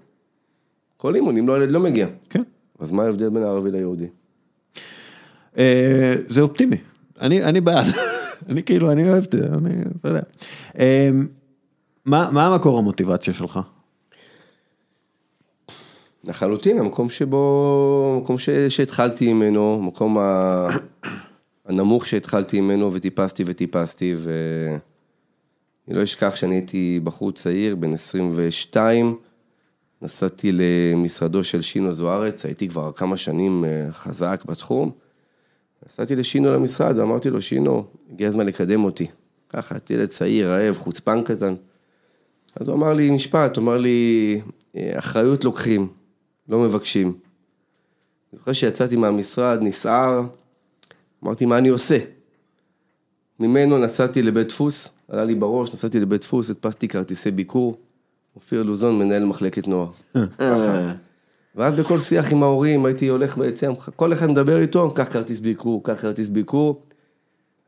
כל 0.97 1.15
אימון, 1.15 1.37
אם 1.37 1.47
לא 1.47 1.57
ילד 1.57 1.71
לא 1.71 1.79
מגיע. 1.79 2.07
כן. 2.29 2.43
אז 2.79 2.91
מה 2.91 3.03
ההבדל 3.03 3.29
בין 3.29 3.43
הערבי 3.43 3.71
ליהודי? 3.71 4.07
אה, 5.57 6.13
זה 6.27 6.41
אופטימי, 6.41 6.77
אני, 7.21 7.43
אני 7.43 7.61
בעד, 7.61 7.85
אני 8.49 8.63
כאילו, 8.63 8.91
אני 8.91 9.09
אוהב 9.09 9.23
את 9.23 9.31
זה, 9.31 9.47
אני, 9.47 9.73
אתה 9.99 10.07
יודע. 10.07 10.21
אה, 10.79 11.09
מה, 12.05 12.29
מה 12.31 12.47
המקור 12.47 12.79
המוטיבציה 12.79 13.33
שלך? 13.33 13.59
לחלוטין, 16.23 16.79
המקום 16.79 17.09
שבו, 17.09 18.15
המקום 18.17 18.37
ש, 18.37 18.49
שהתחלתי 18.49 19.33
ממנו, 19.33 19.79
המקום 19.83 20.17
ה, 20.17 20.67
הנמוך 21.65 22.05
שהתחלתי 22.05 22.61
ממנו 22.61 22.93
וטיפסתי 22.93 23.43
וטיפסתי 23.45 24.15
ואני 24.17 25.97
לא 25.97 26.03
אשכח 26.03 26.35
שאני 26.35 26.55
הייתי 26.55 26.99
בחור 27.03 27.31
צעיר, 27.31 27.75
בן 27.75 27.93
22, 27.93 29.17
נסעתי 30.01 30.51
למשרדו 30.51 31.43
של 31.43 31.61
שינו 31.61 31.91
זוארץ, 31.91 32.45
הייתי 32.45 32.67
כבר 32.67 32.91
כמה 32.91 33.17
שנים 33.17 33.65
אה, 33.65 33.91
חזק 33.91 34.43
בתחום, 34.45 34.91
נסעתי 35.87 36.15
לשינו 36.15 36.53
למשרד 36.53 36.99
ואמרתי 36.99 37.29
לו, 37.29 37.41
שינו, 37.41 37.85
הגיע 38.11 38.27
הזמן 38.27 38.45
לקדם 38.45 38.83
אותי. 38.83 39.07
ככה, 39.49 39.75
ילד 39.89 40.07
צעיר, 40.07 40.49
רעב, 40.51 40.77
חוצפן 40.77 41.21
קטן. 41.21 41.53
אז 42.55 42.67
הוא 42.67 42.75
אמר 42.75 42.93
לי 42.93 43.11
משפט, 43.11 43.57
הוא 43.57 43.63
אמר 43.63 43.77
לי, 43.77 44.41
"אה, 44.75 44.91
אחריות 44.97 45.45
לוקחים, 45.45 45.87
לא 46.51 46.59
מבקשים. 46.59 47.07
אני 47.07 48.39
זוכר 48.39 48.53
שיצאתי 48.53 48.95
מהמשרד, 48.95 49.59
נסער, 49.61 50.21
אמרתי, 51.23 51.45
מה 51.45 51.57
אני 51.57 51.69
עושה? 51.69 51.97
ממנו 53.39 53.77
נסעתי 53.77 54.21
לבית 54.21 54.47
דפוס, 54.47 54.89
עלה 55.07 55.23
לי 55.23 55.35
בראש, 55.35 55.73
נסעתי 55.73 55.99
לבית 55.99 56.21
דפוס, 56.21 56.49
הדפסתי 56.49 56.87
כרטיסי 56.87 57.31
ביקור, 57.31 57.77
אופיר 58.35 58.63
לוזון, 58.63 58.99
מנהל 58.99 59.25
מחלקת 59.25 59.67
נוער. 59.67 59.89
ואז 61.55 61.73
בכל 61.73 61.99
שיח 61.99 62.31
עם 62.31 62.43
ההורים, 62.43 62.85
הייתי 62.85 63.07
הולך 63.07 63.37
ביציאה, 63.37 63.71
כל 63.95 64.13
אחד 64.13 64.29
מדבר 64.29 64.61
איתו, 64.61 64.91
קח 64.91 65.07
כרטיס 65.11 65.39
ביקור, 65.39 65.83
קח 65.83 66.01
כרטיס 66.01 66.29
ביקור. 66.29 66.81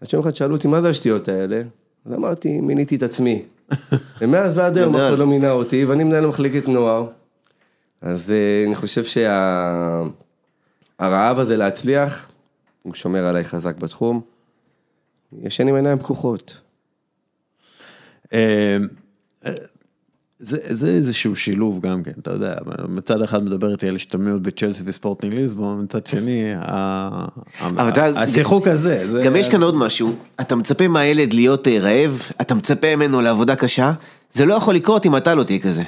אז 0.01 0.14
יום 0.14 0.22
אחד 0.22 0.35
שאלו 0.35 0.55
אותי, 0.55 0.68
מה 0.68 0.81
זה 0.81 0.89
השטויות 0.89 1.27
האלה? 1.27 1.61
אז 2.05 2.14
אמרתי, 2.14 2.61
מיניתי 2.61 2.95
את 2.95 3.03
עצמי. 3.03 3.43
ומאז 4.22 4.57
ועד 4.57 4.77
היום 4.77 4.95
אף 4.95 5.01
אחד 5.10 5.19
לא 5.19 5.27
מינה 5.27 5.51
אותי, 5.51 5.85
ואני 5.85 6.03
מנהל 6.03 6.26
מחלקת 6.26 6.68
נוער. 6.68 7.07
אז 8.04 8.32
אה, 8.32 8.64
אני 8.68 8.76
חושב 8.76 9.04
שהרעב 11.00 11.40
הזה 11.40 11.58
להצליח, 11.58 12.30
הוא 12.82 12.94
שומר 12.94 13.26
עליי 13.26 13.44
חזק 13.44 13.78
בתחום. 13.78 14.22
ישן 15.42 15.68
עם 15.68 15.76
עיניים 15.76 16.00
פקוחות. 16.00 16.60
אה, 18.34 18.78
זה, 20.40 20.58
זה 20.62 20.88
איזשהו 20.88 21.36
שילוב 21.36 21.82
גם 21.82 22.04
כן, 22.04 22.12
אתה 22.22 22.32
יודע, 22.32 22.56
מצד 22.90 23.22
אחד 23.22 23.44
מדבר 23.44 23.72
איתי 23.72 23.88
על 23.88 23.96
השתלמות 23.96 24.42
בצ'לסי 24.42 24.84
וספורטינג 24.86 25.34
ליסבון, 25.34 25.84
מצד 25.84 26.08
שני, 26.08 26.54
השיחוק 28.16 28.68
הזה, 28.68 29.12
זה... 29.12 29.24
גם 29.26 29.36
יש 29.36 29.50
כאן 29.50 29.64
עוד 29.64 29.76
משהו, 29.76 30.16
אתה 30.42 30.56
מצפה 30.56 30.88
מהילד 30.88 31.34
להיות 31.34 31.68
אה, 31.68 31.80
רעב, 31.80 32.22
אתה 32.42 32.56
מצפה 32.56 32.96
ממנו 32.96 33.22
לעבודה 33.22 33.56
קשה, 33.56 33.94
זה 34.32 34.46
לא 34.46 34.54
יכול 34.54 34.76
לקרות 34.76 35.06
אם 35.06 35.18
אתה 35.18 35.36
לא 35.36 35.44
תהיה 35.44 35.60
כזה. 35.60 35.84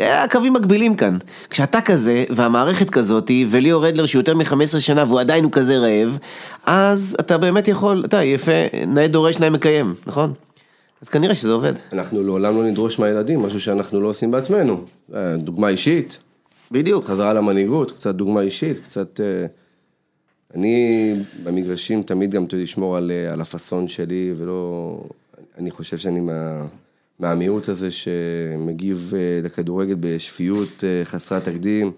אה, 0.00 0.24
הקווים 0.24 0.52
מקבילים 0.52 0.96
כאן. 0.96 1.16
כשאתה 1.50 1.80
כזה, 1.80 2.24
והמערכת 2.30 2.90
כזאתי, 2.90 3.46
וליאור 3.50 3.86
רדלר 3.86 4.06
שיותר 4.06 4.34
מ-15 4.34 4.80
שנה 4.80 5.04
והוא 5.04 5.20
עדיין 5.20 5.44
הוא 5.44 5.52
כזה 5.52 5.78
רעב, 5.78 6.18
אז 6.66 7.16
אתה 7.20 7.38
באמת 7.38 7.68
יכול, 7.68 8.02
אתה 8.04 8.24
יפה, 8.24 8.52
נאה 8.86 9.08
דורש 9.08 9.38
נאה 9.38 9.50
מקיים, 9.50 9.94
נכון? 10.06 10.32
אז 11.02 11.08
כנראה 11.08 11.34
שזה 11.34 11.52
עובד. 11.52 11.72
אנחנו 11.92 12.22
לעולם 12.22 12.56
לא 12.56 12.62
נדרוש 12.64 12.98
מהילדים, 12.98 13.40
משהו 13.40 13.60
שאנחנו 13.60 14.00
לא 14.00 14.08
עושים 14.08 14.30
בעצמנו. 14.30 14.84
אה, 15.14 15.36
דוגמה 15.36 15.68
אישית, 15.68 16.18
בדיוק. 16.70 17.04
חזרה 17.04 17.32
למנהיגות, 17.32 17.92
קצת 17.92 18.14
דוגמה 18.14 18.40
אישית, 18.40 18.78
קצת... 18.78 19.20
אה, 19.20 19.46
אני 20.54 21.14
במגרשים 21.42 22.02
תמיד 22.02 22.30
גם 22.30 22.44
לשמור 22.52 22.96
על, 22.96 23.10
על 23.32 23.40
הפאסון 23.40 23.88
שלי, 23.88 24.34
ולא... 24.36 25.00
אני 25.58 25.70
חושב 25.70 25.98
שאני 25.98 26.20
מה, 26.20 26.66
מהמיעוט 27.20 27.68
הזה 27.68 27.88
שמגיב 27.90 29.12
אה, 29.16 29.40
לכדורגל 29.44 29.94
בשפיות 30.00 30.84
אה, 30.84 31.04
חסרת 31.04 31.44
תקדים. 31.44 31.90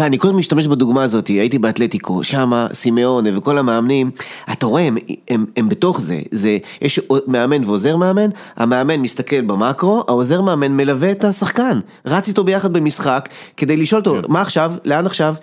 אני 0.00 0.18
קודם 0.18 0.38
משתמש 0.38 0.66
בדוגמה 0.66 1.02
הזאת, 1.02 1.26
הייתי 1.26 1.58
באתלטיקו, 1.58 2.24
שמה 2.24 2.66
סימאונה 2.72 3.38
וכל 3.38 3.58
המאמנים, 3.58 4.10
אתה 4.52 4.66
רואה, 4.66 4.82
הם, 4.82 4.96
הם, 5.28 5.44
הם 5.56 5.68
בתוך 5.68 6.00
זה, 6.00 6.20
זה, 6.30 6.58
יש 6.82 7.00
מאמן 7.26 7.64
ועוזר 7.64 7.96
מאמן, 7.96 8.30
המאמן 8.56 9.00
מסתכל 9.00 9.40
במקרו, 9.40 10.04
העוזר 10.08 10.42
מאמן 10.42 10.72
מלווה 10.72 11.10
את 11.10 11.24
השחקן, 11.24 11.80
רץ 12.06 12.28
איתו 12.28 12.44
ביחד 12.44 12.72
במשחק, 12.72 13.28
כדי 13.56 13.76
לשאול 13.76 14.02
אותו, 14.06 14.28
מה 14.28 14.40
עכשיו, 14.40 14.72
לאן 14.84 15.06
עכשיו? 15.06 15.34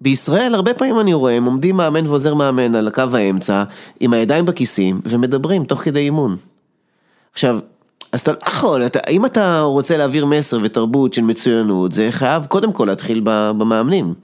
בישראל 0.00 0.54
הרבה 0.54 0.74
פעמים 0.74 1.00
אני 1.00 1.14
רואה, 1.14 1.32
הם 1.32 1.44
עומדים 1.44 1.76
מאמן 1.76 2.06
ועוזר 2.06 2.34
מאמן 2.34 2.74
על 2.74 2.88
הקו 2.88 3.02
האמצע, 3.12 3.64
עם 4.00 4.12
הידיים 4.12 4.44
בכיסים, 4.44 5.00
ומדברים 5.04 5.64
תוך 5.64 5.80
כדי 5.80 6.00
אימון. 6.00 6.36
עכשיו, 7.32 7.58
אז 8.14 8.20
אתה 8.20 8.30
לא 8.30 8.36
יכול, 8.46 8.86
אתה, 8.86 8.98
אם 9.10 9.26
אתה 9.26 9.60
רוצה 9.60 9.96
להעביר 9.96 10.26
מסר 10.26 10.58
ותרבות 10.62 11.12
של 11.12 11.22
מצוינות, 11.22 11.92
זה 11.92 12.08
חייב 12.10 12.46
קודם 12.46 12.72
כל 12.72 12.84
להתחיל 12.84 13.20
במאמנים. 13.24 14.14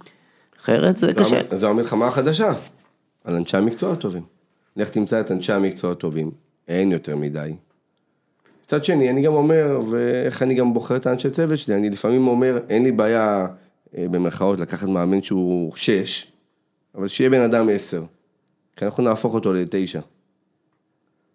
אחרת 0.61 0.97
זה 0.97 1.15
קשה. 1.15 1.41
זו, 1.51 1.59
זו 1.59 1.69
המלחמה 1.69 2.07
החדשה, 2.07 2.53
על 3.25 3.35
אנשי 3.35 3.57
המקצוע 3.57 3.93
הטובים. 3.93 4.23
לך 4.77 4.91
תמצא 4.91 5.21
את 5.21 5.31
אנשי 5.31 5.53
המקצוע 5.53 5.93
הטובים, 5.93 6.31
אין 6.69 6.93
יותר 6.93 7.17
מדי. 7.17 7.55
מצד 8.65 8.85
שני, 8.85 9.11
אני 9.11 9.23
גם 9.23 9.33
אומר, 9.33 9.81
ואיך 9.91 10.43
אני 10.43 10.55
גם 10.55 10.75
בוחר 10.75 10.97
את 10.97 11.07
האנשי 11.07 11.31
צוות 11.31 11.59
שלי, 11.59 11.75
אני 11.75 11.91
לפעמים 11.91 12.29
אומר, 12.29 12.59
אין 12.69 12.85
לי 12.85 12.93
בעיה, 12.93 13.47
אה, 13.99 14.07
במרכאות, 14.11 14.61
לקחת 14.61 14.89
מאמן 14.89 15.23
שהוא 15.23 15.73
שש, 15.77 16.33
אבל 16.95 17.09
שיהיה 17.09 17.31
בן 17.31 17.41
אדם 17.41 17.69
עשר. 17.73 18.03
כי 18.77 18.85
אנחנו 18.85 19.03
נהפוך 19.03 19.35
אותו 19.35 19.53
לתשע. 19.53 20.01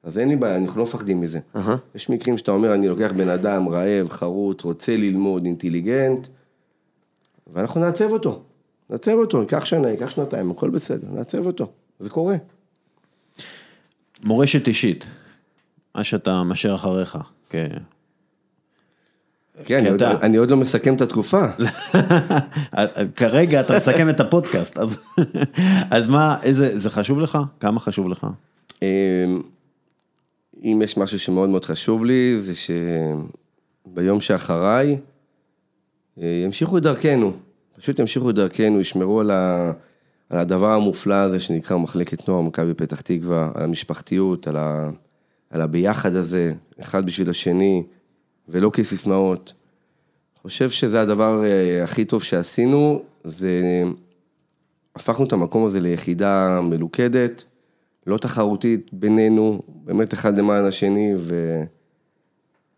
אז 0.05 0.17
אין 0.17 0.29
לי 0.29 0.35
בעיה, 0.35 0.57
אנחנו 0.57 0.77
לא 0.79 0.83
מפחדים 0.83 1.21
מזה. 1.21 1.39
אהה. 1.55 1.75
יש 1.95 2.09
מקרים 2.09 2.37
שאתה 2.37 2.51
אומר, 2.51 2.73
אני 2.73 2.87
לוקח 2.87 3.11
בן 3.17 3.29
אדם 3.29 3.69
רעב, 3.69 4.09
חרוץ, 4.09 4.63
רוצה 4.63 4.97
ללמוד, 4.97 5.45
אינטליגנט, 5.45 6.27
ואנחנו 7.53 7.81
נעצב 7.81 8.11
אותו. 8.11 8.41
נעצב 8.89 9.11
אותו, 9.11 9.39
ייקח 9.41 9.65
שנה, 9.65 9.89
ייקח 9.89 10.09
שנתיים, 10.09 10.51
הכל 10.51 10.69
בסדר, 10.69 11.07
נעצב 11.11 11.45
אותו. 11.47 11.71
זה 11.99 12.09
קורה. 12.09 12.35
מורשת 14.23 14.67
אישית, 14.67 15.05
מה 15.95 16.03
שאתה 16.03 16.43
משאיר 16.43 16.75
אחריך. 16.75 17.17
כן. 17.49 17.67
כן, 19.65 19.77
אני 19.79 19.89
עוד- 19.89 20.01
אני 20.03 20.37
עוד 20.37 20.51
לא 20.51 20.57
מסכם 20.57 20.93
את 20.95 21.01
התקופה. 21.01 21.41
כרגע 23.15 23.61
אתה 23.61 23.75
מסכם 23.75 24.09
את 24.09 24.19
הפודקאסט, 24.19 24.77
אז, 24.77 24.97
אז 25.91 26.07
מה, 26.09 26.37
איזה, 26.43 26.77
זה 26.77 26.89
חשוב 26.89 27.19
לך? 27.19 27.37
כמה 27.59 27.79
חשוב 27.79 28.09
לך? 28.09 28.27
אם 30.65 30.81
יש 30.83 30.97
משהו 30.97 31.19
שמאוד 31.19 31.49
מאוד 31.49 31.65
חשוב 31.65 32.05
לי, 32.05 32.39
זה 32.39 32.53
שביום 33.87 34.19
שאחריי, 34.19 34.97
אה, 36.21 36.41
ימשיכו 36.45 36.77
את 36.77 36.83
דרכנו. 36.83 37.33
פשוט 37.77 37.99
ימשיכו 37.99 38.29
את 38.29 38.35
דרכנו, 38.35 38.79
ישמרו 38.79 39.19
על, 39.19 39.31
ה... 39.31 39.71
על 40.29 40.39
הדבר 40.39 40.73
המופלא 40.73 41.13
הזה 41.15 41.39
שנקרא 41.39 41.77
מחלקת 41.77 42.27
נוער 42.27 42.41
מכבי 42.41 42.73
פתח 42.73 43.01
תקווה, 43.01 43.51
על 43.55 43.63
המשפחתיות, 43.63 44.47
על, 44.47 44.57
ה... 44.57 44.89
על 45.49 45.61
הביחד 45.61 46.15
הזה, 46.15 46.53
אחד 46.79 47.05
בשביל 47.05 47.29
השני, 47.29 47.83
ולא 48.49 48.69
כסיסמאות. 48.73 49.53
חושב 50.41 50.69
שזה 50.69 51.01
הדבר 51.01 51.45
אה, 51.45 51.83
הכי 51.83 52.05
טוב 52.05 52.23
שעשינו, 52.23 53.03
זה 53.23 53.83
הפכנו 54.95 55.25
את 55.25 55.33
המקום 55.33 55.65
הזה 55.65 55.79
ליחידה 55.79 56.61
מלוכדת, 56.63 57.43
לא 58.07 58.17
תחרותית 58.17 58.89
בינינו, 58.93 59.61
באמת 59.85 60.13
אחד 60.13 60.37
למען 60.37 60.65
השני, 60.65 61.13
וזו 61.15 61.35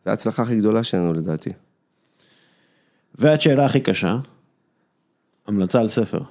ההצלחה 0.05 0.43
הכי 0.43 0.59
גדולה 0.59 0.83
שלנו 0.83 1.13
לדעתי. 1.13 1.49
והשאלה 3.15 3.65
הכי 3.65 3.79
קשה, 3.79 4.17
המלצה 5.47 5.79
על 5.79 5.87
ספר. 5.87 6.21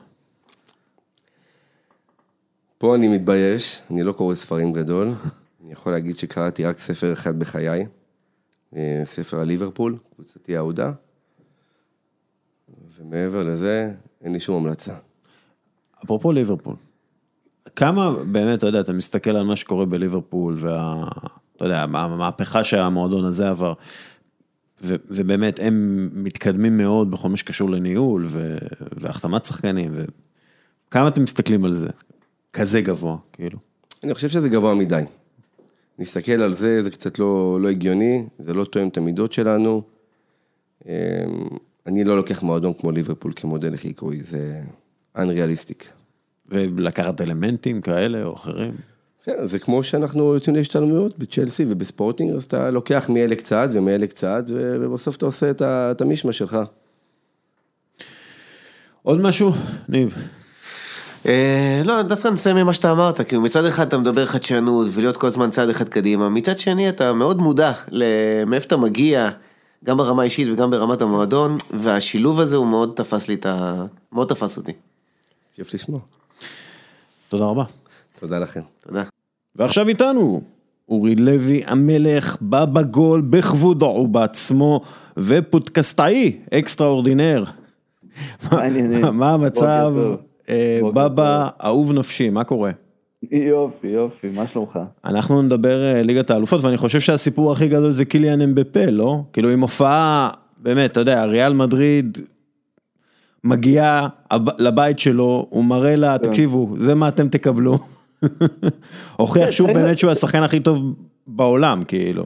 פה 2.79 2.97
אני 2.97 3.09
מתבייש, 3.09 3.83
אני 3.91 4.03
לא 4.03 4.13
קורא 4.13 4.35
ספרים 4.35 4.73
גדול, 4.73 5.09
אני 5.63 5.73
יכול 5.73 5.93
להגיד 5.93 6.19
שקראתי 6.19 6.65
רק 6.65 6.79
ספר 6.79 7.13
אחד 7.13 7.39
בחיי, 7.39 7.87
אה, 8.77 9.03
ספר 9.05 9.41
על 9.41 9.47
ליברפול, 9.47 9.99
קבוצתי 10.15 10.57
האהודה, 10.57 10.93
ומעבר 12.99 13.43
לזה, 13.45 13.93
אין 14.23 14.33
לי 14.33 14.41
שום 14.41 14.65
המלצה. 14.65 14.95
אפרופו 16.05 16.33
ליברפול, 16.33 16.77
כמה 17.77 18.11
באמת, 18.25 18.59
אתה 18.59 18.67
יודע, 18.67 18.81
אתה 18.81 18.93
מסתכל 18.93 19.31
על 19.31 19.45
מה 19.45 19.57
שקורה 19.57 19.85
בליברפול, 19.85 20.55
וה... 20.59 21.05
אתה 21.57 21.65
יודע, 21.65 21.83
המהפכה 21.83 22.65
שהמועדון 22.65 23.25
הזה 23.25 23.49
עבר, 23.49 23.73
ו, 24.83 24.95
ובאמת 25.09 25.61
הם 25.63 26.09
מתקדמים 26.15 26.77
מאוד 26.77 27.11
בכל 27.11 27.29
מה 27.29 27.37
שקשור 27.37 27.71
לניהול 27.71 28.27
ו, 28.29 28.59
והחתמת 28.97 29.45
שחקנים, 29.45 29.95
וכמה 30.89 31.09
אתם 31.09 31.23
מסתכלים 31.23 31.65
על 31.65 31.75
זה? 31.75 31.89
כזה 32.53 32.81
גבוה, 32.81 33.17
כאילו. 33.33 33.59
אני 34.05 34.15
חושב 34.15 34.29
שזה 34.29 34.49
גבוה 34.49 34.75
מדי. 34.75 35.03
נסתכל 35.99 36.43
על 36.43 36.53
זה, 36.53 36.83
זה 36.83 36.91
קצת 36.91 37.19
לא, 37.19 37.59
לא 37.63 37.69
הגיוני, 37.69 38.27
זה 38.39 38.55
לא 38.55 38.65
תואם 38.65 38.89
את 38.89 38.97
המידות 38.97 39.33
שלנו. 39.33 39.83
אמ, 40.87 40.93
אני 41.87 42.05
לא 42.05 42.17
לוקח 42.17 42.43
מועדון 42.43 42.75
כמו 42.75 42.91
ליברפול 42.91 43.33
כמודל 43.37 43.73
לחיקוי, 43.73 44.23
זה 44.23 44.61
unrealistic. 45.17 45.96
ולקחת 46.49 47.21
אלמנטים 47.21 47.81
כאלה 47.81 48.25
או 48.25 48.35
אחרים. 48.35 48.73
בסדר, 49.21 49.47
זה 49.47 49.59
כמו 49.59 49.83
שאנחנו 49.83 50.35
יוצאים 50.35 50.57
להשתלמויות 50.57 51.19
בצ'לסי 51.19 51.65
ובספורטינג, 51.69 52.37
אז 52.37 52.45
אתה 52.45 52.71
לוקח 52.71 53.07
מאלה 53.09 53.35
קצת 53.35 53.69
ומאלה 53.73 54.07
קצת, 54.07 54.45
ובסוף 54.55 55.17
אתה 55.17 55.27
עושה 55.27 55.51
את 55.61 56.01
המשמע 56.01 56.33
שלך. 56.33 56.59
עוד 59.03 59.21
משהו? 59.21 59.53
ניב. 59.89 60.17
אה, 61.27 61.83
לא, 61.85 62.03
דווקא 62.03 62.29
נסיים 62.29 62.57
עם 62.57 62.67
מה 62.67 62.73
שאתה 62.73 62.91
אמרת, 62.91 63.21
כי 63.21 63.39
מצד 63.39 63.65
אחד 63.65 63.87
אתה 63.87 63.99
מדבר 63.99 64.27
חדשנות 64.27 64.87
ולהיות 64.93 65.17
כל 65.17 65.27
הזמן 65.27 65.51
צעד 65.51 65.69
אחד 65.69 65.89
קדימה, 65.89 66.29
מצד 66.29 66.59
שני 66.59 66.89
אתה 66.89 67.13
מאוד 67.13 67.39
מודע 67.39 67.73
למאיפה 67.89 68.67
אתה 68.67 68.77
מגיע, 68.77 69.29
גם 69.85 69.97
ברמה 69.97 70.23
האישית 70.23 70.49
וגם 70.53 70.71
ברמת 70.71 71.03
המועדון, 71.03 71.57
והשילוב 71.81 72.41
הזה 72.41 72.57
הוא 72.57 72.67
מאוד 72.67 72.93
תפס 72.97 73.29
לי 73.29 73.35
את 73.35 73.47
ה... 73.47 73.85
מאוד 74.13 74.29
תפס 74.29 74.57
אותי. 74.57 74.73
כיף 75.55 75.75
לשמוע. 75.75 76.01
תודה 77.29 77.45
רבה. 77.45 77.65
תודה 78.19 78.39
לכם. 78.39 78.61
תודה. 78.87 79.03
ועכשיו 79.57 79.89
איתנו, 79.89 80.43
אורי 80.89 81.15
לוי 81.15 81.63
המלך 81.67 82.37
בא 82.41 82.65
בגול 82.65 83.21
בכבודו 83.21 83.87
ובעצמו, 83.87 84.81
ופודקאסטאי 85.17 86.37
אקסטרה 86.55 86.87
אורדינר. 86.87 87.45
מה 89.13 89.33
המצב? 89.33 89.95
אה, 90.49 90.81
בבא, 90.95 91.49
אהוב 91.65 91.93
נפשי, 91.93 92.31
מה 92.31 92.45
קורה? 92.45 92.71
יופי, 93.31 93.87
יופי, 93.87 94.29
מה 94.35 94.47
שלומך? 94.47 94.79
אנחנו 95.05 95.43
נדבר 95.43 95.83
אה, 95.83 96.03
ליגת 96.03 96.31
האלופות, 96.31 96.65
ואני 96.65 96.77
חושב 96.77 97.01
שהסיפור 97.01 97.53
הכי 97.53 97.69
גדול 97.69 97.93
זה 97.93 98.05
קיליאן 98.05 98.41
אמבפה, 98.41 98.87
לא? 98.87 99.23
כאילו 99.33 99.51
עם 99.51 99.61
הופעה, 99.61 100.31
באמת, 100.59 100.93
אתה 100.93 101.01
יודע, 101.01 101.25
ריאל 101.25 101.53
מדריד 101.53 102.19
מגיעה 103.47 104.09
הב- 104.31 104.61
לבית 104.61 104.99
שלו, 104.99 105.47
הוא 105.51 105.65
מראה 105.65 105.97
לה, 105.97 106.19
כן. 106.19 106.29
תקשיבו, 106.29 106.69
זה 106.77 106.95
מה 106.95 107.09
אתם 107.09 107.29
תקבלו. 107.29 107.75
הוכיח 109.17 109.51
שהוא 109.51 109.69
צריך- 109.69 109.79
באמת 109.79 109.99
שהוא 109.99 110.11
השחקן 110.11 110.43
הכי 110.43 110.61
טוב 110.61 110.79
בעולם, 111.27 111.83
כאילו. 111.89 112.25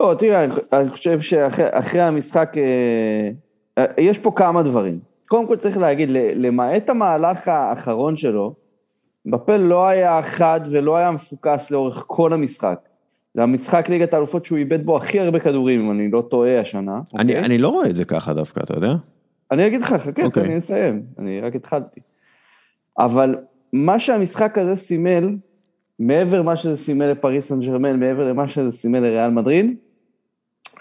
לא, 0.00 0.14
תראה, 0.18 0.44
אני- 0.72 0.90
חושב 0.90 1.20
שאחרי 1.20 1.64
אחרי 1.70 2.00
המשחק, 2.00 2.52
אה, 2.56 3.30
אה, 3.78 4.02
יש 4.02 4.18
פה 4.18 4.30
כמה 4.36 4.62
דברים. 4.62 4.98
קודם 5.28 5.46
כל 5.46 5.56
צריך 5.56 5.76
להגיד, 5.78 6.08
למעט 6.34 6.88
המהלך 6.88 7.48
האחרון 7.48 8.16
שלו, 8.16 8.54
מבפה 9.26 9.56
לא 9.56 9.86
היה 9.88 10.20
חד 10.22 10.60
ולא 10.70 10.96
היה 10.96 11.10
מפוקס 11.10 11.70
לאורך 11.70 12.04
כל 12.06 12.32
המשחק. 12.32 12.78
זה 13.34 13.42
המשחק 13.42 13.88
ליגת 13.88 14.14
האלופות 14.14 14.44
שהוא 14.44 14.58
איבד 14.58 14.84
בו 14.86 14.96
הכי 14.96 15.20
הרבה 15.20 15.38
כדורים, 15.38 15.80
אם 15.80 15.90
אני 15.90 16.10
לא 16.10 16.22
טועה 16.30 16.60
השנה. 16.60 17.00
אני, 17.18 17.32
אוקיי? 17.32 17.44
אני 17.46 17.58
לא 17.58 17.68
רואה 17.68 17.86
את 17.90 17.94
זה 17.94 18.04
ככה 18.04 18.34
דווקא, 18.34 18.60
אתה 18.60 18.74
יודע? 18.76 18.94
אני 19.50 19.66
אגיד 19.66 19.80
לך, 19.80 19.92
חכה, 19.92 20.24
אוקיי. 20.24 20.42
תן 20.42 20.48
לי 20.48 20.56
לסיים, 20.56 21.02
אני 21.18 21.40
רק 21.40 21.54
התחלתי. 21.54 22.00
אבל 22.98 23.36
מה 23.72 23.98
שהמשחק 23.98 24.58
הזה 24.58 24.76
סימל, 24.76 25.36
מעבר 25.98 26.40
למה 26.40 26.56
שזה 26.56 26.76
סימל 26.76 27.06
לפריס 27.06 27.48
סן 27.48 27.60
ג'רמן, 27.60 28.00
מעבר 28.00 28.28
למה 28.28 28.48
שזה 28.48 28.70
סימל 28.70 28.98
לריאל 28.98 29.30
מדריד, 29.30 29.76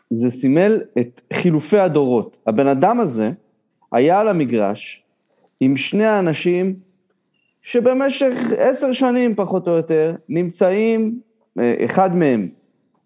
זה 0.10 0.30
סימל 0.30 0.82
את 1.00 1.22
חילופי 1.34 1.78
הדורות. 1.78 2.42
הבן 2.48 2.68
אדם 2.68 3.00
הזה 3.00 3.32
היה 3.92 4.20
על 4.20 4.28
המגרש 4.28 5.04
עם 5.60 5.78
שני 5.78 6.06
האנשים 6.06 6.76
שבמשך 7.62 8.34
עשר 8.58 8.92
שנים 8.92 9.36
פחות 9.36 9.68
או 9.68 9.74
יותר 9.74 10.16
נמצאים, 10.30 11.20
אה, 11.60 11.76
אחד 11.86 12.16
מהם 12.16 12.50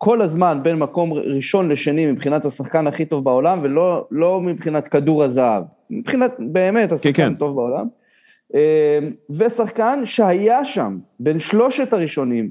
כל 0.04 0.22
הזמן 0.22 0.60
בין 0.64 0.76
מקום 0.76 1.14
ראשון 1.14 1.70
לשני 1.70 2.12
מבחינת 2.12 2.46
השחקן 2.46 2.88
הכי 2.88 3.06
טוב 3.06 3.24
בעולם, 3.24 3.60
ולא 3.64 4.08
לא 4.12 4.42
מבחינת 4.42 4.88
כדור 4.88 5.24
הזהב, 5.24 5.64
מבחינת 5.90 6.32
באמת 6.40 6.92
השחקן 6.92 7.14
כן. 7.14 7.34
הטוב 7.34 7.56
בעולם. 7.56 7.88
אה, 8.56 9.00
ושחקן 9.30 10.02
שהיה 10.06 10.66
שם 10.66 11.00
בין 11.20 11.40
שלושת 11.40 11.94
הראשונים 11.94 12.50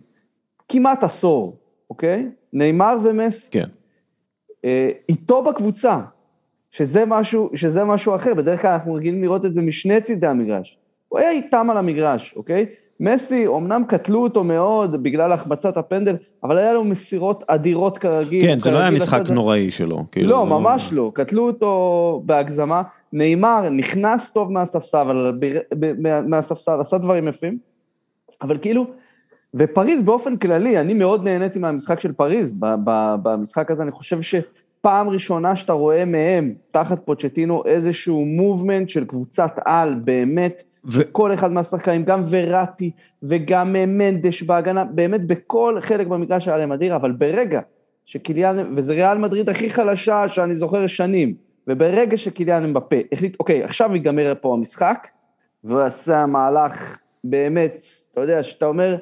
כמעט 0.68 1.04
עשור, 1.04 1.60
אוקיי? 1.90 2.28
נאמר 2.52 2.96
ומסי. 3.02 3.50
כן. 3.50 3.66
אה, 4.64 4.90
איתו 5.08 5.42
בקבוצה, 5.42 5.98
שזה 6.70 7.04
משהו, 7.06 7.50
שזה 7.54 7.84
משהו 7.84 8.14
אחר, 8.14 8.34
בדרך 8.34 8.62
כלל 8.62 8.72
אנחנו 8.72 8.94
רגילים 8.94 9.22
לראות 9.22 9.44
את 9.44 9.54
זה 9.54 9.62
משני 9.62 10.00
צידי 10.00 10.26
המגרש. 10.26 10.78
הוא 11.08 11.18
היה 11.18 11.30
איתם 11.30 11.70
על 11.70 11.76
המגרש, 11.76 12.34
אוקיי? 12.36 12.66
מסי, 13.06 13.46
אמנם 13.46 13.82
קטלו 13.88 14.22
אותו 14.22 14.44
מאוד 14.44 15.02
בגלל 15.02 15.32
החמצת 15.32 15.76
הפנדל, 15.76 16.16
אבל 16.44 16.58
היה 16.58 16.72
לו 16.72 16.84
מסירות 16.84 17.44
אדירות 17.46 17.98
כרגיל. 17.98 18.40
כן, 18.40 18.58
זה 18.60 18.70
לא 18.70 18.78
היה 18.78 18.90
משחק 18.90 19.20
לצד- 19.20 19.32
נוראי 19.32 19.70
שלו. 19.70 20.04
כאילו, 20.12 20.30
לא, 20.30 20.44
זה 20.48 20.54
ממש 20.54 20.88
לא, 20.92 21.10
קטלו 21.14 21.46
אותו 21.46 22.22
בהגזמה. 22.26 22.82
נאמר 23.12 23.68
נכנס 23.70 24.30
טוב 24.32 24.52
מהספסל, 24.52 24.98
אבל 24.98 25.32
ב- 25.40 25.58
ב- 25.78 25.92
מה- 26.02 26.20
מהספסל 26.20 26.80
עשה 26.80 26.98
דברים 26.98 27.28
יפים, 27.28 27.58
אבל 28.42 28.58
כאילו, 28.58 28.86
ופריז 29.54 30.02
באופן 30.02 30.36
כללי, 30.36 30.80
אני 30.80 30.94
מאוד 30.94 31.24
נהניתי 31.24 31.58
מהמשחק 31.58 32.00
של 32.00 32.12
פריז, 32.12 32.52
ב- 32.58 32.74
ב- 32.84 33.16
במשחק 33.22 33.70
הזה 33.70 33.82
אני 33.82 33.90
חושב 33.90 34.18
שפעם 34.22 35.08
ראשונה 35.08 35.56
שאתה 35.56 35.72
רואה 35.72 36.04
מהם, 36.04 36.54
תחת 36.70 36.98
פוצ'טינו, 37.04 37.62
איזשהו 37.66 38.24
מובמנט 38.24 38.88
של 38.88 39.04
קבוצת 39.04 39.52
על, 39.64 39.94
באמת, 40.04 40.62
ו- 40.84 41.12
כל 41.12 41.34
אחד 41.34 41.52
מהשחקנים, 41.52 42.04
גם 42.04 42.24
וראטי 42.30 42.90
וגם 43.22 43.76
אה, 43.76 43.86
מנדש 43.86 44.42
בהגנה, 44.42 44.84
באמת 44.84 45.26
בכל 45.26 45.78
חלק 45.80 46.06
במגרש 46.06 46.48
היה 46.48 46.56
להם 46.56 46.72
אדיר, 46.72 46.96
אבל 46.96 47.12
ברגע 47.12 47.60
שקיליאן, 48.06 48.74
וזה 48.76 48.92
ריאל 48.92 49.18
מדריד 49.18 49.48
הכי 49.48 49.70
חלשה 49.70 50.28
שאני 50.28 50.56
זוכר 50.56 50.86
שנים, 50.86 51.34
וברגע 51.66 52.16
שקיליאן 52.18 52.64
אמבפה 52.64 52.96
החליט, 53.12 53.36
אוקיי, 53.40 53.64
עכשיו 53.64 53.94
ייגמר 53.94 54.32
פה 54.40 54.54
המשחק, 54.54 55.09
והוא 55.64 55.80
עשה 55.80 56.26
מהלך 56.26 56.98
באמת, 57.24 57.84
אתה 58.12 58.20
יודע, 58.20 58.42
שאתה 58.42 58.66
אומר, 58.66 58.96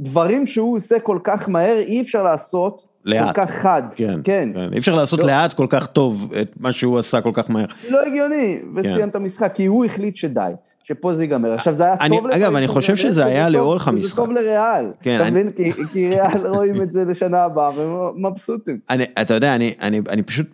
דברים 0.00 0.46
שהוא 0.46 0.76
עושה 0.76 1.00
כל 1.00 1.18
כך 1.24 1.48
מהר, 1.48 1.78
אי 1.78 2.00
אפשר 2.00 2.22
לעשות 2.22 2.86
לאט. 3.04 3.36
כל 3.36 3.42
כך 3.42 3.50
חד. 3.50 3.82
כן, 3.96 4.20
כן. 4.24 4.48
כן. 4.54 4.72
אי 4.72 4.78
אפשר 4.78 4.94
לעשות 4.94 5.20
לא. 5.20 5.26
לאט 5.26 5.52
כל 5.52 5.66
כך 5.68 5.86
טוב 5.86 6.32
את 6.42 6.52
מה 6.60 6.72
שהוא 6.72 6.98
עשה 6.98 7.20
כל 7.20 7.30
כך 7.34 7.50
מהר. 7.50 7.66
לא 7.90 8.02
הגיוני, 8.06 8.58
וסיים 8.74 8.96
כן. 8.96 9.08
את 9.08 9.16
המשחק, 9.16 9.52
כי 9.54 9.66
הוא 9.66 9.84
החליט 9.84 10.16
שדי. 10.16 10.52
שפה 10.86 11.12
זה 11.12 11.22
ייגמר. 11.22 11.52
עכשיו 11.52 11.74
זה 11.74 11.84
היה 11.84 11.96
טוב 12.08 12.26
אגב, 12.26 12.36
לפריז 12.36 12.56
אני 12.56 12.66
חושב 12.68 12.96
שזה 12.96 13.24
היה 13.24 13.48
לאורך 13.48 13.88
המשחק. 13.88 14.16
טוב 14.16 14.30
לריאל. 14.30 14.86
כן, 15.02 15.20
אתה 15.20 15.30
מבין? 15.30 15.50
כי- 15.92 16.08
ריאל 16.08 16.46
רואים 16.54 16.82
את 16.82 16.92
זה 16.92 17.04
לשנה 17.04 17.44
הבאה 17.44 17.70
ומבסוטים. 17.78 18.78
אני, 18.90 19.04
אתה 19.20 19.34
יודע, 19.34 19.54
אני, 19.54 20.22
פשוט, 20.26 20.46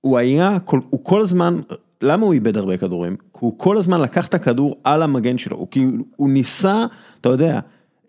הוא 0.00 0.18
היה, 0.18 0.58
הוא 0.90 1.00
כל 1.04 1.20
הזמן, 1.20 1.60
למה 2.02 2.26
הוא 2.26 2.32
איבד 2.32 2.56
הרבה 2.56 2.76
כדורים? 2.76 3.16
כי 3.16 3.38
הוא 3.40 3.54
כל 3.58 3.76
הזמן 3.76 4.00
לקח 4.00 4.26
את 4.26 4.34
הכדור 4.34 4.76
על 4.84 5.02
המגן 5.02 5.38
שלו, 5.38 5.56
הוא 5.56 5.66
כאילו, 5.70 6.04
הוא 6.16 6.30
ניסה, 6.30 6.86
אתה 7.20 7.28
יודע, 7.28 7.60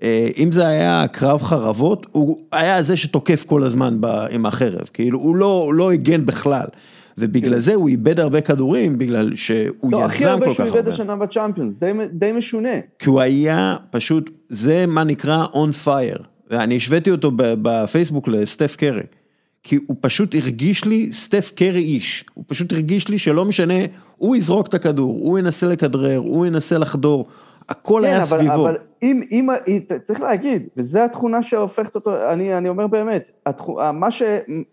אה, 0.04 0.30
אם 0.38 0.52
זה 0.52 0.68
היה 0.68 1.06
קרב 1.12 1.42
חרבות, 1.42 2.06
הוא 2.12 2.38
היה 2.52 2.82
זה 2.82 2.98
שתוקף 2.98 3.46
כל 3.46 3.64
הזמן 3.64 3.98
ב, 4.02 4.06
עם 4.32 4.46
החרב, 4.46 4.90
כאילו, 4.94 5.20
הוא 5.20 5.36
לא, 5.36 5.64
הוא 5.66 5.74
לא 5.74 5.92
הגן 5.92 6.26
בכלל. 6.26 6.68
ובגלל 7.20 7.60
זה 7.60 7.74
הוא 7.76 7.90
איבד 7.90 8.20
הרבה 8.20 8.42
כדורים, 8.42 8.98
בגלל 8.98 9.36
שהוא 9.36 9.92
לא, 9.92 10.06
הכי 10.06 10.18
יזם 10.24 10.30
הרבה 10.30 10.46
כל 10.46 10.52
כך 10.52 10.56
שהוא 10.58 10.66
איבד 10.68 10.78
הרבה. 10.78 10.90
השנה 10.94 11.16
בצ'אמפיונס, 11.16 11.76
די- 11.76 11.86
די 12.14 12.32
משונה. 12.32 12.70
כי 13.00 13.10
הוא 13.10 13.22
היה 13.22 13.76
פשוט, 13.92 14.30
זה 14.50 14.86
מה 14.88 15.04
נקרא 15.04 15.46
on 15.54 15.86
fire. 15.88 16.24
ואני 16.52 16.78
השוויתי 16.78 17.12
אותו 17.12 17.32
בפייסבוק 17.36 18.28
לסטף 18.28 18.76
קרי. 18.76 19.02
כי 19.64 19.78
הוא 19.88 19.98
פשוט 20.02 20.36
הרגיש 20.36 20.86
לי 20.86 21.14
סטף 21.14 21.52
קרי 21.56 21.80
איש. 21.82 22.26
הוא 22.34 22.44
פשוט 22.48 22.74
הרגיש 22.74 23.08
לי 23.08 23.18
שלא 23.18 23.46
משנה, 23.46 23.74
הוא 24.18 24.36
יזרוק 24.36 24.68
את 24.68 24.74
הכדור, 24.74 25.12
הוא 25.22 25.40
ינסה 25.40 25.68
לכדרר, 25.68 26.18
הוא 26.18 26.46
ינסה 26.46 26.78
לחדור, 26.78 27.28
הכל 27.70 28.06
היה 28.06 28.14
כן, 28.14 28.20
אבל, 28.20 28.26
סביבו. 28.26 28.54
אבל 28.54 28.78
אם, 29.04 29.22
אם, 29.32 29.50
צריך 30.02 30.22
להגיד, 30.22 30.68
וזו 30.78 31.00
התכונה 31.00 31.42
שהופכת 31.42 31.96
אותו, 31.96 32.32
אני, 32.32 32.58
אני 32.58 32.70
אומר 32.70 32.88
באמת, 32.88 33.32
התכו, 33.46 33.80
מה, 33.94 34.12
ש, 34.12 34.24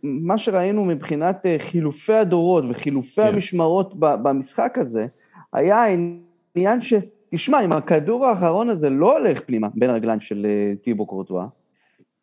מה 0.03 0.39
שראינו 0.39 0.85
מבחינת 0.85 1.47
אה, 1.47 1.57
חילופי 1.59 2.13
הדורות 2.13 2.65
וחילופי 2.69 3.23
כן. 3.23 3.29
המשמרות 3.29 3.95
במשחק 3.99 4.79
הזה, 4.79 5.07
היה 5.53 5.85
העניין 5.85 6.81
ש... 6.81 6.95
תשמע, 7.35 7.65
אם 7.65 7.73
הכדור 7.73 8.27
האחרון 8.27 8.71
הזה 8.71 8.91
לא 8.91 9.19
הולך 9.19 9.41
פנימה 9.47 9.69
בין 9.75 9.91
הרגליים 9.91 10.21
של 10.21 10.47
אה, 10.49 10.73
טיבו 10.83 11.07
קורטואה, 11.07 11.47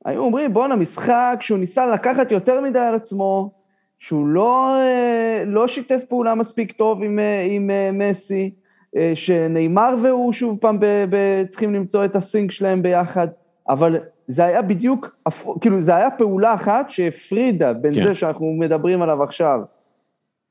היו 0.05 0.21
אומרים, 0.21 0.53
בואנה, 0.53 0.75
משחק 0.75 1.37
שהוא 1.39 1.59
ניסה 1.59 1.87
לקחת 1.87 2.31
יותר 2.31 2.61
מדי 2.61 2.79
על 2.79 2.95
עצמו, 2.95 3.51
שהוא 3.99 4.27
לא, 4.27 4.75
אה, 4.79 5.43
לא 5.45 5.67
שיתף 5.67 6.03
פעולה 6.09 6.35
מספיק 6.35 6.71
טוב 6.71 7.03
עם, 7.03 7.19
עם 7.49 7.69
מסי, 7.99 8.53
שנאמר 9.13 9.95
והוא 10.03 10.33
שוב 10.33 10.57
פעם 10.61 10.79
ב, 10.79 10.85
ב, 11.09 11.43
צריכים 11.49 11.73
למצוא 11.73 12.05
את 12.05 12.15
הסינק 12.15 12.51
שלהם 12.51 12.81
ביחד, 12.81 13.27
אבל 13.69 13.97
זה 14.27 14.45
היה 14.45 14.61
בדיוק, 14.61 15.15
כאילו 15.61 15.81
זה 15.81 15.95
היה 15.95 16.11
פעולה 16.11 16.53
אחת 16.53 16.89
שהפרידה 16.89 17.73
בין 17.73 17.93
כן. 17.93 18.03
זה 18.03 18.13
שאנחנו 18.13 18.53
מדברים 18.59 19.01
עליו 19.01 19.23
עכשיו, 19.23 19.59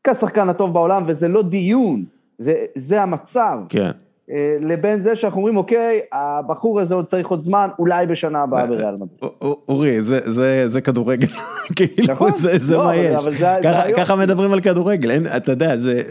כשחקן 0.05 0.49
הטוב 0.49 0.73
בעולם, 0.73 1.05
וזה 1.07 1.29
לא 1.29 1.43
דיון, 1.43 2.05
זה, 2.39 2.55
זה 2.75 3.03
המצב, 3.03 3.59
כן. 3.69 3.91
אה, 4.31 4.57
לבין 4.61 5.03
זה 5.03 5.17
שאנחנו 5.17 5.39
אומרים, 5.39 5.57
אוקיי, 5.57 6.01
הבחור 6.13 6.81
הזה 6.81 6.95
עוד 6.95 7.07
צריך 7.07 7.29
עוד 7.29 7.43
זמן, 7.43 7.69
אולי 7.79 8.07
בשנה 8.07 8.39
אה, 8.39 8.43
הבאה 8.45 8.67
בריאל 8.67 8.95
מדריד. 8.95 9.33
אורי, 9.69 10.03
זה, 10.03 10.33
זה, 10.33 10.69
זה 10.69 10.81
כדורגל, 10.81 11.29
כאילו, 11.77 12.13
נכון. 12.13 12.31
זה, 12.37 12.59
זה 12.59 12.77
לא, 12.77 12.85
מה 12.85 12.97
יש. 12.97 13.27
ככה. 13.63 13.83
ככה 13.97 14.17
מדברים 14.17 14.53
על 14.53 14.61
כדורגל, 14.61 15.11
אין, 15.11 15.23
אתה 15.37 15.53
יודע, 15.53 15.77
זה... 15.77 16.03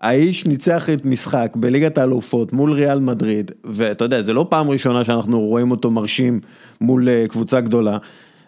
האיש 0.00 0.46
ניצח 0.46 0.90
את 0.90 1.04
משחק 1.04 1.52
בליגת 1.56 1.98
האלופות 1.98 2.52
מול 2.52 2.72
ריאל 2.72 3.00
מדריד, 3.00 3.50
ואתה 3.64 4.04
יודע, 4.04 4.22
זה 4.22 4.32
לא 4.32 4.46
פעם 4.48 4.70
ראשונה 4.70 5.04
שאנחנו 5.04 5.40
רואים 5.40 5.70
אותו 5.70 5.90
מרשים 5.90 6.40
מול 6.80 7.08
אה, 7.08 7.24
קבוצה 7.28 7.60
גדולה. 7.60 7.98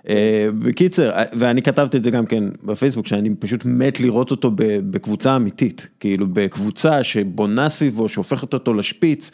אה, 0.09 0.49
בקיצר, 0.59 1.11
אה, 1.11 1.25
ואני 1.33 1.63
כתבתי 1.63 1.97
את 1.97 2.05
זה 2.05 2.11
גם 2.11 2.27
כן 2.27 2.45
בפייסבוק, 2.65 3.07
שאני 3.07 3.35
פשוט 3.39 3.65
מת 3.65 4.01
לראות 4.01 4.31
אותו 4.31 4.51
בקבוצה 4.91 5.37
אמיתית, 5.37 5.89
כאילו 6.01 6.27
בקבוצה 6.33 7.05
שבונה 7.05 7.69
סביבו, 7.69 8.09
שהופכת 8.09 8.53
אותו 8.55 8.75
לשפיץ, 8.75 9.31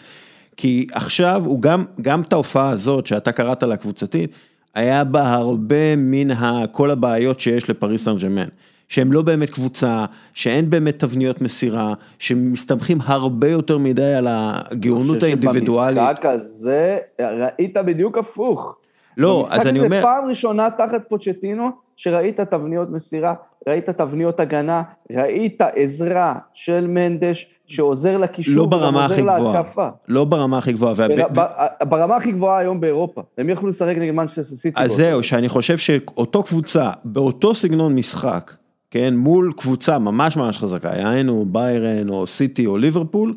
כי 0.57 0.87
עכשיו 0.93 1.43
הוא 1.45 1.63
גם, 1.63 1.85
גם 2.01 2.21
את 2.21 2.33
ההופעה 2.33 2.71
הזאת 2.71 3.07
שאתה 3.07 3.33
קראת 3.33 3.63
לה 3.63 3.77
קבוצתית, 3.77 4.31
היה 4.75 5.05
בה 5.05 5.33
הרבה 5.33 5.97
מן 5.97 6.29
כל 6.73 6.91
הבעיות 6.91 7.41
שיש 7.41 7.71
לפריס 7.71 8.05
סן 8.05 8.17
ג'רמן. 8.17 8.49
שהם 8.89 9.13
לא 9.13 9.23
באמת 9.23 9.51
קבוצה, 9.51 10.05
שאין 10.35 10.71
באמת 10.71 10.99
תבניות 10.99 11.41
מסירה, 11.41 11.95
שמסתמכים 12.19 12.99
הרבה 13.05 13.49
יותר 13.49 13.79
מדי 13.79 14.15
על 14.15 14.27
הגאונות 14.31 15.23
האינדיבידואלית. 15.23 15.99
במשחק 15.99 16.25
הזה 16.27 16.99
ראית 17.21 17.77
בדיוק 17.77 18.19
הפוך. 18.19 18.77
לא, 19.17 19.47
אז 19.51 19.67
אני 19.67 19.79
במשחק 19.79 19.85
אומר, 19.87 19.97
הזה 19.97 20.03
פעם 20.07 20.29
ראשונה 20.29 20.69
תחת 20.71 21.09
פוצ'טינו, 21.09 21.71
שראית 21.97 22.41
תבניות 22.41 22.91
מסירה, 22.91 23.35
ראית 23.69 23.91
תבניות 23.91 24.41
הגנה, 24.41 24.83
ראית 25.13 25.61
עזרה 25.75 26.35
של 26.55 26.87
מנדש, 26.87 27.51
שעוזר 27.67 28.17
לקישור, 28.19 28.55
לא 28.57 28.67
ברמה 28.67 29.03
עוזר 29.03 29.15
הכי 29.15 29.23
גבוהה, 29.23 29.57
להתקפה. 29.59 29.89
לא 30.09 30.25
ברמה 30.25 30.59
הכי 30.59 30.73
גבוהה, 30.73 30.93
והב- 30.97 31.41
ברמה 31.89 32.17
הכי 32.17 32.33
גבוהה 32.33 32.59
היום 32.59 32.81
באירופה. 32.81 33.23
הם 33.39 33.51
יכלו 33.51 33.69
לשחק 33.69 33.97
נגד 33.97 34.13
מנצ'סטר 34.13 34.43
סיטי. 34.43 34.81
אז 34.83 34.93
זהו, 34.93 35.23
שאני 35.23 35.49
חושב 35.49 35.79
שאותו 35.79 36.43
קבוצה, 36.43 36.91
באותו 37.05 37.55
סגנון 37.55 37.95
משחק, 37.95 38.53
כן, 38.91 39.17
מול 39.17 39.53
קבוצה 39.57 39.99
ממש 39.99 40.37
ממש 40.37 40.59
חזקה, 40.59 40.91
היינו 40.93 41.47
ביירן 41.49 42.09
או 42.09 42.27
סיטי 42.27 42.67
או 42.67 42.79
ליברפול, 42.79 43.35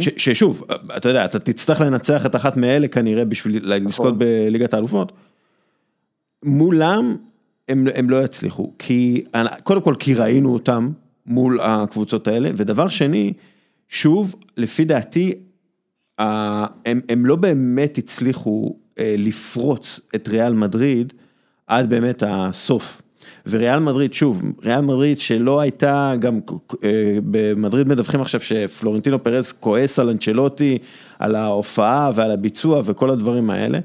ש- 0.00 0.08
ששוב, 0.16 0.62
אתה 0.96 1.08
יודע, 1.08 1.24
אתה 1.24 1.38
תצטרך 1.38 1.80
לנצח 1.80 2.26
את 2.26 2.36
אחת 2.36 2.56
מאלה 2.56 2.88
כנראה 2.88 3.24
בשביל 3.24 3.74
לזכות 3.74 4.18
בליגת 4.18 4.74
האלופות, 4.74 5.12
מולם 6.44 7.16
הם, 7.68 7.86
הם 7.94 8.10
לא 8.10 8.24
יצליחו, 8.24 8.72
כי, 8.78 9.24
קודם 9.62 9.80
כל 9.80 9.94
כי 9.98 10.14
ראינו 10.14 10.52
אותם 10.52 10.90
מול 11.26 11.60
הקבוצות 11.60 12.28
האלה, 12.28 12.50
ודבר 12.56 12.88
שני, 12.88 13.32
שוב, 13.88 14.34
לפי 14.56 14.84
דעתי, 14.84 15.34
הם, 16.18 17.00
הם 17.08 17.26
לא 17.26 17.36
באמת 17.36 17.98
הצליחו 17.98 18.76
אה, 18.98 19.14
לפרוץ 19.18 20.00
את 20.14 20.28
ריאל 20.28 20.52
מדריד 20.52 21.12
עד 21.66 21.90
באמת 21.90 22.22
הסוף. 22.26 23.02
וריאל 23.46 23.78
מדריד, 23.78 24.14
שוב, 24.14 24.42
ריאל 24.62 24.80
מדריד 24.80 25.20
שלא 25.20 25.60
הייתה, 25.60 26.12
גם 26.18 26.40
אה, 26.84 27.18
במדריד 27.30 27.88
מדווחים 27.88 28.20
עכשיו 28.20 28.40
שפלורנטינו 28.40 29.22
פרז 29.22 29.52
כועס 29.52 29.98
על 29.98 30.08
אנצ'לוטי, 30.08 30.78
על 31.18 31.34
ההופעה 31.34 32.10
ועל 32.14 32.30
הביצוע 32.30 32.82
וכל 32.84 33.10
הדברים 33.10 33.50
האלה, 33.50 33.78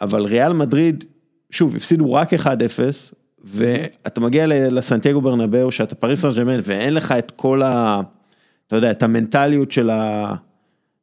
אבל 0.00 0.24
ריאל 0.24 0.52
מדריד, 0.52 1.04
שוב, 1.50 1.76
הפסידו 1.76 2.12
רק 2.12 2.34
1-0, 2.34 2.46
ואתה 3.44 4.20
מגיע 4.20 4.46
לסנטיאגו 4.46 5.20
ברנבאו, 5.20 5.72
שאתה 5.72 5.94
פריס 5.94 6.20
סן 6.20 6.28
ואין 6.62 6.94
לך 6.94 7.12
את 7.12 7.30
כל 7.36 7.62
ה... 7.62 8.00
אתה 8.66 8.76
יודע, 8.76 8.90
את 8.90 9.02
המנטליות 9.02 9.72
של, 9.72 9.90
ה, 9.90 10.34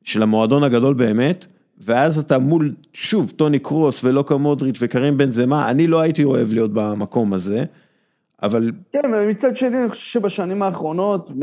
של 0.04 0.24
המועדון 0.24 0.64
הגדול 0.64 0.94
באמת, 0.94 1.46
ואז 1.86 2.20
אתה 2.20 2.40
מול, 2.40 2.74
שוב, 2.94 3.32
טוני 3.36 3.60
קרוס 3.60 4.04
ולוקה 4.04 4.38
מודריץ' 4.38 4.78
וקרים 4.82 5.18
בן 5.18 5.32
זמה, 5.32 5.70
אני 5.72 5.88
לא 5.88 6.00
הייתי 6.00 6.24
אוהב 6.24 6.54
להיות 6.54 6.72
במקום 6.74 7.34
הזה, 7.34 7.64
אבל 8.44 8.72
כן, 8.92 9.02
ומצד 9.14 9.56
שני, 9.56 9.78
אני 9.78 9.90
חושב 9.90 10.12
שבשנים 10.12 10.64
האחרונות, 10.64 11.32
מ... 11.32 11.42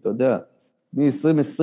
אתה 0.00 0.08
יודע, 0.08 0.38
מ-2020, 0.94 1.62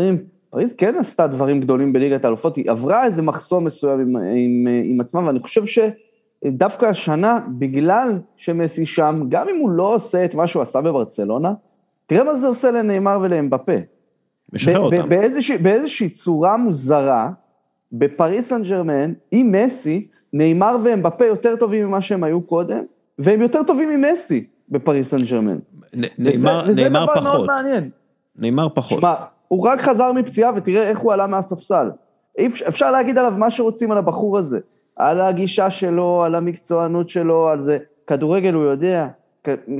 פריז 0.50 0.74
כן 0.78 0.96
עשתה 1.00 1.28
דברים 1.28 1.62
גדולים 1.62 1.94
בליגת 1.94 2.26
האלופות, 2.26 2.56
היא 2.56 2.72
עברה 2.72 3.06
איזה 3.06 3.22
מחסום 3.22 3.66
מסוים 3.66 4.00
עם, 4.00 4.16
עם, 4.18 4.68
עם 4.84 5.02
עצמה, 5.02 5.28
ואני 5.28 5.40
חושב 5.40 5.64
שדווקא 5.66 6.86
השנה, 6.86 7.40
בגלל 7.60 8.20
שמסי 8.38 8.86
שם, 8.86 9.24
גם 9.30 9.50
אם 9.50 9.60
הוא 9.60 9.70
לא 9.70 9.96
עושה 9.96 10.26
את 10.26 10.36
מה 10.36 10.48
שהוא 10.48 10.62
עשה 10.62 10.82
בברצלונה, 10.82 11.54
תראה 12.06 12.24
מה 12.24 12.36
זה 12.36 12.48
עושה 12.48 12.72
לנאמר 12.72 13.20
ולאמבפה. 13.22 13.93
משחרר 14.54 14.80
אותם. 14.80 15.10
באיזושהי, 15.10 15.58
באיזושהי 15.58 16.10
צורה 16.10 16.58
מוזרה, 16.58 17.30
בפריס 17.92 18.50
סן 18.50 18.62
ג'רמן, 18.64 19.14
עם 19.32 19.52
מסי, 19.52 20.08
נאמר 20.34 20.78
ואמבפה 20.84 21.26
יותר 21.26 21.56
טובים 21.56 21.88
ממה 21.88 22.02
שהם 22.02 22.24
היו 22.24 22.42
קודם, 22.42 22.84
והם 23.20 23.42
יותר 23.42 23.64
טובים 23.64 23.90
ממסי 23.90 24.46
בפריס 24.70 25.10
סן 25.10 25.24
ג'רמן. 25.24 25.58
וזה- 25.94 26.08
נאמר 26.18 26.64
וזה 26.68 26.84
נאמר 26.84 27.06
מאוד 27.06 27.18
פחות. 27.18 27.50
נאמר 28.40 28.68
פחות. 28.70 29.00
שמע, 29.00 29.14
הוא 29.48 29.64
רק 29.68 29.82
חזר 29.82 30.12
מפציעה 30.12 30.52
ותראה 30.56 30.90
איך 30.90 31.00
הוא 31.00 31.14
עלה 31.14 31.28
מהספסל. 31.28 31.90
אפשר- 32.68 32.92
להגיד 32.92 33.18
עליו 33.18 33.34
מה 33.38 33.52
שרוצים 33.52 33.92
על 33.92 33.98
הבחור 33.98 34.38
הזה. 34.38 34.60
על 34.96 35.22
הגישה 35.22 35.70
שלו, 35.70 36.24
על 36.24 36.36
המקצוענות 36.36 37.10
שלו, 37.10 37.50
על 37.50 37.62
זה. 37.62 37.78
כדורגל 38.08 38.54
הוא 38.54 38.64
יודע, 38.64 39.08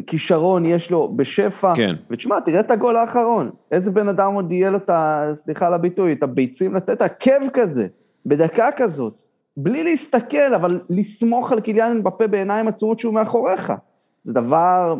כישרון 0.08 0.66
יש 0.66 0.92
לו 0.92 1.14
בשפע. 1.16 1.74
כן. 1.76 1.96
ותשמע, 2.10 2.40
תראה 2.40 2.60
את 2.60 2.72
הגול 2.72 2.96
האחרון. 2.96 3.50
איזה 3.72 3.92
בן 3.92 4.10
אדם 4.10 4.34
עוד 4.34 4.52
יהיה 4.52 4.70
לו 4.70 4.78
את 4.78 4.90
ה... 4.90 5.32
סליחה 5.34 5.68
על 5.68 5.74
הביטוי, 5.74 6.14
את 6.14 6.24
הביצים 6.24 6.76
לתת, 6.76 7.02
עקב 7.02 7.50
כזה, 7.54 7.88
בדקה 8.26 8.70
כזאת. 8.78 9.24
בלי 9.58 9.84
להסתכל, 9.84 10.54
אבל 10.56 10.82
לסמוך 10.90 11.52
על 11.52 11.60
קיליאן 11.60 11.92
אמבפה 11.92 12.28
בעיניים 12.28 12.68
עצומות 12.68 13.00
שהוא 13.00 13.14
מאחוריך. 13.14 13.74
זה 14.24 14.34
דבר 14.34 14.96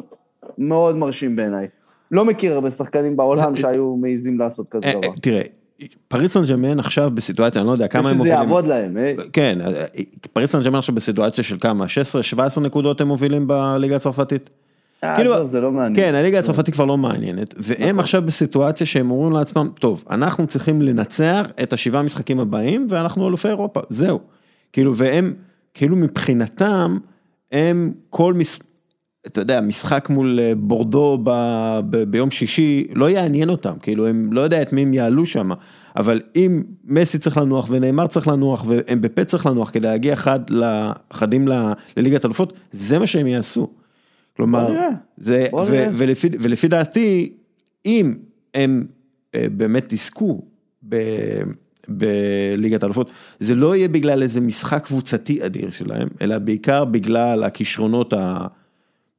מאוד 0.58 0.98
מרשים 0.98 1.36
בעיניי. 1.36 1.68
לא 2.12 2.26
מכיר 2.26 2.54
הרבה 2.54 2.72
שחקנים 2.72 3.18
בעולם 3.18 3.56
שהיו 3.56 3.96
מעיזים 3.96 4.40
לעשות 4.40 4.70
כזה 4.70 4.86
אה, 4.88 4.94
אה, 4.94 5.00
דבר. 5.00 5.14
תראה, 5.22 5.42
פריס 6.08 6.34
סן 6.34 6.44
ג'רמן 6.44 6.80
עכשיו 6.80 7.12
בסיטואציה, 7.14 7.62
אני 7.62 7.68
לא 7.68 7.72
יודע 7.72 7.88
כמה 7.88 8.00
הם 8.02 8.06
שזה 8.06 8.18
מובילים. 8.18 8.40
יעבוד 8.40 8.68
להם, 8.68 8.98
אה? 8.98 9.14
כן, 9.34 9.60
פריס 10.34 10.52
סן 10.52 10.62
ג'רמן 10.62 10.78
עכשיו 10.80 10.96
בסיטואציה 10.96 11.44
של 11.44 11.58
כמה? 11.60 11.86
16-17 12.58 12.60
נקודות 12.60 13.02
הם 13.02 13.08
מובילים 13.08 13.48
בליגה 13.48 13.96
הצרפתית? 13.96 14.50
אה, 15.04 15.16
כאילו- 15.16 15.48
זה 15.48 15.62
לא 15.62 15.72
מעניין. 15.72 15.96
כן, 15.96 16.16
הליגה 16.16 16.40
הצרפתית 16.40 16.74
כבר 16.74 16.86
לא 16.86 16.98
מעניינת, 16.98 17.54
והם 17.58 18.00
עכשיו 18.00 18.22
בסיטואציה 18.22 18.88
שהם 18.88 19.12
אומרים 19.12 19.32
לעצמם, 19.34 19.70
טוב, 19.80 20.04
אנחנו 20.10 20.48
צריכים 20.48 20.82
לנצח 20.82 21.48
את 21.64 21.74
השבעה 21.74 22.02
משחקים 22.02 22.40
הבאים, 22.40 22.88
ואנחנו 22.90 23.28
אלופי 23.28 23.48
אירופה, 23.48 23.80
זהו. 23.90 24.20
כאילו, 24.74 24.98
והם, 24.98 25.34
כאילו 25.74 25.96
מבחינתם, 25.96 26.98
הם 27.52 27.92
כל 28.10 28.34
מס... 28.34 28.60
אתה 29.28 29.42
יודע, 29.42 29.62
משחק 29.62 30.10
מול 30.10 30.40
אה, 30.40 30.54
בורדו 30.58 31.20
ב... 31.24 31.30
ב... 31.90 32.04
ביום 32.04 32.32
שישי, 32.32 32.88
לא 32.94 33.10
יעניין 33.10 33.50
אותם, 33.50 33.74
כאילו, 33.82 34.08
הם 34.08 34.34
לא 34.34 34.42
יודע 34.42 34.62
את 34.62 34.74
מי 34.74 34.82
הם 34.82 34.94
יעלו 34.94 35.26
שם, 35.26 35.50
אבל 35.96 36.22
אם 36.36 36.64
מסי 36.86 37.18
צריך 37.18 37.38
לנוח 37.38 37.68
ונאמר 37.70 38.08
צריך 38.08 38.28
לנוח 38.28 38.66
והם 38.68 39.02
בפה 39.02 39.26
צריך 39.26 39.46
לנוח 39.46 39.70
כדי 39.70 39.88
להגיע 39.88 40.16
חד 40.16 40.40
לחדים 40.50 41.48
ל... 41.48 41.74
לליגת 41.98 42.26
אלופות, 42.26 42.54
זה 42.72 43.00
מה 43.00 43.08
שהם 43.08 43.28
יעשו. 43.28 43.68
כלומר. 44.38 44.68
זה, 45.18 45.48
ו. 45.68 45.86
ולפי, 45.94 46.30
ולפי 46.40 46.68
דעתי, 46.68 47.34
אם 47.86 48.14
הם 48.54 48.86
אה, 49.36 49.46
באמת 49.52 49.94
יזכו 49.94 50.42
ב, 50.90 50.96
בליגת 51.88 52.84
האלופות, 52.84 53.12
זה 53.40 53.56
לא 53.56 53.76
יהיה 53.76 53.88
בגלל 53.88 54.22
איזה 54.22 54.42
משחק 54.42 54.86
קבוצתי 54.86 55.46
אדיר 55.46 55.72
שלהם, 55.72 56.08
אלא 56.22 56.38
בעיקר 56.38 56.86
בגלל 56.86 57.44
הכישרונות 57.44 58.14
ה- 58.14 58.48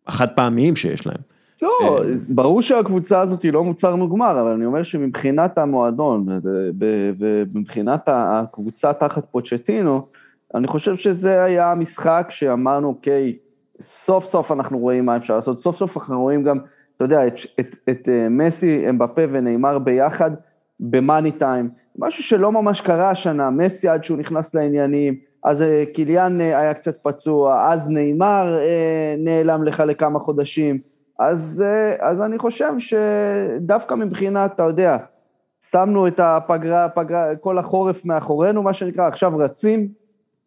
החד 0.07 0.29
פעמיים 0.29 0.77
שיש 0.77 1.07
להם. 1.07 1.21
לא, 1.63 2.03
ברור 2.29 2.63
שהקבוצה 2.63 3.21
הזאת 3.21 3.43
היא 3.43 3.53
לא 3.53 3.65
מוצר 3.65 3.97
מוגמר, 3.97 4.41
אבל 4.41 4.51
אני 4.51 4.65
אומר 4.65 4.83
שמבחינת 4.83 5.59
המועדון, 5.59 6.27
ומבחינת 7.19 8.03
הקבוצה 8.07 8.93
תחת 8.93 9.25
פוצ'טינו, 9.31 10.07
אני 10.55 10.67
חושב 10.67 10.97
שזה 10.97 11.43
היה 11.43 11.73
המשחק 11.73 12.27
שאמרנו, 12.31 12.89
אוקיי, 12.89 13.37
סוף 13.81 14.25
סוף 14.25 14.53
אנחנו 14.53 14.79
רואים 14.79 15.07
מה 15.07 15.17
אפשר 15.17 15.37
לעשות, 15.37 15.61
סוף 15.61 15.77
סוף 15.77 15.97
אנחנו 15.97 16.23
רואים 16.23 16.43
גם, 16.43 16.59
אתה 16.97 17.05
יודע, 17.05 17.27
את, 17.27 17.35
את, 17.61 17.77
את 17.91 18.09
אה, 18.09 18.29
מסי, 18.29 18.89
אמבפה 18.89 19.23
ונאמר 19.33 19.79
ביחד 19.79 20.31
במאני 20.81 21.33
טיים, 21.33 21.71
משהו 21.99 22.23
שלא 22.23 22.53
ממש 22.53 22.81
קרה 22.81 23.11
השנה, 23.11 23.51
מסי 23.51 23.89
עד 23.89 24.05
שהוא 24.05 24.19
נכנס 24.19 24.55
לעניינים, 24.55 25.15
אז 25.45 25.63
אה, 25.63 25.85
קיליאן 25.95 26.41
אה, 26.41 26.59
היה 26.61 26.75
קצת 26.75 26.97
פצוע, 27.03 27.69
אז 27.73 27.89
נאמר 27.89 28.59
אה, 28.59 29.15
נעלם 29.19 29.65
לך 29.65 29.81
לכמה 29.87 30.19
חודשים, 30.19 30.79
אז, 31.19 31.65
אז 32.01 32.23
אני 32.23 32.39
חושב 32.39 32.73
שדווקא 32.79 33.95
מבחינת, 33.95 34.53
אתה 34.55 34.63
יודע, 34.63 34.97
שמנו 35.71 36.07
את 36.07 36.21
הפגרה, 36.21 36.89
פגרה, 36.89 37.37
כל 37.37 37.59
החורף 37.59 38.05
מאחורינו, 38.05 38.63
מה 38.63 38.73
שנקרא, 38.73 39.07
עכשיו 39.07 39.39
רצים, 39.39 39.89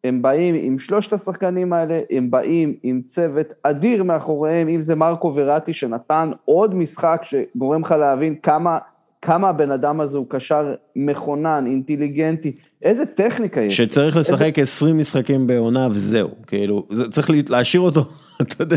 הם 0.04 0.22
באים 0.22 0.56
עם 0.58 0.80
שלושת 0.80 1.14
השחקנים 1.14 1.74
האלה, 1.74 2.00
הם 2.12 2.32
באים 2.32 2.76
עם 2.84 3.02
צוות 3.06 3.48
אדיר 3.64 4.04
מאחוריהם, 4.04 4.68
אם 4.68 4.82
זה 4.82 4.96
מרקו 4.96 5.34
וראטי 5.36 5.74
שנתן 5.74 6.32
עוד 6.46 6.76
משחק 6.76 7.22
שגורם 7.24 7.82
לך 7.82 7.92
להבין 7.92 8.36
כמה, 8.44 8.78
כמה 9.28 9.50
הבן 9.50 9.72
אדם 9.72 10.02
הזה 10.02 10.18
הוא 10.18 10.26
קשר 10.30 10.74
מכונן, 10.96 11.64
אינטליגנטי, 11.68 12.52
איזה 12.82 13.06
טכניקה 13.06 13.62
יש. 13.62 13.78
שצריך 13.78 14.18
לשחק 14.18 14.60
20 14.60 14.98
משחקים 14.98 15.48
בעונה 15.48 15.88
וזהו, 15.92 16.30
כאילו, 16.48 16.88
זה 16.90 17.12
צריך 17.12 17.30
לה- 17.30 17.38
להשאיר 17.50 17.82
אותו, 17.82 18.02
אתה 18.42 18.64
יודע, 18.64 18.76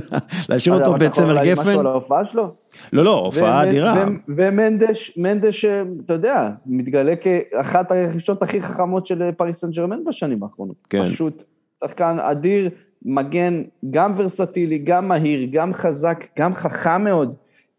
להשאיר 0.49 0.75
אותו 0.75 0.87
אבל 0.91 0.97
אתה 0.97 1.05
יכול 1.05 1.25
בצמר 1.25 1.33
להגיד 1.33 1.53
משהו 1.53 1.65
גפן, 1.65 1.79
על 1.81 1.87
ההופעה 1.87 2.25
שלו? 2.25 2.55
לא, 2.93 3.05
לא, 3.05 3.21
הופעה 3.27 3.63
אדירה, 3.63 4.05
ומנדש, 4.29 5.13
מנדש, 5.17 5.65
אה, 5.65 5.83
אתה 6.07 6.13
יודע, 6.13 6.51
מתגלה 6.67 7.15
כאחת 7.17 7.91
הרכישות 7.93 8.43
הכי 8.43 8.63
חכמות 8.63 9.07
של 9.07 9.31
פריס 9.37 9.61
סן 9.61 9.71
ג'רמן 9.71 10.05
בשנים 10.05 10.43
האחרונות. 10.43 10.77
כן. 10.91 11.05
פשוט 11.11 11.45
שחקן 11.85 12.17
אדיר, 12.21 12.71
מגן 13.05 13.63
גם 13.91 14.15
ורסטילי, 14.17 14.79
גם 14.79 15.09
מהיר, 15.09 15.49
גם 15.53 15.75
חזק, 15.75 16.25
גם 16.39 16.55
חכם 16.55 17.05
מאוד. 17.05 17.35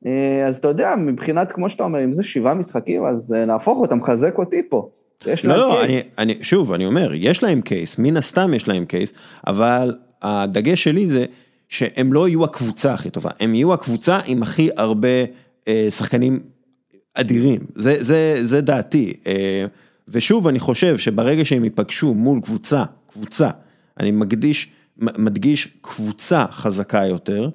אה, 0.06 0.46
אז 0.48 0.58
אתה 0.58 0.68
יודע, 0.68 0.96
מבחינת, 0.98 1.52
כמו 1.52 1.70
שאתה 1.70 1.84
אומר, 1.84 2.04
אם 2.04 2.14
זה 2.14 2.24
שבעה 2.24 2.54
משחקים, 2.54 3.06
אז 3.06 3.34
אה, 3.34 3.46
נהפוך 3.46 3.78
אותם, 3.78 3.98
מחזק 3.98 4.38
אותי 4.38 4.62
פה. 4.70 4.90
יש 5.26 5.46
לא, 5.46 5.56
להם 5.56 5.60
לא, 5.60 5.76
קייס. 5.76 6.06
אני, 6.18 6.34
אני, 6.34 6.44
שוב, 6.44 6.74
אני 6.74 6.86
אומר, 6.86 7.12
יש 7.14 7.44
להם 7.44 7.62
קייס, 7.62 8.00
מן 8.00 8.18
הסתם 8.18 8.54
יש 8.54 8.68
להם 8.68 8.86
קייס, 8.86 9.14
אבל 9.48 9.98
הדגש 10.22 10.84
שלי 10.84 11.08
זה 11.08 11.26
שהם 11.70 12.14
לא 12.14 12.28
יהיו 12.28 12.44
הקבוצה 12.44 12.94
הכי 12.94 13.10
טובה, 13.10 13.30
הם 13.40 13.56
יהיו 13.56 13.74
הקבוצה 13.74 14.20
עם 14.28 14.44
הכי 14.44 14.70
הרבה 14.78 15.08
אה, 15.68 15.88
שחקנים 15.90 16.40
אדירים, 17.14 17.60
זה, 17.76 18.04
זה, 18.04 18.38
זה 18.42 18.62
דעתי. 18.62 19.14
אה, 19.28 19.66
ושוב, 20.08 20.48
אני 20.48 20.60
חושב 20.60 20.98
שברגע 20.98 21.46
שהם 21.46 21.64
ייפגשו 21.64 22.14
מול 22.14 22.42
קבוצה, 22.42 22.84
קבוצה, 23.12 23.50
אני 24.00 24.12
מקדיש, 24.12 24.70
מדגיש 24.98 25.68
קבוצה 25.82 26.46
חזקה 26.52 27.06
יותר, 27.06 27.50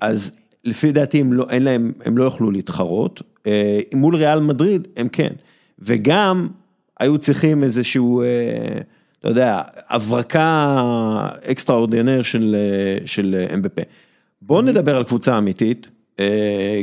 אז 0.00 0.32
לפי 0.64 0.92
דעתי 0.92 1.20
הם 1.20 1.32
לא, 1.32 1.46
אין 1.50 1.62
להם, 1.62 1.92
הם 2.04 2.18
לא 2.18 2.24
יוכלו 2.24 2.50
להתחרות, 2.50 3.22
אה, 3.46 3.80
מול 3.94 4.16
ריאל 4.16 4.40
מדריד 4.40 4.88
הם 4.96 5.08
כן, 5.08 5.32
וגם 5.78 6.48
היו 7.00 7.18
צריכים 7.18 7.64
איזשהו, 7.64 8.22
אה, 8.22 8.26
אתה 9.20 9.28
יודע, 9.28 9.62
הברקה 9.88 11.28
extraordinaire 11.50 12.22
של, 12.22 12.56
אה, 12.58 13.06
של 13.06 13.46
אמבפה. 13.54 13.82
בואו 14.42 14.62
נדבר 14.62 14.96
על 14.96 15.04
קבוצה 15.04 15.38
אמיתית, 15.38 15.90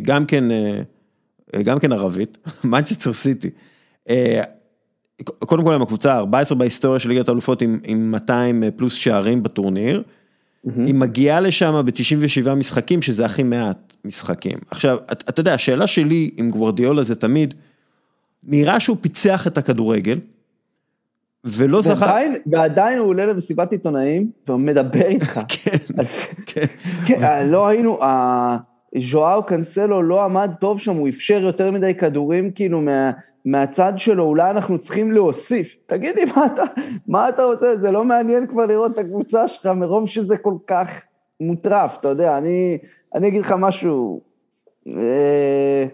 גם 0.02 0.26
כן, 0.26 0.43
גם 1.64 1.80
כן 1.80 1.91
ערבית, 1.91 2.38
מנצ'סטר 2.64 3.14
סיטי. 3.14 3.49
קודם 5.39 5.64
כל 5.64 5.73
הם 5.73 5.81
הקבוצה 5.81 6.14
ה-14 6.14 6.56
בהיסטוריה 6.56 6.99
של 6.99 7.10
ליגת 7.10 7.30
האלופות 7.30 7.61
עם, 7.61 7.80
עם 7.84 8.11
200 8.11 8.64
פלוס 8.76 8.93
שערים 8.93 9.43
בטורניר. 9.43 10.03
היא 10.86 10.96
מגיעה 10.96 11.40
לשם 11.40 11.82
ב-97 11.86 12.54
משחקים, 12.56 13.02
שזה 13.02 13.26
הכי 13.26 13.44
מעט 13.44 13.94
משחקים. 14.06 14.58
עכשיו, 14.72 14.98
אתה, 15.12 15.26
אתה 15.30 15.40
יודע, 15.40 15.54
השאלה 15.54 15.88
שלי 15.88 16.30
עם 16.38 16.50
גוורדיאולה 16.50 17.04
זה 17.04 17.16
תמיד, 17.16 17.54
נראה 18.44 18.80
שהוא 18.80 18.98
פיצח 19.02 19.48
את 19.48 19.58
הכדורגל, 19.58 20.20
ולא 21.44 21.82
זכה... 21.82 22.06
ועדיין, 22.06 22.36
ועדיין 22.46 22.98
הוא 22.98 23.08
עולה 23.08 23.26
למסיבת 23.26 23.72
עיתונאים 23.72 24.32
ומדבר 24.50 25.08
איתך. 25.08 25.40
כן, 25.54 25.78
כן. 26.46 26.66
כן, 27.06 27.48
לא 27.48 27.68
היינו, 27.68 28.04
ה- 28.04 28.58
ז'ואאו 29.00 29.44
קנסלו 29.44 30.02
לא 30.04 30.24
עמד 30.24 30.52
טוב 30.60 30.80
שם, 30.80 30.96
הוא 30.96 31.10
אפשר 31.10 31.40
יותר 31.42 31.72
מדי 31.72 31.94
כדורים 31.94 32.52
כאילו 32.52 32.82
מה, 32.82 33.12
מהצד 33.46 33.94
שלו, 33.98 34.24
אולי 34.24 34.52
אנחנו 34.52 34.80
צריכים 34.80 35.12
להוסיף. 35.12 35.76
תגיד 35.86 36.16
לי, 36.16 36.26
מה 36.36 36.46
אתה, 36.46 36.64
מה 37.08 37.30
אתה 37.30 37.44
רוצה? 37.44 37.78
זה 37.78 37.92
לא 37.92 38.04
מעניין 38.04 38.48
כבר 38.48 38.66
לראות 38.66 38.94
את 38.94 38.98
הקבוצה 38.98 39.48
שלך 39.48 39.66
מרוב 39.66 40.08
שזה 40.08 40.38
כל 40.38 40.54
כך 40.68 41.04
מוטרף, 41.40 41.98
אתה 42.00 42.10
יודע, 42.10 42.38
אני, 42.38 42.78
אני 43.16 43.28
אגיד 43.28 43.42
לך 43.42 43.56
משהו, 43.58 44.22
אה, 44.88 45.86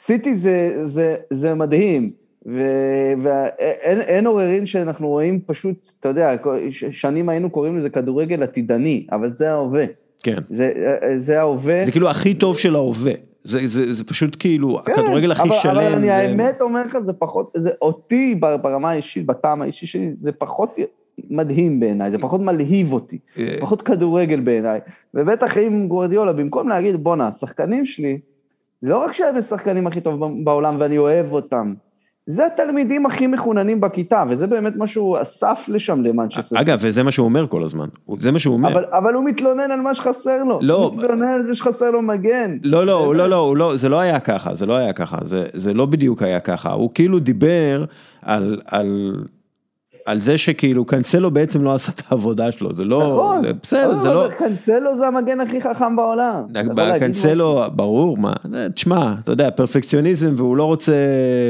סיטי 0.00 0.36
זה, 0.36 0.82
זה, 0.84 1.16
זה 1.30 1.54
מדהים, 1.54 2.10
ואין 3.22 4.00
אין 4.00 4.26
עוררין 4.26 4.66
שאנחנו 4.66 5.08
רואים 5.08 5.40
פשוט, 5.46 5.90
אתה 6.00 6.08
יודע, 6.08 6.36
שנים 6.70 7.28
היינו 7.28 7.50
קוראים 7.50 7.78
לזה 7.78 7.90
כדורגל 7.90 8.42
עתידני, 8.42 9.06
אבל 9.12 9.32
זה 9.32 9.50
ההווה. 9.50 9.84
כן. 10.22 10.36
זה, 10.50 10.72
זה 11.16 11.40
ההווה. 11.40 11.84
זה 11.84 11.92
כאילו 11.92 12.08
הכי 12.08 12.34
טוב 12.34 12.58
של 12.58 12.76
ההווה. 12.76 13.12
זה, 13.46 13.58
זה, 13.66 13.92
זה 13.92 14.04
פשוט 14.04 14.36
כאילו 14.38 14.78
הכדורגל 14.78 15.30
הכי 15.32 15.42
כן, 15.42 15.48
אבל, 15.48 15.58
שלם. 15.58 15.76
אבל 15.76 15.92
אני 15.92 16.06
זה- 16.06 16.14
האמת 16.16 16.60
אומר 16.60 16.84
לך, 16.86 16.98
זה 17.06 17.12
פחות, 17.12 17.52
זה 17.56 17.70
אותי 17.82 18.34
בר- 18.34 18.56
ברמה 18.56 18.90
האישית, 18.90 19.26
בטעם 19.26 19.62
האישי 19.62 19.86
שלי, 19.86 20.10
זה 20.22 20.32
פחות 20.32 20.76
מדהים 21.30 21.80
בעיניי, 21.80 22.10
זה 22.10 22.18
פחות 22.18 22.40
מלהיב 22.40 22.92
אותי, 22.92 23.18
אה. 23.38 23.46
פחות 23.60 23.82
כדורגל 23.82 24.40
בעיניי. 24.40 24.80
ובטח 25.14 25.58
אם 25.58 25.88
גורדיולה, 25.88 26.32
במקום 26.32 26.68
להגיד, 26.68 26.96
בואנה, 26.96 27.28
השחקנים 27.28 27.86
שלי, 27.86 28.18
לא 28.82 28.98
רק 28.98 29.12
שהם 29.12 29.36
השחקנים 29.36 29.86
הכי 29.86 30.00
טוב 30.00 30.20
בעולם 30.44 30.76
ואני 30.80 30.98
אוהב 30.98 31.32
אותם, 31.32 31.74
זה 32.26 32.46
התלמידים 32.46 33.06
הכי 33.06 33.26
מחוננים 33.26 33.80
בכיתה, 33.80 34.24
וזה 34.28 34.46
באמת 34.46 34.76
מה 34.76 34.86
שהוא 34.86 35.18
אסף 35.22 35.64
לשם 35.68 36.02
למנצ'סטר. 36.02 36.60
אגב, 36.60 36.78
וזה 36.82 37.02
מה 37.02 37.10
שהוא 37.10 37.24
אומר 37.24 37.46
כל 37.46 37.62
הזמן. 37.62 37.86
זה 38.18 38.32
מה 38.32 38.38
שהוא 38.38 38.54
אומר. 38.54 38.72
אבל, 38.72 38.84
אבל 38.90 39.14
הוא 39.14 39.24
מתלונן 39.24 39.70
על 39.70 39.80
מה 39.80 39.94
שחסר 39.94 40.44
לו. 40.44 40.58
לא. 40.62 40.84
הוא 40.84 40.96
מתלונן 40.96 41.28
על 41.28 41.46
זה 41.46 41.54
שחסר 41.54 41.90
לו 41.90 42.02
מגן. 42.02 42.58
לא, 42.62 42.86
לא, 42.86 43.14
לא, 43.14 43.28
לא, 43.28 43.56
לא, 43.56 43.76
זה 43.76 43.88
לא 43.88 44.00
היה 44.00 44.20
ככה, 44.20 44.54
זה 44.54 44.66
לא 44.66 44.76
היה 44.76 44.92
ככה, 44.92 45.18
זה, 45.22 45.46
זה 45.52 45.74
לא 45.74 45.86
בדיוק 45.86 46.22
היה 46.22 46.40
ככה, 46.40 46.72
הוא 46.72 46.90
כאילו 46.94 47.18
דיבר 47.18 47.84
על, 48.22 48.60
על, 48.66 49.16
על 50.06 50.20
זה 50.20 50.38
שכאילו 50.38 50.84
קנסלו 50.84 51.30
בעצם 51.30 51.62
לא 51.62 51.74
עשה 51.74 51.92
את 51.92 52.02
העבודה 52.08 52.52
שלו, 52.52 52.72
זה 52.72 52.84
לא, 52.84 52.98
נכון. 52.98 53.42
זה 53.42 53.52
בסדר, 53.62 53.96
זה 53.96 54.10
לא, 54.10 54.28
קנסלו 54.38 54.98
זה 54.98 55.06
המגן 55.06 55.40
הכי 55.40 55.60
חכם 55.60 55.96
בעולם. 55.96 56.42
קנסלו, 56.98 57.62
ברור, 57.72 58.16
מה, 58.16 58.32
תשמע, 58.74 59.14
אתה 59.24 59.32
יודע, 59.32 59.50
פרפקציוניזם 59.50 60.30
והוא 60.36 60.56
לא 60.56 60.64
רוצה 60.64 60.92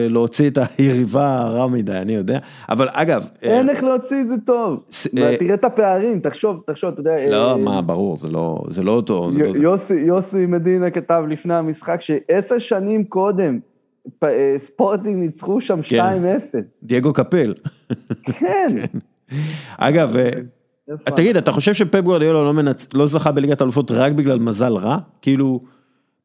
להוציא 0.08 0.50
את 0.50 0.58
היריבה 0.78 1.44
רע 1.44 1.66
מדי, 1.66 1.92
אני 1.92 2.14
יודע, 2.14 2.38
אבל 2.68 2.88
אגב, 2.92 3.28
אין 3.42 3.68
איך 3.68 3.84
להוציא 3.84 4.20
את 4.20 4.28
זה 4.28 4.34
טוב. 4.44 4.80
אה, 5.18 5.36
תראה 5.38 5.54
את 5.54 5.64
הפערים, 5.64 6.20
תחשוב, 6.20 6.62
תחשוב, 6.66 6.90
אתה 6.90 7.00
יודע. 7.00 7.30
לא, 7.30 7.52
אה, 7.52 7.56
מה, 7.56 7.82
ברור, 7.82 8.16
זה 8.16 8.28
לא, 8.28 8.62
לא 8.82 8.90
אותו, 8.90 9.30
לא. 9.38 9.46
יוסי, 9.62 9.94
יוסי 9.94 10.46
מדינה 10.46 10.90
כתב 10.90 11.24
לפני 11.28 11.54
המשחק 11.54 12.00
שעשר 12.00 12.58
שנים 12.58 13.04
קודם 13.04 13.58
אה, 14.24 14.56
ספורטינג 14.58 15.16
ניצחו 15.16 15.60
שם 15.60 15.80
כן. 15.82 16.22
2-0. 16.54 16.56
דייגו 16.82 17.12
קפל. 17.12 17.54
כן. 18.22 18.68
אגב, 19.78 20.16
אה? 20.16 20.30
תגיד, 21.04 21.36
אתה 21.36 21.52
חושב 21.52 21.74
שפפ 21.74 22.00
גוורדיאלה 22.00 22.44
לא, 22.44 22.52
מנצ... 22.52 22.88
לא 22.94 23.06
זכה 23.06 23.32
בליגת 23.32 23.60
האלופות 23.60 23.90
רק 23.90 24.12
בגלל 24.12 24.38
מזל 24.38 24.72
רע? 24.72 24.98
כאילו, 25.22 25.60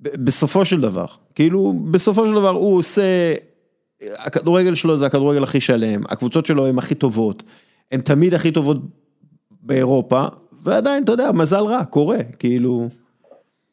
בסופו 0.01 0.65
של 0.65 0.81
דבר, 0.81 1.05
כאילו, 1.35 1.73
בסופו 1.91 2.27
של 2.27 2.31
דבר 2.31 2.49
הוא 2.49 2.77
עושה, 2.77 3.33
הכדורגל 4.17 4.75
שלו 4.75 4.97
זה 4.97 5.05
הכדורגל 5.05 5.43
הכי 5.43 5.61
שלם, 5.61 6.01
הקבוצות 6.09 6.45
שלו 6.45 6.67
הן 6.67 6.77
הכי 6.77 6.95
טובות, 6.95 7.43
הן 7.91 8.01
תמיד 8.01 8.33
הכי 8.33 8.51
טובות 8.51 8.77
באירופה, 9.61 10.25
ועדיין, 10.63 11.03
אתה 11.03 11.11
יודע, 11.11 11.31
מזל 11.31 11.63
רע, 11.63 11.85
קורה, 11.85 12.23
כאילו, 12.39 12.87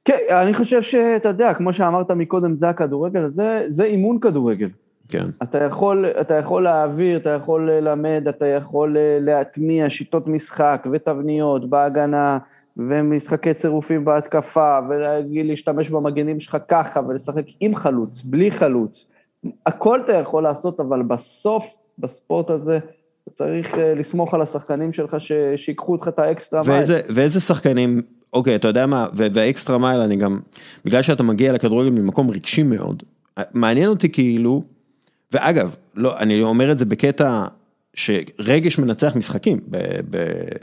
כן, 0.09 0.19
אני 0.31 0.55
חושב 0.55 0.83
שאתה 0.83 1.29
יודע, 1.29 1.55
כמו 1.55 1.73
שאמרת 1.73 2.11
מקודם, 2.11 2.57
זה 2.57 2.69
הכדורגל, 2.69 3.29
זה, 3.29 3.65
זה 3.69 3.85
אימון 3.85 4.19
כדורגל. 4.21 4.69
כן. 5.09 5.27
אתה 5.43 5.59
יכול, 5.65 6.07
אתה 6.07 6.35
יכול 6.35 6.63
להעביר, 6.65 7.19
אתה 7.19 7.31
יכול 7.31 7.71
ללמד, 7.71 8.25
אתה 8.29 8.47
יכול 8.47 8.97
אה, 8.97 9.19
להטמיע 9.21 9.91
שיטות 9.91 10.27
משחק 10.27 10.87
ותבניות 10.93 11.71
בהגנה 11.71 12.39
ומשחקי 12.77 13.55
צירופים 13.55 14.05
בהתקפה 14.05 14.79
ולהשתמש 14.89 15.91
במגנים 15.91 16.41
שלך 16.41 16.57
ככה 16.69 17.01
ולשחק 17.09 17.45
עם 17.61 17.75
חלוץ, 17.75 18.23
בלי 18.23 18.51
חלוץ. 18.51 19.07
הכל 19.67 20.01
אתה 20.05 20.13
יכול 20.13 20.43
לעשות, 20.43 20.81
אבל 20.81 21.03
בסוף, 21.03 21.75
בספורט 21.99 22.51
הזה, 22.51 22.79
אתה 23.29 23.37
צריך 23.37 23.75
אה, 23.75 23.95
לסמוך 23.95 24.35
על 24.35 24.43
השחקנים 24.43 24.93
שלך 24.93 25.17
ש- 25.21 25.33
שיקחו 25.57 25.93
אותך 25.93 26.09
את 26.09 26.19
ה 26.19 26.26
extra 26.26 26.61
mile. 26.67 26.73
ואיזה, 26.79 27.01
ואיזה 27.09 27.41
שחקנים, 27.41 28.01
אוקיי, 28.33 28.55
אתה 28.55 28.69
יודע 28.69 28.87
מה, 28.87 29.07
ו- 29.17 29.27
וה 29.35 29.47
extra 29.47 29.79
mile, 29.79 30.01
אני 30.01 30.17
גם, 30.17 30.39
בגלל 30.85 31.03
שאתה 31.03 31.23
מגיע 31.23 31.53
לכדורגל 31.53 31.91
ממקום 31.91 32.31
רגשי 32.31 32.63
מאוד, 32.63 33.03
מעניין 33.55 33.89
אותי 33.89 34.09
כאילו, 34.09 34.63
ואגב, 35.33 35.75
לא, 35.95 36.19
אני 36.19 36.43
אומר 36.43 36.73
את 36.73 36.79
זה 36.79 36.85
בקטע 36.85 37.45
שרגש 37.95 38.79
מנצח 38.79 39.17
משחקים, 39.17 39.61
ב, 39.71 39.77
ב, 40.11 40.17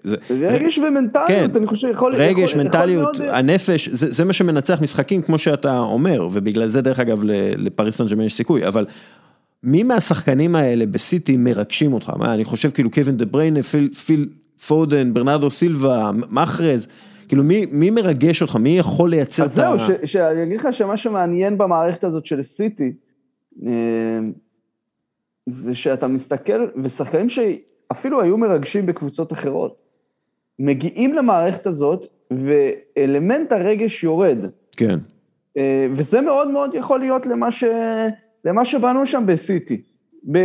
זה, 0.04 0.16
רגש 0.30 0.78
ומנטליות, 0.78 1.28
כן. 1.28 1.50
אני 1.56 1.68
חושב, 1.68 1.88
יכול... 1.92 2.16
רגש, 2.16 2.52
יכול- 2.52 2.64
מנטליות, 2.64 3.14
יכול 3.16 3.26
מאוד- 3.26 3.36
הנפש, 3.38 3.90
זה, 3.90 4.12
זה 4.12 4.26
מה 4.26 4.34
שמנצח 4.34 4.82
משחקים 4.82 5.22
כמו 5.22 5.38
שאתה 5.38 5.80
אומר, 5.80 6.28
ובגלל 6.32 6.68
זה 6.68 6.82
דרך 6.82 7.00
אגב 7.00 7.22
לפריס 7.58 7.98
סן 7.98 8.08
ג'רמן 8.08 8.24
יש 8.24 8.34
סיכוי, 8.34 8.68
אבל 8.68 8.86
מי 9.66 9.84
מהשחקנים 9.84 10.56
האלה 10.56 10.86
בסיטי 10.86 11.38
מרגשים 11.38 11.94
אותך? 11.94 12.12
מה, 12.18 12.34
אני 12.34 12.46
חושב 12.46 12.70
כאילו 12.70 12.92
קווין 12.92 13.18
דה 13.18 13.26
בריינה, 13.26 13.64
פיל, 13.64 13.94
פיל 13.94 14.30
פודן, 14.68 15.14
ברנרדו 15.14 15.50
סילבה, 15.50 16.12
מחרז, 16.32 16.88
כאילו 17.28 17.44
מי, 17.44 17.66
מי 17.72 17.90
מרגש 17.90 18.42
אותך? 18.42 18.56
מי 18.56 18.78
יכול 18.78 19.10
לייצר 19.10 19.44
אז 19.44 19.52
את 19.52 19.60
ה... 19.60 19.78
זהו, 19.78 19.80
ש- 19.80 20.12
שאני 20.12 20.44
אגיד 20.44 20.60
לך 20.60 20.68
שמה 20.72 20.98
שמעניין 20.98 21.58
במערכת 21.58 22.04
הזאת 22.04 22.26
של 22.26 22.44
סיטי, 22.44 22.94
אה, 23.66 23.72
זה 25.50 25.76
שאתה 25.76 26.08
מסתכל, 26.08 26.68
ושחקנים 26.84 27.30
שאפילו 27.30 28.22
היו 28.22 28.38
מרגשים 28.38 28.86
בקבוצות 28.86 29.34
אחרות, 29.34 29.76
מגיעים 30.60 31.14
למערכת 31.14 31.68
הזאת, 31.68 32.08
ואלמנט 32.32 33.52
הרגש 33.52 34.04
יורד. 34.04 34.38
כן, 34.78 35.00
אה, 35.58 35.88
וזה 35.92 36.22
מאוד 36.22 36.48
מאוד 36.48 36.76
יכול 36.76 37.00
להיות 37.00 37.26
למה, 37.26 37.52
ש... 37.52 37.64
למה 38.46 38.66
שבנו 38.66 39.06
שם 39.06 39.24
בסיטי. 39.26 39.82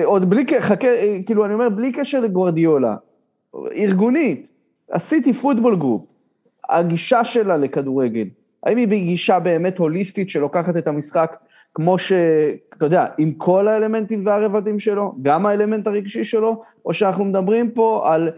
עוד 0.04 0.30
בלי, 0.30 0.44
חכה, 0.60 0.88
אה, 0.88 1.18
כאילו 1.26 1.44
אני 1.44 1.54
אומר, 1.54 1.68
בלי 1.68 1.92
קשר 1.92 2.20
לגוורדיולה, 2.20 2.96
ארגונית, 3.76 4.48
ה 4.92 5.00
City 5.00 5.32
Football 5.32 5.76
Group, 5.76 6.02
הגישה 6.70 7.24
שלה 7.24 7.56
לכדורגל, 7.56 8.26
האם 8.62 8.76
היא 8.76 8.88
בגישה 8.88 9.38
באמת 9.38 9.78
הוליסטית 9.78 10.30
שלוקחת 10.30 10.76
את 10.76 10.86
המשחק 10.86 11.36
כמו 11.74 11.98
ש... 11.98 12.12
אתה 12.76 12.86
יודע, 12.86 13.06
עם 13.18 13.32
כל 13.32 13.68
האלמנטים 13.68 14.26
והרבדים 14.26 14.78
שלו, 14.78 15.14
גם 15.22 15.46
האלמנט 15.46 15.86
הרגשי 15.86 16.24
שלו, 16.24 16.62
או 16.84 16.92
שאנחנו 16.92 17.24
מדברים 17.24 17.70
פה 17.70 18.02
על 18.14 18.30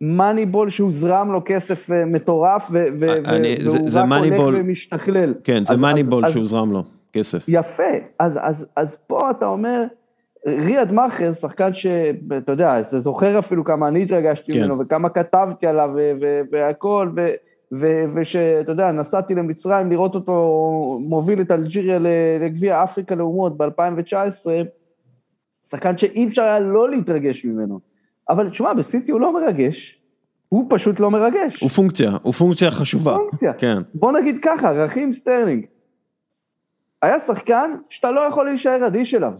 Moneyball 0.00 0.70
שהוזרם 0.70 1.32
לו 1.32 1.42
כסף 1.44 1.90
אה, 1.90 2.04
מטורף, 2.04 2.68
ו- 2.70 2.86
ו- 3.00 3.14
אני- 3.26 3.56
זה- 3.60 3.78
והוא 3.78 3.90
זה 3.90 4.00
רק. 4.00 4.06
הולך 4.10 4.56
ומשתכלל. 4.60 5.34
כן, 5.44 5.62
זה 5.62 5.76
Moneyball 5.76 6.28
שהוזרם 6.28 6.72
לו, 6.72 6.82
כסף. 7.18 7.44
יפה, 7.48 7.82
אז, 8.18 8.38
אז, 8.42 8.66
אז 8.76 8.96
פה 9.06 9.30
אתה 9.30 9.46
אומר, 9.46 9.84
ריאד 10.46 10.92
מאחר, 10.92 11.32
שחקן 11.34 11.74
שאתה 11.74 12.52
יודע, 12.52 12.80
אתה 12.80 13.00
זוכר 13.00 13.38
אפילו 13.38 13.64
כמה 13.64 13.88
אני 13.88 14.02
התרגשתי 14.02 14.52
כן. 14.52 14.60
ממנו 14.60 14.78
וכמה 14.78 15.08
כתבתי 15.08 15.66
עליו 15.66 15.90
והכל, 16.52 17.10
ושאתה 18.14 18.72
יודע, 18.72 18.92
נסעתי 18.92 19.34
למצרים 19.34 19.90
לראות 19.90 20.14
אותו 20.14 20.98
מוביל 21.00 21.40
את 21.40 21.50
אלג'יריה 21.50 21.98
לגביע 22.40 22.84
אפריקה 22.84 23.14
לאומות 23.14 23.56
ב-2019, 23.56 24.46
שחקן 25.64 25.98
שאי 25.98 26.26
אפשר 26.26 26.42
היה 26.42 26.60
לא 26.60 26.90
להתרגש 26.90 27.44
ממנו. 27.44 27.80
אבל 28.30 28.50
תשמע, 28.50 28.74
בסיטי 28.74 29.12
הוא 29.12 29.20
לא 29.20 29.34
מרגש, 29.34 30.02
הוא 30.48 30.66
פשוט 30.68 31.00
לא 31.00 31.10
מרגש. 31.10 31.60
הוא 31.60 31.70
פונקציה, 31.70 32.10
הוא 32.22 32.32
פונקציה 32.32 32.70
חשובה. 32.70 33.16
פונקציה. 33.16 33.52
כן, 33.52 33.78
בוא 33.94 34.12
נגיד 34.12 34.38
ככה, 34.42 34.70
רחים 34.70 35.12
סטרלינג. 35.12 35.66
היה 37.06 37.18
שחקן 37.20 37.74
שאתה 37.90 38.10
לא 38.10 38.20
יכול 38.20 38.44
להישאר 38.44 38.86
אדיש 38.86 39.14
אליו. 39.14 39.32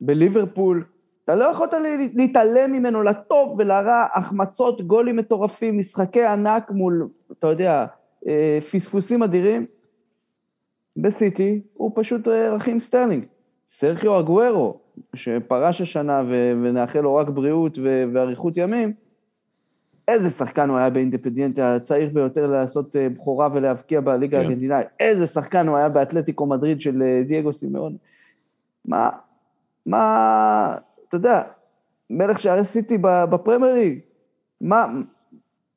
בליברפול, 0.00 0.84
אתה 1.24 1.34
לא 1.34 1.44
יכולת 1.44 1.72
לה- 1.72 1.78
להתעלם 2.14 2.72
ממנו 2.72 3.02
לטוב 3.02 3.54
ולרע, 3.58 4.06
החמצות, 4.14 4.82
גולים 4.82 5.16
מטורפים, 5.16 5.78
משחקי 5.78 6.24
ענק 6.24 6.70
מול, 6.70 7.08
אתה 7.38 7.46
יודע, 7.46 7.86
אה, 8.28 8.58
פספוסים 8.72 9.22
אדירים. 9.22 9.66
בסיטי 10.96 11.60
הוא 11.74 11.92
פשוט 11.94 12.28
אה, 12.28 12.54
רחים 12.54 12.80
סטרלינג. 12.80 13.24
סרחיו 13.72 14.20
אגוארו, 14.20 14.80
שפרש 15.14 15.80
השנה 15.80 16.22
ונאחל 16.62 17.00
לו 17.00 17.14
רק 17.16 17.28
בריאות 17.28 17.78
ואריכות 18.12 18.56
ימים, 18.56 18.92
איזה 20.10 20.30
שחקן 20.30 20.68
הוא 20.68 20.78
היה 20.78 20.90
באינדפנדיאנטה, 20.90 21.74
הצעיר 21.76 22.10
ביותר 22.12 22.46
לעשות 22.46 22.96
אה, 22.96 23.08
בכורה 23.08 23.48
ולהבקיע 23.52 24.00
בליגה 24.00 24.36
כן. 24.36 24.42
הארגנטינאית, 24.44 24.86
איזה 25.00 25.26
שחקן 25.26 25.68
הוא 25.68 25.76
היה 25.76 25.88
באתלטיקו 25.88 26.46
מדריד 26.46 26.80
של 26.80 27.02
אה, 27.02 27.22
דייגו 27.26 27.52
סימאון. 27.52 27.96
מה, 28.84 29.10
מה, 29.86 30.76
אתה 31.08 31.16
יודע, 31.16 31.42
מלך 32.10 32.40
שערי 32.40 32.64
סיטי 32.64 32.98
בפרמייר 33.02 33.74
ליג, 33.74 33.98
מה, 34.60 34.86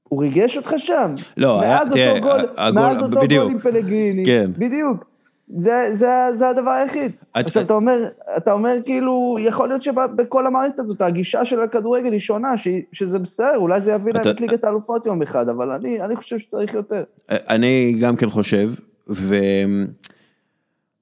הוא 0.04 0.22
ריגש 0.24 0.58
אותך 0.58 0.74
שם? 0.78 1.12
לא, 1.38 1.62
היה- 1.62 1.76
מאז 1.78 1.92
תראה, 1.92 2.12
אותו 2.12 2.22
גול, 2.22 2.40
הגול- 2.58 2.82
מאז 2.82 2.98
אותו 3.04 3.22
בדיוק. 3.22 3.44
גול 3.44 3.52
עם 3.52 3.60
פלגריני, 3.60 4.26
כן. 4.26 4.52
בדיוק. 4.58 5.13
זה, 5.48 5.92
זה, 6.00 6.08
זה 6.38 6.50
הדבר 6.50 6.70
היחיד. 6.72 7.12
את- 7.32 7.46
עכשיו, 7.46 7.62
את- 7.62 7.66
אתה 7.66 7.74
אומר, 7.74 8.06
אתה 8.38 8.52
אומר 8.52 8.76
כאילו, 8.86 9.38
יכול 9.40 9.68
להיות 9.68 9.84
שבכל 9.84 10.48
המערכת 10.48 10.80
הזאת, 10.80 11.02
הגישה 11.02 11.46
של 11.46 11.62
הכדורגל 11.62 12.12
היא 12.12 12.20
שונה, 12.20 12.58
שהיא- 12.58 12.82
שזה 12.92 13.20
בסדר, 13.20 13.56
אולי 13.58 13.82
זה 13.82 13.92
יביא 13.92 14.14
להם 14.14 14.22
את 14.32 14.42
ליגת 14.42 14.64
האלופות 14.64 15.06
יום 15.06 15.22
אחד, 15.22 15.50
אבל 15.50 15.72
אני, 15.72 16.02
אני 16.02 16.16
חושב 16.16 16.40
שצריך 16.40 16.74
יותר. 16.74 17.04
אני 17.30 17.96
גם 18.02 18.16
כן 18.16 18.30
חושב, 18.30 18.70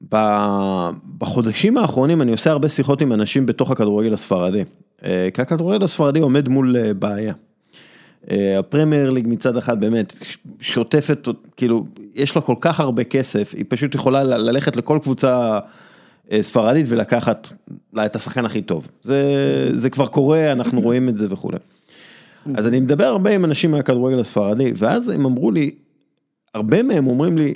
ובחודשים 0.01 1.77
האחרונים 1.77 2.21
אני 2.21 2.31
עושה 2.31 2.51
הרבה 2.51 2.69
שיחות 2.69 3.01
עם 3.01 3.13
אנשים 3.13 3.45
בתוך 3.45 3.71
הכדורגל 3.71 4.13
הספרדי. 4.13 4.63
אה, 5.05 5.27
כי 5.33 5.41
הכדורגל 5.41 5.83
הספרדי 5.83 6.19
עומד 6.19 6.49
מול 6.49 6.75
אה, 6.77 6.93
בעיה. 6.93 7.33
אה, 8.29 8.59
הפרמייר 8.59 9.09
ליג 9.09 9.27
מצד 9.27 9.57
אחד 9.57 9.79
באמת 9.79 10.17
שוטפת, 10.59 11.27
כאילו, 11.57 11.85
יש 12.15 12.35
לה 12.35 12.41
כל 12.41 12.55
כך 12.59 12.79
הרבה 12.79 13.03
כסף, 13.03 13.53
היא 13.57 13.65
פשוט 13.67 13.95
יכולה 13.95 14.23
ללכת 14.23 14.75
לכל 14.77 14.99
קבוצה 15.01 15.59
אה, 16.31 16.43
ספרדית 16.43 16.85
ולקחת 16.89 17.53
לה 17.93 18.05
את 18.05 18.15
השחקן 18.15 18.45
הכי 18.45 18.61
טוב. 18.61 18.87
זה, 19.01 19.21
זה 19.73 19.89
כבר 19.89 20.07
קורה, 20.07 20.51
אנחנו 20.51 20.81
רואים 20.87 21.09
את 21.09 21.17
זה 21.17 21.25
וכולי. 21.29 21.57
אז 22.55 22.67
אני 22.67 22.79
מדבר 22.79 23.05
הרבה 23.05 23.35
עם 23.35 23.45
אנשים 23.45 23.71
מהכדורגל 23.71 24.19
הספרדי, 24.19 24.73
ואז 24.75 25.09
הם 25.09 25.25
אמרו 25.25 25.51
לי, 25.51 25.71
הרבה 26.53 26.83
מהם 26.83 27.07
אומרים 27.07 27.37
לי, 27.37 27.53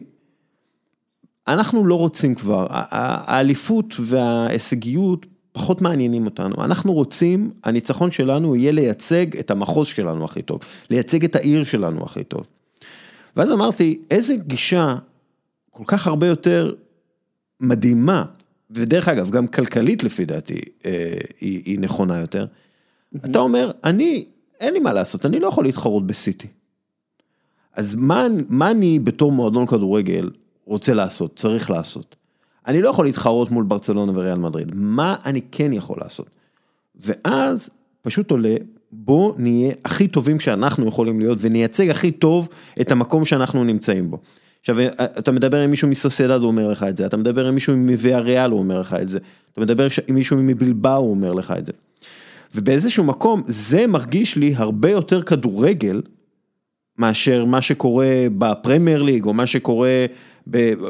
אנחנו 1.48 1.86
לא 1.86 1.96
רוצים 1.96 2.36
כבר, 2.36 2.68
האליפות 2.70 3.94
וההישגיות 4.00 5.26
פחות 5.56 5.82
מעניינים 5.82 6.26
אותנו, 6.26 6.56
אנחנו 6.64 6.94
רוצים, 6.94 7.52
הניצחון 7.64 8.12
שלנו 8.12 8.56
יהיה 8.56 8.72
לייצג 8.72 9.38
את 9.38 9.52
המחוז 9.52 9.88
שלנו 9.88 10.26
הכי 10.26 10.42
טוב, 10.42 10.60
לייצג 10.90 11.24
את 11.24 11.36
העיר 11.36 11.66
שלנו 11.66 12.04
הכי 12.04 12.24
טוב. 12.24 12.50
ואז 13.36 13.52
אמרתי, 13.52 14.00
איזה 14.12 14.36
גישה 14.36 14.96
כל 15.72 15.84
כך 15.88 16.08
הרבה 16.08 16.28
יותר 16.28 16.74
מדהימה, 17.60 18.26
ודרך 18.72 19.08
אגב, 19.08 19.30
גם 19.30 19.48
כלכלית 19.48 20.04
לפי 20.04 20.26
דעתי 20.26 20.60
אה, 20.86 21.14
היא, 21.42 21.62
היא 21.66 21.80
נכונה 21.80 22.20
יותר. 22.20 22.46
אתה 23.26 23.40
אומר, 23.40 23.72
אני, 23.84 24.26
אין 24.60 24.74
לי 24.74 24.80
מה 24.80 24.94
לעשות, 24.94 25.26
אני 25.26 25.40
לא 25.40 25.48
יכול 25.48 25.64
להתחרות 25.64 26.08
בסיטי. 26.08 26.48
אז 27.74 27.96
מה, 27.96 28.28
מה 28.50 28.72
אני 28.72 29.00
בתור 29.00 29.32
מועדון 29.32 29.68
כדורגל 29.68 30.30
רוצה 30.66 30.94
לעשות, 30.94 31.36
צריך 31.36 31.70
לעשות? 31.70 32.16
אני 32.68 32.82
לא 32.82 32.90
יכול 32.90 33.06
להתחרות 33.06 33.52
מול 33.52 33.64
ברצלונה 33.64 34.12
וריאל 34.16 34.38
מדריד, 34.38 34.72
מה 34.74 35.16
אני 35.26 35.42
כן 35.52 35.74
יכול 35.74 35.98
לעשות? 36.02 36.30
ואז 36.96 37.70
פשוט 38.02 38.32
עולה, 38.32 38.56
בוא 38.92 39.34
נהיה 39.38 39.74
הכי 39.86 40.08
טובים 40.08 40.40
שאנחנו 40.40 40.88
יכולים 40.88 41.20
להיות 41.20 41.38
ונייצג 41.42 41.90
הכי 41.90 42.12
טוב 42.12 42.50
את 42.82 42.92
המקום 42.92 43.26
שאנחנו 43.26 43.64
נמצאים 43.64 44.12
בו. 44.12 44.18
עכשיו, 44.60 44.78
אתה 45.20 45.32
מדבר 45.32 45.62
עם 45.62 45.72
מישהו 45.72 45.88
מסוסיידד, 45.88 46.40
הוא 46.40 46.48
אומר 46.48 46.68
לך 46.68 46.84
את 46.84 46.98
זה, 46.98 47.06
אתה 47.06 47.18
מדבר 47.18 47.48
עם 47.48 47.56
מישהו 47.56 47.78
מוויה 47.78 48.20
ריאל, 48.20 48.52
הוא 48.52 48.60
אומר 48.60 48.80
לך 48.80 48.96
את 49.02 49.10
זה, 49.10 49.20
אתה 49.54 49.62
מדבר 49.62 49.88
עם 50.08 50.16
מישהו 50.16 50.38
מבלבאו, 50.38 50.98
הוא 50.98 51.12
אומר 51.12 51.34
לך 51.34 51.54
את 51.58 51.66
זה. 51.66 51.72
ובאיזשהו 52.56 53.04
מקום, 53.04 53.44
זה 53.48 53.88
מרגיש 53.88 54.36
לי 54.36 54.54
הרבה 54.56 54.90
יותר 54.90 55.22
כדורגל, 55.22 56.02
מאשר 56.98 57.46
מה 57.46 57.62
שקורה 57.62 58.08
בפרמייר 58.38 59.04
ליג, 59.04 59.26
או 59.26 59.34
מה 59.34 59.46
שקורה 59.46 60.06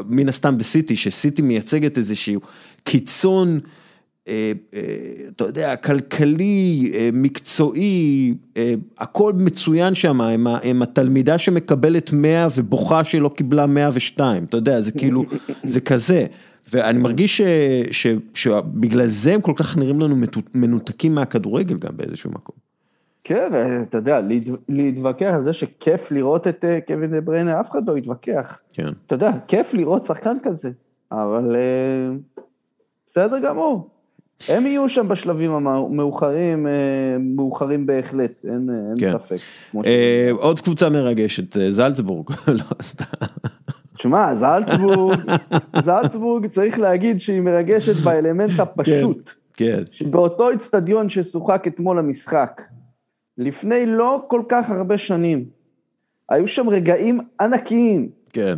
מן 0.10 0.30
הסתם 0.30 0.58
בסיטי, 0.58 0.96
שסיטי 0.96 1.42
מייצגת 1.42 1.98
איזשהו 1.98 2.42
קיצון, 2.84 3.60
אה, 4.28 4.52
אה, 4.76 4.82
אתה 5.36 5.44
יודע, 5.44 5.76
כלכלי, 5.76 6.92
אה, 6.94 7.10
מקצועי, 7.14 8.34
הכל 8.98 9.34
מצוין 9.34 9.96
שם, 9.96 10.22
הם, 10.22 10.48
הם 10.48 10.82
התלמידה 10.82 11.38
שמקבלת 11.38 12.14
100 12.14 12.48
ובוכה 12.56 13.04
שלא 13.04 13.30
קיבלה 13.30 13.68
102, 13.68 14.44
אתה 14.44 14.58
יודע, 14.58 14.82
זה 14.82 14.92
כאילו, 14.92 15.26
זה 15.64 15.82
כזה. 15.82 16.26
ואני 16.72 17.00
מרגיש 17.00 17.38
ש, 17.38 17.42
ש, 17.92 18.08
שבגלל 18.34 19.08
זה 19.08 19.34
הם 19.34 19.42
כל 19.42 19.54
כך 19.56 19.78
נראים 19.78 20.02
לנו 20.02 20.16
מנותקים 20.54 21.16
מהכדורגל 21.16 21.78
גם 21.78 21.98
באיזשהו 21.98 22.32
מקום. 22.32 22.65
כן, 23.28 23.50
אתה 23.90 23.98
יודע, 23.98 24.20
להת- 24.22 24.60
להתווכח 24.70 25.32
על 25.36 25.44
זה 25.44 25.54
שכיף 25.54 26.12
לראות 26.12 26.48
את 26.48 26.66
אה, 26.66 26.80
קווין 26.88 27.12
דה 27.12 27.22
בריינה, 27.22 27.60
אף 27.60 27.72
אחד 27.72 27.90
לא 27.90 27.98
יתווכח. 27.98 28.60
כן. 28.74 28.86
אתה 29.08 29.16
יודע, 29.16 29.32
כיף 29.48 29.74
לראות 29.74 30.04
שחקן 30.04 30.38
כזה, 30.44 30.70
אבל 31.12 31.56
אה, 31.56 32.16
בסדר 33.08 33.40
גמור. 33.40 33.90
הם 34.50 34.66
יהיו 34.66 34.90
שם 34.90 35.08
בשלבים 35.08 35.52
המאוחרים, 35.52 36.68
אה, 36.68 36.72
מאוחרים 37.20 37.86
בהחלט, 37.86 38.46
אין, 38.46 38.70
אין 38.90 38.96
כן. 39.00 39.12
ספק. 39.12 39.36
אה, 39.86 40.30
עוד 40.32 40.60
קבוצה 40.60 40.90
מרגשת, 40.90 41.58
זלצבורג, 41.70 42.30
לא. 42.48 42.64
תשמע, 43.98 44.36
זלצבורג, 44.36 45.20
זלצבורג 45.86 46.48
צריך 46.48 46.80
להגיד 46.80 47.20
שהיא 47.20 47.42
מרגשת 47.42 47.96
באלמנט 48.04 48.60
הפשוט. 48.60 49.32
כן, 49.54 49.84
שבאותו 49.92 50.50
איצטדיון 50.50 51.10
ששוחק 51.10 51.64
אתמול 51.68 52.00
המשחק, 52.00 52.62
לפני 53.38 53.86
לא 53.86 54.26
כל 54.28 54.42
כך 54.50 54.70
הרבה 54.70 54.98
שנים, 54.98 55.46
היו 56.30 56.48
שם 56.48 56.70
רגעים 56.70 57.20
ענקיים 57.42 58.10
כן. 58.34 58.58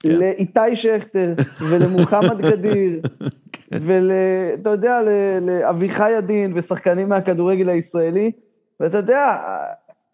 כן. 0.00 0.08
לאיתי 0.10 0.76
שכטר 0.76 1.34
ולמוחמד 1.70 2.40
גדיר, 2.40 3.00
ול... 3.86 4.10
אתה 4.54 4.70
יודע, 4.70 5.00
לאביחי 5.40 6.10
ידין 6.10 6.52
ושחקנים 6.54 7.08
מהכדורגל 7.08 7.68
הישראלי, 7.68 8.32
ואתה 8.80 8.96
יודע, 8.96 9.36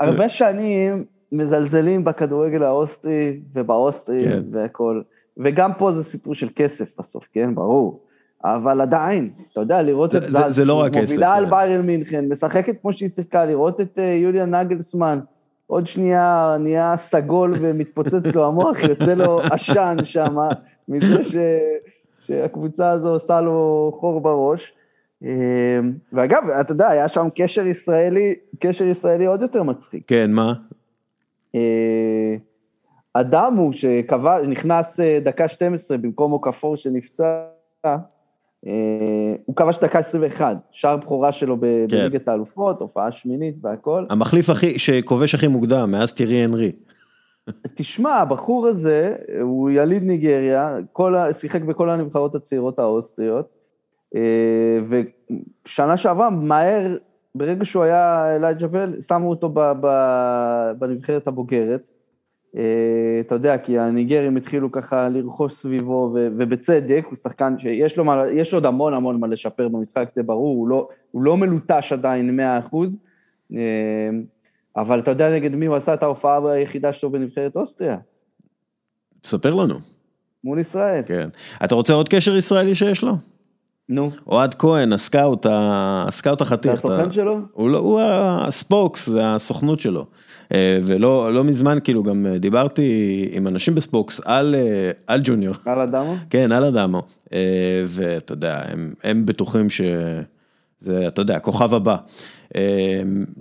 הרבה 0.00 0.28
שנים 0.28 1.04
מזלזלים 1.32 2.04
בכדורגל 2.04 2.62
האוסטרי 2.62 3.40
ובאוסטרי 3.54 4.24
כן. 4.24 4.42
והכל, 4.50 5.02
וגם 5.36 5.70
פה 5.78 5.92
זה 5.92 6.04
סיפור 6.04 6.34
של 6.34 6.48
כסף 6.56 6.98
בסוף, 6.98 7.28
כן, 7.32 7.54
ברור. 7.54 8.03
אבל 8.44 8.80
עדיין, 8.80 9.30
אתה 9.52 9.60
יודע, 9.60 9.82
לראות 9.82 10.14
את 10.14 10.22
זה- 10.22 10.28
זה- 10.28 10.50
זה 10.50 10.64
לא 10.64 10.80
רק 10.80 10.92
כסף, 10.92 11.00
מובילה 11.02 11.34
על 11.34 11.44
כן. 11.44 11.50
ביירן 11.50 11.86
מינכן, 11.86 12.24
משחקת 12.28 12.80
כמו 12.80 12.92
שהיא 12.92 13.08
שיחקה, 13.08 13.44
לראות 13.44 13.80
את 13.80 13.98
אה, 13.98 14.04
יוליאן 14.04 14.44
נגלסמן, 14.46 15.20
עוד 15.66 15.86
שנייה 15.86 16.56
נהיה 16.60 16.94
סגול 16.96 17.54
ומתפוצץ 17.60 18.26
לו 18.34 18.46
המוח, 18.48 18.78
יוצא 18.82 19.14
לו 19.14 19.40
עשן 19.40 19.96
שם, 20.04 20.36
מזה 20.88 21.24
ש... 21.24 21.34
שהקבוצה 22.20 22.90
הזו 22.90 23.08
עושה 23.08 23.40
לו 23.40 23.92
חור 24.00 24.20
בראש. 24.20 24.72
אה, 25.24 25.30
ואגב, 26.12 26.50
אתה 26.60 26.72
יודע, 26.72 26.88
היה 26.88 27.08
שם 27.08 27.28
קשר 27.34 27.66
ישראלי, 27.66 28.34
קשר 28.60 28.84
ישראלי 28.84 29.26
עוד 29.26 29.42
יותר 29.42 29.62
מצחיק. 29.62 30.02
כן, 30.06 30.30
מה? 30.32 30.52
אה, 31.54 32.34
אדמו 33.14 33.72
שקבע, 33.72 34.42
נכנס 34.46 35.00
אה, 35.00 35.18
דקה 35.24 35.48
12 35.48 35.96
במקום 35.98 36.32
אוקפור 36.32 36.76
שנפצע, 36.76 37.40
הוא 39.44 39.56
כבש 39.56 39.78
דקה 39.78 39.98
21, 39.98 40.56
שער 40.70 40.96
בכורה 40.96 41.32
שלו 41.32 41.56
כן. 41.60 41.96
בליגת 41.96 42.28
האלופות, 42.28 42.80
הופעה 42.80 43.12
שמינית 43.12 43.54
והכל. 43.62 44.04
המחליף 44.10 44.50
הכי, 44.50 44.78
שכובש 44.78 45.34
הכי 45.34 45.48
מוקדם, 45.48 45.90
מאז 45.90 46.12
תראי 46.12 46.36
הנרי. 46.44 46.72
תשמע, 47.74 48.14
הבחור 48.14 48.66
הזה, 48.66 49.16
הוא 49.40 49.70
יליד 49.70 50.02
ניגריה, 50.02 50.76
כל. 50.92 51.14
שיחק 51.38 51.62
בכל 51.62 51.90
הנבחרות 51.90 52.34
הצעירות 52.34 52.78
האוסטריות, 52.78 53.48
אה, 54.16 54.78
ושנה 55.66 55.96
שעברה, 55.96 56.30
מהר, 56.30 56.96
ברגע 57.34 57.64
שהוא 57.64 57.82
היה 57.82 58.36
אלייג'ה 58.36 58.66
בל, 58.66 58.94
שמו 59.08 59.30
אותו. 59.30 59.54
בנבחרת 60.78 61.26
הבוגרת. 61.26 61.82
אה, 62.56 63.20
אתה 63.20 63.34
יודע, 63.34 63.58
כי 63.58 63.78
הניגרים 63.78 64.36
התחילו 64.36 64.72
ככה 64.72 65.08
לרכוש 65.08 65.52
סביבו, 65.52 66.10
ו... 66.14 66.28
ובצדק, 66.36 67.04
הוא 67.08 67.16
שחקן 67.16 67.58
שיש 67.58 67.96
לו, 67.96 68.04
מה... 68.04 68.24
יש 68.32 68.52
לו 68.52 68.58
עוד 68.58 68.66
המון 68.66 68.94
המון 68.94 69.20
מה 69.20 69.26
לשפר 69.26 69.68
במשחק, 69.68 70.08
זה 70.16 70.22
ברור, 70.22 70.56
הוא 70.56 70.68
לא, 70.68 70.88
הוא 71.10 71.22
לא 71.22 71.36
מלוטש 71.36 71.92
עדיין 71.92 72.40
100%. 72.72 72.76
אה, 73.54 73.58
אבל 74.76 74.98
אתה 74.98 75.10
יודע 75.10 75.30
נגד 75.30 75.54
מי 75.54 75.66
הוא 75.66 75.76
עשה 75.76 75.94
את 75.94 76.02
ההופעה 76.02 76.52
היחידה 76.52 76.92
שלו 76.92 77.10
בנבחרת 77.10 77.56
אוסטריה? 77.56 77.96
ספר 79.24 79.54
לנו. 79.54 79.74
מול 80.44 80.58
ישראל. 80.58 81.02
כן. 81.06 81.28
אתה 81.64 81.74
רוצה 81.74 81.94
עוד 81.94 82.08
קשר 82.08 82.36
ישראלי 82.36 82.74
שיש 82.74 83.02
לו? 83.02 83.12
נו, 83.88 84.10
אוהד 84.26 84.54
כהן, 84.54 84.92
הסקאוט, 84.92 85.46
הסקאוט 85.50 86.38
זה 86.38 86.44
החתיך. 86.44 86.72
הסוכן 86.74 87.02
אתה- 87.04 87.12
שלו? 87.12 87.38
הוא 87.52 87.70
לא, 87.70 87.78
הוא 87.78 88.00
הספוקס, 88.02 89.08
זה 89.08 89.34
הסוכנות 89.34 89.80
שלו. 89.80 90.06
אה, 90.54 90.78
ולא 90.82 91.34
לא 91.34 91.44
מזמן 91.44 91.78
כאילו 91.84 92.02
גם 92.02 92.26
אה, 92.26 92.38
דיברתי 92.38 92.82
עם 93.32 93.46
אנשים 93.46 93.74
בספוקס 93.74 94.20
על, 94.24 94.54
אה, 94.54 94.90
על 95.06 95.20
ג'וניור. 95.24 95.54
על 95.66 95.80
אדמו? 95.80 96.14
כן, 96.30 96.52
על 96.52 96.64
אדמו. 96.64 97.02
ואתה 97.86 98.32
יודע, 98.32 98.62
הם, 98.66 98.94
הם 99.04 99.26
בטוחים 99.26 99.70
שזה, 99.70 100.22
אתה 101.06 101.20
יודע, 101.22 101.36
הכוכב 101.36 101.74
הבא. 101.74 101.96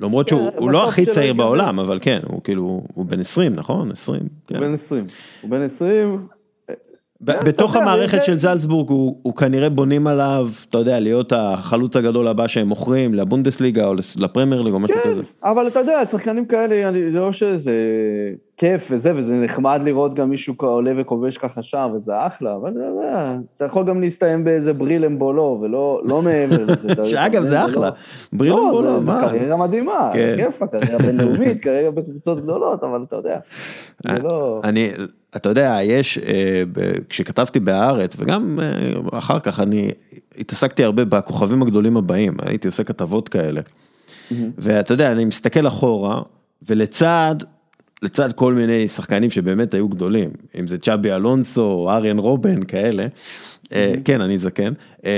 למרות 0.02 0.28
שהוא 0.28 0.52
כן, 0.52 0.58
הוא 0.60 0.72
לא 0.72 0.88
הכי 0.90 1.06
צעיר. 1.06 1.34
בעולם, 1.34 1.80
אבל 1.80 2.00
כן, 2.02 2.20
הוא 2.28 2.42
כאילו, 2.44 2.84
הוא 2.94 3.06
בן 3.06 3.20
20, 3.20 3.54
נכון? 3.56 3.92
20, 3.92 4.22
הוא 4.22 4.30
כן. 4.48 4.60
בן 4.60 4.74
20. 4.74 5.04
הוא 5.42 5.50
בן 5.52 5.62
20, 5.62 6.16
ב- 6.18 6.20
אתה 6.20 6.28
בתוך 7.26 7.76
יודע, 7.76 7.86
המערכת 7.86 8.18
זה- 8.20 8.24
של 8.26 8.36
זלצבורג 8.36 8.90
הוא, 8.90 9.16
כנראה 9.36 9.70
בונים 9.70 10.08
עליו, 10.08 10.48
אתה 10.70 10.78
יודע, 10.78 11.00
להיות 11.00 11.34
החלוץ 11.36 11.96
הגדול 11.98 12.28
הבא 12.28 12.48
שהם 12.48 12.68
מוכרים 12.68 13.14
לבונדסליגה 13.14 13.88
או 13.88 13.94
לפרמייר 14.20 14.62
ליג 14.62 14.74
או 14.74 14.80
משהו 14.80 14.98
כן, 15.04 15.10
כזה. 15.10 15.22
אבל 15.44 15.68
אתה 15.68 15.80
יודע, 15.80 16.06
שחקנים 16.06 16.46
כאלה, 16.46 16.76
זה 17.14 17.20
לא 17.20 17.32
שזה 17.32 17.74
כיף 18.58 18.88
וזה, 18.92 19.12
וזה 19.16 19.34
נחמד 19.36 19.82
לראות 19.84 20.14
גם 20.14 20.30
מישהו 20.30 20.54
עולה 20.58 20.92
וכובש 20.98 21.38
ככה 21.38 21.64
שער, 21.64 21.90
וזה 21.96 22.12
אחלה, 22.28 22.56
אבל 22.56 22.70
אתה 22.72 22.80
יודע, 22.80 23.36
זה 23.60 23.66
יכול 23.66 23.86
גם 23.86 24.02
להסתיים 24.02 24.44
באיזה 24.44 24.74
ברילם 24.74 25.20
בולו, 25.20 25.60
ולא 25.62 26.02
לא 26.06 26.22
מעבר 26.22 26.66
לזה. 26.66 27.06
שאגב, 27.06 27.46
זה 27.46 27.56
לא- 27.56 27.66
אחלה. 27.66 27.88
לא, 27.88 27.94
ברילם 28.34 28.56
זה- 28.56 28.72
בולו, 28.72 29.00
זה 29.00 29.06
מה? 29.06 29.22
קריירה 29.22 29.58
מדהימה, 29.58 30.10
כן. 30.14 30.34
כיף, 30.38 30.62
הקריירה 30.62 30.98
בינלאומית, 30.98 31.62
קריירה 31.62 31.92
בקבוצות 31.92 32.42
גדולות, 32.42 32.84
אבל 32.84 33.04
אתה 33.08 33.16
יודע, 33.16 33.38
זה 34.08 34.24
לא... 34.24 34.62
אתה 35.36 35.50
יודע, 35.50 35.78
יש, 35.84 36.18
אה, 36.18 36.64
כשכתבתי 37.10 37.60
בהארץ, 37.60 38.16
וגם 38.20 38.60
אה, 38.62 39.18
אחר 39.20 39.40
כך, 39.40 39.60
אני 39.60 39.92
התעסקתי 40.38 40.84
הרבה 40.84 41.06
בכוכבים 41.06 41.62
הגדולים 41.62 41.98
הבאים, 41.98 42.38
הייתי 42.42 42.68
עושה 42.68 42.84
כתבות 42.84 43.30
כאלה. 43.30 43.62
ואתה 44.58 44.94
יודע, 44.94 45.12
אני 45.12 45.26
מסתכל 45.26 45.68
אחורה, 45.68 46.22
ולצד, 46.68 47.36
לצד 48.02 48.32
כל 48.32 48.54
מיני 48.54 48.88
שחקנים 48.88 49.30
שבאמת 49.30 49.74
היו 49.74 49.90
גדולים, 49.90 50.30
אם 50.60 50.68
זה 50.68 50.78
צ'אבי 50.78 51.12
אלונסו, 51.12 51.88
אריאן 51.92 52.20
רובן, 52.20 52.64
כאלה, 52.64 53.06
אה, 53.74 53.94
כן, 54.06 54.22
אני 54.22 54.38
זקן. 54.38 54.74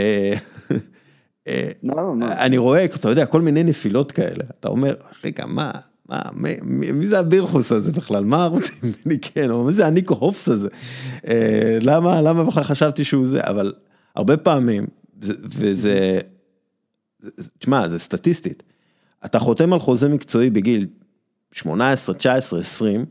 לא. 1.83 2.13
אני 2.21 2.57
רואה, 2.57 2.85
אתה 2.85 3.09
יודע, 3.09 3.25
כל 3.25 3.41
מיני 3.41 3.63
נפילות 3.63 4.11
כאלה, 4.11 4.43
אתה 4.59 4.67
אומר, 4.67 4.93
רגע, 5.23 5.45
מה, 5.45 5.71
מה, 6.09 6.21
מי, 6.33 6.55
מי 6.93 7.07
זה 7.07 7.19
הבירחוס 7.19 7.71
הזה 7.71 7.91
בכלל, 7.91 8.23
מה 8.23 8.45
רוצים 8.45 8.75
ממני, 9.05 9.19
כן, 9.21 9.51
או 9.51 9.63
מי 9.63 9.73
זה 9.73 9.87
הניקו 9.87 10.13
הופס 10.15 10.49
הזה, 10.49 10.67
אה, 11.27 11.77
למה, 11.81 12.21
למה 12.21 12.43
בכלל 12.43 12.63
חשבתי 12.63 13.03
שהוא 13.03 13.27
זה, 13.27 13.39
אבל 13.43 13.73
הרבה 14.15 14.37
פעמים, 14.37 14.87
זה- 15.21 15.33
וזה, 15.43 16.19
זה- 17.19 17.31
תשמע, 17.59 17.87
זה 17.87 17.99
סטטיסטית, 17.99 18.63
אתה 19.25 19.39
חותם 19.39 19.73
על 19.73 19.79
חוזה 19.79 20.09
מקצועי 20.09 20.49
בגיל 20.49 20.87
18, 21.51 22.15
19, 22.15 22.59
20, 22.59 23.05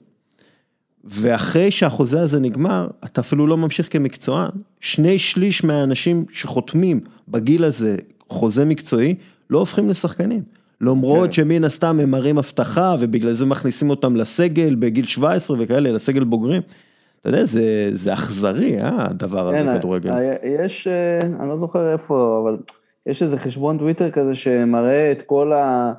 ואחרי 1.05 1.71
שהחוזה 1.71 2.21
הזה 2.21 2.41
נגמר, 2.41 2.89
אתה 3.05 3.21
אפילו 3.21 3.47
לא 3.47 3.57
ממשיך 3.57 3.93
כמקצוען. 3.93 4.51
שני 4.81 5.19
שליש 5.19 5.65
מהאנשים 5.65 6.25
שחותמים 6.33 7.01
בגיל 7.29 7.65
הזה 7.65 7.97
חוזה 8.29 8.65
מקצועי, 8.65 9.15
לא 9.51 9.59
הופכים 9.59 9.89
לשחקנים. 9.89 10.43
למרות 10.85 11.27
כן. 11.27 11.33
שמן 11.33 11.65
הסתם 11.65 12.01
הם 12.01 12.11
מראים 12.11 12.39
הבטחה, 12.39 12.95
ובגלל 13.01 13.33
זה 13.33 13.47
מכניסים 13.47 13.91
אותם 13.91 14.17
לסגל 14.17 14.75
בגיל 14.75 15.05
17 15.05 15.57
וכאלה, 15.61 15.93
לסגל 15.93 16.25
בוגרים. 16.25 16.63
אתה 17.21 17.29
יודע, 17.29 17.45
זה, 17.45 17.63
זה 17.93 18.13
אכזרי, 18.13 18.81
אה, 18.81 19.05
הדבר 19.11 19.49
הזה, 19.49 19.57
כן, 19.57 19.79
כדורגל. 19.79 20.13
היה- 20.13 20.35
יש, 20.65 20.89
אה, 20.89 21.19
אני 21.41 21.49
לא 21.49 21.57
זוכר 21.57 21.93
איפה, 21.93 22.41
אבל 22.45 22.57
יש 23.07 23.23
איזה 23.23 23.39
חשבון 23.39 23.79
טוויטר 23.79 24.11
כזה 24.11 24.35
שמראה 24.35 25.13
את 25.13 25.23
כל 25.23 25.53
ה... 25.53 25.93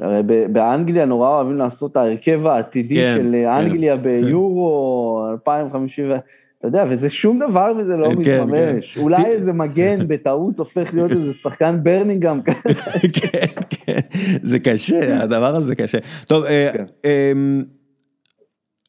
הרי 0.00 0.22
באנגליה 0.52 1.04
נורא 1.04 1.28
אוהבים 1.28 1.56
לעשות 1.58 1.90
את 1.92 1.96
ההרכב 1.96 2.46
העתידי 2.46 2.94
כן, 2.94 3.14
של 3.16 3.34
אה, 3.34 3.60
כן. 3.60 3.66
אנגליה 3.66 3.96
ביורו 3.96 5.26
2050, 5.32 6.10
ו- 6.10 6.16
אתה 6.58 6.68
יודע, 6.68 6.84
וזה 6.90 7.10
שום 7.10 7.38
דבר 7.50 7.72
מזה 7.72 7.96
לא 7.96 8.08
כן, 8.08 8.22
כן. 8.22 8.44
מתממש. 8.44 8.98
אולי 8.98 9.24
איזה 9.24 9.52
מגן 9.52 9.98
בטעות 10.08 10.58
הופך 10.58 10.94
להיות 10.94 11.10
איזה 11.10 11.34
שחקן 11.34 11.78
ברמינגהם 11.82 12.40
כזה. 12.42 12.80
כן, 13.20 13.46
כן, 13.70 13.98
זה 14.42 14.58
קשה, 14.58 15.22
הדבר 15.22 15.56
הזה 15.56 15.74
קשה. 15.74 15.98
טוב, 16.26 16.44
אה, 16.44 16.70
כן. 16.74 16.84
אמ, 17.04 17.62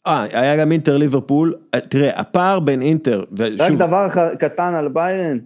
אה, 0.08 0.26
היה 0.32 0.58
גם 0.58 0.72
אינטר 0.72 0.98
ליברפול, 0.98 1.54
אה, 1.76 1.80
תראה, 1.80 2.20
הפער 2.20 2.60
בין 2.60 2.82
אינטר, 2.82 3.20
רק 3.20 3.28
ושוב, 3.34 3.78
דבר 3.78 4.10
ח- 4.10 4.36
קטן 4.40 4.74
על 4.76 4.88
ביירן, 4.88 5.38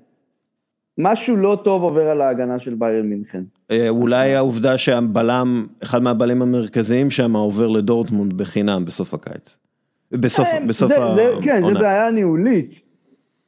משהו 0.97 1.35
לא 1.35 1.61
טוב 1.63 1.83
עובר 1.83 2.09
על 2.09 2.21
ההגנה 2.21 2.59
של 2.59 2.75
ביירן 2.75 3.05
מינכן. 3.05 3.43
אה, 3.71 3.89
אולי 3.89 4.35
העובדה 4.35 4.77
שהבלם, 4.77 5.65
אחד 5.83 6.03
מהבלמים 6.03 6.41
המרכזיים 6.41 7.11
שם 7.11 7.35
עובר 7.35 7.67
לדורטמונד 7.67 8.33
בחינם 8.33 8.85
בסוף 8.85 9.13
הקיץ. 9.13 9.57
בסוף, 10.19 10.47
אה, 10.47 10.59
בסוף 10.67 10.89
זה- 10.89 10.99
זה- 11.15 11.31
כן, 11.43 11.59
זה 11.59 11.65
העונה. 11.65 11.79
בעיה 11.79 12.11
ניהולית. 12.11 12.81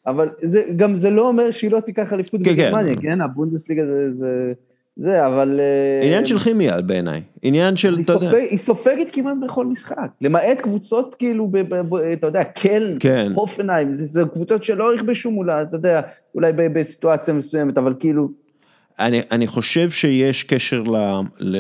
אבל 0.08 0.30
זה, 0.42 0.64
גם 0.76 0.98
זה 0.98 1.10
לא 1.10 1.28
אומר 1.28 1.52
שהיא 1.52 1.72
לא 1.72 1.80
תיקח 1.80 2.14
אליפות 2.14 2.40
כן, 2.44 2.50
כן. 2.50 2.54
בגרמניה, 2.56 2.96
כן? 3.02 3.22
הבונדסליגה 3.22 3.86
זה, 3.86 4.14
זה, 4.20 4.54
זה, 4.98 5.28
אבל... 5.28 5.60
אה, 5.60 6.06
עניין 6.06 6.26
של 6.26 6.40
כימיה 6.40 6.82
בעיניי, 6.82 7.22
עניין 7.42 7.76
של, 7.76 7.96
היא, 7.96 8.04
אתה 8.04 8.14
יודע, 8.14 8.26
סופג, 8.30 8.46
היא 8.50 8.58
סופגת 8.58 9.08
כמעט 9.12 9.38
בכל 9.46 9.66
משחק, 9.66 10.10
למעט 10.22 10.62
קבוצות 10.62 11.16
כאילו, 11.20 11.48
ב, 11.48 11.58
ב, 11.58 11.76
ב, 11.90 11.96
אתה 11.96 12.28
יודע, 12.28 12.44
קלן, 12.44 12.98
כן. 13.00 13.32
הופנהיים, 13.36 13.94
זה, 13.94 14.06
זה 14.06 14.22
קבוצות 14.34 14.64
שלא 14.64 14.96
יכבשו 14.96 15.32
מולה, 15.32 15.62
אתה 15.62 15.76
יודע, 15.76 16.02
אולי 16.36 16.52
ב, 16.54 16.80
בסיטואציה 16.80 17.34
מסוימת, 17.34 17.78
אבל 17.78 17.94
כאילו, 18.00 18.30
אני, 19.00 19.22
אני 19.32 19.48
חושב 19.48 19.90
שיש 19.90 20.44
קשר 20.44 20.80
ל, 20.84 20.96
ל, 21.40 21.58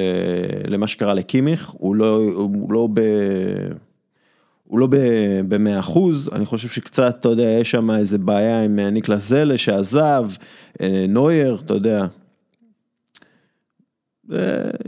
למה 0.67 0.87
שקרה 0.87 1.13
לקימיך, 1.13 1.69
הוא 1.69 1.95
לא, 1.95 2.21
הוא 2.33 2.73
לא 2.73 2.87
ב... 2.93 3.01
הוא 4.67 4.79
לא 4.79 4.87
במאה 5.47 5.79
אחוז, 5.79 6.29
אני 6.33 6.45
חושב 6.45 6.67
שקצת, 6.67 7.15
אתה 7.19 7.29
יודע, 7.29 7.43
יש 7.43 7.71
שם 7.71 7.91
איזה 7.91 8.17
בעיה 8.17 8.63
עם 8.63 8.79
ניקלס 8.79 9.27
זלה 9.29 9.57
שעזב, 9.57 10.29
אה, 10.81 11.05
נוייר, 11.09 11.61
אתה 11.65 11.73
יודע. 11.73 12.05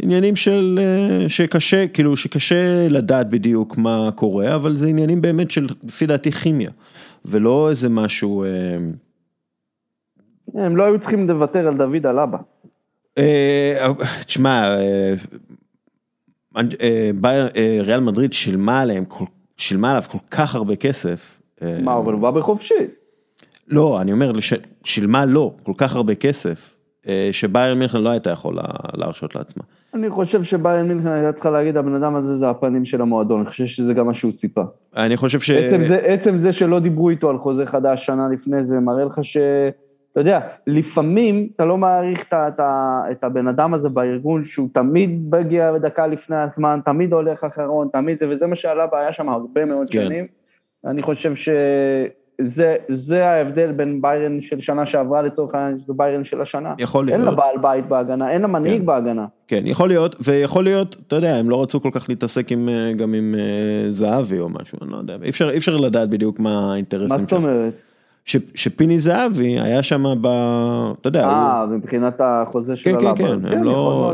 עניינים 0.04 0.36
של, 0.36 0.80
אה, 0.82 1.30
שקשה, 1.30 1.88
כאילו 1.88 2.16
שקשה 2.18 2.88
לדעת 2.90 3.30
בדיוק 3.30 3.78
מה 3.78 4.10
קורה, 4.16 4.56
אבל 4.56 4.76
זה 4.76 4.88
עניינים 4.88 5.22
באמת 5.22 5.52
של, 5.52 5.68
לפי 5.84 6.06
דעתי, 6.06 6.32
כימיה, 6.32 6.72
ולא 7.26 7.70
איזה 7.70 7.90
משהו... 7.90 8.44
אה, 8.44 8.78
הם 10.54 10.78
לא 10.78 10.84
היו 10.84 10.99
צריכים 10.99 11.28
לוותר 11.30 11.68
על 11.68 11.78
דוד 11.78 12.06
אלבה. 12.06 12.38
אה, 13.18 13.91
תשמע, 14.26 14.76
ריאל 17.82 17.99
מדריד 17.99 18.34
שילמה 18.34 18.82
עליהם, 18.82 19.06
כל- 19.06 19.26
שילמה 19.57 19.89
עליו 19.89 20.03
כל 20.11 20.17
כך 20.31 20.55
הרבה 20.55 20.75
כסף. 20.75 21.41
אה, 21.61 21.79
מה, 21.84 21.97
אבל 21.97 22.13
הוא 22.13 22.21
בא 22.21 22.31
בחופשי. 22.31 22.88
לא, 23.67 24.01
אני 24.01 24.11
אומר, 24.11 24.31
שילמה 24.84 25.25
לו 25.25 25.53
כל 25.63 25.71
כך 25.77 25.95
הרבה 25.95 26.15
כסף, 26.15 26.75
אה, 27.07 27.29
שביירן 27.31 27.79
מינכן 27.79 28.03
לא 28.03 28.09
הייתה 28.09 28.29
יכולה 28.29 28.63
להרשות 28.93 29.35
לעצמה. 29.35 29.63
אני 29.93 30.09
חושב 30.09 30.43
שביירן 30.43 30.88
מינכן 30.88 31.07
הייתה 31.07 31.34
צריכה 31.34 31.49
להגיד, 31.49 31.77
הבן 31.77 31.93
אדם 31.93 32.15
הזה 32.15 32.38
זה 32.38 32.49
הפנים 32.49 32.85
של 32.85 33.01
המועדון, 33.01 33.39
אני 33.39 33.49
חושב 33.49 33.65
שזה 33.65 33.93
גם 33.93 34.05
מה 34.05 34.13
שהוא 34.13 34.31
ציפה. 34.31 34.61
אני 34.95 35.17
חושב 35.17 35.39
ש... 35.39 35.49
עצם 35.49 35.84
זה, 35.84 35.97
עצם 35.97 36.38
זה 36.38 36.53
שלא 36.53 36.79
דיברו 36.79 37.09
איתו 37.09 37.29
על 37.29 37.38
חוזה 37.38 37.65
חדש 37.65 38.05
שנה 38.05 38.29
לפני 38.29 38.63
זה, 38.63 38.79
מראה 38.79 39.05
לך 39.05 39.19
ש... 39.23 39.38
אתה 40.18 40.22
יודע, 40.22 40.39
לפעמים 40.68 41.48
אתה 41.56 41.65
לא 41.65 41.77
מעריך 41.77 42.22
את, 42.22 42.34
את, 42.34 42.60
את 43.11 43.23
הבן 43.23 43.48
אדם 43.48 43.73
הזה 43.73 43.89
בארגון, 43.89 44.44
שהוא 44.44 44.69
תמיד 44.73 45.35
מגיע 45.35 45.77
דקה 45.77 46.07
לפני 46.07 46.35
הזמן, 46.35 46.80
תמיד 46.85 47.14
הולך 47.14 47.44
אחרון, 47.44 47.88
תמיד 47.94 48.18
זה, 48.18 48.30
וזה 48.30 48.48
מה 48.48 48.56
שעלה 48.56 48.88
בעיה 48.88 49.14
שם 49.14 49.30
הרבה 49.30 49.65
מאוד 49.65 49.88
כן. 49.91 50.06
שנים. 50.06 50.27
אני 50.85 51.02
חושב 51.02 51.34
שזה 51.35 52.76
זה 52.88 53.27
ההבדל 53.27 53.72
בין 53.72 54.02
ביירן 54.02 54.41
של 54.41 54.60
שנה 54.60 54.85
שעברה 54.85 55.22
לצורך 55.22 55.56
העניין, 55.56 55.80
וביירן 55.88 56.23
של 56.23 56.41
השנה. 56.41 56.73
יכול 56.80 57.10
אין 57.10 57.19
לה 57.19 57.26
להיות. 57.26 57.38
בעל 57.38 57.57
בית 57.61 57.88
בהגנה, 57.88 58.31
אין 58.31 58.41
לה 58.41 58.48
מנהיג 58.48 58.80
כן. 58.80 58.85
בהגנה. 58.85 59.26
כן, 59.48 59.61
יכול 59.65 59.88
להיות, 59.88 60.15
ויכול 60.23 60.64
להיות, 60.64 60.95
אתה 61.07 61.15
יודע, 61.15 61.35
הם 61.35 61.49
לא 61.49 61.61
רצו 61.61 61.81
כל 61.81 61.89
כך 61.91 62.10
להתעסק 62.10 62.52
עם, 62.52 62.69
אה, 62.69 62.91
גם 62.94 63.14
עם 63.14 63.35
אה, 63.38 63.91
זהבי 63.91 64.39
או 64.39 64.49
משהו, 64.49 64.77
אני 64.81 64.91
לא 64.91 64.98
יודע, 64.98 65.18
אי 65.23 65.30
אפשר, 65.30 65.49
אי 65.49 65.57
אפשר 65.57 65.76
לדעת 65.76 66.10
בדיוק 66.10 66.39
מה 66.39 66.73
האינטרסים 66.73 67.10
מה 67.10 67.18
זאת 67.18 67.34
אומרת? 67.34 67.86
ש, 68.28 68.36
שפיני 68.56 68.99
זהבי 68.99 69.60
היה 69.60 69.84
שם 69.84 70.04
ב... 70.22 70.28
אתה 71.02 71.08
יודע, 71.08 71.26
הוא- 71.26 71.34
אה, 71.34 71.66
מבחינת 71.66 72.14
החוזה 72.20 72.76
של 72.76 72.84
כן, 72.84 72.99
כן, 72.99 73.06
הלבה. 73.06 73.18
כן, 73.18 73.26
הם 73.26 73.45
יכול 73.45 73.64
לא... 73.66 74.14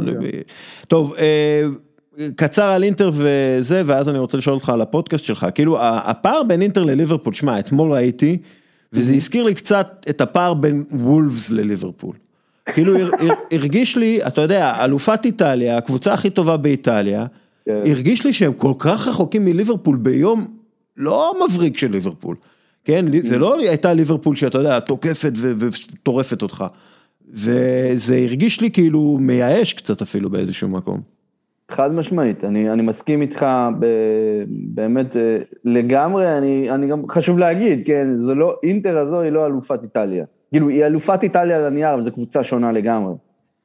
טוב, 0.87 1.13
אה, 1.19 1.63
קצר 2.35 2.63
על 2.65 2.83
אינטר 2.83 3.11
וזה, 3.13 3.81
ואז 3.85 4.09
אני 4.09 4.17
רוצה 4.19 4.37
לשאול 4.37 4.55
אותך 4.55 4.69
על 4.69 4.81
הפודקאסט 4.81 5.25
שלך. 5.25 5.47
כאילו, 5.55 5.77
הפער 5.81 6.43
בין 6.43 6.61
אינטר 6.61 6.83
לליברפול, 6.83 7.33
שמע, 7.33 7.59
אתמול 7.59 7.91
ראיתי, 7.91 8.37
וזה 8.93 9.13
הזכיר 9.13 9.43
לי 9.43 9.53
קצת 9.53 10.05
את 10.09 10.21
הפער 10.21 10.53
בין 10.53 10.83
וולפס 10.91 11.51
לליברפול. 11.51 12.15
כאילו, 12.65 12.97
הר- 12.97 13.09
הר- 13.19 13.35
הרגיש 13.51 13.97
לי, 13.97 14.19
אתה 14.27 14.41
יודע, 14.41 14.83
אלופת 14.85 15.25
איטליה, 15.25 15.77
הקבוצה 15.77 16.13
הכי 16.13 16.29
טובה 16.29 16.57
באיטליה, 16.57 17.25
כן. 17.65 17.81
הרגיש 17.85 18.25
לי 18.25 18.33
שהם 18.33 18.53
כל 18.53 18.73
כך 18.79 19.07
רחוקים 19.07 19.45
מליברפול 19.45 19.97
ביום 19.97 20.45
לא 20.97 21.33
מבריק 21.45 21.77
של 21.77 21.91
ליברפול. 21.91 22.35
כן, 22.85 23.05
זה 23.21 23.37
לא 23.37 23.59
הייתה 23.59 23.93
ליברפול 23.93 24.35
שאתה 24.35 24.57
יודע, 24.57 24.79
תוקפת 24.79 25.31
וטורפת 25.35 26.41
אותך. 26.41 26.65
וזה 27.33 28.15
הרגיש 28.15 28.61
לי 28.61 28.71
כאילו 28.71 29.17
מייאש 29.19 29.73
קצת 29.73 30.01
אפילו 30.01 30.29
באיזשהו 30.29 30.69
מקום. 30.69 31.13
חד 31.71 31.91
משמעית, 31.91 32.43
אני, 32.43 32.69
אני 32.69 32.81
מסכים 32.81 33.21
איתך 33.21 33.45
ב, 33.79 33.85
באמת 34.47 35.17
אה, 35.17 35.37
לגמרי, 35.65 36.37
אני, 36.37 36.71
אני 36.71 36.87
גם, 36.87 37.09
חשוב 37.09 37.39
להגיד, 37.39 37.79
כן, 37.85 38.07
זה 38.25 38.33
לא, 38.33 38.55
אינטר 38.63 38.97
הזו 38.97 39.21
היא 39.21 39.31
לא 39.31 39.45
אלופת 39.45 39.83
איטליה. 39.83 40.25
כאילו, 40.51 40.69
היא 40.69 40.85
אלופת 40.85 41.23
איטליה 41.23 41.57
על 41.57 41.65
הנייר, 41.65 41.93
אבל 41.93 42.03
זו 42.03 42.11
קבוצה 42.11 42.43
שונה 42.43 42.71
לגמרי. 42.71 43.13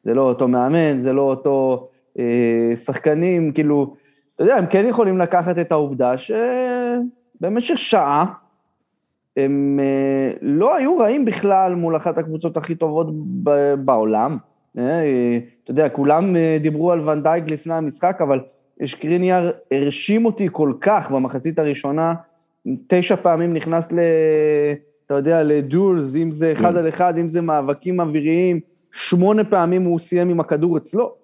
זה 0.04 0.14
לא 0.14 0.22
אותו 0.22 0.48
מאמן, 0.48 1.02
זה 1.02 1.12
לא 1.12 1.22
אותו 1.22 1.88
אה, 2.18 2.72
שחקנים, 2.84 3.52
כאילו, 3.52 3.94
אתה 4.34 4.44
יודע, 4.44 4.54
הם 4.56 4.66
כן 4.66 4.86
יכולים 4.88 5.18
לקחת 5.18 5.58
את 5.58 5.72
העובדה 5.72 6.14
שבמשך 6.16 7.78
שעה, 7.78 8.24
הם 9.38 9.80
אה, 9.82 10.36
לא 10.42 10.76
היו 10.76 10.98
רעים 10.98 11.24
בכלל 11.24 11.74
מול 11.74 11.96
אחת 11.96 12.18
הקבוצות 12.18 12.56
הכי 12.56 12.74
טובות 12.74 13.06
בעולם. 13.78 14.36
אה, 14.78 15.38
אתה 15.64 15.70
יודע, 15.70 15.88
כולם 15.88 16.36
אה, 16.36 16.56
דיברו 16.60 16.92
על 16.92 17.08
ונדייק 17.08 17.50
לפני 17.50 17.74
המשחק, 17.74 18.18
אבל 18.22 18.40
שקריניאר 18.84 19.50
הרשים 19.70 20.26
אותי 20.26 20.48
כל 20.52 20.72
כך 20.80 21.10
במחצית 21.10 21.58
הראשונה, 21.58 22.14
תשע 22.86 23.16
פעמים 23.16 23.54
נכנס 23.54 23.92
ל... 23.92 23.98
אתה 25.06 25.14
יודע, 25.14 25.42
לדולס, 25.42 26.14
אם 26.16 26.32
זה 26.32 26.52
אחד 26.52 26.76
על 26.76 26.88
אחד, 26.88 27.18
אם 27.18 27.28
זה 27.28 27.40
מאבקים 27.40 28.00
אוויריים, 28.00 28.60
שמונה 28.92 29.44
פעמים 29.44 29.84
הוא 29.84 29.98
סיים 29.98 30.28
עם 30.28 30.40
הכדור 30.40 30.76
אצלו. 30.76 31.14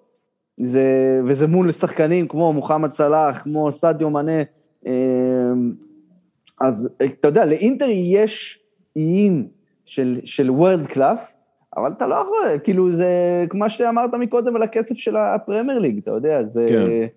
זה, 0.57 0.83
וזה 1.25 1.47
מול 1.47 1.71
שחקנים 1.71 2.27
כמו 2.27 2.53
מוחמד 2.53 2.91
סלאח, 2.91 3.37
כמו 3.43 3.71
סאדיו 3.71 4.09
מאנה. 4.09 4.41
אה, 6.61 6.67
אז 6.67 6.89
אתה 7.03 7.27
יודע, 7.27 7.45
לאינטר 7.45 7.87
יש 7.89 8.59
איים 8.95 9.47
של, 9.85 10.19
של 10.23 10.51
world 10.51 10.87
class, 10.87 11.35
אבל 11.77 11.91
אתה 11.91 12.07
לא 12.07 12.15
יכול, 12.15 12.59
כאילו 12.63 12.91
זה 12.91 13.09
כמו 13.49 13.69
שאמרת 13.69 14.13
מקודם 14.13 14.55
על 14.55 14.63
הכסף 14.63 14.95
של 14.95 15.17
הפרמייר 15.17 15.79
ליג, 15.79 15.97
אתה 15.97 16.11
יודע, 16.11 16.43
זה... 16.43 16.65
כן. 16.69 17.07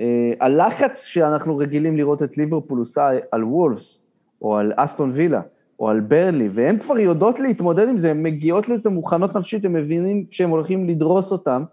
אה, 0.00 0.32
הלחץ 0.40 1.04
שאנחנו 1.04 1.56
רגילים 1.56 1.96
לראות 1.96 2.22
את 2.22 2.38
ליברפול 2.38 2.78
עושה 2.78 3.08
על 3.32 3.44
וולפס, 3.44 4.02
או 4.42 4.56
על 4.56 4.72
אסטון 4.76 5.12
וילה, 5.14 5.40
או 5.80 5.88
על 5.88 6.00
ברנלי, 6.00 6.48
והן 6.52 6.78
כבר 6.78 6.98
יודעות 6.98 7.40
להתמודד 7.40 7.88
עם 7.88 7.98
זה, 7.98 8.10
הן 8.10 8.22
מגיעות 8.22 8.68
לזה 8.68 8.90
מוכנות 8.90 9.36
נפשית, 9.36 9.64
הן 9.64 9.72
מבינים 9.72 10.24
שהם 10.30 10.50
הולכים 10.50 10.88
לדרוס 10.88 11.32
אותם, 11.32 11.64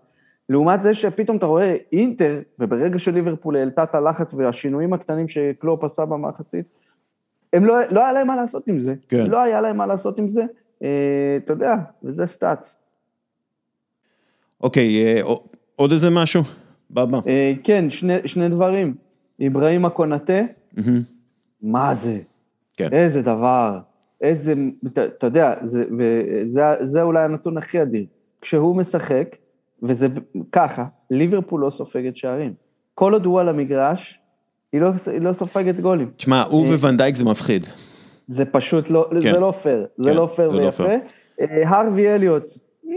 לעומת 0.49 0.83
זה 0.83 0.93
שפתאום 0.93 1.37
אתה 1.37 1.45
רואה 1.45 1.75
אינטר, 1.91 2.39
וברגע 2.59 2.99
שליברפול 2.99 3.55
העלתה 3.55 3.83
את 3.83 3.95
הלחץ 3.95 4.33
והשינויים 4.33 4.93
הקטנים 4.93 5.27
שקלופ 5.27 5.83
עשה 5.83 6.05
במחצית, 6.05 6.65
הם 7.53 7.65
לא, 7.65 7.75
לא 7.91 7.99
היה 8.03 8.13
להם 8.13 8.27
מה 8.27 8.35
לעשות 8.35 8.67
עם 8.67 8.79
זה. 8.79 8.95
כן. 9.09 9.27
לא 9.27 9.41
היה 9.41 9.61
להם 9.61 9.77
מה 9.77 9.85
לעשות 9.85 10.19
עם 10.19 10.27
זה, 10.27 10.43
אה, 10.83 11.37
אתה 11.37 11.53
יודע, 11.53 11.75
וזה 12.03 12.25
סטאצ. 12.25 12.75
אוקיי, 14.61 15.05
אה, 15.05 15.21
עוד 15.75 15.91
איזה 15.91 16.09
משהו? 16.09 16.41
בבא. 16.91 17.19
אה, 17.27 17.53
כן, 17.63 17.89
שני, 17.89 18.17
שני 18.25 18.49
דברים. 18.49 18.95
אברהים 19.47 19.85
הקונטה. 19.85 20.41
מה 21.61 21.95
זה? 21.95 22.19
כן. 22.77 22.93
איזה 22.93 23.21
דבר, 23.21 23.79
איזה, 24.21 24.53
אתה, 24.87 25.05
אתה 25.05 25.27
יודע, 25.27 25.53
זה, 25.63 25.85
וזה, 25.97 26.61
זה 26.83 27.01
אולי 27.01 27.23
הנתון 27.23 27.57
הכי 27.57 27.81
אדיר. 27.81 28.05
כשהוא 28.41 28.75
משחק, 28.75 29.35
וזה 29.83 30.07
ככה, 30.51 30.85
ליברפול 31.11 31.61
לא 31.61 31.69
סופגת 31.69 32.17
שערים. 32.17 32.53
כל 32.95 33.13
עוד 33.13 33.25
הוא 33.25 33.39
על 33.39 33.49
המגרש, 33.49 34.19
היא 34.73 34.81
לא, 34.81 34.89
היא 35.11 35.21
לא 35.21 35.33
סופגת 35.33 35.79
גולים. 35.79 36.09
תשמע, 36.17 36.41
הוא 36.41 36.65
וואן 36.65 36.90
דייק 36.90 37.15
זה 37.15 37.25
מפחיד. 37.25 37.67
זה 38.27 38.45
פשוט 38.45 38.89
לא, 38.89 39.09
כן. 39.11 39.21
זה 39.21 39.39
לא 39.39 39.53
פייר, 39.63 39.85
זה 39.97 40.09
כן, 40.09 40.15
לא 40.15 40.29
פייר 40.35 40.49
זה 40.49 40.57
לא 40.57 40.65
ויפה. 40.65 40.83
פייר. 40.83 40.99
אה, 41.41 41.69
הארווי 41.69 42.13
אליוט, 42.13 42.43
אה, 42.87 42.93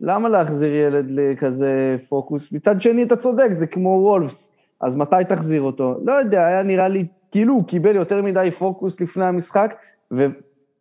למה 0.00 0.28
להחזיר 0.28 0.74
ילד 0.74 1.06
לכזה 1.08 1.96
פוקוס? 2.08 2.52
מצד 2.52 2.82
שני, 2.82 3.02
אתה 3.02 3.16
צודק, 3.16 3.48
זה 3.58 3.66
כמו 3.66 3.88
וולפס, 3.88 4.50
אז 4.80 4.96
מתי 4.96 5.16
תחזיר 5.28 5.62
אותו? 5.62 5.94
לא 6.04 6.12
יודע, 6.12 6.46
היה 6.46 6.62
נראה 6.62 6.88
לי, 6.88 7.06
כאילו 7.30 7.54
הוא 7.54 7.64
קיבל 7.64 7.96
יותר 7.96 8.22
מדי 8.22 8.48
פוקוס 8.58 9.00
לפני 9.00 9.24
המשחק, 9.24 9.74
והוא 10.10 10.32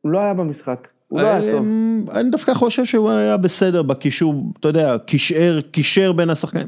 לא 0.04 0.20
היה 0.20 0.34
במשחק, 0.34 0.88
הוא 1.08 1.22
לא 1.22 1.28
היה 1.28 1.52
טוב. 1.52 1.66
אמ, 1.66 2.06
אני 2.12 2.30
דווקא 2.30 2.54
חושב 2.54 2.86
שהוא 2.86 3.10
היה 3.10 3.38
בסדר 3.38 3.82
בקישור, 3.82 4.44
אתה 4.60 4.68
יודע, 4.68 4.98
קישר, 4.98 5.60
קישר 5.72 6.12
בין 6.12 6.30
השחקנים. 6.30 6.68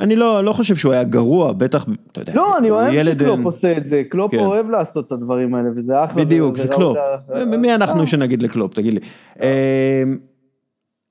אני 0.00 0.16
לא, 0.16 0.44
לא 0.44 0.52
חושב 0.52 0.76
שהוא 0.76 0.92
היה 0.92 1.04
גרוע, 1.04 1.52
בטח, 1.52 1.86
אתה 2.12 2.20
יודע, 2.20 2.32
לא, 2.34 2.58
אני 2.58 2.70
אוהב 2.70 2.92
ילד, 2.92 3.20
שקלופ 3.20 3.38
אמ, 3.38 3.44
עושה 3.44 3.76
את 3.76 3.86
זה, 3.88 4.02
קלופ 4.08 4.30
כן. 4.32 4.38
אוהב 4.38 4.70
לעשות 4.70 5.06
את 5.06 5.12
הדברים 5.12 5.54
האלה, 5.54 5.68
וזה 5.76 6.04
אחלה. 6.04 6.24
בדיוק, 6.24 6.56
זה 6.56 6.68
קלופ. 6.68 6.96
את 6.96 7.52
ה- 7.52 7.56
מי 7.56 7.74
אנחנו 7.74 8.00
אה. 8.00 8.06
שנגיד 8.06 8.42
לקלופ, 8.42 8.74
תגיד 8.74 8.94
לי. 8.94 9.00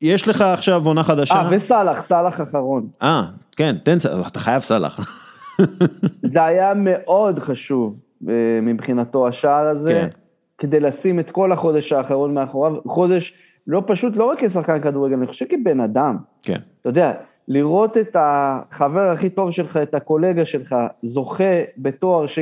יש 0.02 0.28
לך 0.28 0.42
עכשיו 0.42 0.82
עונה 0.86 1.04
חדשה? 1.04 1.36
אה, 1.36 1.48
וסאלח, 1.52 2.04
סאלח 2.06 2.42
אחרון. 2.42 2.88
אה, 3.02 3.24
כן, 3.56 3.76
תן, 3.84 4.00
סלח, 4.00 4.30
אתה 4.30 4.40
חייב 4.40 4.62
סלח. 4.62 5.24
זה 6.34 6.44
היה 6.44 6.74
מאוד 6.74 7.40
חשוב 7.40 8.00
אה, 8.30 8.34
מבחינתו, 8.62 9.28
השער 9.28 9.68
הזה, 9.68 9.94
כן. 9.94 10.08
כדי 10.58 10.80
לשים 10.80 11.20
את 11.20 11.32
כל 11.32 11.52
החודש 11.52 11.94
האחרון 11.94 12.34
מאחוריו, 12.34 12.74
חודש 12.88 13.34
לא 13.68 13.84
פשוט, 13.88 14.16
לא 14.16 14.26
רק 14.26 14.44
כשחקן 14.44 14.82
כדורגל, 14.82 15.16
אני 15.16 15.28
חושב 15.28 15.46
כבן 15.50 15.80
אדם. 15.80 16.18
כן, 16.44 16.60
אתה 16.82 16.90
יודע, 16.90 17.14
לראות 17.48 17.98
את 17.98 18.16
החבר 18.20 19.10
הכי 19.10 19.30
טוב 19.30 19.52
שלך, 19.52 19.78
את 19.78 19.94
הקולגה 19.94 20.46
שלך, 20.46 20.76
זוכה 21.04 21.62
בתואר 21.78 22.28
ש... 22.28 22.40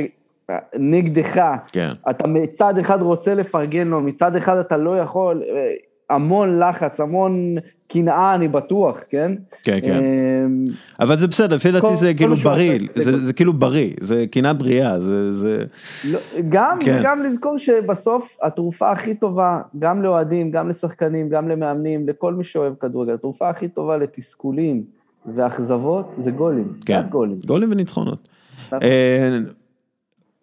נגדך, 0.78 1.42
כן. 1.72 1.92
אתה 2.10 2.26
מצד 2.26 2.78
אחד 2.78 3.02
רוצה 3.02 3.34
לפרגן 3.34 3.88
לו, 3.88 4.00
מצד 4.00 4.36
אחד 4.36 4.56
אתה 4.56 4.76
לא 4.76 4.98
יכול, 4.98 5.42
אה, 5.48 5.74
המון 6.10 6.58
לחץ, 6.58 7.00
המון 7.00 7.54
קנאה, 7.88 8.34
אני 8.34 8.48
בטוח, 8.48 9.00
כן? 9.10 9.32
כן, 9.62 9.78
כן. 9.82 9.96
אמ, 9.96 10.66
אבל 11.00 11.16
זה 11.16 11.26
בסדר, 11.26 11.56
לפי 11.56 11.72
דעתי 11.72 11.96
זה 11.96 12.14
כאילו 12.14 12.36
בריא, 12.36 12.78
זה 12.94 13.18
זה 13.18 13.32
כאילו 13.32 13.52
בריא, 13.52 13.90
זה 14.00 14.24
קנאת 14.30 14.58
בריאה, 14.58 15.00
זה, 15.00 15.32
זה, 15.32 15.64
לא, 16.10 16.18
גם, 16.48 16.78
כן. 16.80 16.96
וגם 17.00 17.22
לזכור 17.22 17.58
שבסוף 17.58 18.36
התרופה 18.42 18.90
הכי 18.90 19.14
טובה, 19.14 19.60
גם 19.78 20.02
לאוהדים, 20.02 20.50
גם 20.50 20.68
לשחקנים, 20.68 21.28
גם 21.28 21.48
למאמנים, 21.48 22.08
לכל 22.08 22.34
מי 22.34 22.44
שאוהב 22.44 22.74
כדורגל, 22.80 23.14
התרופה 23.14 23.48
הכי 23.48 23.68
טובה 23.68 23.96
לתסכולים 23.96 24.95
ואכזבות 25.34 26.14
זה 26.18 26.30
גולים. 26.30 26.72
כן, 26.86 27.02
גולים. 27.10 27.38
גולים 27.46 27.72
וניצחונות. 27.72 28.28
נכון. 28.66 28.78
אה, 28.82 29.38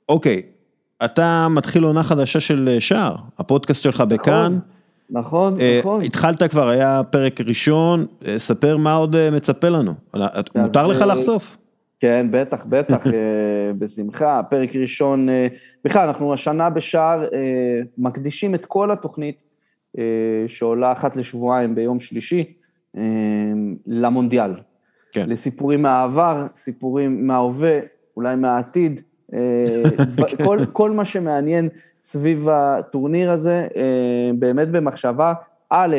אוקיי, 0.10 0.42
אתה 1.06 1.48
מתחיל 1.50 1.84
עונה 1.84 2.04
חדשה 2.04 2.40
של 2.40 2.70
אה, 2.72 2.80
שער, 2.80 3.16
הפודקאסט 3.40 3.84
שלך 3.84 4.02
בכאן. 4.02 4.60
נכון, 5.10 5.60
אה, 5.60 5.78
נכון. 5.80 6.02
התחלת 6.02 6.44
כבר, 6.44 6.70
היה 6.70 7.02
פרק 7.10 7.42
ראשון, 7.42 8.06
ספר 8.38 8.78
מה 8.78 8.94
עוד 8.94 9.16
מצפה 9.32 9.70
לנו. 9.70 9.94
מותר 10.56 10.88
לך 10.88 11.02
לחשוף. 11.02 11.58
כן, 12.00 12.28
בטח, 12.32 12.66
בטח, 12.70 13.04
בשמחה. 13.80 14.42
פרק 14.50 14.76
ראשון, 14.76 15.28
בכלל, 15.86 16.08
אנחנו 16.08 16.34
השנה 16.34 16.70
בשער 16.70 17.26
מקדישים 17.98 18.56
את 18.56 18.66
כל 18.66 18.92
התוכנית, 18.92 19.36
שעולה 20.48 20.92
אחת 20.92 21.16
לשבועיים 21.16 21.76
ביום 21.76 22.00
שלישי, 22.00 22.54
למונדיאל. 23.88 24.52
כן. 25.14 25.26
לסיפורים 25.30 25.82
מהעבר, 25.82 26.46
סיפורים 26.56 27.28
מההווה, 27.28 27.80
אולי 28.18 28.36
מהעתיד, 28.36 29.02
אה, 29.34 29.40
ב- 30.22 30.44
כל, 30.44 30.60
כל 30.74 30.92
מה 30.92 31.06
שמעניין 31.06 31.70
סביב 32.04 32.50
הטורניר 32.50 33.32
הזה, 33.32 33.68
אה, 33.76 34.32
באמת 34.40 34.70
במחשבה, 34.70 35.34
א', 35.70 35.98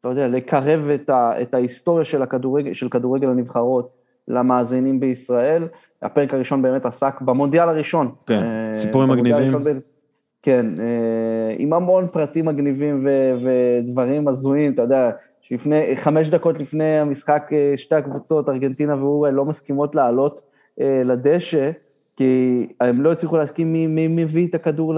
אתה 0.00 0.08
יודע, 0.08 0.28
לקרב 0.28 0.88
את, 0.94 1.10
ה, 1.10 1.42
את 1.42 1.54
ההיסטוריה 1.54 2.04
של, 2.04 2.22
הכדורגל, 2.22 2.72
של 2.72 2.88
כדורגל 2.88 3.28
הנבחרות 3.28 3.90
למאזינים 4.28 5.00
בישראל. 5.00 5.68
הפרק 6.02 6.34
הראשון 6.34 6.62
באמת 6.62 6.86
עסק 6.86 7.20
במונדיאל 7.20 7.68
הראשון. 7.68 8.10
כן, 8.26 8.42
אה, 8.42 8.74
סיפורים 8.74 9.08
מגניבים. 9.08 9.34
הראשון 9.34 9.62
כן, 10.42 10.66
עם 11.58 11.72
המון 11.72 12.06
פרטים 12.12 12.44
מגניבים 12.44 13.06
ו- 13.06 13.34
ודברים 13.44 14.28
הזויים, 14.28 14.72
אתה 14.72 14.82
יודע, 14.82 15.10
שלפני, 15.48 15.96
חמש 15.96 16.28
דקות 16.28 16.58
לפני 16.58 16.98
המשחק, 16.98 17.50
אה, 17.52 17.72
שתי 17.76 17.94
הקבוצות, 17.94 18.48
ארגנטינה 18.48 18.96
ואורל, 18.96 19.30
לא 19.30 19.44
מסכימות 19.44 19.94
לעלות 19.94 20.40
אה, 20.80 21.02
לדשא, 21.04 21.70
כי 22.16 22.66
הם 22.80 23.02
לא 23.02 23.12
הצליחו 23.12 23.36
להסכים 23.36 23.72
מי, 23.72 23.86
מי 23.86 24.08
מביא 24.08 24.48
את 24.48 24.54
הכדור 24.54 24.94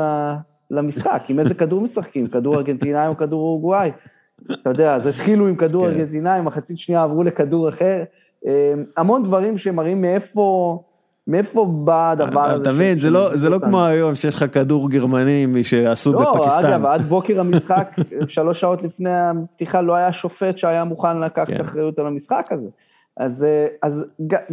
למשחק, 0.71 1.23
עם 1.29 1.39
איזה 1.39 1.55
כדור 1.55 1.81
משחקים, 1.81 2.27
כדור 2.27 2.57
ארגנטינאי 2.57 3.09
או 3.09 3.17
כדור 3.17 3.41
אורוגוואי. 3.41 3.91
אתה 4.53 4.71
יודע, 4.71 4.95
אז 4.95 5.07
התחילו 5.07 5.49
עם 5.49 5.57
כדור 5.57 5.83
כן. 5.83 5.89
ארגנטינאי, 5.89 6.41
מחצית 6.41 6.79
שנייה 6.79 7.03
עברו 7.03 7.23
לכדור 7.23 7.69
אחר. 7.69 8.05
אה, 8.47 8.75
המון 8.97 9.23
דברים 9.23 9.59
שמראים 9.59 10.01
מאיפה, 10.01 10.83
מאיפה 11.29 11.67
בא 11.85 12.11
הדבר 12.11 12.41
הזה. 12.41 12.63
אתה 12.63 12.73
מבין, 12.73 12.99
זה 12.99 13.11
לא- 13.11 13.37
זה 13.37 13.51
לא. 13.51 13.59
כמו 13.59 13.85
היום 13.85 14.15
שיש 14.15 14.35
לך 14.35 14.45
כדור 14.55 14.91
גרמני 14.91 15.47
שעשו 15.63 16.13
לא, 16.13 16.33
בפקיסטן. 16.33 16.67
אגב, 16.67 16.87
עד 16.87 17.03
בוקר 17.03 17.41
המשחק, 17.41 17.97
שלוש 18.29 18.61
שעות 18.61 18.83
לפני 18.83 19.11
הפתיחה, 19.11 19.81
לא 19.81 19.95
היה 19.95 20.13
שופט 20.13 20.59
שהיה 20.59 20.85
מוכן 20.85 21.21
לקחת 21.21 21.49
כן. 21.49 21.61
אחריות 21.61 21.99
על 21.99 22.07
המשחק 22.07 22.47
הזה. 22.51 22.69
אז, 23.19 23.45
אה, 23.45 23.67
אז 23.83 24.05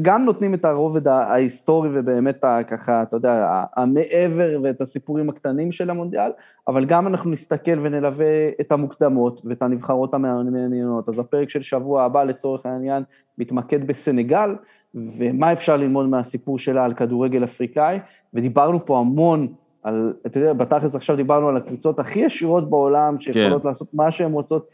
גם 0.01 0.25
נותנים 0.25 0.53
את 0.53 0.65
הרובד 0.65 1.07
ההיסטורי 1.07 1.89
ובאמת 1.93 2.45
ככה, 2.67 3.03
אתה 3.03 3.15
יודע, 3.15 3.63
המעבר 3.75 4.59
ואת 4.63 4.81
הסיפורים 4.81 5.29
הקטנים 5.29 5.71
של 5.71 5.89
המונדיאל, 5.89 6.31
אבל 6.67 6.85
גם 6.85 7.07
אנחנו 7.07 7.31
נסתכל 7.31 7.79
ונלווה 7.83 8.49
את 8.61 8.71
המוקדמות 8.71 9.41
ואת 9.45 9.61
הנבחרות 9.61 10.13
המעניינות. 10.13 11.09
אז 11.09 11.19
הפרק 11.19 11.49
של 11.49 11.61
שבוע 11.61 12.03
הבא, 12.03 12.23
לצורך 12.23 12.65
העניין, 12.65 13.03
מתמקד 13.37 13.87
בסנגל, 13.87 14.55
ומה 14.95 15.53
אפשר 15.53 15.77
ללמוד 15.77 16.09
מהסיפור 16.09 16.59
שלה 16.59 16.85
על 16.85 16.93
כדורגל 16.93 17.43
אפריקאי, 17.43 17.99
ודיברנו 18.33 18.85
פה 18.85 18.99
המון 18.99 19.47
על, 19.83 20.13
אתה 20.25 20.39
יודע, 20.39 20.53
בתכלס 20.53 20.95
עכשיו 20.95 21.15
דיברנו 21.15 21.49
על 21.49 21.57
הקבוצות 21.57 21.99
הכי 21.99 22.19
ישירות 22.19 22.69
בעולם, 22.69 23.19
שיכולות 23.19 23.61
כן. 23.61 23.67
לעשות 23.67 23.93
מה 23.93 24.11
שהן 24.11 24.31
רוצות. 24.31 24.67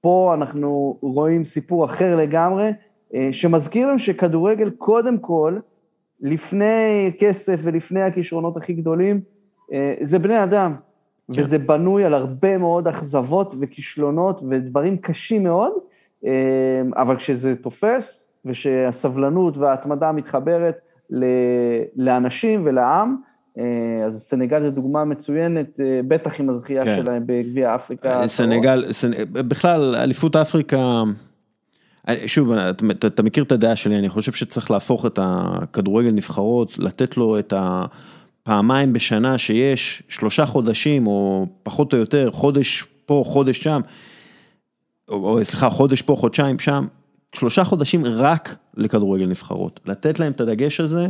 פה 0.00 0.34
אנחנו 0.34 0.98
רואים 1.00 1.44
סיפור 1.44 1.84
אחר 1.84 2.16
לגמרי, 2.16 2.70
אה, 3.14 3.28
שמזכיר 3.32 3.88
לנו 3.88 3.98
שכדורגל 3.98 4.70
קודם 4.70 5.18
כל, 5.18 5.58
לפני 6.20 7.12
כסף 7.18 7.60
ולפני 7.62 8.02
הכישרונות 8.02 8.56
הכי 8.56 8.72
גדולים, 8.72 9.20
אה, 9.72 9.94
זה 10.02 10.18
בני 10.18 10.42
אדם. 10.42 10.74
וזה 11.28 11.58
בנוי 11.58 12.04
על 12.04 12.14
הרבה 12.14 12.58
מאוד 12.58 12.88
אכזבות 12.88 13.54
וכישלונות 13.60 14.40
ודברים 14.50 14.96
קשים 14.96 15.44
מאוד, 15.44 15.72
אה, 16.26 16.82
אבל 16.96 17.16
כשזה 17.16 17.54
תופס, 17.56 18.23
ושהסבלנות 18.44 19.56
וההתמדה 19.56 20.12
מתחברת 20.12 20.74
לאנשים 21.96 22.62
ולעם, 22.64 23.16
אה, 23.58 24.06
אז 24.06 24.22
סנגל 24.22 24.62
זו 24.62 24.70
דוגמה 24.70 25.04
מצוינת, 25.04 25.80
אה, 25.80 26.00
בטח 26.08 26.40
עם 26.40 26.50
הזכייה 26.50 26.84
כן. 26.84 26.96
שלהם 26.96 27.22
בגביע 27.26 27.74
אפריקה. 27.74 28.28
סנגל, 28.28 28.92
סנ... 28.92 29.10
בכלל, 29.32 29.94
אליפות 29.96 30.36
אפריקה, 30.36 31.02
שוב, 32.26 32.52
אתה, 32.52 33.06
אתה 33.06 33.22
מכיר 33.22 33.44
את 33.44 33.52
הדעה 33.52 33.76
שלי, 33.76 33.98
אני 33.98 34.08
חושב 34.08 34.32
שצריך 34.32 34.70
להפוך 34.70 35.06
את 35.06 35.18
הכדורגל 35.22 36.12
נבחרות, 36.12 36.78
לתת 36.78 37.16
לו 37.16 37.38
את 37.38 37.52
הפעמיים 37.56 38.92
בשנה 38.92 39.38
שיש, 39.38 40.02
שלושה 40.08 40.46
חודשים 40.46 41.06
או 41.06 41.46
פחות 41.62 41.92
או 41.92 41.98
יותר, 41.98 42.30
חודש 42.30 42.84
פה, 43.06 43.22
חודש 43.26 43.62
שם, 43.62 43.80
או, 45.08 45.14
או 45.14 45.44
סליחה, 45.44 45.70
חודש 45.70 46.02
פה, 46.02 46.16
חודשיים 46.16 46.58
שם, 46.58 46.86
שלושה 47.34 47.64
חודשים 47.64 48.00
רק 48.04 48.56
לכדורגל 48.76 49.26
נבחרות, 49.26 49.80
לתת 49.86 50.20
להם 50.20 50.32
את 50.32 50.40
הדגש 50.40 50.80
הזה, 50.80 51.06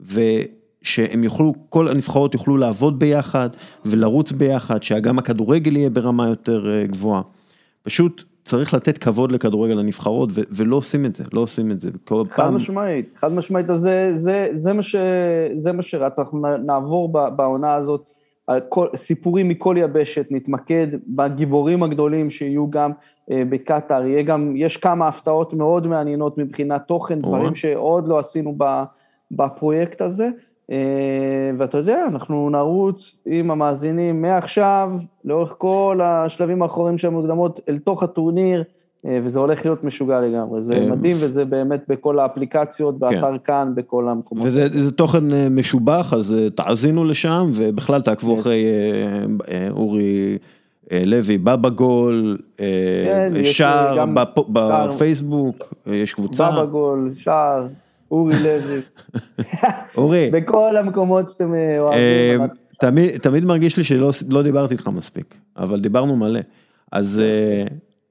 ושהם 0.00 1.24
יוכלו, 1.24 1.54
כל 1.68 1.88
הנבחרות 1.88 2.34
יוכלו 2.34 2.56
לעבוד 2.56 2.98
ביחד 2.98 3.48
ולרוץ 3.84 4.32
ביחד, 4.32 4.82
שגם 4.82 5.18
הכדורגל 5.18 5.76
יהיה 5.76 5.90
ברמה 5.90 6.28
יותר 6.28 6.70
אה, 6.70 6.86
גבוהה. 6.86 7.22
פשוט 7.82 8.24
צריך 8.44 8.74
לתת 8.74 8.98
כבוד 8.98 9.32
לכדורגל 9.32 9.78
הנבחרות, 9.78 10.30
ו- 10.32 10.40
ולא 10.50 10.76
עושים 10.76 11.06
את 11.06 11.14
זה, 11.14 11.24
לא 11.32 11.40
עושים 11.40 11.70
את 11.70 11.80
זה. 11.80 11.90
חד 12.08 12.14
פעם... 12.36 12.56
משמעית, 12.56 13.08
חד 13.16 13.32
משמעית, 13.32 13.70
אז 13.70 13.80
זה, 13.80 14.12
זה, 14.16 14.48
זה, 14.54 14.72
מה 14.72 14.82
ש, 14.82 14.96
זה 15.56 15.72
מה 15.72 15.82
שרץ, 15.82 16.12
אנחנו 16.18 16.42
נעבור 16.58 17.08
בעונה 17.08 17.74
הזאת, 17.74 18.04
כל, 18.68 18.88
סיפורים 18.96 19.48
מכל 19.48 19.76
יבשת, 19.78 20.26
נתמקד 20.30 20.86
בגיבורים 21.06 21.82
הגדולים 21.82 22.30
שיהיו 22.30 22.70
גם 22.70 22.90
בקטאר, 23.30 24.06
יהיה 24.06 24.22
גם, 24.22 24.52
יש 24.56 24.76
כמה 24.76 25.08
הפתעות 25.08 25.52
מאוד 25.54 25.86
מעניינות 25.86 26.38
מבחינת 26.38 26.82
תוכן, 26.88 27.20
דברים 27.20 27.54
שעוד 27.54 28.08
לא 28.08 28.18
עשינו 28.18 28.56
בפרויקט 29.30 30.00
הזה. 30.00 30.28
אה, 30.70 30.76
ואתה 31.58 31.78
יודע, 31.78 32.04
אנחנו 32.08 32.50
נרוץ 32.50 33.20
עם 33.26 33.50
המאזינים 33.50 34.22
מעכשיו, 34.22 34.90
לאורך 35.24 35.54
כל 35.58 36.00
השלבים 36.02 36.62
האחרונים 36.62 36.98
של 36.98 37.08
המוקדמות, 37.08 37.60
אל 37.68 37.78
תוך 37.78 38.02
הטורניר, 38.02 38.64
אה, 39.06 39.18
וזה 39.24 39.40
הולך 39.40 39.64
להיות 39.64 39.84
משוגע 39.84 40.20
לגמרי. 40.20 40.62
זה 40.62 40.74
אה, 40.74 40.90
מדהים, 40.90 41.16
וזה 41.16 41.44
באמת 41.44 41.84
בכל 41.88 42.18
האפליקציות, 42.18 42.98
באתר 42.98 43.20
כן. 43.20 43.38
כאן, 43.44 43.72
בכל 43.74 44.08
המקומות. 44.08 44.46
וזה 44.46 44.92
תוכן 44.92 45.24
משובח, 45.50 46.12
אז 46.12 46.36
תאזינו 46.54 47.04
לשם, 47.04 47.46
ובכלל 47.54 48.02
תעקבו 48.02 48.38
אחרי 48.38 48.64
אורי 49.70 50.38
לוי, 50.92 51.38
בבא 51.38 51.68
גול, 51.68 52.38
כן, 52.56 53.44
שער 53.44 54.04
בפייסבוק, 54.48 55.74
יש 55.86 56.12
קבוצה. 56.12 56.50
בבא 56.50 56.64
גול, 56.64 57.12
שער. 57.16 57.66
אורי 58.10 58.34
לוי. 58.42 58.80
אורי. 59.96 60.30
בכל 60.32 60.76
המקומות 60.76 61.30
שאתם 61.30 61.54
אה, 61.54 61.80
אוהבים. 61.80 62.40
אה, 62.40 62.46
תמיד, 62.80 63.16
תמיד 63.16 63.44
מרגיש 63.44 63.76
לי 63.76 63.84
שלא 63.84 64.10
לא 64.28 64.42
דיברתי 64.42 64.74
איתך 64.74 64.88
מספיק, 64.88 65.34
אבל 65.56 65.80
דיברנו 65.80 66.16
מלא. 66.16 66.40
אז 66.92 67.20
אה, 67.24 67.64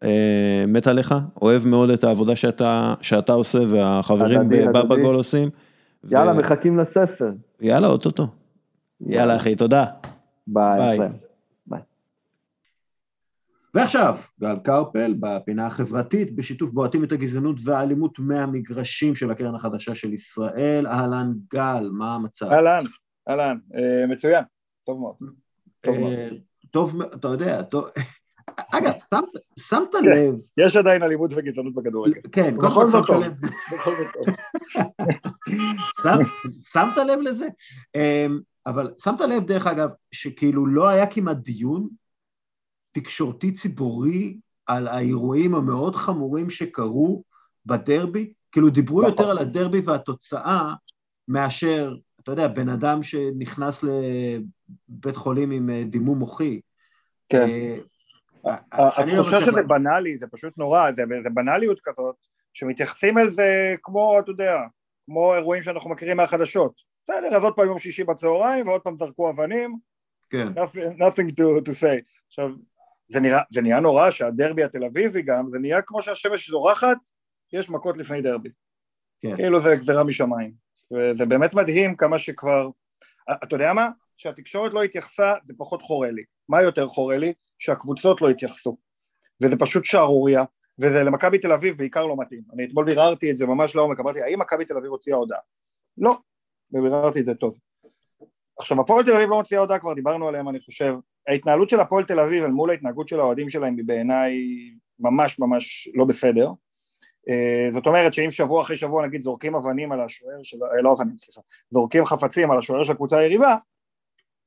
אה, 0.04 0.66
מת 0.68 0.88
עליך, 0.88 1.16
אוהב 1.41 1.68
מאוד 1.68 1.90
את 1.90 2.04
העבודה 2.04 2.36
שאתה, 2.36 2.94
שאתה 3.02 3.34
עושה 3.34 3.60
והחברים 3.68 4.50
בבא 4.50 4.95
גול 4.95 5.16
עושים. 5.16 5.50
יאללה, 6.12 6.32
ו... 6.32 6.36
מחכים 6.36 6.78
לספר. 6.78 7.32
יאללה, 7.62 7.88
אוטוטו. 7.88 8.28
יאללה 9.02 9.36
אחי, 9.36 9.56
תודה. 9.56 9.86
ביי. 10.48 10.98
ביי. 10.98 11.10
ועכשיו, 13.74 14.18
גל 14.41 14.60
קרפל 14.64 15.14
בפינה 15.20 15.66
החברתית, 15.66 16.36
בשיתוף 16.36 16.72
בועטים 16.72 17.04
את 17.04 17.12
הגזענות 17.12 17.56
והאלימות 17.64 18.20
מהמגרשים 18.20 19.16
של 19.16 19.32
הקרן 19.32 19.56
החדשה 19.56 19.95
של 19.95 20.14
ישראל. 20.14 20.88
אהלן 20.88 21.34
גל, 21.54 21.90
מה 21.94 22.16
המצב? 22.16 22.45
אהלן, 22.45 22.84
אהלן, 23.30 23.58
אה, 23.76 24.08
מצוין, 24.08 24.44
טוב 24.86 25.00
מאוד. 25.00 25.16
טוב 25.82 26.00
מאוד. 26.00 26.12
אה, 26.12 26.30
טוב, 26.72 27.02
אתה 27.02 27.28
יודע, 27.28 27.64
טוב... 27.64 27.86
אגב, 28.74 28.94
שמת, 29.10 29.24
שמת 29.60 29.91
כן, 29.91 30.06
לב... 30.06 30.36
יש 30.58 30.76
עדיין 30.76 31.04
אלימות 31.04 31.32
וגזענות 31.36 31.74
בכדורגל. 31.74 32.22
כן, 32.32 32.58
בכל 32.58 32.86
זאת 32.86 33.06
טוב. 33.08 33.24
בכל 33.74 33.91
זאת 33.95 34.08
טוב. 36.04 36.20
שמת 36.72 36.98
לב 37.08 37.20
לזה? 37.20 37.48
אה, 37.95 38.28
אבל 38.66 38.94
שמת 39.04 39.20
לב, 39.20 39.45
דרך 39.45 39.68
אגב, 39.68 39.90
שכאילו 40.12 40.66
לא 40.66 40.88
היה 40.88 41.06
כמעט 41.08 41.38
דיון 41.38 41.88
תקשורתי 42.94 43.52
ציבורי 43.52 44.38
על 44.65 44.88
האירועים 44.88 45.56
המאוד 45.56 45.95
חמורים 45.95 46.49
שקרו 46.49 47.24
בדרבי? 47.65 48.34
כאילו 48.52 48.70
דיברו 48.70 49.02
נכון. 49.02 49.11
יותר 49.11 49.30
על 49.30 49.38
הדרבי 49.38 49.80
והתוצאה 49.80 50.74
מאשר, 51.28 51.95
אתה 52.24 52.32
יודע, 52.32 52.48
בן 52.48 52.70
אדם 52.70 53.03
שנכנס 53.03 53.84
לבית 53.84 55.15
חולים 55.15 55.52
עם 55.52 55.70
אה, 55.70 55.84
דימום 55.84 56.20
מוחי. 56.20 56.61
כן. 57.30 57.49
אה, 58.45 58.57
התחושה 58.72 59.40
לא 59.40 59.45
שזה 59.45 59.64
בנאלי, 59.64 60.18
זה 60.18 60.28
פשוט 60.28 60.57
נורא, 60.57 60.91
זה, 60.91 61.03
זה 61.24 61.30
בנאליות 61.30 61.80
כזאת, 61.84 62.15
שמתייחסים 62.53 63.18
אל 63.18 63.30
זה 63.30 63.76
כמו, 63.84 64.20
אתה 64.20 64.32
יודע, 64.32 64.61
כמו 65.06 65.36
אירועים 65.36 65.64
שאנחנו 65.64 65.90
מכירים 65.90 66.18
מהחדשות. 66.18 66.74
בסדר, 67.03 67.36
אז 67.36 67.44
עוד 67.44 67.53
פעם 67.56 67.68
יום 67.68 67.80
שישי 67.80 68.03
בצהריים, 68.03 68.68
ועוד 68.68 68.82
פעם 68.82 68.98
זרקו 68.98 69.30
אבנים. 69.30 69.78
כן. 70.30 70.48
Nothing, 70.48 70.99
nothing 70.99 71.32
to, 71.32 71.61
to 71.65 71.72
say. 71.72 72.02
עכשיו, 72.28 72.49
זה 73.07 73.19
נראה, 73.19 73.41
זה 73.49 73.61
נהיה 73.61 73.80
נורא 73.80 74.11
שהדרבי 74.11 74.63
התל 74.63 74.84
אביבי 74.84 75.21
גם, 75.21 75.49
זה 75.49 75.59
נהיה 75.59 75.81
כמו 75.81 76.01
שהשמש 76.01 76.49
זורחת, 76.49 76.97
יש 77.53 77.69
מכות 77.69 77.97
לפני 77.97 78.21
דרבי. 78.21 78.49
כן. 79.21 79.35
כאילו 79.35 79.59
זה 79.59 79.75
גזירה 79.75 80.03
משמיים. 80.03 80.51
וזה 80.91 81.25
באמת 81.25 81.53
מדהים 81.53 81.95
כמה 81.95 82.19
שכבר... 82.19 82.69
אתה 83.43 83.55
יודע 83.55 83.73
מה? 83.73 83.89
שהתקשורת 84.17 84.73
לא 84.73 84.84
התייחסה, 84.84 85.34
זה 85.45 85.53
פחות 85.57 85.81
חורה 85.81 86.11
לי. 86.11 86.23
מה 86.49 86.61
יותר 86.61 86.88
חורה 86.88 87.17
לי? 87.17 87.34
שהקבוצות 87.59 88.21
לא 88.21 88.30
התייחסו. 88.30 88.77
וזה 89.43 89.55
פשוט 89.59 89.85
שערורייה, 89.85 90.43
וזה 90.80 91.03
למכבי 91.03 91.38
תל 91.38 91.53
אביב 91.53 91.77
בעיקר 91.77 92.05
לא 92.05 92.15
מתאים. 92.19 92.41
אני 92.53 92.65
אתמול 92.65 92.85
ביררתי 92.85 93.31
את 93.31 93.38
זה 93.38 93.45
ממש 93.45 93.75
לעומק, 93.75 93.99
אמרתי, 93.99 94.21
האם 94.21 94.39
מכבי 94.39 94.65
תל 94.65 94.77
אביב 94.77 94.91
הוציאה 94.91 95.17
הודעה? 95.17 95.39
לא, 95.97 96.17
וביררתי 96.73 97.19
את 97.19 97.25
זה 97.25 97.35
טוב. 97.35 97.57
עכשיו, 98.59 98.81
הפועל 98.81 99.05
תל 99.05 99.11
אביב 99.11 99.30
לא 99.30 99.38
מוציאה 99.38 99.61
הודעה, 99.61 99.80
כבר 99.80 99.93
דיברנו 99.93 100.27
עליהם, 100.27 100.49
אני 100.49 100.59
חושב, 100.59 100.93
ההתנהלות 101.28 101.70
של 101.70 101.80
הפועל 101.80 102.04
תל 102.04 102.20
אביב 102.20 102.44
אל 102.44 102.52
מול 102.52 102.70
ההתנהגות 102.70 103.08
של 103.08 103.20
האוהדים 103.20 103.50
שלהם 103.50 103.76
היא 103.78 103.86
בעיניי 103.86 104.34
ממש 105.00 105.40
ממש 105.40 105.90
לא 105.94 106.06
בסדר. 106.06 106.52
אה, 107.30 107.72
זאת 107.72 107.88
אומרת 107.88 108.14
שאם 108.14 108.32
שבוע 108.32 108.62
אחרי 108.62 108.78
שבוע 108.78 109.06
נגיד 109.06 109.22
זורקים 109.22 109.56
אבנים 109.56 109.91
על 109.91 110.02
השוער 110.02 110.44
של, 110.44 110.58
אה, 110.64 110.82
לא 110.82 110.94
אבנים 110.94 111.18
סליחה, 111.18 111.41
זורקים 111.70 112.06
חפצים 112.06 112.52
על 112.52 112.58
השוער 112.58 112.84
של 112.84 112.91
הקבוצה 112.91 113.18
היריבה, 113.18 113.56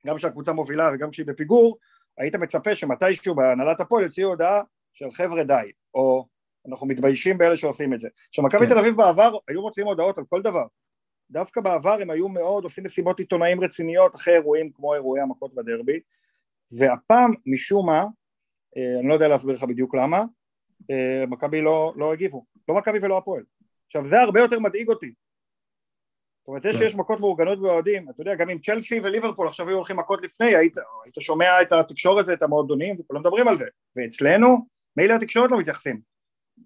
גם 0.07 0.17
כשהקבוצה 0.17 0.53
מובילה 0.53 0.91
וגם 0.95 1.11
כשהיא 1.11 1.27
בפיגור, 1.27 1.79
היית 2.19 2.35
מצפה 2.35 2.75
שמתישהו 2.75 3.35
בהנהלת 3.35 3.81
הפועל 3.81 4.05
יוציאו 4.05 4.29
הודעה 4.29 4.63
של 4.93 5.11
חבר'ה 5.11 5.45
די, 5.45 5.71
או 5.95 6.27
אנחנו 6.69 6.87
מתביישים 6.87 7.39
באלה 7.39 7.57
שעושים 7.57 7.95
את 7.95 8.01
זה. 8.01 8.09
עכשיו 8.29 8.45
מכבי 8.45 8.67
כן. 8.67 8.69
תל 8.69 8.79
אביב 8.79 8.97
בעבר 8.97 9.37
היו 9.49 9.63
מוציאים 9.63 9.89
הודעות 9.89 10.19
על 10.19 10.25
כל 10.29 10.43
דבר, 10.43 10.65
דווקא 11.31 11.61
בעבר 11.61 11.99
הם 12.01 12.11
היו 12.11 12.29
מאוד 12.29 12.65
עושים 12.65 12.85
מסיבות 12.85 13.19
עיתונאים 13.19 13.61
רציניות 13.61 14.15
אחרי 14.15 14.35
אירועים 14.35 14.71
כמו 14.73 14.95
אירועי 14.95 15.23
המכות 15.23 15.55
בדרבי, 15.55 16.01
והפעם 16.73 17.35
משום 17.47 17.87
מה, 17.87 18.07
אה, 18.77 18.99
אני 19.01 19.09
לא 19.09 19.15
יודע 19.15 19.29
להסביר 19.29 19.55
לך 19.55 19.65
בדיוק 19.65 19.95
למה, 19.95 20.25
אה, 20.91 21.25
מכבי 21.27 21.61
לא, 21.61 21.93
לא 21.97 22.13
הגיבו, 22.13 22.45
לא 22.69 22.75
מכבי 22.75 22.99
ולא 23.03 23.19
הפועל. 23.19 23.43
עכשיו 23.87 24.07
זה 24.07 24.21
הרבה 24.21 24.41
יותר 24.41 24.61
מדאיג 24.61 24.89
אותי. 24.89 25.13
זאת 26.41 26.49
אומרת, 26.49 26.63
זה 26.63 26.73
כן. 26.73 26.79
שיש 26.79 26.95
מכות 26.95 27.21
מאורגנות 27.21 27.61
באוהדים, 27.61 28.11
אתה 28.11 28.21
יודע, 28.21 28.35
גם 28.35 28.51
אם 28.51 28.59
צ'לסי 28.59 29.01
וליברפול 29.01 29.49
עכשיו 29.49 29.69
היו 29.69 29.77
הולכים 29.77 29.97
מכות 29.97 30.23
לפני, 30.23 30.57
היית, 30.57 30.79
היית 31.05 31.15
שומע 31.21 31.63
את 31.63 31.73
התקשורת 31.73 32.25
ואת 32.29 32.43
המועדונים 32.43 32.97
וכולם 32.99 33.21
מדברים 33.21 33.49
על 33.49 33.59
זה, 33.59 33.67
ואצלנו, 33.97 34.67
מילא 34.97 35.15
התקשורת 35.15 35.51
לא 35.51 35.59
מתייחסים. 35.59 36.01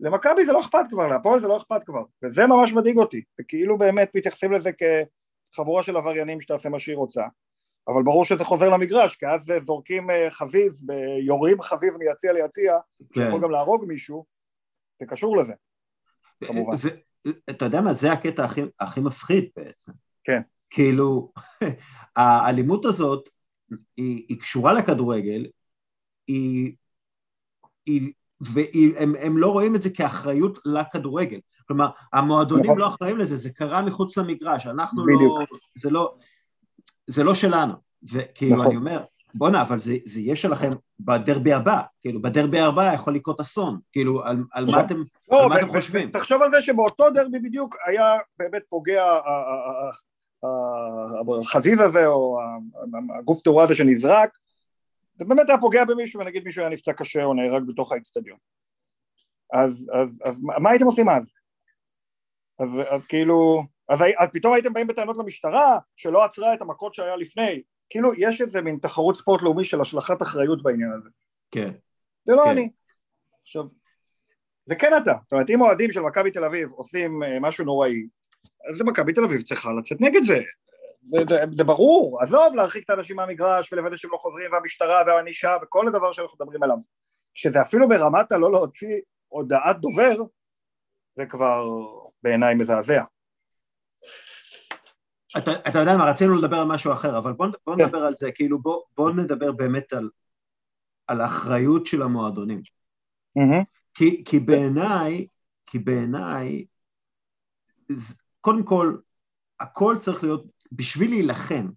למכבי 0.01 0.45
זה 0.47 0.53
לא 0.53 0.61
אכפת 0.61 0.85
כבר, 0.91 1.07
להפועל 1.07 1.41
זה 1.41 1.49
לא 1.49 1.57
אכפת 1.57 1.85
כבר, 1.85 2.03
וזה 2.25 2.47
ממש 2.47 2.73
מדאיג 2.73 2.97
אותי, 2.97 3.23
וכאילו 3.41 3.79
באמת 3.79 4.11
מתייחסים 4.15 4.53
לזה 4.53 4.71
כחבורה 5.53 5.83
של 5.83 5.97
עבריינים 5.97 6.41
שתעשה 6.41 6.69
מה 6.69 6.79
שהיא 6.79 6.97
רוצה. 6.97 7.23
אבל 7.89 8.03
ברור 8.03 8.25
שזה 8.25 8.45
חוזר 8.45 8.69
למגרש, 8.69 9.17
כי 9.17 9.27
אז 9.27 9.53
זורקים 9.67 10.11
אה, 10.11 10.31
חזיז, 10.31 10.87
יורים 11.27 11.63
חזיז 11.63 11.97
מיציע 11.97 12.33
ליציע, 12.33 12.79
כן. 13.13 13.25
שיכול 13.25 13.41
גם 13.43 13.51
להרוג 13.51 13.85
מישהו, 13.85 14.25
זה 15.01 15.07
קשור 15.07 15.37
לזה, 15.37 15.53
כמובן. 16.45 16.77
אתה 17.51 17.65
יודע 17.65 17.81
מה, 17.81 17.93
זה 17.93 18.13
הקטע 18.13 18.45
הכי, 18.45 18.61
הכי 18.81 19.01
מפחיד 19.01 19.45
בעצם. 19.57 19.93
כן. 20.25 20.41
כאילו, 20.71 21.33
האלימות 22.17 22.85
הזאת, 22.85 23.29
היא, 23.97 24.25
היא 24.29 24.41
קשורה 24.41 24.73
לכדורגל, 24.73 25.47
היא, 26.27 26.75
היא, 27.87 28.13
והם 28.41 29.39
לא 29.39 29.53
רואים 29.53 29.77
את 29.77 29.83
זה 29.83 29.91
כאחריות 29.91 30.59
לכדורגל. 30.65 31.41
כלומר, 31.67 31.89
המועדונים 32.13 32.65
נכון. 32.65 32.79
לא 32.79 32.89
אחראים 32.89 33.19
לזה, 33.19 33.37
זה 33.37 33.51
קרה 33.51 33.83
מחוץ 33.83 34.19
למגרש, 34.19 34.67
אנחנו 34.67 35.07
לא- 35.07 35.17
בדיוק. 35.17 35.39
לא, 35.39 35.59
זה 35.79 35.91
לא, 35.91 36.15
זה 37.11 37.25
לא 37.25 37.35
שלנו, 37.35 37.75
וכאילו 38.13 38.55
נכון. 38.55 38.67
אני 38.67 38.77
אומר, 38.77 39.05
בואנה, 39.35 39.63
אבל 39.63 39.79
זה, 39.79 39.97
זה 40.05 40.21
יהיה 40.21 40.37
שלכם 40.37 40.69
בדרבי 41.01 41.53
הבא, 41.53 41.81
כאילו, 42.01 42.23
בדרבי 42.23 42.61
הבא 42.61 42.95
יכול 42.95 43.15
לקרות 43.15 43.41
אסון, 43.41 43.81
כאילו, 43.93 44.25
על, 44.25 44.45
על 44.53 44.67
מה. 44.67 44.81
אתם, 44.81 45.03
לא, 45.31 45.43
על 45.43 45.49
מה 45.49 45.59
אתם 45.59 45.69
חושבים? 45.69 46.11
תחשוב 46.11 46.43
על 46.43 46.51
זה 46.51 46.63
שבאותו 46.63 47.11
דרבי 47.11 47.39
בדיוק 47.39 47.77
היה 47.87 48.17
באמת 48.39 48.63
פוגע 48.69 49.19
החזיז 51.41 51.81
הזה, 51.81 52.07
או 52.07 52.39
הגוף 53.19 53.43
תאורה 53.43 53.65
הזה 53.65 53.75
שנזרק, 53.75 54.31
זה 55.15 55.25
באמת 55.25 55.49
היה 55.49 55.59
פוגע 55.59 55.85
במישהו, 55.85 56.21
ונגיד 56.21 56.45
מישהו 56.45 56.63
היה 56.63 56.71
נפצע 56.71 56.93
קשה 56.93 57.25
או 57.25 57.35
נהרג 57.35 57.63
בתוך 57.67 57.93
האצטדיון. 57.93 58.39
אז, 59.53 59.91
אז, 59.93 60.23
אז 60.25 60.41
מה 60.43 60.71
הייתם 60.71 60.87
עושים 60.87 61.09
אז? 61.09 61.25
אז, 62.59 62.69
אז 62.91 63.07
כאילו, 63.07 63.63
אז, 63.91 63.99
אז 64.19 64.29
פתאום 64.33 64.53
הייתם 64.53 64.73
באים 64.73 64.87
בטענות 64.87 65.17
למשטרה 65.19 65.79
שלא 65.97 66.25
עצרה 66.25 66.55
את 66.55 66.61
המכות 66.61 66.95
שהיה 66.95 67.17
לפני, 67.17 67.63
כאילו 67.91 68.11
יש 68.17 68.41
איזה 68.41 68.63
מין 68.63 68.79
תחרות 68.83 69.17
ספורט 69.17 69.43
לאומי 69.43 69.65
של 69.65 69.81
השלכת 69.81 70.23
אחריות 70.23 70.63
בעניין 70.63 70.91
הזה. 70.99 71.09
כן. 71.51 71.71
זה 72.25 72.35
לא 72.35 72.43
כן. 72.45 72.51
אני. 72.51 72.71
עכשיו, 73.43 73.65
זה 74.67 74.77
כן 74.77 74.93
אתה, 75.03 75.15
זאת 75.23 75.33
אומרת 75.33 75.51
אם 75.51 75.61
אוהדים 75.61 75.93
של 75.93 76.01
מכבי 76.01 76.31
תל 76.31 76.45
אביב 76.45 76.71
עושים 76.73 77.23
אה, 77.23 77.41
משהו 77.41 77.65
נוראי, 77.65 78.07
אז 78.71 78.83
מכבי 78.83 79.13
תל 79.13 79.25
אביב 79.25 79.43
צריכה 79.43 79.71
לצאת 79.73 80.01
נגד 80.01 80.23
זה. 80.23 80.39
זה, 81.07 81.19
זה, 81.29 81.37
זה 81.51 81.65
ברור, 81.65 82.23
עזוב 82.23 82.55
להרחיק 82.55 82.85
את 82.85 82.91
האנשים 82.91 83.17
מהמגרש 83.17 83.73
ולוודא 83.73 83.97
שהם 83.97 84.11
לא 84.13 84.17
חוזרים 84.17 84.53
והמשטרה 84.53 85.03
והענישה 85.07 85.57
וכל 85.63 85.89
הדבר 85.89 86.13
שאנחנו 86.13 86.37
מדברים 86.41 86.63
עליו. 86.63 86.77
כשזה 87.35 87.63
אפילו 87.63 87.89
ברמת 87.89 88.33
הלא 88.33 88.53
להוציא 88.53 89.01
הודעת 89.29 89.81
דובר, 89.81 90.17
זה 91.15 91.27
כבר 91.27 91.65
בעיניי 92.23 92.55
מזעזע. 92.55 93.03
אתה, 95.39 95.51
אתה 95.69 95.79
יודע 95.79 95.97
מה, 95.97 96.11
רצינו 96.11 96.35
לדבר 96.35 96.57
על 96.57 96.67
משהו 96.67 96.93
אחר, 96.93 97.19
אבל 97.19 97.33
בוא, 97.33 97.47
בוא 97.67 97.77
כן. 97.77 97.85
נדבר 97.85 97.99
על 97.99 98.15
זה, 98.15 98.33
כאילו 98.33 98.59
בוא, 98.59 98.81
בוא 98.97 99.11
נדבר 99.11 99.53
באמת 99.53 99.93
על, 99.93 100.11
על 101.07 101.21
האחריות 101.21 101.87
של 101.87 102.03
המועדונים. 102.03 102.63
Mm-hmm. 103.39 103.65
כי, 103.95 104.25
כי 104.25 104.41
בעיניי, 104.41 105.27
כי 105.67 105.79
בעיניי, 105.79 106.65
קודם 108.41 108.63
כל, 108.63 108.97
הכל 109.61 109.97
צריך 109.99 110.25
להיות, 110.25 110.45
בשביל 110.73 111.11
להילחם 111.11 111.69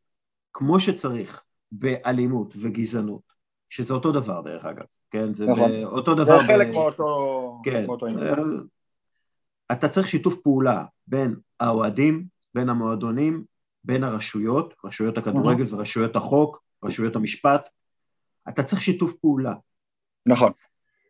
כמו 0.53 0.79
שצריך 0.79 1.43
באלימות 1.71 2.53
וגזענות, 2.61 3.33
שזה 3.69 3.93
אותו 3.93 4.11
דבר 4.11 4.41
דרך 4.41 4.65
אגב, 4.65 4.85
כן? 5.09 5.33
זה 5.33 5.45
נכון. 5.45 5.83
אותו 5.83 6.13
דבר. 6.13 6.39
זה 6.39 6.47
חלק. 6.47 6.67
מאותו... 6.67 7.61
כן. 7.63 7.85
מאותו. 7.85 8.05
אתה 9.71 9.87
צריך 9.87 10.07
שיתוף 10.07 10.37
פעולה 10.37 10.85
בין 11.07 11.35
האוהדים, 11.59 12.32
בין 12.53 12.69
המועדונים, 12.69 13.43
בין 13.83 14.03
הרשויות, 14.03 14.73
רשויות 14.83 15.17
הכדורגל 15.17 15.63
נכון. 15.63 15.79
ורשויות 15.79 16.15
החוק, 16.15 16.63
רשויות 16.83 17.15
המשפט. 17.15 17.69
אתה 18.49 18.63
צריך 18.63 18.81
שיתוף 18.81 19.13
פעולה. 19.13 19.53
נכון. 20.25 20.51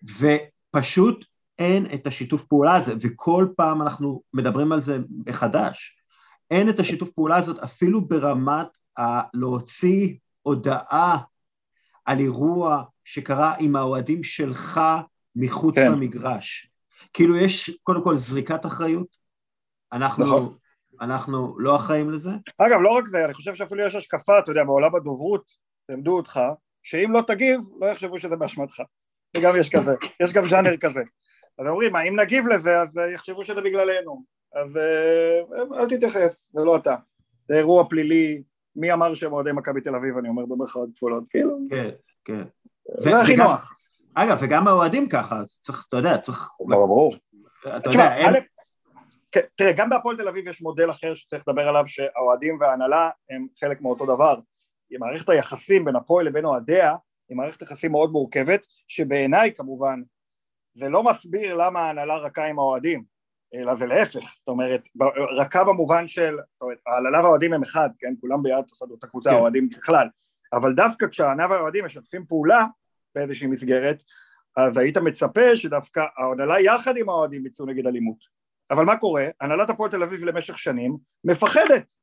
ופשוט 0.04 1.26
אין 1.60 1.86
את 1.94 2.08
השיתוף 2.08 2.46
פעולה 2.46 2.76
הזה, 2.76 2.94
וכל 3.02 3.48
פעם 3.56 3.82
אנחנו 3.82 4.22
מדברים 4.34 4.72
על 4.72 4.82
זה 4.82 4.98
מחדש. 5.28 5.98
אין 6.52 6.70
את 6.70 6.80
השיתוף 6.80 7.10
פעולה 7.10 7.38
הזאת 7.38 7.60
אפילו 7.60 8.06
ברמת 8.06 8.68
להוציא 9.34 10.16
הודעה 10.42 11.18
על 12.06 12.20
אירוע 12.20 12.84
שקרה 13.04 13.54
עם 13.60 13.76
האוהדים 13.76 14.24
שלך 14.24 14.82
מחוץ 15.36 15.76
כן. 15.76 15.92
למגרש. 15.92 16.72
כאילו 17.14 17.38
יש 17.38 17.78
קודם 17.84 18.04
כל 18.04 18.18
זריקת 18.18 18.66
אחריות, 18.66 19.18
אנחנו, 19.94 20.26
נכון. 20.26 20.58
אנחנו 21.02 21.60
לא 21.60 21.76
אחראים 21.76 22.12
לזה. 22.12 22.30
אגב, 22.58 22.80
לא 22.82 22.90
רק 22.90 23.08
זה, 23.08 23.26
אני 23.26 23.34
חושב 23.34 23.56
שאפילו 23.56 23.86
יש 23.86 23.96
השקפה, 23.96 24.40
אתה 24.40 24.52
יודע, 24.52 24.64
בעולם 24.64 24.96
הדוברות, 24.96 25.52
תלמדו 25.88 26.18
אותך, 26.18 26.40
שאם 26.84 27.12
לא 27.12 27.22
תגיב, 27.28 27.60
לא 27.82 27.86
יחשבו 27.86 28.20
שזה 28.20 28.36
באשמתך. 28.36 28.82
וגם 29.38 29.54
יש 29.60 29.70
כזה, 29.76 29.96
יש 30.20 30.34
גם 30.34 30.44
ז'אנר 30.44 30.78
כזה. 30.78 31.02
אז 31.60 31.68
אומרים, 31.68 31.96
אם 31.96 32.20
נגיב 32.20 32.48
לזה, 32.48 32.82
אז 32.82 33.00
יחשבו 33.14 33.44
שזה 33.44 33.62
בגללנו. 33.62 34.24
אז 34.56 34.78
אה, 34.78 35.40
אל 35.80 35.88
תתייחס, 35.90 36.50
זה 36.54 36.62
לא 36.64 36.76
אתה. 36.76 36.96
זה 37.48 37.58
אירוע 37.58 37.90
פלילי, 37.90 38.44
מי 38.76 38.94
אמר 38.94 39.14
שהם 39.14 39.34
אוהדי 39.34 39.52
מכבי 39.52 39.82
תל 39.82 39.96
אביב, 39.96 40.18
אני 40.18 40.30
אומר 40.30 40.46
במרכאות 40.46 40.90
כפולות, 40.96 41.24
כאילו. 41.30 41.58
כן, 41.70 41.90
כן. 42.26 42.44
זה 43.00 43.20
הכי 43.20 43.36
נוח. 43.36 43.76
אגב, 44.14 44.38
וגם 44.42 44.68
האוהדים 44.68 45.10
ככה, 45.10 45.42
צריך, 45.48 45.86
אתה 45.90 45.98
יודע, 45.98 46.18
צריך... 46.18 46.50
ברור. 46.60 47.16
אתה 47.78 47.90
יודע, 47.90 48.16
תראה, 49.56 49.72
גם 49.72 49.90
בהפועל 49.90 50.18
תל 50.18 50.28
אביב 50.28 50.48
יש 50.48 50.62
מודל 50.62 50.90
אחר 50.90 51.14
שצריך 51.14 51.44
לדבר 51.48 51.68
עליו, 51.68 51.88
שהאוהדים 51.88 52.58
וההנהלה 52.60 53.10
הם 53.30 53.48
חלק 53.60 53.82
מאותו 53.82 54.06
דבר. 54.06 54.40
מערכת 55.00 55.30
היחסים 55.30 55.86
בין 55.86 55.96
הפועל 55.96 56.26
לבין 56.26 56.46
אוהדיה 56.46 56.96
היא 57.30 57.38
מערכת 57.38 57.62
יחסים 57.62 57.92
מאוד 57.92 58.12
מורכבת, 58.12 58.66
שבעיניי 58.88 59.54
כמובן 59.54 60.02
זה 60.74 60.90
לא 60.90 61.04
מסביר 61.04 61.56
למה 61.56 61.80
ההנהלה 61.80 62.18
רכה 62.18 62.46
עם 62.46 62.60
האוהדים, 62.60 63.04
אלא 63.54 63.76
זה 63.76 63.86
להפך, 63.86 64.36
זאת 64.38 64.48
אומרת, 64.48 64.88
רכה 65.38 65.64
במובן 65.64 66.08
של, 66.08 66.38
זאת 66.54 66.62
אומרת, 66.62 66.78
ההנהלה 66.88 67.22
והאוהדים 67.24 67.54
הם 67.54 67.64
אחד, 67.64 67.90
כן, 68.00 68.14
כולם 68.22 68.44
ביד 68.44 68.66
אותה 68.82 69.08
קבוצה, 69.08 69.30
כן. 69.30 69.36
האוהדים 69.36 69.70
בכלל, 69.70 70.08
אבל 70.54 70.74
דווקא 70.74 71.08
כשההנהלה 71.08 71.52
והאוהדים 71.52 71.86
משתפים 71.86 72.26
פעולה 72.26 72.66
באיזושהי 73.16 73.48
מסגרת, 73.48 74.04
אז 74.58 74.78
היית 74.78 74.98
מצפה 74.98 75.56
שדווקא 75.56 76.06
ההנהלה 76.18 76.62
יחד 76.62 76.98
עם 76.98 77.10
האוהדים 77.10 77.46
יצאו 77.46 77.66
נגד 77.66 77.88
אלימות. 77.88 78.43
אבל 78.74 78.86
מה 78.86 78.98
קורה? 78.98 79.28
הנהלת 79.42 79.70
הפועל 79.70 79.92
תל 79.92 80.04
אביב 80.04 80.24
למשך 80.24 80.58
שנים 80.58 80.98
מפחדת 81.24 81.94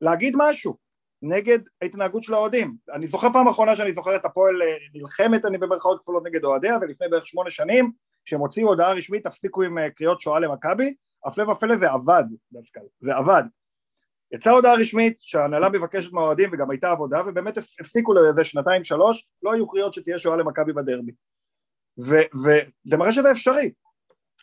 להגיד 0.00 0.34
משהו 0.36 0.76
נגד 1.22 1.58
ההתנהגות 1.82 2.22
של 2.22 2.34
האוהדים. 2.34 2.76
אני 2.92 3.06
זוכר 3.06 3.32
פעם 3.32 3.48
אחרונה 3.48 3.74
שאני 3.74 3.92
זוכר 3.92 4.16
את 4.16 4.24
הפועל 4.24 4.62
אה, 4.62 4.76
נלחמת, 4.94 5.44
אני 5.44 5.58
במרכאות 5.58 6.00
כפולות 6.00 6.22
נגד 6.26 6.44
אוהדיה, 6.44 6.78
זה 6.78 6.86
לפני 6.86 7.08
בערך 7.08 7.26
שמונה 7.26 7.50
שנים, 7.50 7.92
כשהם 8.24 8.40
הוציאו 8.40 8.68
הודעה 8.68 8.92
רשמית, 8.92 9.26
תפסיקו 9.26 9.62
עם 9.62 9.78
אה, 9.78 9.90
קריאות 9.90 10.20
שואה 10.20 10.40
למכבי, 10.40 10.94
הפלא 11.26 11.50
ופלא 11.50 11.76
זה 11.76 11.90
עבד 11.90 12.24
דווקא, 12.52 12.80
זה 13.00 13.16
עבד. 13.16 13.42
יצאה 14.32 14.52
הודעה 14.52 14.74
רשמית 14.74 15.16
שההנהלה 15.20 15.68
מבקשת 15.68 16.12
מהאוהדים 16.12 16.50
וגם 16.52 16.70
הייתה 16.70 16.90
עבודה 16.90 17.22
ובאמת 17.26 17.58
הפסיקו 17.80 18.14
לאיזה 18.14 18.44
שנתיים 18.44 18.84
שלוש 18.84 19.28
לא 19.42 19.52
היו 19.52 19.68
קריאות 19.68 19.94
שתהיה 19.94 20.18
שואה 20.18 20.36
למכבי 20.36 20.72
בדרבי 20.72 21.12
וזה 21.98 22.96
מראה 22.96 23.12
שזה 23.12 23.30
אפשרי 23.30 23.72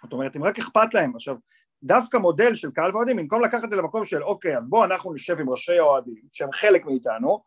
זאת 0.03 0.13
אומרת 0.13 0.35
אם 0.35 0.43
רק 0.43 0.59
אכפת 0.59 0.93
להם 0.93 1.15
עכשיו 1.15 1.35
דווקא 1.83 2.17
מודל 2.17 2.55
של 2.55 2.71
קהל 2.71 2.91
ואוהדים 2.95 3.17
במקום 3.17 3.41
לקחת 3.41 3.63
את 3.63 3.69
זה 3.69 3.75
למקום 3.75 4.05
של 4.05 4.23
אוקיי 4.23 4.57
אז 4.57 4.67
בואו 4.67 4.85
אנחנו 4.85 5.13
נשב 5.13 5.39
עם 5.39 5.49
ראשי 5.49 5.79
האוהדים 5.79 6.23
שהם 6.29 6.51
חלק 6.51 6.85
מאיתנו 6.85 7.43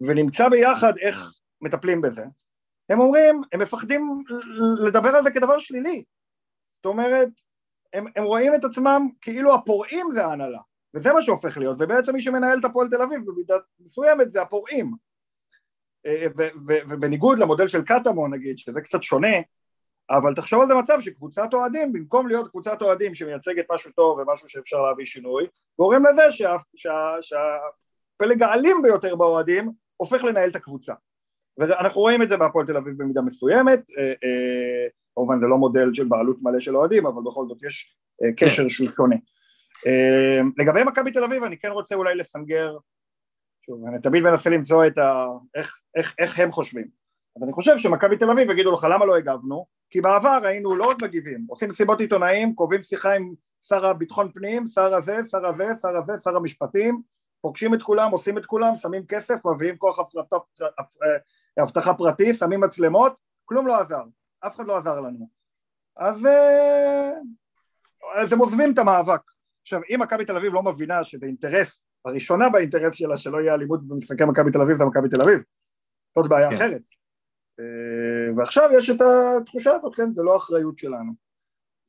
ונמצא 0.00 0.48
ביחד 0.48 0.92
איך 0.98 1.32
מטפלים 1.60 2.00
בזה 2.00 2.24
הם 2.88 3.00
אומרים 3.00 3.42
הם 3.52 3.60
מפחדים 3.60 4.24
לדבר 4.86 5.16
על 5.16 5.22
זה 5.22 5.30
כדבר 5.30 5.58
שלילי 5.58 6.04
זאת 6.76 6.86
אומרת 6.86 7.28
הם, 7.92 8.06
הם 8.16 8.24
רואים 8.24 8.54
את 8.54 8.64
עצמם 8.64 9.08
כאילו 9.20 9.54
הפורעים 9.54 10.10
זה 10.10 10.26
ההנהלה 10.26 10.60
וזה 10.94 11.12
מה 11.12 11.22
שהופך 11.22 11.56
להיות, 11.58 11.76
ובעצם 11.80 12.12
מי 12.12 12.20
שמנהל 12.20 12.58
את 12.58 12.64
הפועל 12.64 12.88
תל 12.88 13.02
אביב 13.02 13.20
במידה 13.26 13.54
מסוימת 13.80 14.30
זה 14.30 14.42
הפורעים. 14.42 14.94
אה, 16.06 16.26
ובניגוד 16.88 17.38
למודל 17.38 17.68
של 17.68 17.82
קטמון 17.82 18.34
נגיד, 18.34 18.58
שזה 18.58 18.80
קצת 18.80 19.02
שונה, 19.02 19.36
אבל 20.10 20.34
תחשוב 20.34 20.60
על 20.60 20.68
זה 20.68 20.74
מצב 20.74 21.00
שקבוצת 21.00 21.48
אוהדים, 21.52 21.92
במקום 21.92 22.28
להיות 22.28 22.48
קבוצת 22.48 22.82
אוהדים 22.82 23.14
שמייצגת 23.14 23.66
משהו 23.72 23.90
טוב 23.90 24.18
ומשהו 24.18 24.48
שאפשר 24.48 24.82
להביא 24.82 25.04
שינוי, 25.04 25.46
גורם 25.78 26.02
לזה 26.06 26.22
שהפלג 27.20 28.42
האלים 28.42 28.82
ביותר 28.82 29.16
באוהדים 29.16 29.70
הופך 29.96 30.24
לנהל 30.24 30.50
את 30.50 30.56
הקבוצה. 30.56 30.94
ואנחנו 31.58 32.00
רואים 32.00 32.22
את 32.22 32.28
זה 32.28 32.36
בהפועל 32.36 32.66
תל 32.66 32.76
אביב 32.76 32.94
במידה 32.98 33.22
מסוימת, 33.22 33.80
אה, 33.98 34.04
אה, 34.04 34.88
כמובן 35.14 35.38
זה 35.38 35.46
לא 35.46 35.58
מודל 35.58 35.94
של 35.94 36.04
בעלות 36.04 36.36
מלא 36.42 36.60
של 36.60 36.76
אוהדים, 36.76 37.06
אבל 37.06 37.22
בכל 37.26 37.44
זאת 37.48 37.62
יש 37.62 37.96
קשר 38.36 38.68
שהוא 38.68 38.88
שונה. 38.96 39.16
לגבי 40.58 40.84
מכבי 40.84 41.10
תל 41.10 41.24
אביב 41.24 41.42
אני 41.42 41.58
כן 41.58 41.70
רוצה 41.70 41.94
אולי 41.94 42.14
לסנגר, 42.14 42.76
שוב 43.66 43.86
אני 43.88 44.00
תמיד 44.00 44.22
מנסה 44.22 44.50
למצוא 44.50 44.86
את 44.86 44.98
ה... 44.98 45.26
איך, 45.54 45.80
איך, 45.94 46.14
איך 46.18 46.38
הם 46.38 46.52
חושבים, 46.52 46.88
אז 47.40 47.44
אני 47.44 47.52
חושב 47.52 47.76
שמכבי 47.76 48.16
תל 48.16 48.30
אביב 48.30 48.50
יגידו 48.50 48.72
לך 48.72 48.86
למה 48.90 49.04
לא 49.06 49.16
הגבנו, 49.16 49.66
כי 49.90 50.00
בעבר 50.00 50.40
היינו 50.44 50.76
לא 50.76 50.84
רק 50.90 51.02
מגיבים, 51.02 51.46
עושים 51.48 51.68
מסיבות 51.68 52.00
עיתונאים, 52.00 52.54
קובעים 52.54 52.82
שיחה 52.82 53.14
עם 53.14 53.34
שר 53.60 53.86
הביטחון 53.86 54.32
פנים, 54.32 54.66
שר 54.66 54.94
הזה, 54.94 55.18
שר 55.30 55.46
הזה, 55.46 55.66
שר 55.82 55.96
הזה, 55.96 56.12
שר 56.24 56.36
המשפטים, 56.36 57.02
פוגשים 57.40 57.74
את 57.74 57.82
כולם, 57.82 58.10
עושים 58.10 58.38
את 58.38 58.46
כולם, 58.46 58.74
שמים 58.74 59.06
כסף, 59.06 59.46
מביאים 59.46 59.76
כוח 59.76 59.98
אבטחה 61.62 61.94
פרטי, 61.94 62.32
שמים 62.32 62.60
מצלמות, 62.60 63.16
כלום 63.44 63.66
לא 63.66 63.80
עזר, 63.80 64.02
אף 64.46 64.56
אחד 64.56 64.66
לא 64.66 64.76
עזר 64.76 65.00
לנו. 65.00 65.28
אז, 65.96 66.26
אה, 66.26 67.12
אז 68.14 68.32
הם 68.32 68.38
עוזבים 68.38 68.72
את 68.72 68.78
המאבק. 68.78 69.20
עכשיו 69.62 69.80
אם 69.94 70.02
מכבי 70.02 70.24
תל 70.24 70.36
אביב 70.36 70.54
לא 70.54 70.62
מבינה 70.62 71.04
שזה 71.04 71.26
אינטרס, 71.26 71.82
הראשונה 72.04 72.48
באינטרס 72.48 72.94
שלה 72.94 73.16
שלא 73.16 73.38
יהיה 73.38 73.54
אלימות 73.54 73.88
במשחקי 73.88 74.24
מכבי 74.24 74.50
תל 74.50 74.60
אביב 74.60 74.76
זה 74.76 74.84
מכבי 74.84 75.08
תל 75.08 75.20
אביב, 75.22 75.42
זאת 76.18 76.28
בעיה 76.28 76.50
כן. 76.50 76.56
אחרת. 76.56 76.99
אה, 77.60 78.36
ועכשיו 78.36 78.70
יש 78.78 78.90
את 78.90 79.00
התחושה 79.00 79.72
הזאת, 79.72 79.94
כן, 79.94 80.14
זה 80.14 80.22
לא 80.22 80.36
אחריות 80.36 80.78
שלנו. 80.78 81.12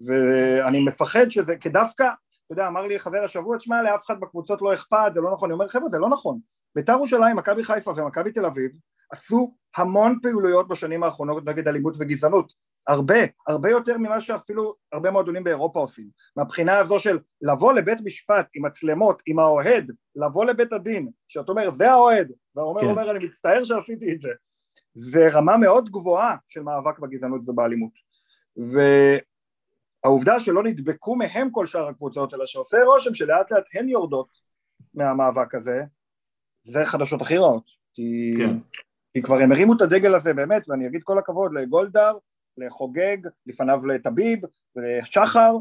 ואני 0.05 0.85
מפחד 0.85 1.29
שזה, 1.29 1.57
כי 1.57 1.69
דווקא, 1.69 2.03
אתה 2.03 2.53
יודע, 2.53 2.67
אמר 2.67 2.87
לי 2.87 2.99
חבר 2.99 3.23
השבוע, 3.23 3.57
תשמע, 3.57 3.81
לאף 3.81 4.05
אחד 4.05 4.19
בקבוצות 4.19 4.61
לא 4.61 4.73
אכפת, 4.73 5.11
זה 5.13 5.21
לא 5.21 5.31
נכון. 5.33 5.49
אני 5.49 5.53
אומר, 5.53 5.67
חבר'ה, 5.67 5.89
זה 5.89 5.99
לא 5.99 6.09
נכון. 6.09 6.39
בית"ר 6.75 6.91
ירושלים, 6.91 7.35
מכבי 7.35 7.63
חיפה 7.63 7.91
ומכבי 7.95 8.31
תל 8.31 8.45
אביב 8.45 8.71
עשו 9.11 9.55
המון 9.77 10.19
פעילויות 10.21 10.67
בשנים 10.67 11.03
האחרונות 11.03 11.45
נגד 11.45 11.67
אלימות 11.67 11.95
וגזענות. 11.99 12.53
הרבה, 12.87 13.15
הרבה 13.47 13.69
יותר 13.69 13.97
ממה 13.97 14.21
שאפילו 14.21 14.75
הרבה 14.91 15.11
מועדונים 15.11 15.43
באירופה 15.43 15.79
עושים. 15.79 16.07
מהבחינה 16.37 16.77
הזו 16.77 16.99
של 16.99 17.19
לבוא 17.41 17.73
לבית 17.73 18.01
משפט 18.03 18.49
עם 18.55 18.65
מצלמות, 18.65 19.21
עם 19.25 19.39
האוהד, 19.39 19.91
לבוא 20.15 20.45
לבית 20.45 20.73
הדין, 20.73 21.09
שאתה 21.27 21.51
אומר 21.51 21.69
זה 21.69 21.91
האוהד, 21.91 22.31
והאומר 22.55 22.81
כן. 22.81 22.87
אומר 22.87 23.11
אני 23.11 23.25
מצטער 23.25 23.63
שעשיתי 23.63 24.13
את 24.13 24.21
זה, 24.21 24.29
זה 24.93 25.29
רמה 25.31 25.57
מאוד 25.57 25.89
גבוהה 25.89 26.35
של 26.47 26.61
מאבק 26.61 26.99
בגזענות 26.99 27.41
ובאלימות. 27.47 27.91
והעובדה 30.03 30.39
שלא 30.39 30.63
נדבקו 30.63 31.15
מהם 31.15 31.51
כל 31.51 31.65
שאר 31.65 31.87
הקבוצות, 31.87 32.33
אלא 32.33 32.45
שעושה 32.45 32.77
רושם 32.85 33.13
שלאט 33.13 33.51
לאט 33.51 33.63
הן 33.73 33.89
יורדות 33.89 34.27
מהמאבק 34.93 35.55
הזה, 35.55 35.83
זה 36.61 36.85
חדשות 36.85 37.21
הכי 37.21 37.37
רעות. 37.37 37.63
כי, 37.93 38.33
כן. 38.37 38.57
כי 39.13 39.21
כבר 39.21 39.35
הם 39.35 39.51
הרימו 39.51 39.73
את 39.73 39.81
הדגל 39.81 40.15
הזה 40.15 40.33
באמת, 40.33 40.69
ואני 40.69 40.87
אגיד 40.87 41.03
כל 41.03 41.17
הכבוד 41.17 41.53
לגולדהר, 41.53 42.17
לחוגג, 42.57 43.17
לפניו 43.45 43.85
לטביב 43.85 44.39
ולשחר, 44.75 45.57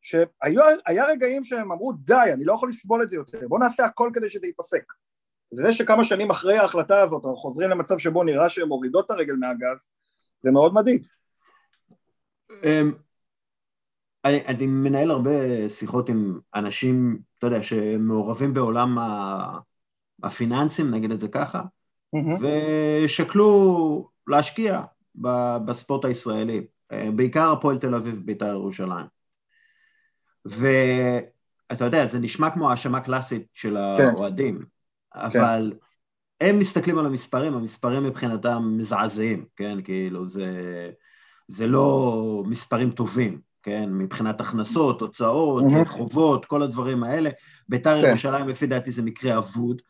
שהיה 0.00 1.04
רגעים 1.08 1.44
שהם 1.44 1.72
אמרו 1.72 1.92
די, 1.92 2.30
אני 2.32 2.44
לא 2.44 2.52
יכול 2.52 2.68
לסבול 2.68 3.02
את 3.02 3.08
זה 3.08 3.16
יותר, 3.16 3.48
בואו 3.48 3.60
נעשה 3.60 3.84
הכל 3.84 4.10
כדי 4.14 4.28
שזה 4.28 4.46
ייפסק. 4.46 4.84
זה 5.54 5.72
שכמה 5.72 6.04
שנים 6.04 6.30
אחרי 6.30 6.58
ההחלטה 6.58 7.02
הזאת 7.02 7.24
אנחנו 7.24 7.36
חוזרים 7.36 7.70
למצב 7.70 7.98
שבו 7.98 8.24
נראה 8.24 8.48
שהן 8.48 8.68
מורידות 8.68 9.06
את 9.06 9.10
הרגל 9.10 9.34
מהגז, 9.34 9.90
זה 10.42 10.50
מאוד 10.50 10.74
מדאיג. 10.74 11.06
אמ, 12.64 12.92
אני, 14.24 14.46
אני 14.46 14.66
מנהל 14.66 15.10
הרבה 15.10 15.68
שיחות 15.68 16.08
עם 16.08 16.38
אנשים, 16.54 17.18
אתה 17.38 17.46
יודע, 17.46 17.62
שמעורבים 17.62 18.54
בעולם 18.54 18.98
הפיננסים, 20.22 20.90
נגיד 20.90 21.10
את 21.10 21.18
זה 21.18 21.28
ככה, 21.28 21.62
ושקלו 22.40 24.08
להשקיע 24.26 24.82
בספורט 25.64 26.04
הישראלי, 26.04 26.66
אה, 26.92 27.08
בעיקר 27.16 27.52
הפועל 27.52 27.78
תל 27.78 27.94
אביב, 27.94 28.22
בית"ר 28.24 28.46
ירושלים. 28.46 29.06
ואתה 30.44 31.84
יודע, 31.84 32.06
זה 32.06 32.18
נשמע 32.18 32.50
כמו 32.50 32.70
האשמה 32.70 33.00
קלאסית 33.00 33.46
של 33.52 33.76
כן. 33.98 34.06
האוהדים, 34.06 34.58
כן. 34.58 34.64
אבל 35.14 35.72
כן. 36.40 36.46
הם 36.48 36.58
מסתכלים 36.58 36.98
על 36.98 37.06
המספרים, 37.06 37.54
המספרים 37.54 38.04
מבחינתם 38.04 38.74
מזעזעים, 38.76 39.44
כן? 39.56 39.82
כאילו, 39.84 40.26
זה, 40.26 40.50
זה 41.48 41.66
לא 41.66 42.42
מספרים 42.46 42.90
טובים, 42.90 43.40
כן? 43.62 43.90
מבחינת 43.92 44.40
הכנסות, 44.40 45.00
הוצאות, 45.00 45.64
mm-hmm. 45.64 45.88
חובות, 45.88 46.46
כל 46.46 46.62
הדברים 46.62 47.04
האלה. 47.04 47.30
בית"ר 47.68 48.02
כן. 48.02 48.08
ירושלים, 48.08 48.48
לפי 48.48 48.66
דעתי, 48.66 48.90
זה 48.90 49.02
מקרה 49.02 49.38
אבוד. 49.38 49.82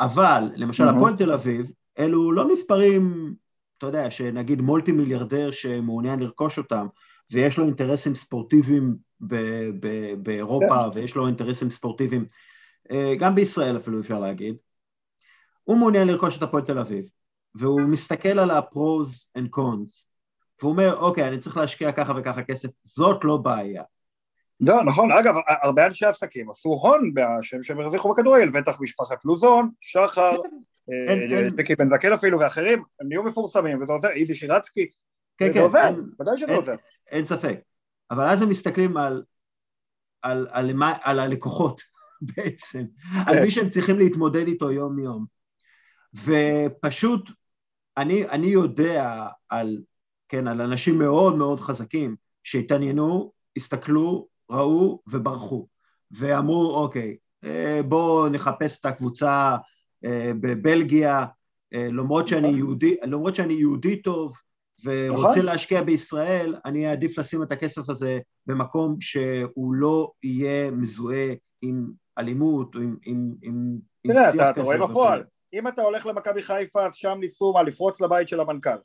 אבל, 0.00 0.50
למשל, 0.56 0.88
mm-hmm. 0.88 0.96
הפועל 0.96 1.16
תל 1.16 1.32
אביב, 1.32 1.70
אלו 1.98 2.32
לא 2.32 2.52
מספרים 2.52 3.34
אתה 3.82 3.88
יודע, 3.88 4.10
שנגיד 4.10 4.60
מולטי 4.60 4.92
מיליארדר 4.92 5.50
שמעוניין 5.50 6.20
לרכוש 6.20 6.58
אותם, 6.58 6.86
ויש 7.30 7.58
לו 7.58 7.64
אינטרסים 7.64 8.14
ספורטיביים 8.14 8.96
ב- 9.20 9.70
ב- 9.80 10.14
באירופה, 10.22 10.90
כן. 10.92 10.98
ויש 10.98 11.16
לו 11.16 11.26
אינטרסים 11.26 11.70
ספורטיביים, 11.70 12.24
גם 13.18 13.34
בישראל 13.34 13.76
אפילו 13.76 14.00
אפשר 14.00 14.18
להגיד, 14.18 14.56
הוא 15.64 15.76
מעוניין 15.76 16.08
לרכוש 16.08 16.38
את 16.38 16.42
הפועל 16.42 16.64
תל 16.64 16.78
אביב, 16.78 17.04
והוא 17.54 17.80
מסתכל 17.80 18.38
על 18.38 18.50
ה-pros 18.50 19.38
and 19.38 19.56
cons, 19.56 20.06
והוא 20.60 20.72
אומר, 20.72 20.96
אוקיי, 20.98 21.28
אני 21.28 21.38
צריך 21.38 21.56
להשקיע 21.56 21.92
ככה 21.92 22.12
וככה 22.16 22.42
כסף, 22.42 22.68
זאת 22.82 23.24
לא 23.24 23.36
בעיה. 23.36 23.82
לא, 24.60 24.84
נכון, 24.84 25.12
אגב, 25.12 25.34
הרבה 25.62 25.86
אנשי 25.86 26.06
עסקים 26.06 26.50
עשו 26.50 26.68
הון 26.68 27.12
שהם 27.62 27.80
הרוויחו 27.80 28.12
בכדורגל, 28.12 28.50
בטח 28.50 28.80
משפחת 28.80 29.24
לוזון, 29.24 29.70
שחר, 29.80 30.36
טקי 31.56 31.74
בן 31.74 31.88
זקן 31.88 32.12
אפילו 32.12 32.40
ואחרים, 32.40 32.82
הם 33.00 33.08
נהיו 33.08 33.22
מפורסמים 33.22 33.82
וזה 33.82 33.92
עוזר, 33.92 34.10
איזי 34.10 34.34
שירצקי, 34.34 34.90
כן, 35.38 35.46
זה 35.48 35.54
כן, 35.54 35.60
עוזר, 35.60 35.90
ודאי 36.20 36.36
שזה 36.36 36.54
עוזר. 36.54 36.74
אין 37.10 37.24
ספק, 37.24 37.60
אבל 38.10 38.24
אז 38.24 38.42
הם 38.42 38.48
מסתכלים 38.48 38.96
על, 38.96 39.22
על, 40.22 40.46
על, 40.50 40.70
על, 40.82 40.92
על 41.02 41.20
הלקוחות 41.20 41.91
בעצם, 42.36 42.84
על 43.26 43.36
כן. 43.36 43.42
מי 43.42 43.50
שהם 43.50 43.68
צריכים 43.68 43.98
להתמודד 43.98 44.46
איתו 44.46 44.70
יום 44.70 44.98
יום, 44.98 45.26
ופשוט 46.14 47.30
אני, 47.96 48.28
אני 48.28 48.46
יודע 48.46 49.26
על, 49.48 49.78
כן, 50.28 50.46
על 50.46 50.60
אנשים 50.60 50.98
מאוד 50.98 51.36
מאוד 51.36 51.60
חזקים 51.60 52.16
שהתעניינו, 52.42 53.32
הסתכלו, 53.56 54.28
ראו 54.50 55.02
וברחו, 55.06 55.68
ואמרו 56.10 56.74
אוקיי, 56.74 57.16
אה, 57.44 57.80
בואו 57.88 58.28
נחפש 58.28 58.80
את 58.80 58.86
הקבוצה 58.86 59.56
בבלגיה, 60.40 61.24
אה, 61.74 61.88
למרות 61.88 62.28
שאני 62.28 62.48
נכון. 62.48 62.58
יהודי, 62.58 62.96
למרות 63.02 63.34
שאני 63.34 63.54
יהודי 63.54 64.02
טוב 64.02 64.36
ורוצה 64.84 65.28
נכון. 65.28 65.44
להשקיע 65.44 65.82
בישראל, 65.82 66.56
אני 66.64 66.90
אעדיף 66.90 67.18
לשים 67.18 67.42
את 67.42 67.52
הכסף 67.52 67.88
הזה 67.88 68.18
במקום 68.46 68.96
שהוא 69.00 69.74
לא 69.74 70.12
יהיה 70.22 70.70
מזוהה 70.70 71.28
עם 71.62 71.90
אלימות 72.18 72.74
או 72.74 72.80
עם, 72.80 72.96
עם, 73.02 73.34
עם, 73.42 73.78
תראה, 74.06 74.30
אתה, 74.30 74.50
אתה 74.50 74.62
רואה 74.62 74.78
בפועל, 74.78 75.24
אם 75.52 75.68
אתה 75.68 75.82
הולך 75.82 76.06
למכבי 76.06 76.42
חיפה, 76.42 76.86
אז 76.86 76.94
שם 76.94 77.16
ניסו 77.20 77.52
מה, 77.52 77.62
לפרוץ 77.62 78.00
לבית 78.00 78.28
של 78.28 78.40
המנכ"ל. 78.40 78.78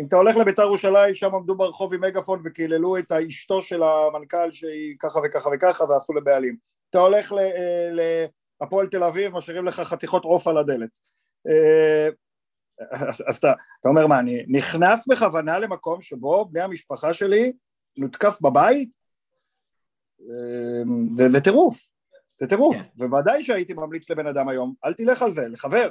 אם 0.00 0.06
אתה 0.06 0.16
הולך 0.16 0.36
לביתר 0.36 0.62
ירושלים, 0.62 1.14
שם 1.14 1.34
עמדו 1.34 1.54
ברחוב 1.54 1.94
עם 1.94 2.00
מגאפון 2.00 2.42
וקיללו 2.44 2.98
את 2.98 3.12
אשתו 3.12 3.62
של 3.62 3.82
המנכ"ל 3.82 4.50
שהיא 4.50 4.96
ככה 4.98 5.20
וככה 5.24 5.50
וככה 5.54 5.84
ועשו 5.84 6.12
לבעלים. 6.12 6.56
אתה 6.90 6.98
הולך. 6.98 7.32
אה, 7.32 7.90
ל 7.92 8.00
הפועל 8.60 8.86
תל 8.86 9.04
אביב 9.04 9.32
משאירים 9.32 9.66
לך 9.66 9.80
חתיכות 9.80 10.24
עוף 10.24 10.46
על 10.46 10.58
הדלת. 10.58 10.98
אה, 11.48 12.08
אז 13.28 13.36
אתה, 13.36 13.52
אתה 13.80 13.88
אומר 13.88 14.06
מה, 14.06 14.18
אני 14.18 14.44
נכנס 14.48 15.08
בכוונה 15.08 15.58
למקום 15.58 16.00
שבו 16.00 16.44
בני 16.44 16.60
המשפחה 16.60 17.12
שלי 17.12 17.52
נותקף 17.96 18.38
בבית? 18.40 18.88
אה, 20.20 20.82
זה, 21.16 21.28
זה 21.28 21.40
טירוף, 21.40 21.88
זה 22.40 22.46
טירוף, 22.46 22.76
yeah. 22.76 22.98
כן. 22.98 23.04
וודאי 23.04 23.42
שהייתי 23.42 23.74
ממליץ 23.74 24.10
לבן 24.10 24.26
אדם 24.26 24.48
היום, 24.48 24.74
אל 24.84 24.92
תלך 24.92 25.22
על 25.22 25.34
זה, 25.34 25.48
לחבר. 25.48 25.90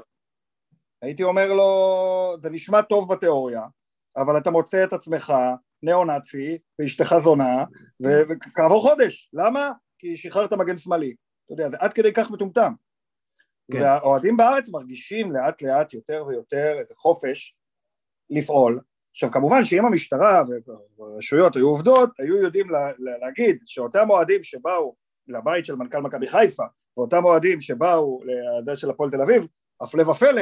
הייתי 1.01 1.23
אומר 1.23 1.53
לו, 1.53 2.35
זה 2.37 2.49
נשמע 2.49 2.81
טוב 2.81 3.13
בתיאוריה, 3.13 3.61
אבל 4.17 4.37
אתה 4.37 4.51
מוצא 4.51 4.83
את 4.83 4.93
עצמך 4.93 5.33
ניאו-נאצי 5.83 6.57
ואשתך 6.79 7.15
זונה, 7.19 7.63
וכעבור 8.01 8.81
חודש, 8.81 9.29
למה? 9.33 9.71
כי 9.99 10.17
שחררת 10.17 10.53
מגן 10.53 10.77
שמאלי. 10.77 11.15
אתה 11.45 11.53
יודע, 11.53 11.69
זה 11.69 11.77
עד 11.79 11.93
כדי 11.93 12.13
כך 12.13 12.31
מטומטם. 12.31 12.73
כן. 13.71 13.81
והאוהדים 13.81 14.37
בארץ 14.37 14.69
מרגישים 14.69 15.31
לאט 15.31 15.61
לאט 15.61 15.93
יותר 15.93 16.25
ויותר 16.27 16.75
איזה 16.79 16.93
חופש 16.95 17.55
לפעול. 18.29 18.79
עכשיו 19.11 19.31
כמובן 19.31 19.63
שאם 19.63 19.85
המשטרה 19.85 20.43
והרשויות 20.97 21.55
היו 21.55 21.67
עובדות, 21.67 22.09
היו 22.19 22.37
יודעים 22.37 22.69
לה, 22.69 22.91
להגיד 22.99 23.59
שאותם 23.65 24.09
אוהדים 24.09 24.43
שבאו 24.43 24.95
לבית 25.27 25.65
של 25.65 25.75
מנכ"ל 25.75 25.99
מכבי 25.99 26.27
חיפה, 26.27 26.63
ואותם 26.97 27.25
אוהדים 27.25 27.61
שבאו 27.61 28.19
לזה 28.25 28.75
של 28.75 28.89
הפועל 28.89 29.09
תל 29.09 29.21
אביב, 29.21 29.47
הפלא 29.81 30.09
ופלא, 30.09 30.41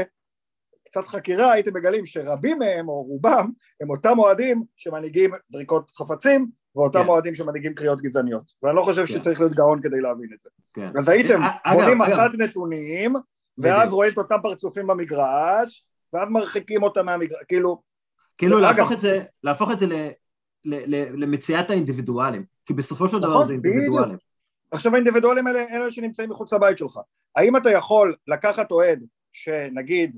קצת 0.91 1.07
חקירה 1.07 1.51
הייתם 1.51 1.73
מגלים 1.73 2.05
שרבים 2.05 2.59
מהם 2.59 2.89
או 2.89 3.03
רובם 3.03 3.49
הם 3.81 3.89
אותם 3.89 4.19
אוהדים 4.19 4.63
שמנהיגים 4.75 5.31
זריקות 5.47 5.91
חפצים 5.97 6.47
ואותם 6.75 7.03
כן. 7.03 7.07
אוהדים 7.07 7.35
שמנהיגים 7.35 7.73
קריאות 7.73 8.01
גזעניות, 8.01 8.51
ואני 8.63 8.75
לא 8.75 8.81
חושב 8.81 9.05
כן. 9.05 9.13
שצריך 9.13 9.39
להיות 9.39 9.53
גאון 9.53 9.81
כדי 9.81 10.01
להבין 10.01 10.29
את 10.33 10.39
זה. 10.39 10.49
כן. 10.73 10.89
אז 10.97 11.09
הייתם 11.09 11.41
בונים 11.73 11.97
מסד 11.97 12.29
נתונים, 12.37 13.13
ואז 13.57 13.79
בדיוק. 13.79 13.93
רואים 13.93 14.11
את 14.13 14.17
אותם 14.17 14.35
פרצופים 14.43 14.87
במגרש, 14.87 15.85
ואז 16.13 16.29
מרחיקים 16.29 16.83
אותם 16.83 17.05
מהמגרש, 17.05 17.39
כאילו... 17.47 17.81
כאילו 18.37 18.59
להפוך 18.59 18.91
את 18.91 18.99
זה, 18.99 19.23
להפוך 19.43 19.71
את 19.71 19.79
זה 19.79 19.85
ל, 19.85 19.93
ל, 20.65 20.95
ל, 20.95 21.23
למציאת 21.23 21.69
האינדיבידואלים, 21.69 22.45
כי 22.65 22.73
בסופו 22.73 23.07
של 23.07 23.19
דבר 23.19 23.29
נכון, 23.29 23.45
זה 23.45 23.53
אינדיבידואלים. 23.53 24.17
עכשיו 24.71 24.93
האינדיבידואלים 24.93 25.47
האלה 25.47 25.61
הם 25.61 25.81
אלה 25.81 25.91
שנמצאים 25.91 26.29
מחוץ 26.29 26.53
לבית 26.53 26.77
שלך. 26.77 26.99
האם 27.35 27.57
אתה 27.57 27.71
יכול 27.71 28.15
לקחת 28.27 28.71
אוהד 28.71 29.05
שנגיד 29.31 30.17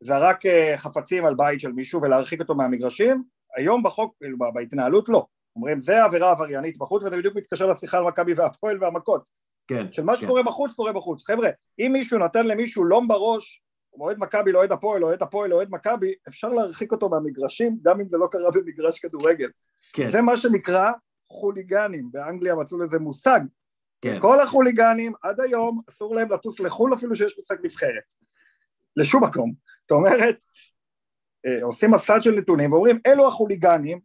זרק 0.00 0.46
אה, 0.46 0.74
חפצים 0.76 1.24
על 1.24 1.34
בית 1.34 1.60
של 1.60 1.72
מישהו 1.72 2.02
ולהרחיק 2.02 2.40
אותו 2.40 2.54
מהמגרשים? 2.54 3.22
היום 3.56 3.82
בחוק, 3.82 4.14
כאילו, 4.20 4.38
בהתנהלות 4.54 5.08
לא. 5.08 5.26
אומרים 5.56 5.80
זה 5.80 6.04
עבירה 6.04 6.30
עבריינית 6.30 6.78
בחוץ 6.78 7.02
וזה 7.02 7.16
בדיוק 7.16 7.36
מתקשר 7.36 7.66
לשיחה 7.66 7.98
על 7.98 8.04
מכבי 8.04 8.34
והפועל 8.34 8.84
והמכות. 8.84 9.28
כן. 9.66 9.92
של 9.92 10.04
מה 10.04 10.16
כן. 10.16 10.22
שקורה 10.22 10.42
בחוץ 10.42 10.74
קורה 10.74 10.92
בחוץ. 10.92 11.26
חבר'ה, 11.26 11.48
אם 11.78 11.90
מישהו 11.92 12.18
נתן 12.18 12.46
למישהו 12.46 12.84
לום 12.84 13.08
בראש, 13.08 13.62
אוהד 14.00 14.18
מכבי 14.18 14.52
לאוהד 14.52 14.72
הפועל, 14.72 15.04
אוהד 15.04 15.22
הפועל 15.22 15.50
לאוהד 15.50 15.68
מכבי, 15.70 16.14
אפשר 16.28 16.48
להרחיק 16.48 16.92
אותו 16.92 17.08
מהמגרשים 17.08 17.78
גם 17.82 18.00
אם 18.00 18.08
זה 18.08 18.18
לא 18.18 18.28
קרה 18.30 18.50
במגרש 18.50 18.98
כדורגל. 18.98 19.48
כן. 19.92 20.06
זה 20.06 20.22
מה 20.22 20.36
שנקרא 20.36 20.92
חוליגנים, 21.30 22.08
באנגליה 22.12 22.54
מצאו 22.54 22.78
לזה 22.78 22.98
מושג. 22.98 23.40
כן. 24.00 24.20
כל 24.20 24.40
החוליגנים 24.40 25.12
עד 25.22 25.40
היום 25.40 25.80
אסור 25.88 26.14
להם 26.14 26.32
לטוס 26.32 26.60
לחו"ל 26.60 26.94
אפילו 26.94 27.14
שיש 27.14 27.38
משחק 27.38 27.56
נבחרת. 27.64 28.14
לשום 28.96 29.24
מקום. 29.24 29.52
זאת 29.82 29.90
אומרת, 29.90 30.36
אה, 31.46 31.62
עושים 31.62 31.90
מסד 31.90 32.22
של 32.22 32.30
נתונים 32.30 32.72
ואומרים 32.72 32.98
אלו 33.06 33.28
החוליגנים 33.28 34.00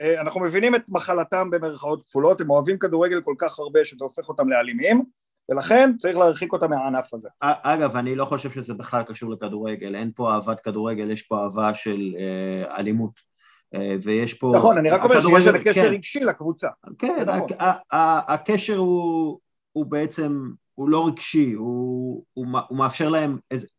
אה, 0.00 0.20
אנחנו 0.20 0.40
מבינים 0.40 0.74
את 0.74 0.90
מחלתם 0.90 1.50
במרכאות 1.50 2.06
כפולות, 2.06 2.40
הם 2.40 2.50
אוהבים 2.50 2.78
כדורגל 2.78 3.20
כל 3.20 3.34
כך 3.38 3.58
הרבה 3.58 3.84
שאתה 3.84 4.04
הופך 4.04 4.28
אותם 4.28 4.48
לאלימים, 4.48 5.04
ולכן 5.48 5.96
צריך 5.96 6.16
להרחיק 6.16 6.52
אותם 6.52 6.70
מהענף 6.70 7.14
הזה. 7.14 7.28
אגב, 7.40 7.96
אני 7.96 8.14
לא 8.14 8.24
חושב 8.24 8.50
שזה 8.50 8.74
בכלל 8.74 9.02
קשור 9.02 9.30
לכדורגל, 9.30 9.94
אין 9.94 10.12
פה 10.14 10.34
אהבת 10.34 10.60
כדורגל, 10.60 11.10
יש 11.10 11.22
פה 11.22 11.42
אהבה 11.44 11.74
של 11.74 12.14
אה, 12.18 12.76
אלימות. 12.76 13.27
אה, 13.74 13.96
ויש 14.02 14.34
פה... 14.34 14.52
נכון, 14.54 14.78
אני 14.78 14.90
רק 14.90 15.04
אומר 15.04 15.20
שיש 15.20 15.48
לזה 15.48 15.58
קשר 15.58 15.82
כן. 15.82 15.92
רגשי 15.92 16.20
לקבוצה. 16.20 16.68
כן, 16.98 17.24
נכון. 17.26 17.48
הקשר 17.90 18.76
הוא, 18.76 19.38
הוא 19.72 19.86
בעצם, 19.86 20.50
הוא 20.74 20.88
לא 20.88 21.06
רגשי, 21.06 21.52
הוא, 21.52 22.24
הוא, 22.34 22.46
הוא 22.68 22.78
מאפשר 22.78 23.08
להם, 23.08 23.38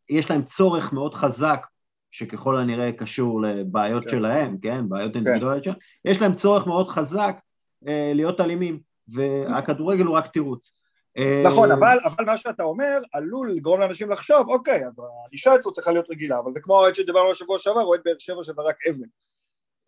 יש 0.09 0.31
להם 0.31 0.43
צורך 0.43 0.93
מאוד 0.93 1.15
חזק 1.15 1.67
שככל 2.11 2.57
הנראה 2.57 2.91
קשור 2.91 3.41
לבעיות 3.41 4.03
כן. 4.03 4.09
שלהם, 4.09 4.57
כן? 4.61 4.89
בעיות 4.89 5.13
כן. 5.13 5.19
אינדיבידואליות 5.19 5.63
שלהם, 5.63 5.77
יש 6.05 6.21
להם 6.21 6.33
צורך 6.33 6.67
מאוד 6.67 6.87
חזק 6.87 7.39
אה, 7.87 8.11
להיות 8.15 8.41
אלימים, 8.41 8.79
והכדורגל 9.13 10.05
הוא 10.05 10.15
רק 10.15 10.27
תירוץ. 10.27 10.73
אה, 11.17 11.43
נכון, 11.45 11.71
אבל, 11.71 11.97
אבל 12.05 12.25
מה 12.25 12.37
שאתה 12.37 12.63
אומר 12.63 12.99
עלול 13.13 13.51
לגרום 13.51 13.79
לאנשים 13.79 14.11
לחשוב, 14.11 14.49
אוקיי, 14.49 14.87
אז 14.87 14.99
הענישה 14.99 15.51
הזו 15.51 15.71
צריכה 15.71 15.91
להיות 15.91 16.09
רגילה, 16.09 16.39
אבל 16.39 16.53
זה 16.53 16.59
כמו 16.61 16.75
האוהד 16.75 16.95
שדיברנו 16.95 17.29
בשבוע 17.31 17.59
שעבר, 17.59 17.81
אוהד 17.81 18.01
באר 18.05 18.15
שבע 18.19 18.43
שזרק 18.43 18.75
אבן. 18.89 19.07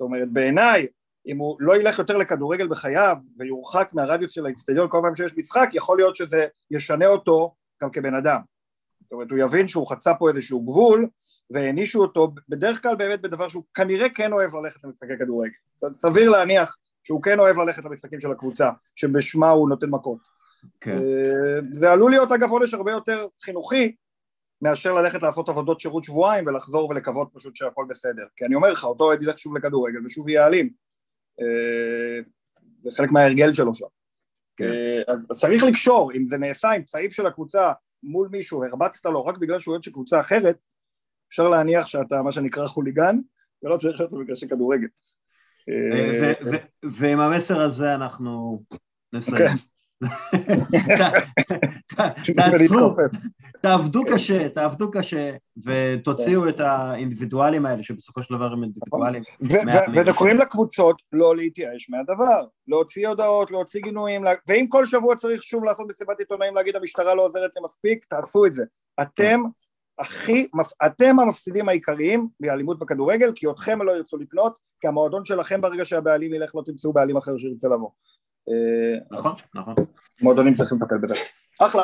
זאת 0.01 0.05
אומרת, 0.05 0.31
בעיניי, 0.31 0.87
אם 1.27 1.37
הוא 1.37 1.57
לא 1.59 1.77
ילך 1.77 1.99
יותר 1.99 2.17
לכדורגל 2.17 2.67
בחייו 2.67 3.17
ויורחק 3.37 3.89
מהרדיוס 3.93 4.31
של 4.31 4.45
האיצטדיון 4.45 4.87
כל 4.89 4.99
פעם 5.03 5.15
שיש 5.15 5.37
משחק, 5.37 5.69
יכול 5.73 5.97
להיות 5.97 6.15
שזה 6.15 6.47
ישנה 6.71 7.05
אותו 7.05 7.55
גם 7.83 7.89
כבן 7.91 8.15
אדם. 8.15 8.39
זאת 9.01 9.11
אומרת, 9.11 9.31
הוא 9.31 9.39
יבין 9.39 9.67
שהוא 9.67 9.87
חצה 9.87 10.13
פה 10.13 10.29
איזשהו 10.29 10.61
גבול, 10.61 11.07
והענישו 11.49 12.01
אותו 12.01 12.33
בדרך 12.49 12.81
כלל 12.81 12.95
באמת 12.95 13.21
בדבר 13.21 13.47
שהוא 13.47 13.63
כנראה 13.73 14.09
כן 14.09 14.33
אוהב 14.33 14.55
ללכת 14.55 14.83
למשחקי 14.83 15.17
כדורגל. 15.19 15.53
סביר 15.93 16.29
להניח 16.29 16.77
שהוא 17.03 17.21
כן 17.21 17.39
אוהב 17.39 17.57
ללכת 17.57 17.85
למשחקים 17.85 18.19
של 18.19 18.31
הקבוצה, 18.31 18.69
שבשמה 18.95 19.49
הוא 19.49 19.69
נותן 19.69 19.89
מכות. 19.89 20.27
כן. 20.81 20.97
אה, 20.97 21.59
זה 21.71 21.91
עלול 21.91 22.11
להיות 22.11 22.31
אגב 22.31 22.51
עונש 22.51 22.73
הרבה 22.73 22.91
יותר 22.91 23.25
חינוכי 23.41 23.95
מאשר 24.61 24.93
ללכת 24.93 25.23
לעשות 25.23 25.49
עבודות 25.49 25.79
שירות 25.79 26.03
שבועיים 26.03 26.47
ולחזור 26.47 26.89
ולקוות 26.89 27.29
פשוט 27.33 27.55
שהכל 27.55 27.85
בסדר. 27.89 28.25
כי 28.35 28.45
אני 28.45 28.55
אומר 28.55 28.71
לך, 28.71 28.83
אותו 28.83 29.03
אוהד 29.03 29.23
ילך 29.23 29.39
שוב 29.39 29.57
לכדורגל 29.57 30.05
ושוב 30.05 30.29
יהיה 30.29 30.47
אלים. 30.47 30.69
אה, 31.41 32.19
זה 32.81 32.91
חלק 32.91 33.11
מההרגל 33.11 33.53
שלו 33.53 33.75
שם. 33.75 33.85
כן. 34.57 34.65
אה, 34.65 35.01
אז, 35.07 35.27
צריך 35.31 35.63
לקשור, 35.63 36.11
אם 36.15 36.27
זה 36.27 36.37
נעשה 36.37 36.69
עם 36.69 36.83
צעיף 36.83 37.13
של 37.13 37.27
הקבוצה 37.27 37.71
מול 38.03 38.27
מישהו, 38.31 38.63
הרבצת 38.63 39.05
לו 39.05 39.25
רק 39.25 39.37
בגלל 39.37 39.59
שהוא 39.59 39.71
אוהד 39.71 39.83
של 39.83 39.91
קבוצה 39.91 40.19
אחרת, 40.19 40.57
אפשר 41.29 41.49
להניח 41.49 41.85
שאתה 41.85 42.21
מה 42.21 42.31
שנקרא 42.31 42.67
חוליגן, 42.67 43.15
ולא 43.63 43.77
צריך 43.77 43.99
להיות 43.99 44.11
במגרשי 44.11 44.47
כדורגל. 44.47 44.87
אה, 45.69 46.33
ועם 46.83 47.19
המסר 47.19 47.61
הזה 47.61 47.95
אנחנו 47.95 48.63
נסיים. 49.13 49.57
תעצרו, 52.35 52.93
תעבדו 53.61 54.01
קשה, 54.05 54.49
תעבדו 54.49 54.91
קשה, 54.91 55.31
ותוציאו 55.65 56.49
את 56.49 56.59
האינדיבידואלים 56.59 57.65
האלה, 57.65 57.83
שבסופו 57.83 58.23
של 58.23 58.35
דבר 58.35 58.53
הם 58.53 58.63
אינדיבידואלים. 58.63 59.23
וקוראים 59.95 60.37
לקבוצות 60.37 61.01
לא 61.13 61.35
להתייאש 61.35 61.89
מהדבר, 61.89 62.45
להוציא 62.67 63.07
הודעות, 63.07 63.51
להוציא 63.51 63.81
גינויים, 63.81 64.25
ואם 64.47 64.65
כל 64.69 64.85
שבוע 64.85 65.15
צריך 65.15 65.43
שוב 65.43 65.63
לעשות 65.63 65.85
מסיבת 65.89 66.19
עיתונאים 66.19 66.55
להגיד 66.55 66.75
המשטרה 66.75 67.15
לא 67.15 67.25
עוזרת 67.25 67.51
לי 67.55 67.61
מספיק, 67.63 68.05
תעשו 68.05 68.45
את 68.45 68.53
זה. 68.53 68.63
אתם 69.01 69.41
הכי, 69.99 70.47
אתם 70.85 71.19
המפסידים 71.19 71.69
העיקריים 71.69 72.27
מאלימות 72.39 72.79
בכדורגל, 72.79 73.31
כי 73.35 73.49
אתכם 73.49 73.81
לא 73.81 73.91
ירצו 73.91 74.17
לקנות, 74.17 74.59
כי 74.81 74.87
המועדון 74.87 75.25
שלכם 75.25 75.61
ברגע 75.61 75.85
שהבעלים 75.85 76.33
ילך 76.33 76.55
לא 76.55 76.61
תמצאו 76.65 76.93
בעלים 76.93 77.17
אחר 77.17 77.37
שירצה 77.37 77.67
לבוא. 77.67 77.89
אה, 78.49 79.17
נכון, 79.17 79.31
נכון. 79.55 79.73
מועדונים 80.21 80.53
צריכים 80.53 80.77
לטפל 80.81 80.97
בזה. 80.97 81.15
אחלה. 81.59 81.83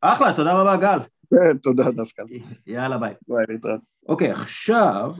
אחלה, 0.00 0.36
תודה 0.36 0.60
רבה 0.60 0.76
גל. 0.76 0.98
כן, 1.30 1.58
תודה 1.58 1.90
דווקא. 1.90 2.22
יאללה 2.66 2.98
ביי. 2.98 3.14
ביי, 3.28 3.44
להתראות. 3.48 3.80
אוקיי, 4.08 4.30
עכשיו 4.30 5.14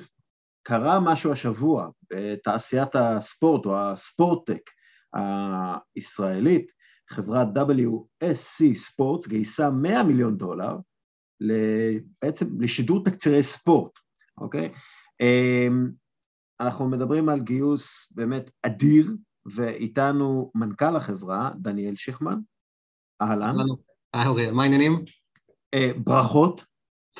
קרה 0.62 1.00
משהו 1.00 1.32
השבוע 1.32 1.88
בתעשיית 2.10 2.94
הספורט 2.94 3.66
או 3.66 3.78
הספורטק 3.80 4.70
הישראלית, 5.96 6.70
חברת 7.10 7.48
WSC 7.56 8.74
ספורטס 8.74 9.28
גייסה 9.28 9.70
100 9.70 10.02
מיליון 10.02 10.36
דולר 10.36 10.76
בעצם 12.22 12.60
לשידור 12.60 13.04
תקצירי 13.04 13.42
ספורט, 13.42 13.92
אוקיי? 14.38 14.72
אמ, 15.20 15.90
אנחנו 16.60 16.88
מדברים 16.88 17.28
על 17.28 17.40
גיוס 17.40 18.12
באמת 18.14 18.50
אדיר, 18.62 19.12
ואיתנו 19.46 20.50
מנכ"ל 20.54 20.96
החברה, 20.96 21.50
דניאל 21.56 21.96
שכמן. 21.96 22.38
אהלן. 23.22 23.54
היי 24.12 24.26
אוריאל, 24.26 24.52
מה 24.52 24.62
העניינים? 24.62 25.04
אה, 25.74 25.90
ברכות. 26.04 26.64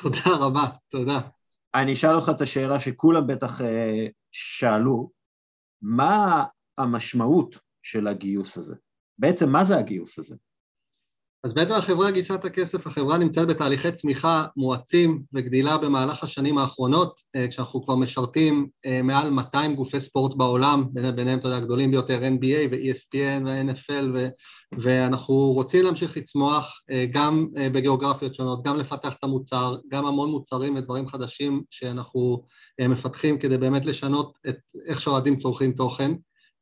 תודה 0.01 0.19
רבה, 0.25 0.67
תודה. 0.89 1.21
אני 1.75 1.93
אשאל 1.93 2.15
אותך 2.15 2.29
את 2.29 2.41
השאלה 2.41 2.79
שכולם 2.79 3.27
בטח 3.27 3.61
אה, 3.61 4.07
שאלו, 4.31 5.11
מה 5.81 6.45
המשמעות 6.77 7.59
של 7.83 8.07
הגיוס 8.07 8.57
הזה? 8.57 8.75
בעצם 9.17 9.49
מה 9.49 9.63
זה 9.63 9.77
הגיוס 9.77 10.19
הזה? 10.19 10.35
אז 11.47 11.53
בעצם 11.53 11.73
החברה 11.73 12.09
את 12.35 12.45
הכסף, 12.45 12.87
החברה 12.87 13.17
נמצאת 13.17 13.47
בתהליכי 13.47 13.91
צמיחה 13.91 14.45
מואצים 14.57 15.23
וגדילה 15.33 15.77
במהלך 15.77 16.23
השנים 16.23 16.57
האחרונות, 16.57 17.21
אה, 17.35 17.47
כשאנחנו 17.47 17.81
כבר 17.81 17.95
משרתים 17.95 18.67
אה, 18.85 19.01
מעל 19.01 19.29
200 19.29 19.75
גופי 19.75 20.01
ספורט 20.01 20.37
בעולם, 20.37 20.85
ביניהם, 21.15 21.39
אתה 21.39 21.47
יודע, 21.47 21.57
הגדולים 21.57 21.91
ביותר, 21.91 22.19
NBA 22.19 22.71
ו-ESPN 22.71 23.45
ו-NFL, 23.45 24.05
ו- 24.13 24.27
ואנחנו 24.77 25.35
רוצים 25.35 25.85
להמשיך 25.85 26.17
לצמוח 26.17 26.81
אה, 26.91 27.05
גם 27.11 27.47
בגיאוגרפיות 27.73 28.35
שונות, 28.35 28.63
גם 28.63 28.77
לפתח 28.77 29.13
את 29.13 29.23
המוצר, 29.23 29.77
גם 29.89 30.05
המון 30.05 30.29
מוצרים 30.31 30.75
ודברים 30.75 31.07
חדשים 31.07 31.63
שאנחנו 31.69 32.43
מפתחים 32.81 33.39
כדי 33.39 33.57
באמת 33.57 33.85
לשנות 33.85 34.37
את 34.49 34.57
איך 34.87 35.01
שאוהדים 35.01 35.35
צורכים 35.35 35.71
תוכן. 35.71 36.11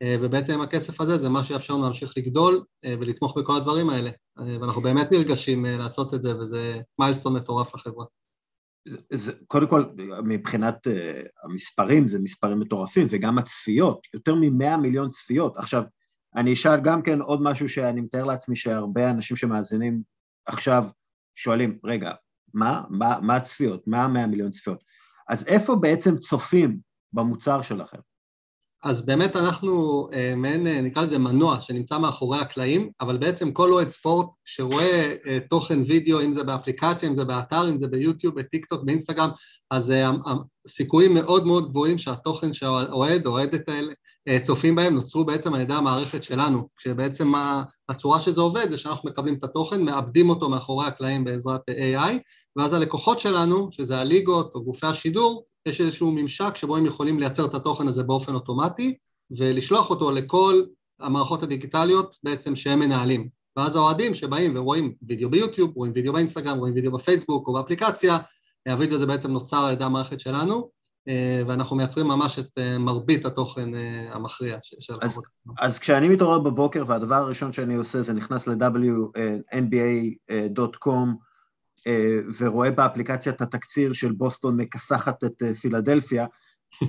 אה, 0.01 0.15
ובעצם 0.22 0.61
הכסף 0.61 1.01
הזה 1.01 1.17
זה 1.17 1.30
מה 1.30 1.43
שיאפשר 1.43 1.73
לנו 1.73 1.84
להמשיך 1.84 2.13
לגדול 2.17 2.63
אה, 2.85 2.95
ולתמוך 2.99 3.38
בכל 3.38 3.55
הדברים 3.55 3.89
האלה. 3.89 4.11
אה, 4.39 4.61
ואנחנו 4.61 4.81
באמת 4.81 5.11
נרגשים 5.11 5.65
לעשות 5.65 6.13
את 6.13 6.23
זה, 6.23 6.38
וזה 6.39 6.81
מיילסטון 6.99 7.35
מטורף 7.35 7.76
לחברה. 7.76 8.05
זה, 8.88 8.97
זה, 9.13 9.34
קודם 9.47 9.67
כל, 9.67 9.84
מבחינת 10.23 10.88
uh, 10.88 10.91
המספרים, 11.43 12.07
זה 12.07 12.19
מספרים 12.19 12.59
מטורפים, 12.59 13.07
וגם 13.09 13.38
הצפיות, 13.38 13.99
יותר 14.13 14.35
מ-100 14.35 14.77
מיליון 14.77 15.09
צפיות. 15.09 15.57
עכשיו, 15.57 15.84
אני 16.35 16.53
אשאל 16.53 16.80
גם 16.84 17.01
כן 17.01 17.22
עוד 17.22 17.41
משהו 17.41 17.69
שאני 17.69 18.01
מתאר 18.01 18.23
לעצמי 18.23 18.55
שהרבה 18.55 19.09
אנשים 19.09 19.38
שמאזינים 19.38 20.01
עכשיו 20.45 20.84
שואלים, 21.35 21.77
רגע, 21.84 22.11
מה, 22.53 22.84
מה, 22.89 23.19
מה 23.22 23.35
הצפיות? 23.35 23.88
מה 23.88 24.07
100 24.07 24.27
מיליון 24.27 24.51
צפיות? 24.51 24.84
אז 25.30 25.47
איפה 25.47 25.76
בעצם 25.76 26.15
צופים 26.15 26.80
במוצר 27.13 27.61
שלכם? 27.61 27.99
אז 28.85 29.05
באמת 29.05 29.35
אנחנו 29.35 30.07
אה, 30.13 30.33
מעין, 30.35 30.67
אה, 30.67 30.81
נקרא 30.81 31.03
לזה 31.03 31.17
מנוע 31.17 31.61
שנמצא 31.61 31.97
מאחורי 31.97 32.39
הקלעים, 32.39 32.89
אבל 33.01 33.17
בעצם 33.17 33.51
כל 33.51 33.73
אוהד 33.73 33.89
ספורט 33.89 34.27
שרואה 34.45 35.13
אה, 35.27 35.39
תוכן 35.49 35.79
וידאו, 35.87 36.21
אם 36.21 36.33
זה 36.33 36.43
באפליקציה, 36.43 37.09
אם 37.09 37.15
זה 37.15 37.25
באתר, 37.25 37.69
אם 37.69 37.77
זה 37.77 37.87
ביוטיוב, 37.87 38.39
בטיק 38.39 38.65
טוק, 38.65 38.83
באינסטגרם, 38.83 39.29
אז 39.71 39.93
הסיכויים 40.65 41.13
מאוד 41.13 41.45
מאוד 41.45 41.69
גבוהים 41.69 41.97
שהתוכן 41.97 42.53
שהאוהד, 42.53 43.25
אוהדת 43.25 43.69
האלה, 43.69 43.93
צופים 44.43 44.75
בהם, 44.75 44.95
נוצרו 44.95 45.25
בעצם 45.25 45.53
על 45.53 45.61
ידי 45.61 45.73
המערכת 45.73 46.23
שלנו, 46.23 46.67
כשבעצם 46.77 47.31
הצורה 47.89 48.21
שזה 48.21 48.41
עובד 48.41 48.71
זה 48.71 48.77
שאנחנו 48.77 49.09
מקבלים 49.09 49.35
את 49.35 49.43
התוכן, 49.43 49.81
מאבדים 49.81 50.29
אותו 50.29 50.49
מאחורי 50.49 50.87
הקלעים 50.87 51.23
בעזרת 51.23 51.61
AI, 51.69 52.13
ואז 52.55 52.73
הלקוחות 52.73 53.19
שלנו, 53.19 53.67
שזה 53.71 53.97
הליגות 53.97 54.55
או 54.55 54.63
גופי 54.63 54.87
השידור, 54.87 55.45
יש 55.65 55.81
איזשהו 55.81 56.11
ממשק 56.11 56.55
שבו 56.55 56.75
הם 56.75 56.85
יכולים 56.85 57.19
לייצר 57.19 57.45
את 57.45 57.53
התוכן 57.53 57.87
הזה 57.87 58.03
באופן 58.03 58.33
אוטומטי 58.33 58.97
ולשלוח 59.31 59.89
אותו 59.89 60.11
לכל 60.11 60.63
המערכות 60.99 61.43
הדיגיטליות 61.43 62.17
בעצם 62.23 62.55
שהם 62.55 62.79
מנהלים. 62.79 63.29
ואז 63.55 63.75
האוהדים 63.75 64.15
שבאים 64.15 64.57
ורואים 64.57 64.93
וידאו 65.01 65.29
ביוטיוב, 65.29 65.71
רואים 65.75 65.91
וידאו 65.95 66.13
באינסטגרם, 66.13 66.57
רואים 66.57 66.73
וידאו 66.73 66.91
בפייסבוק 66.91 67.47
או 67.47 67.53
באפליקציה, 67.53 68.17
הווידאו 68.67 68.95
הזה 68.95 69.05
בעצם 69.05 69.31
נוצר 69.31 69.57
על 69.57 69.73
ידי 69.73 69.83
המערכת 69.83 70.19
שלנו, 70.19 70.69
אה, 71.07 71.41
ואנחנו 71.47 71.75
מייצרים 71.75 72.07
ממש 72.07 72.39
את 72.39 72.57
אה, 72.57 72.77
מרבית 72.77 73.25
התוכן 73.25 73.75
אה, 73.75 74.09
המכריע 74.11 74.57
של 74.61 74.93
אז, 75.01 75.21
אז 75.59 75.79
כשאני 75.79 76.09
מתעורר 76.09 76.39
בבוקר 76.39 76.83
והדבר 76.87 77.15
הראשון 77.15 77.53
שאני 77.53 77.75
עושה 77.75 78.01
זה 78.01 78.13
נכנס 78.13 78.47
ל-WNBA.com 78.47 78.85
ורואה 82.39 82.71
באפליקציה 82.71 83.31
את 83.31 83.41
התקציר 83.41 83.93
של 83.93 84.11
בוסטון 84.11 84.61
מכסחת 84.61 85.23
את 85.23 85.43
אה, 85.43 85.55
פילדלפיה, 85.55 86.25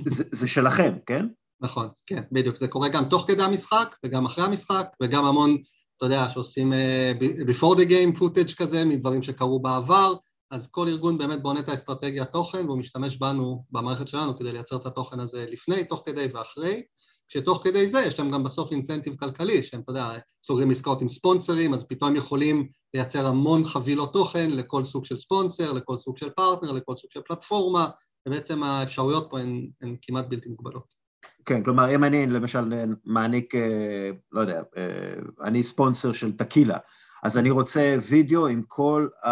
זה, 0.05 0.23
זה 0.31 0.47
שלכם, 0.47 0.93
כן? 1.05 1.27
נכון, 1.61 1.87
כן, 2.07 2.23
בדיוק. 2.31 2.55
זה 2.55 2.67
קורה 2.67 2.89
גם 2.89 3.05
תוך 3.09 3.25
כדי 3.27 3.43
המשחק 3.43 3.95
וגם 4.05 4.25
אחרי 4.25 4.43
המשחק, 4.43 4.87
וגם 5.03 5.25
המון, 5.25 5.57
אתה 5.97 6.05
יודע, 6.05 6.29
שעושים 6.29 6.73
uh, 6.73 7.23
before 7.49 7.75
the 7.77 7.89
game 7.89 8.19
footage 8.19 8.55
כזה, 8.57 8.85
מדברים 8.85 9.23
שקרו 9.23 9.59
בעבר, 9.59 10.13
אז 10.51 10.67
כל 10.71 10.87
ארגון 10.87 11.17
באמת 11.17 11.41
בונה 11.41 11.59
את 11.59 11.69
האסטרטגיה 11.69 12.25
תוכן, 12.25 12.65
והוא 12.65 12.77
משתמש 12.77 13.17
בנו, 13.17 13.63
במערכת 13.71 14.07
שלנו, 14.07 14.37
כדי 14.37 14.51
לייצר 14.51 14.75
את 14.75 14.85
התוכן 14.85 15.19
הזה 15.19 15.45
לפני, 15.51 15.85
תוך 15.85 16.03
כדי 16.05 16.27
ואחרי. 16.33 16.81
שתוך 17.27 17.61
כדי 17.63 17.89
זה 17.89 17.99
יש 17.99 18.19
להם 18.19 18.31
גם 18.31 18.43
בסוף 18.43 18.71
אינסנטיב 18.71 19.15
כלכלי, 19.15 19.63
שהם, 19.63 19.81
אתה 19.81 19.91
יודע, 19.91 20.07
סוגרים 20.45 20.71
עסקאות 20.71 21.01
עם 21.01 21.07
ספונסרים, 21.07 21.73
אז 21.73 21.87
פתאום 21.87 22.15
יכולים 22.15 22.67
לייצר 22.93 23.27
המון 23.27 23.63
חבילות 23.63 24.13
תוכן 24.13 24.51
לכל 24.51 24.83
סוג 24.83 25.05
של 25.05 25.17
ספונסר, 25.17 25.71
לכל 25.71 25.97
סוג 25.97 26.17
של 26.17 26.29
פרטנר, 26.29 26.71
לכל 26.71 26.95
סוג 26.95 27.11
של 27.11 27.21
פלטפורמה, 27.27 27.89
ובעצם 28.27 28.63
האפשרויות 28.63 29.27
פה 29.29 29.39
הן, 29.39 29.67
הן 29.81 29.95
כמעט 30.01 30.25
בלתי 30.29 30.49
מוגבלות. 30.49 30.97
כן, 31.45 31.63
כלומר, 31.63 31.95
אם 31.95 32.03
אני 32.03 32.27
למשל 32.27 32.59
מעניק, 33.05 33.55
אה, 33.55 34.11
לא 34.31 34.41
יודע, 34.41 34.61
אה, 34.77 34.83
אני 35.43 35.63
ספונסר 35.63 36.13
של 36.13 36.31
טקילה, 36.31 36.77
אז 37.23 37.37
אני 37.37 37.49
רוצה 37.49 37.95
וידאו 38.09 38.47
עם 38.47 38.61
כל, 38.67 39.07
ה, 39.25 39.31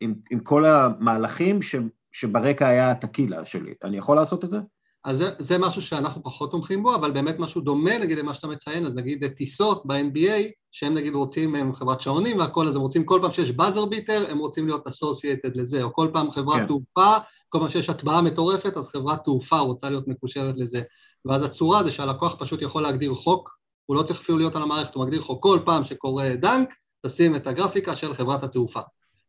עם, 0.00 0.14
עם 0.30 0.40
כל 0.40 0.64
המהלכים 0.66 1.62
ש, 1.62 1.74
שברקע 2.12 2.68
היה 2.68 2.90
הטקילה 2.90 3.46
שלי. 3.46 3.74
אני 3.84 3.96
יכול 3.96 4.16
לעשות 4.16 4.44
את 4.44 4.50
זה? 4.50 4.58
אז 5.04 5.18
זה, 5.18 5.30
זה 5.38 5.58
משהו 5.58 5.82
שאנחנו 5.82 6.22
פחות 6.22 6.50
תומכים 6.50 6.82
בו, 6.82 6.94
אבל 6.94 7.10
באמת 7.10 7.38
משהו 7.38 7.60
דומה 7.60 7.98
נגיד 7.98 8.18
למה 8.18 8.34
שאתה 8.34 8.46
מציין, 8.46 8.86
אז 8.86 8.94
נגיד 8.94 9.26
טיסות 9.36 9.82
ב-NBA, 9.86 10.50
שהם 10.72 10.94
נגיד 10.94 11.14
רוצים, 11.14 11.54
הם 11.54 11.74
חברת 11.74 12.00
שעונים 12.00 12.38
והכל, 12.38 12.68
אז 12.68 12.76
הם 12.76 12.82
רוצים 12.82 13.04
כל 13.04 13.18
פעם 13.22 13.32
שיש 13.32 13.52
באזר 13.52 13.84
ביטר, 13.84 14.24
הם 14.28 14.38
רוצים 14.38 14.66
להיות 14.66 14.86
אסוסייטד 14.86 15.56
לזה, 15.56 15.82
או 15.82 15.92
כל 15.92 16.10
פעם 16.12 16.32
חברת 16.32 16.60
כן. 16.60 16.66
תעופה, 16.66 17.16
כל 17.48 17.58
פעם 17.58 17.68
שיש 17.68 17.90
הטבעה 17.90 18.22
מטורפת, 18.22 18.76
אז 18.76 18.88
חברת 18.88 19.24
תעופה 19.24 19.58
רוצה 19.58 19.90
להיות 19.90 20.08
מקושרת 20.08 20.54
לזה. 20.58 20.82
ואז 21.24 21.42
הצורה 21.42 21.84
זה 21.84 21.90
שהלקוח 21.90 22.36
פשוט 22.38 22.62
יכול 22.62 22.82
להגדיר 22.82 23.14
חוק, 23.14 23.50
הוא 23.86 23.96
לא 23.96 24.02
צריך 24.02 24.20
אפילו 24.20 24.38
להיות 24.38 24.56
על 24.56 24.62
המערכת, 24.62 24.94
הוא 24.94 25.04
מגדיר 25.04 25.22
חוק 25.22 25.42
כל 25.42 25.58
פעם 25.64 25.84
שקורה 25.84 26.30
dunk, 26.36 26.74
תשים 27.06 27.36
את 27.36 27.46
הגרפיקה 27.46 27.96
של 27.96 28.14
חברת 28.14 28.42
התעופה. 28.42 28.80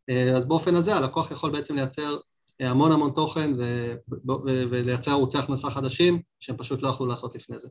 אה, 0.09 0.37
אז 0.37 0.45
באופן 0.45 0.75
הזה 0.75 0.95
הלקוח 0.95 1.31
יכול 1.31 1.51
בעצם 1.51 1.75
לייצר 1.75 2.17
המון 2.59 2.91
המון 2.91 3.11
תוכן 3.15 3.53
ו- 3.57 3.95
ו- 4.27 4.63
ולייצר 4.69 5.11
ערוצי 5.11 5.37
הכנסה 5.37 5.69
חדשים 5.69 6.21
שהם 6.39 6.57
פשוט 6.57 6.81
לא 6.81 6.89
יכלו 6.89 7.05
לעשות 7.05 7.35
לפני 7.35 7.59
זה. 7.59 7.67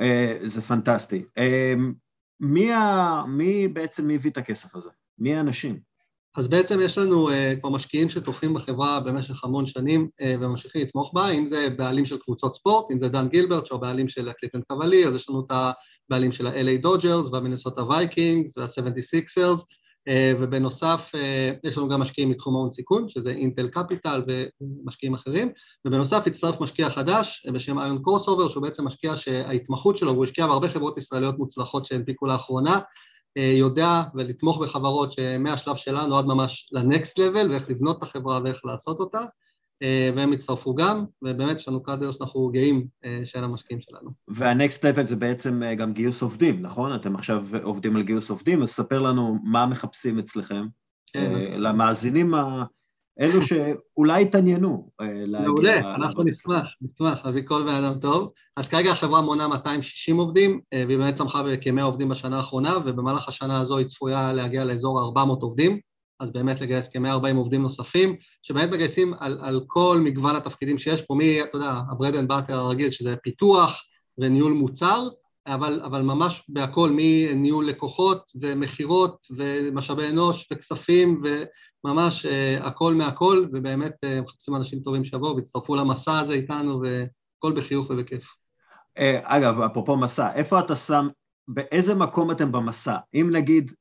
אה, 0.00 0.38
זה 0.42 0.62
פנטסטי. 0.62 1.24
אה, 1.38 1.74
מי, 2.40 2.72
ה... 2.72 3.22
מי 3.28 3.68
בעצם 3.68 4.10
הביא 4.10 4.30
את 4.30 4.36
הכסף 4.36 4.76
הזה? 4.76 4.90
מי 5.18 5.34
האנשים? 5.34 5.80
אז 6.36 6.48
בעצם 6.48 6.78
יש 6.82 6.98
לנו 6.98 7.30
אה, 7.30 7.32
כבר 7.60 7.70
משקיעים 7.70 8.08
שתומכים 8.08 8.54
בחברה 8.54 9.00
במשך 9.00 9.44
המון 9.44 9.66
שנים 9.66 10.08
וממשיכים 10.22 10.82
לתמוך 10.82 11.14
בה, 11.14 11.30
אם 11.30 11.46
זה 11.46 11.68
בעלים 11.76 12.06
של 12.06 12.18
קבוצות 12.18 12.54
ספורט, 12.54 12.90
אם 12.92 12.98
זה 12.98 13.08
דן 13.08 13.28
גילברט 13.28 13.66
שהוא 13.66 13.78
הבעלים 13.78 14.08
של 14.08 14.28
הקליבלנד 14.28 14.62
קאבלירס, 14.68 15.06
אז 15.06 15.14
יש 15.14 15.28
לנו 15.28 15.46
את 15.46 15.52
הבעלים 16.10 16.32
של 16.32 16.46
ה-LA 16.46 16.82
דודג'רס 16.82 17.28
והמינסוטה 17.32 17.82
וייקינגס 17.82 18.58
וה-76ers, 18.58 19.40
אה, 19.40 19.64
ובנוסף 20.40 21.10
אה, 21.14 21.52
יש 21.64 21.78
לנו 21.78 21.88
גם 21.88 22.00
משקיעים 22.00 22.30
מתחום 22.30 22.54
ההון 22.54 22.70
סיכון, 22.70 23.08
שזה 23.08 23.30
אינטל 23.30 23.68
קפיטל 23.68 24.22
ומשקיעים 24.60 25.14
אחרים, 25.14 25.52
ובנוסף 25.84 26.26
הצטרף 26.26 26.60
משקיע 26.60 26.90
חדש 26.90 27.46
בשם 27.52 27.78
איון 27.78 28.02
קרוסאובר, 28.02 28.48
שהוא 28.48 28.62
בעצם 28.62 28.84
משקיע 28.84 29.16
שההתמחות 29.16 29.96
שלו, 29.96 30.12
והוא 30.12 30.24
השקיע 30.24 30.46
בהרבה 30.46 30.68
חברות 30.68 30.98
ישראליות 30.98 31.38
מוצלחות 31.38 31.86
שהנפיקו 31.86 32.26
לאחרונה, 32.26 32.78
אה, 33.36 33.52
יודע 33.56 34.02
ולתמוך 34.14 34.62
בחברות 34.62 35.12
שמהשלב 35.12 35.76
שלנו 35.76 36.18
עד 36.18 36.24
ממש 36.24 36.68
ל 36.72 36.81
next 36.81 37.18
level, 37.18 37.50
ואיך 37.50 37.70
לבנות 37.70 37.98
את 37.98 38.02
החברה 38.02 38.40
ואיך 38.44 38.64
לעשות 38.64 39.00
אותה. 39.00 39.20
אה, 39.82 40.10
והם 40.16 40.32
הצטרפו 40.32 40.74
גם, 40.74 41.04
ובאמת 41.22 41.56
יש 41.56 41.68
לנו 41.68 41.82
קאדר 41.82 42.10
שאנחנו 42.10 42.48
גאים 42.48 42.86
אה, 43.04 43.20
של 43.24 43.44
המשקיעים 43.44 43.80
שלנו. 43.80 44.10
וה 44.28 44.47
next 44.47 44.84
level 44.84 45.02
זה 45.02 45.16
בעצם 45.16 45.62
אה, 45.62 45.74
גם 45.74 45.92
גיוס 45.92 46.22
עובדים, 46.22 46.62
נכון? 46.62 46.94
אתם 46.94 47.14
עכשיו 47.14 47.46
עובדים 47.62 47.96
על 47.96 48.02
גיוס 48.02 48.30
עובדים, 48.30 48.62
אז 48.62 48.70
ספר 48.70 49.00
לנו 49.00 49.38
מה 49.44 49.66
מחפשים 49.66 50.18
אצלכם, 50.18 50.66
כן. 51.12 51.32
למאזינים 51.56 52.34
ה... 52.34 52.64
אלו 53.20 53.42
שאולי 53.42 54.22
התעניינו 54.22 54.90
להגיע... 55.00 55.46
מעולה, 55.46 55.94
אנחנו 55.94 56.22
נשמח, 56.22 56.66
נשמח 56.82 57.24
להביא 57.24 57.42
כל 57.44 57.62
בן 57.62 57.84
אדם 57.84 57.98
טוב. 58.00 58.32
אז 58.56 58.68
כרגע 58.68 58.92
החברה 58.92 59.20
מונה 59.20 59.48
260 59.48 60.16
עובדים, 60.16 60.60
והיא 60.74 60.98
באמת 60.98 61.14
צמחה 61.14 61.42
בכ-100 61.42 61.82
עובדים 61.82 62.08
בשנה 62.08 62.36
האחרונה, 62.36 62.76
ובמהלך 62.84 63.28
השנה 63.28 63.60
הזו 63.60 63.78
היא 63.78 63.86
צפויה 63.86 64.32
להגיע 64.32 64.64
לאזור 64.64 65.00
400 65.00 65.42
עובדים. 65.42 65.80
אז 66.20 66.32
באמת 66.32 66.60
לגייס 66.60 66.88
כ-140 66.92 67.36
עובדים 67.36 67.62
נוספים, 67.62 68.16
שבאמת 68.42 68.70
מגייסים 68.70 69.14
על, 69.18 69.38
על 69.42 69.60
כל 69.66 70.00
מגוון 70.04 70.36
התפקידים 70.36 70.78
שיש 70.78 71.02
פה, 71.02 71.14
מי, 71.14 71.42
אתה 71.42 71.56
יודע, 71.56 71.80
ה 71.90 71.94
bread 71.94 72.14
and 72.14 72.28
butter 72.28 72.58
הרגיל, 72.58 72.90
שזה 72.90 73.16
פיתוח 73.16 73.82
וניהול 74.18 74.52
מוצר, 74.52 75.08
אבל, 75.46 75.80
אבל 75.84 76.02
ממש 76.02 76.44
בהכל, 76.48 76.90
מניהול 76.96 77.68
לקוחות 77.68 78.24
ומכירות 78.34 79.26
ומשאבי 79.36 80.08
אנוש 80.08 80.48
וכספים 80.52 81.22
וממש 81.84 82.26
uh, 82.26 82.66
הכל 82.66 82.94
מהכל, 82.94 83.46
ובאמת 83.52 83.92
uh, 83.92 84.22
מחפשים 84.22 84.56
אנשים 84.56 84.80
טובים 84.80 85.04
שיבואו 85.04 85.36
ויצטרפו 85.36 85.74
למסע 85.74 86.18
הזה 86.18 86.32
איתנו, 86.32 86.80
והכל 86.80 87.52
בחיוך 87.56 87.90
ובכיף. 87.90 88.24
Uh, 88.98 89.02
אגב, 89.22 89.60
אפרופו 89.60 89.96
מסע, 89.96 90.34
איפה 90.34 90.60
אתה 90.60 90.76
שם 90.76 91.08
באיזה 91.48 91.94
מקום 91.94 92.30
אתם 92.30 92.52
במסע? 92.52 92.96
אם 93.14 93.28
נגיד, 93.32 93.72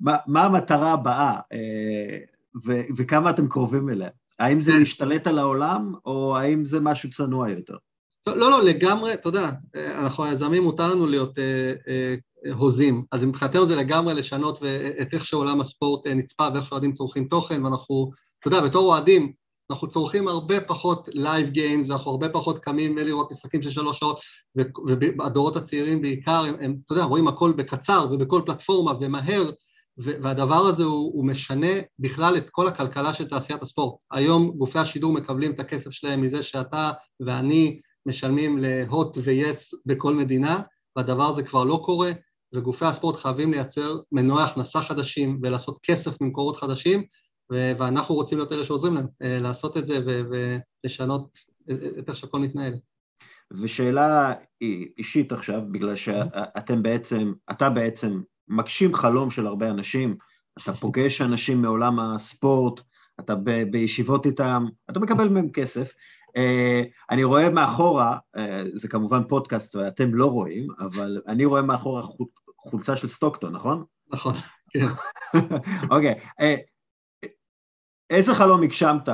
מה, 0.00 0.16
מה 0.26 0.44
המטרה 0.44 0.92
הבאה 0.92 1.40
אה, 1.52 2.18
ו, 2.66 2.80
וכמה 2.96 3.30
אתם 3.30 3.48
קרובים 3.48 3.88
אליה? 3.88 4.08
האם 4.38 4.60
זה 4.60 4.74
להשתלט 4.74 5.26
על 5.26 5.38
העולם, 5.38 5.94
או 6.06 6.36
האם 6.36 6.64
זה 6.64 6.80
משהו 6.80 7.10
צנוע 7.10 7.50
יותר? 7.50 7.76
לא, 8.26 8.36
לא, 8.36 8.50
לא 8.50 8.64
לגמרי, 8.64 9.14
אתה 9.14 9.28
יודע, 9.28 9.50
אנחנו 9.74 10.24
היזמים 10.24 10.62
מותר 10.62 10.92
לנו 10.92 11.06
להיות 11.06 11.38
אה, 11.38 11.72
אה, 11.88 12.14
הוזים, 12.52 13.04
אז 13.12 13.24
מבחינתנו 13.24 13.66
זה 13.66 13.76
לגמרי 13.76 14.14
לשנות 14.14 14.58
את 15.02 15.14
איך 15.14 15.24
שעולם 15.24 15.60
הספורט 15.60 16.06
אה, 16.06 16.14
נצפה 16.14 16.48
ואיך 16.54 16.66
שאוהדים 16.66 16.92
צורכים 16.92 17.28
תוכן, 17.28 17.64
ואנחנו, 17.64 18.10
אתה 18.40 18.48
יודע, 18.48 18.60
בתור 18.60 18.86
אוהדים, 18.92 19.32
אנחנו 19.70 19.88
צורכים 19.88 20.28
הרבה 20.28 20.60
פחות 20.60 21.08
live 21.12 21.50
games, 21.50 21.88
ואנחנו 21.88 22.10
הרבה 22.10 22.28
פחות 22.28 22.58
קמים 22.58 22.98
לראות 22.98 23.30
משחקים 23.30 23.62
של 23.62 23.70
שלוש 23.70 23.98
שעות, 23.98 24.20
והדורות 25.18 25.56
הצעירים 25.56 26.02
בעיקר, 26.02 26.44
הם, 26.44 26.54
הם, 26.60 26.76
אתה 26.84 26.92
יודע, 26.92 27.04
רואים 27.04 27.28
הכל 27.28 27.52
בקצר 27.52 28.06
ובכל 28.10 28.42
פלטפורמה 28.46 28.92
ומהר, 29.00 29.50
והדבר 29.98 30.66
הזה 30.66 30.82
הוא, 30.82 31.12
הוא 31.14 31.26
משנה 31.26 31.72
בכלל 31.98 32.36
את 32.36 32.50
כל 32.50 32.68
הכלכלה 32.68 33.14
של 33.14 33.28
תעשיית 33.28 33.62
הספורט. 33.62 34.00
היום 34.10 34.50
גופי 34.50 34.78
השידור 34.78 35.12
מקבלים 35.12 35.52
את 35.52 35.60
הכסף 35.60 35.90
שלהם 35.90 36.22
מזה 36.22 36.42
שאתה 36.42 36.92
ואני 37.20 37.80
משלמים 38.06 38.58
להוט 38.58 39.18
ויס 39.24 39.74
בכל 39.86 40.14
מדינה, 40.14 40.60
והדבר 40.96 41.28
הזה 41.28 41.42
כבר 41.42 41.64
לא 41.64 41.82
קורה, 41.84 42.12
וגופי 42.54 42.84
הספורט 42.84 43.16
חייבים 43.16 43.52
לייצר 43.52 43.96
מנועי 44.12 44.44
הכנסה 44.44 44.82
חדשים 44.82 45.38
ולעשות 45.42 45.78
כסף 45.82 46.20
ממקורות 46.20 46.56
חדשים, 46.56 47.04
ואנחנו 47.50 48.14
רוצים 48.14 48.38
להיות 48.38 48.52
אלה 48.52 48.64
שעוזרים 48.64 48.94
להם 48.94 49.06
אה, 49.22 49.38
לעשות 49.38 49.76
את 49.76 49.86
זה 49.86 49.98
ולשנות 50.04 51.38
את 51.98 52.08
איך 52.08 52.16
שהכל 52.16 52.38
מתנהל. 52.38 52.74
ושאלה 53.52 54.34
אישית 54.98 55.32
עכשיו, 55.32 55.62
בגלל 55.72 55.96
שאתם 55.96 56.82
בעצם, 56.82 57.32
אתה 57.50 57.70
בעצם 57.70 58.20
מגשים 58.48 58.94
חלום 58.94 59.30
של 59.30 59.46
הרבה 59.46 59.70
אנשים, 59.70 60.16
אתה 60.62 60.72
פוגש 60.72 61.20
אנשים 61.20 61.62
מעולם 61.62 62.00
הספורט, 62.00 62.80
אתה 63.20 63.34
ב- 63.34 63.62
בישיבות 63.70 64.26
איתם, 64.26 64.66
אתה 64.90 65.00
מקבל 65.00 65.28
מהם 65.28 65.50
כסף. 65.50 65.92
אה, 66.36 66.82
אני 67.10 67.24
רואה 67.24 67.50
מאחורה, 67.50 68.18
אה, 68.36 68.62
זה 68.74 68.88
כמובן 68.88 69.22
פודקאסט 69.28 69.76
ואתם 69.76 70.14
לא 70.14 70.26
רואים, 70.26 70.66
אבל 70.78 71.20
אני 71.28 71.44
רואה 71.44 71.62
מאחורה 71.62 72.02
חולצה 72.58 72.96
של 72.96 73.08
סטוקטון, 73.08 73.52
נכון? 73.52 73.84
נכון, 74.12 74.34
כן. 74.70 74.86
אוקיי, 75.90 76.14
איזה 78.10 78.34
חלום 78.34 78.62
הגשמת? 78.62 79.08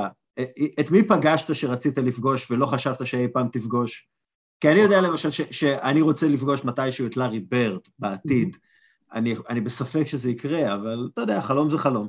את 0.80 0.90
מי 0.90 1.02
פגשת 1.02 1.54
שרצית 1.54 1.98
לפגוש 1.98 2.50
ולא 2.50 2.66
חשבת 2.66 3.06
שאי 3.06 3.28
פעם 3.32 3.48
תפגוש? 3.48 4.08
כי 4.60 4.68
אני 4.68 4.80
יודע 4.80 5.00
למשל 5.00 5.30
ש, 5.30 5.40
שאני 5.50 6.00
רוצה 6.00 6.28
לפגוש 6.28 6.64
מתישהו 6.64 7.06
את 7.06 7.16
לארי 7.16 7.40
ברד 7.40 7.80
בעתיד. 7.98 8.56
אני, 9.14 9.34
אני 9.48 9.60
בספק 9.60 10.06
שזה 10.06 10.30
יקרה, 10.30 10.74
אבל 10.74 11.08
אתה 11.12 11.20
יודע, 11.20 11.40
חלום 11.40 11.70
זה 11.70 11.78
חלום. 11.78 12.08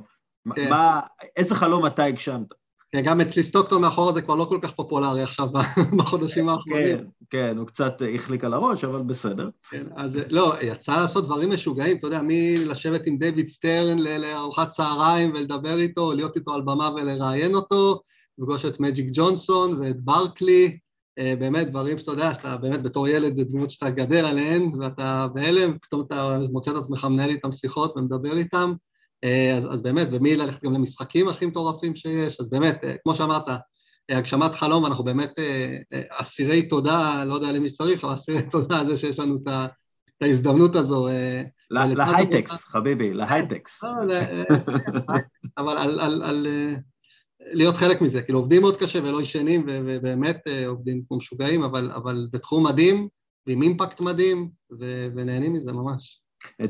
כן. 0.54 0.70
מה, 0.70 1.00
איזה 1.36 1.54
חלום 1.54 1.86
אתה 1.86 2.04
הגשמת? 2.04 2.46
כן, 2.94 3.00
גם 3.00 3.20
אצלי 3.20 3.42
סטוקטון 3.42 3.82
מאחורה 3.82 4.12
זה 4.12 4.22
כבר 4.22 4.34
לא 4.34 4.44
כל 4.44 4.58
כך 4.62 4.72
פופולרי 4.72 5.22
עכשיו 5.22 5.48
בחודשים 5.98 6.48
האחרונים. 6.48 6.98
כן, 6.98 7.04
כן, 7.30 7.58
הוא 7.58 7.66
קצת 7.66 8.02
החליק 8.14 8.44
על 8.44 8.54
הראש, 8.54 8.84
אבל 8.84 9.02
בסדר. 9.02 9.48
כן, 9.70 9.82
אז 9.96 10.10
לא, 10.28 10.54
יצא 10.62 10.96
לעשות 10.96 11.24
דברים 11.24 11.50
משוגעים, 11.50 11.96
אתה 11.96 12.06
יודע, 12.06 12.20
מלשבת 12.22 13.06
עם 13.06 13.18
דיוויד 13.18 13.48
סטרן 13.48 13.98
לארוחת 13.98 14.68
צהריים 14.68 15.32
ולדבר 15.34 15.78
איתו, 15.78 16.12
להיות 16.12 16.36
איתו 16.36 16.52
על 16.52 16.60
במה 16.60 16.90
ולראיין 16.94 17.54
אותו, 17.54 18.00
לפגוש 18.38 18.64
את 18.64 18.80
מג'יק 18.80 19.06
ג'ונסון 19.12 19.80
ואת 19.80 20.00
ברקלי, 20.00 20.78
באמת 21.18 21.70
דברים 21.70 21.98
שאתה 21.98 22.10
יודע, 22.10 22.34
שאתה 22.34 22.56
באמת 22.56 22.82
בתור 22.82 23.08
ילד 23.08 23.36
זה 23.36 23.44
דמות 23.44 23.70
שאתה 23.70 23.90
גדל 23.90 24.24
עליהן 24.24 24.70
ואתה 24.80 25.26
בהלם, 25.34 25.78
פתאום 25.78 26.02
אתה 26.06 26.38
מוצא 26.50 26.70
את 26.70 26.76
עצמך 26.76 27.04
מנהל 27.04 27.30
איתם 27.30 27.52
שיחות 27.52 27.96
ומדבר 27.96 28.36
איתם, 28.36 28.72
אה, 29.24 29.56
אז, 29.56 29.74
אז 29.74 29.82
באמת, 29.82 30.08
ומי 30.12 30.36
ללכת 30.36 30.64
גם 30.64 30.72
למשחקים 30.72 31.28
הכי 31.28 31.46
מטורפים 31.46 31.96
שיש, 31.96 32.40
אז 32.40 32.48
באמת, 32.50 32.84
אה, 32.84 32.94
כמו 33.02 33.14
שאמרת, 33.14 33.44
הגשמת 34.08 34.54
חלום, 34.54 34.86
אנחנו 34.86 35.04
באמת 35.04 35.32
אסירי 36.10 36.68
תודה, 36.68 37.24
לא 37.24 37.34
יודע 37.34 37.52
למי 37.52 37.68
שצריך, 37.68 38.04
אבל 38.04 38.14
אסירי 38.14 38.42
תודה 38.50 38.78
על 38.78 38.88
זה 38.88 38.96
שיש 38.96 39.18
לנו 39.18 39.36
את 39.36 39.48
ההזדמנות 40.20 40.76
הזו. 40.76 41.08
להייטקס, 41.70 42.64
חביבי, 42.64 43.14
להייטקס. 43.14 43.84
אבל 45.58 45.76
על 46.22 46.46
להיות 47.52 47.74
חלק 47.74 48.00
מזה, 48.00 48.22
כאילו 48.22 48.38
עובדים 48.38 48.62
מאוד 48.62 48.76
קשה 48.76 48.98
ולא 49.02 49.22
ישנים 49.22 49.64
ובאמת 49.66 50.40
עובדים 50.66 51.02
כמו 51.08 51.16
משוגעים, 51.16 51.62
אבל, 51.62 51.90
אבל 51.94 52.28
בתחום 52.32 52.66
מדהים, 52.66 53.08
ועם 53.46 53.62
אימפקט 53.62 54.00
מדהים, 54.00 54.48
ונהנים 55.14 55.52
מזה 55.52 55.72
ממש. 55.72 56.20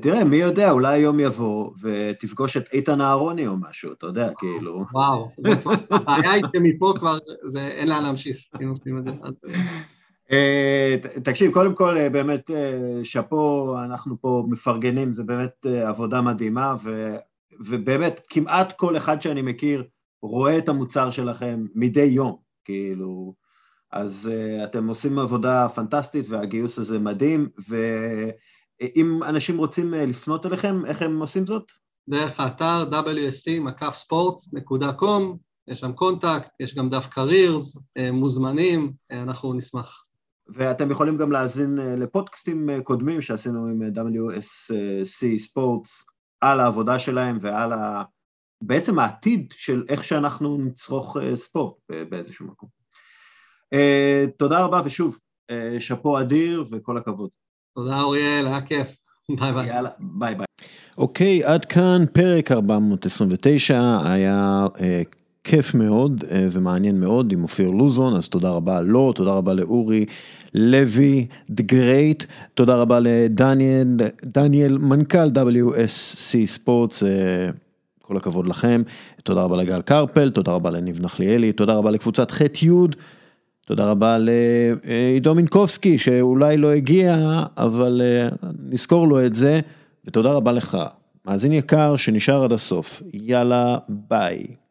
תראה, 0.01 0.25
מי 0.25 0.37
יודע, 0.37 0.71
אולי 0.71 0.95
היום 0.95 1.21
יבוא 1.21 1.71
ותפגוש 1.83 2.57
את 2.57 2.69
איתן 2.73 3.01
אהרוני 3.01 3.47
או 3.47 3.57
משהו, 3.57 3.93
אתה 3.93 4.07
יודע, 4.07 4.31
כאילו... 4.39 4.85
וואו, 4.93 5.31
הבעיה 5.91 6.33
היא 6.33 6.45
שמפה 6.53 6.93
כבר 6.99 7.19
אין 7.57 7.89
לאן 7.89 8.03
להמשיך, 8.03 8.37
אם 8.63 8.69
עושים 8.69 8.99
את 8.99 9.05
זה. 9.05 9.11
אה, 10.33 10.97
תקשיב, 11.25 11.53
קודם 11.53 11.75
כל, 11.75 11.97
אה, 11.97 12.11
באמת, 12.11 12.51
אה, 12.51 13.05
שאפו, 13.05 13.75
אנחנו 13.85 14.17
פה 14.21 14.45
מפרגנים, 14.49 15.13
זה 15.13 15.25
באמת 15.25 15.67
עבודה 15.67 16.21
מדהימה, 16.21 16.75
ו, 16.85 17.17
ובאמת, 17.61 18.21
כמעט 18.29 18.73
כל 18.73 18.97
אחד 18.97 19.23
שאני 19.23 19.43
מכיר 19.43 19.85
רואה 20.29 20.59
את 20.59 20.69
המוצר 20.69 21.11
שלכם 21.11 21.67
מדי 21.75 22.05
יום, 22.05 22.37
כאילו, 22.65 23.35
אז 23.93 24.31
אתם 24.65 24.89
עושים 24.89 25.19
עבודה 25.19 25.69
פנטסטית, 25.69 26.27
והגיוס 26.29 26.79
הזה 26.79 26.99
מדהים, 26.99 27.49
ואם 27.69 29.23
אנשים 29.23 29.59
רוצים 29.59 29.95
לפנות 29.95 30.47
אליכם, 30.47 30.87
איך 30.87 31.03
הם 31.03 31.21
עושים 31.21 31.47
זאת? 31.47 31.73
דרך 32.09 32.41
האתר 32.41 32.85
wsc.com, 32.91 34.17
יש 35.69 35.81
שם 35.81 35.93
contact, 35.93 36.49
יש 36.61 36.75
גם 36.75 36.91
דף 36.91 37.07
careers, 37.07 37.79
מוזמנים, 38.13 38.93
אנחנו 39.11 39.53
נשמח. 39.53 40.05
ואתם 40.49 40.91
יכולים 40.91 41.17
גם 41.17 41.33
להאזין 41.33 41.79
אה, 41.79 41.97
לפודקאסטים 41.97 42.71
אה, 42.71 42.83
קודמים 42.83 43.21
שעשינו 43.21 43.67
עם 43.67 43.83
אה, 43.83 43.89
WSC 43.89 45.39
ספורטס 45.39 46.05
על 46.41 46.61
העבודה 46.61 46.99
שלהם 46.99 47.39
ועל 47.41 47.73
ה... 47.73 48.03
בעצם 48.67 48.99
העתיד 48.99 49.55
של 49.57 49.85
איך 49.89 50.05
שאנחנו 50.05 50.59
נצרוך 50.59 51.17
ספורט 51.35 51.75
באיזשהו 52.09 52.47
מקום. 52.47 52.69
תודה 54.39 54.65
רבה 54.65 54.83
ושוב, 54.85 55.19
שאפו 55.79 56.21
אדיר 56.21 56.65
וכל 56.71 56.97
הכבוד. 56.97 57.31
תודה 57.75 58.03
אוריאל, 58.03 58.47
היה 58.47 58.61
כיף. 58.61 58.89
ביי 59.41 59.53
ביי. 59.53 59.69
יאללה, 59.69 59.91
ביי 60.01 60.35
ביי. 60.35 60.47
אוקיי, 60.99 61.45
עד 61.45 61.65
כאן 61.65 62.05
פרק 62.13 62.53
429, 62.53 63.99
היה... 64.05 64.67
כיף 65.45 65.75
מאוד 65.75 66.25
אה, 66.31 66.47
ומעניין 66.51 67.01
מאוד 67.01 67.33
עם 67.33 67.43
אופיר 67.43 67.71
לוזון, 67.71 68.17
אז 68.17 68.29
תודה 68.29 68.51
רבה 68.51 68.81
לו, 68.81 69.13
תודה 69.13 69.31
רבה 69.31 69.55
לאורי 69.55 70.07
לוי, 70.55 71.27
The 71.51 71.63
Great, 71.73 72.27
תודה 72.55 72.77
רבה 72.77 73.01
לדניאל, 73.01 73.87
דניאל, 74.25 74.79
מנכ"ל 74.79 75.29
WSC 75.29 76.47
ספורטס, 76.47 77.03
אה, 77.03 77.51
כל 78.07 78.17
הכבוד 78.17 78.47
לכם, 78.47 78.83
תודה 79.23 79.43
רבה 79.43 79.57
לגל 79.57 79.83
קרפל, 79.83 80.31
תודה 80.31 80.53
רבה 80.53 80.71
לניב 80.71 81.01
נחליאלי, 81.01 81.53
תודה 81.53 81.75
רבה 81.75 81.91
לקבוצת 81.91 82.31
ח' 82.31 82.63
י', 82.63 82.71
תודה 83.67 83.91
רבה 83.91 84.17
לעידו 84.19 85.35
מינקובסקי 85.35 85.99
שאולי 85.99 86.57
לא 86.57 86.73
הגיע, 86.73 87.43
אבל 87.57 88.03
אה, 88.05 88.29
נזכור 88.69 89.09
לו 89.09 89.27
את 89.27 89.35
זה, 89.35 89.61
ותודה 90.05 90.33
רבה 90.33 90.53
לך, 90.53 90.79
מאזין 91.27 91.53
יקר 91.53 91.97
שנשאר 91.97 92.45
עד 92.45 92.53
הסוף, 92.53 93.03
יאללה 93.13 93.79
ביי. 93.89 94.64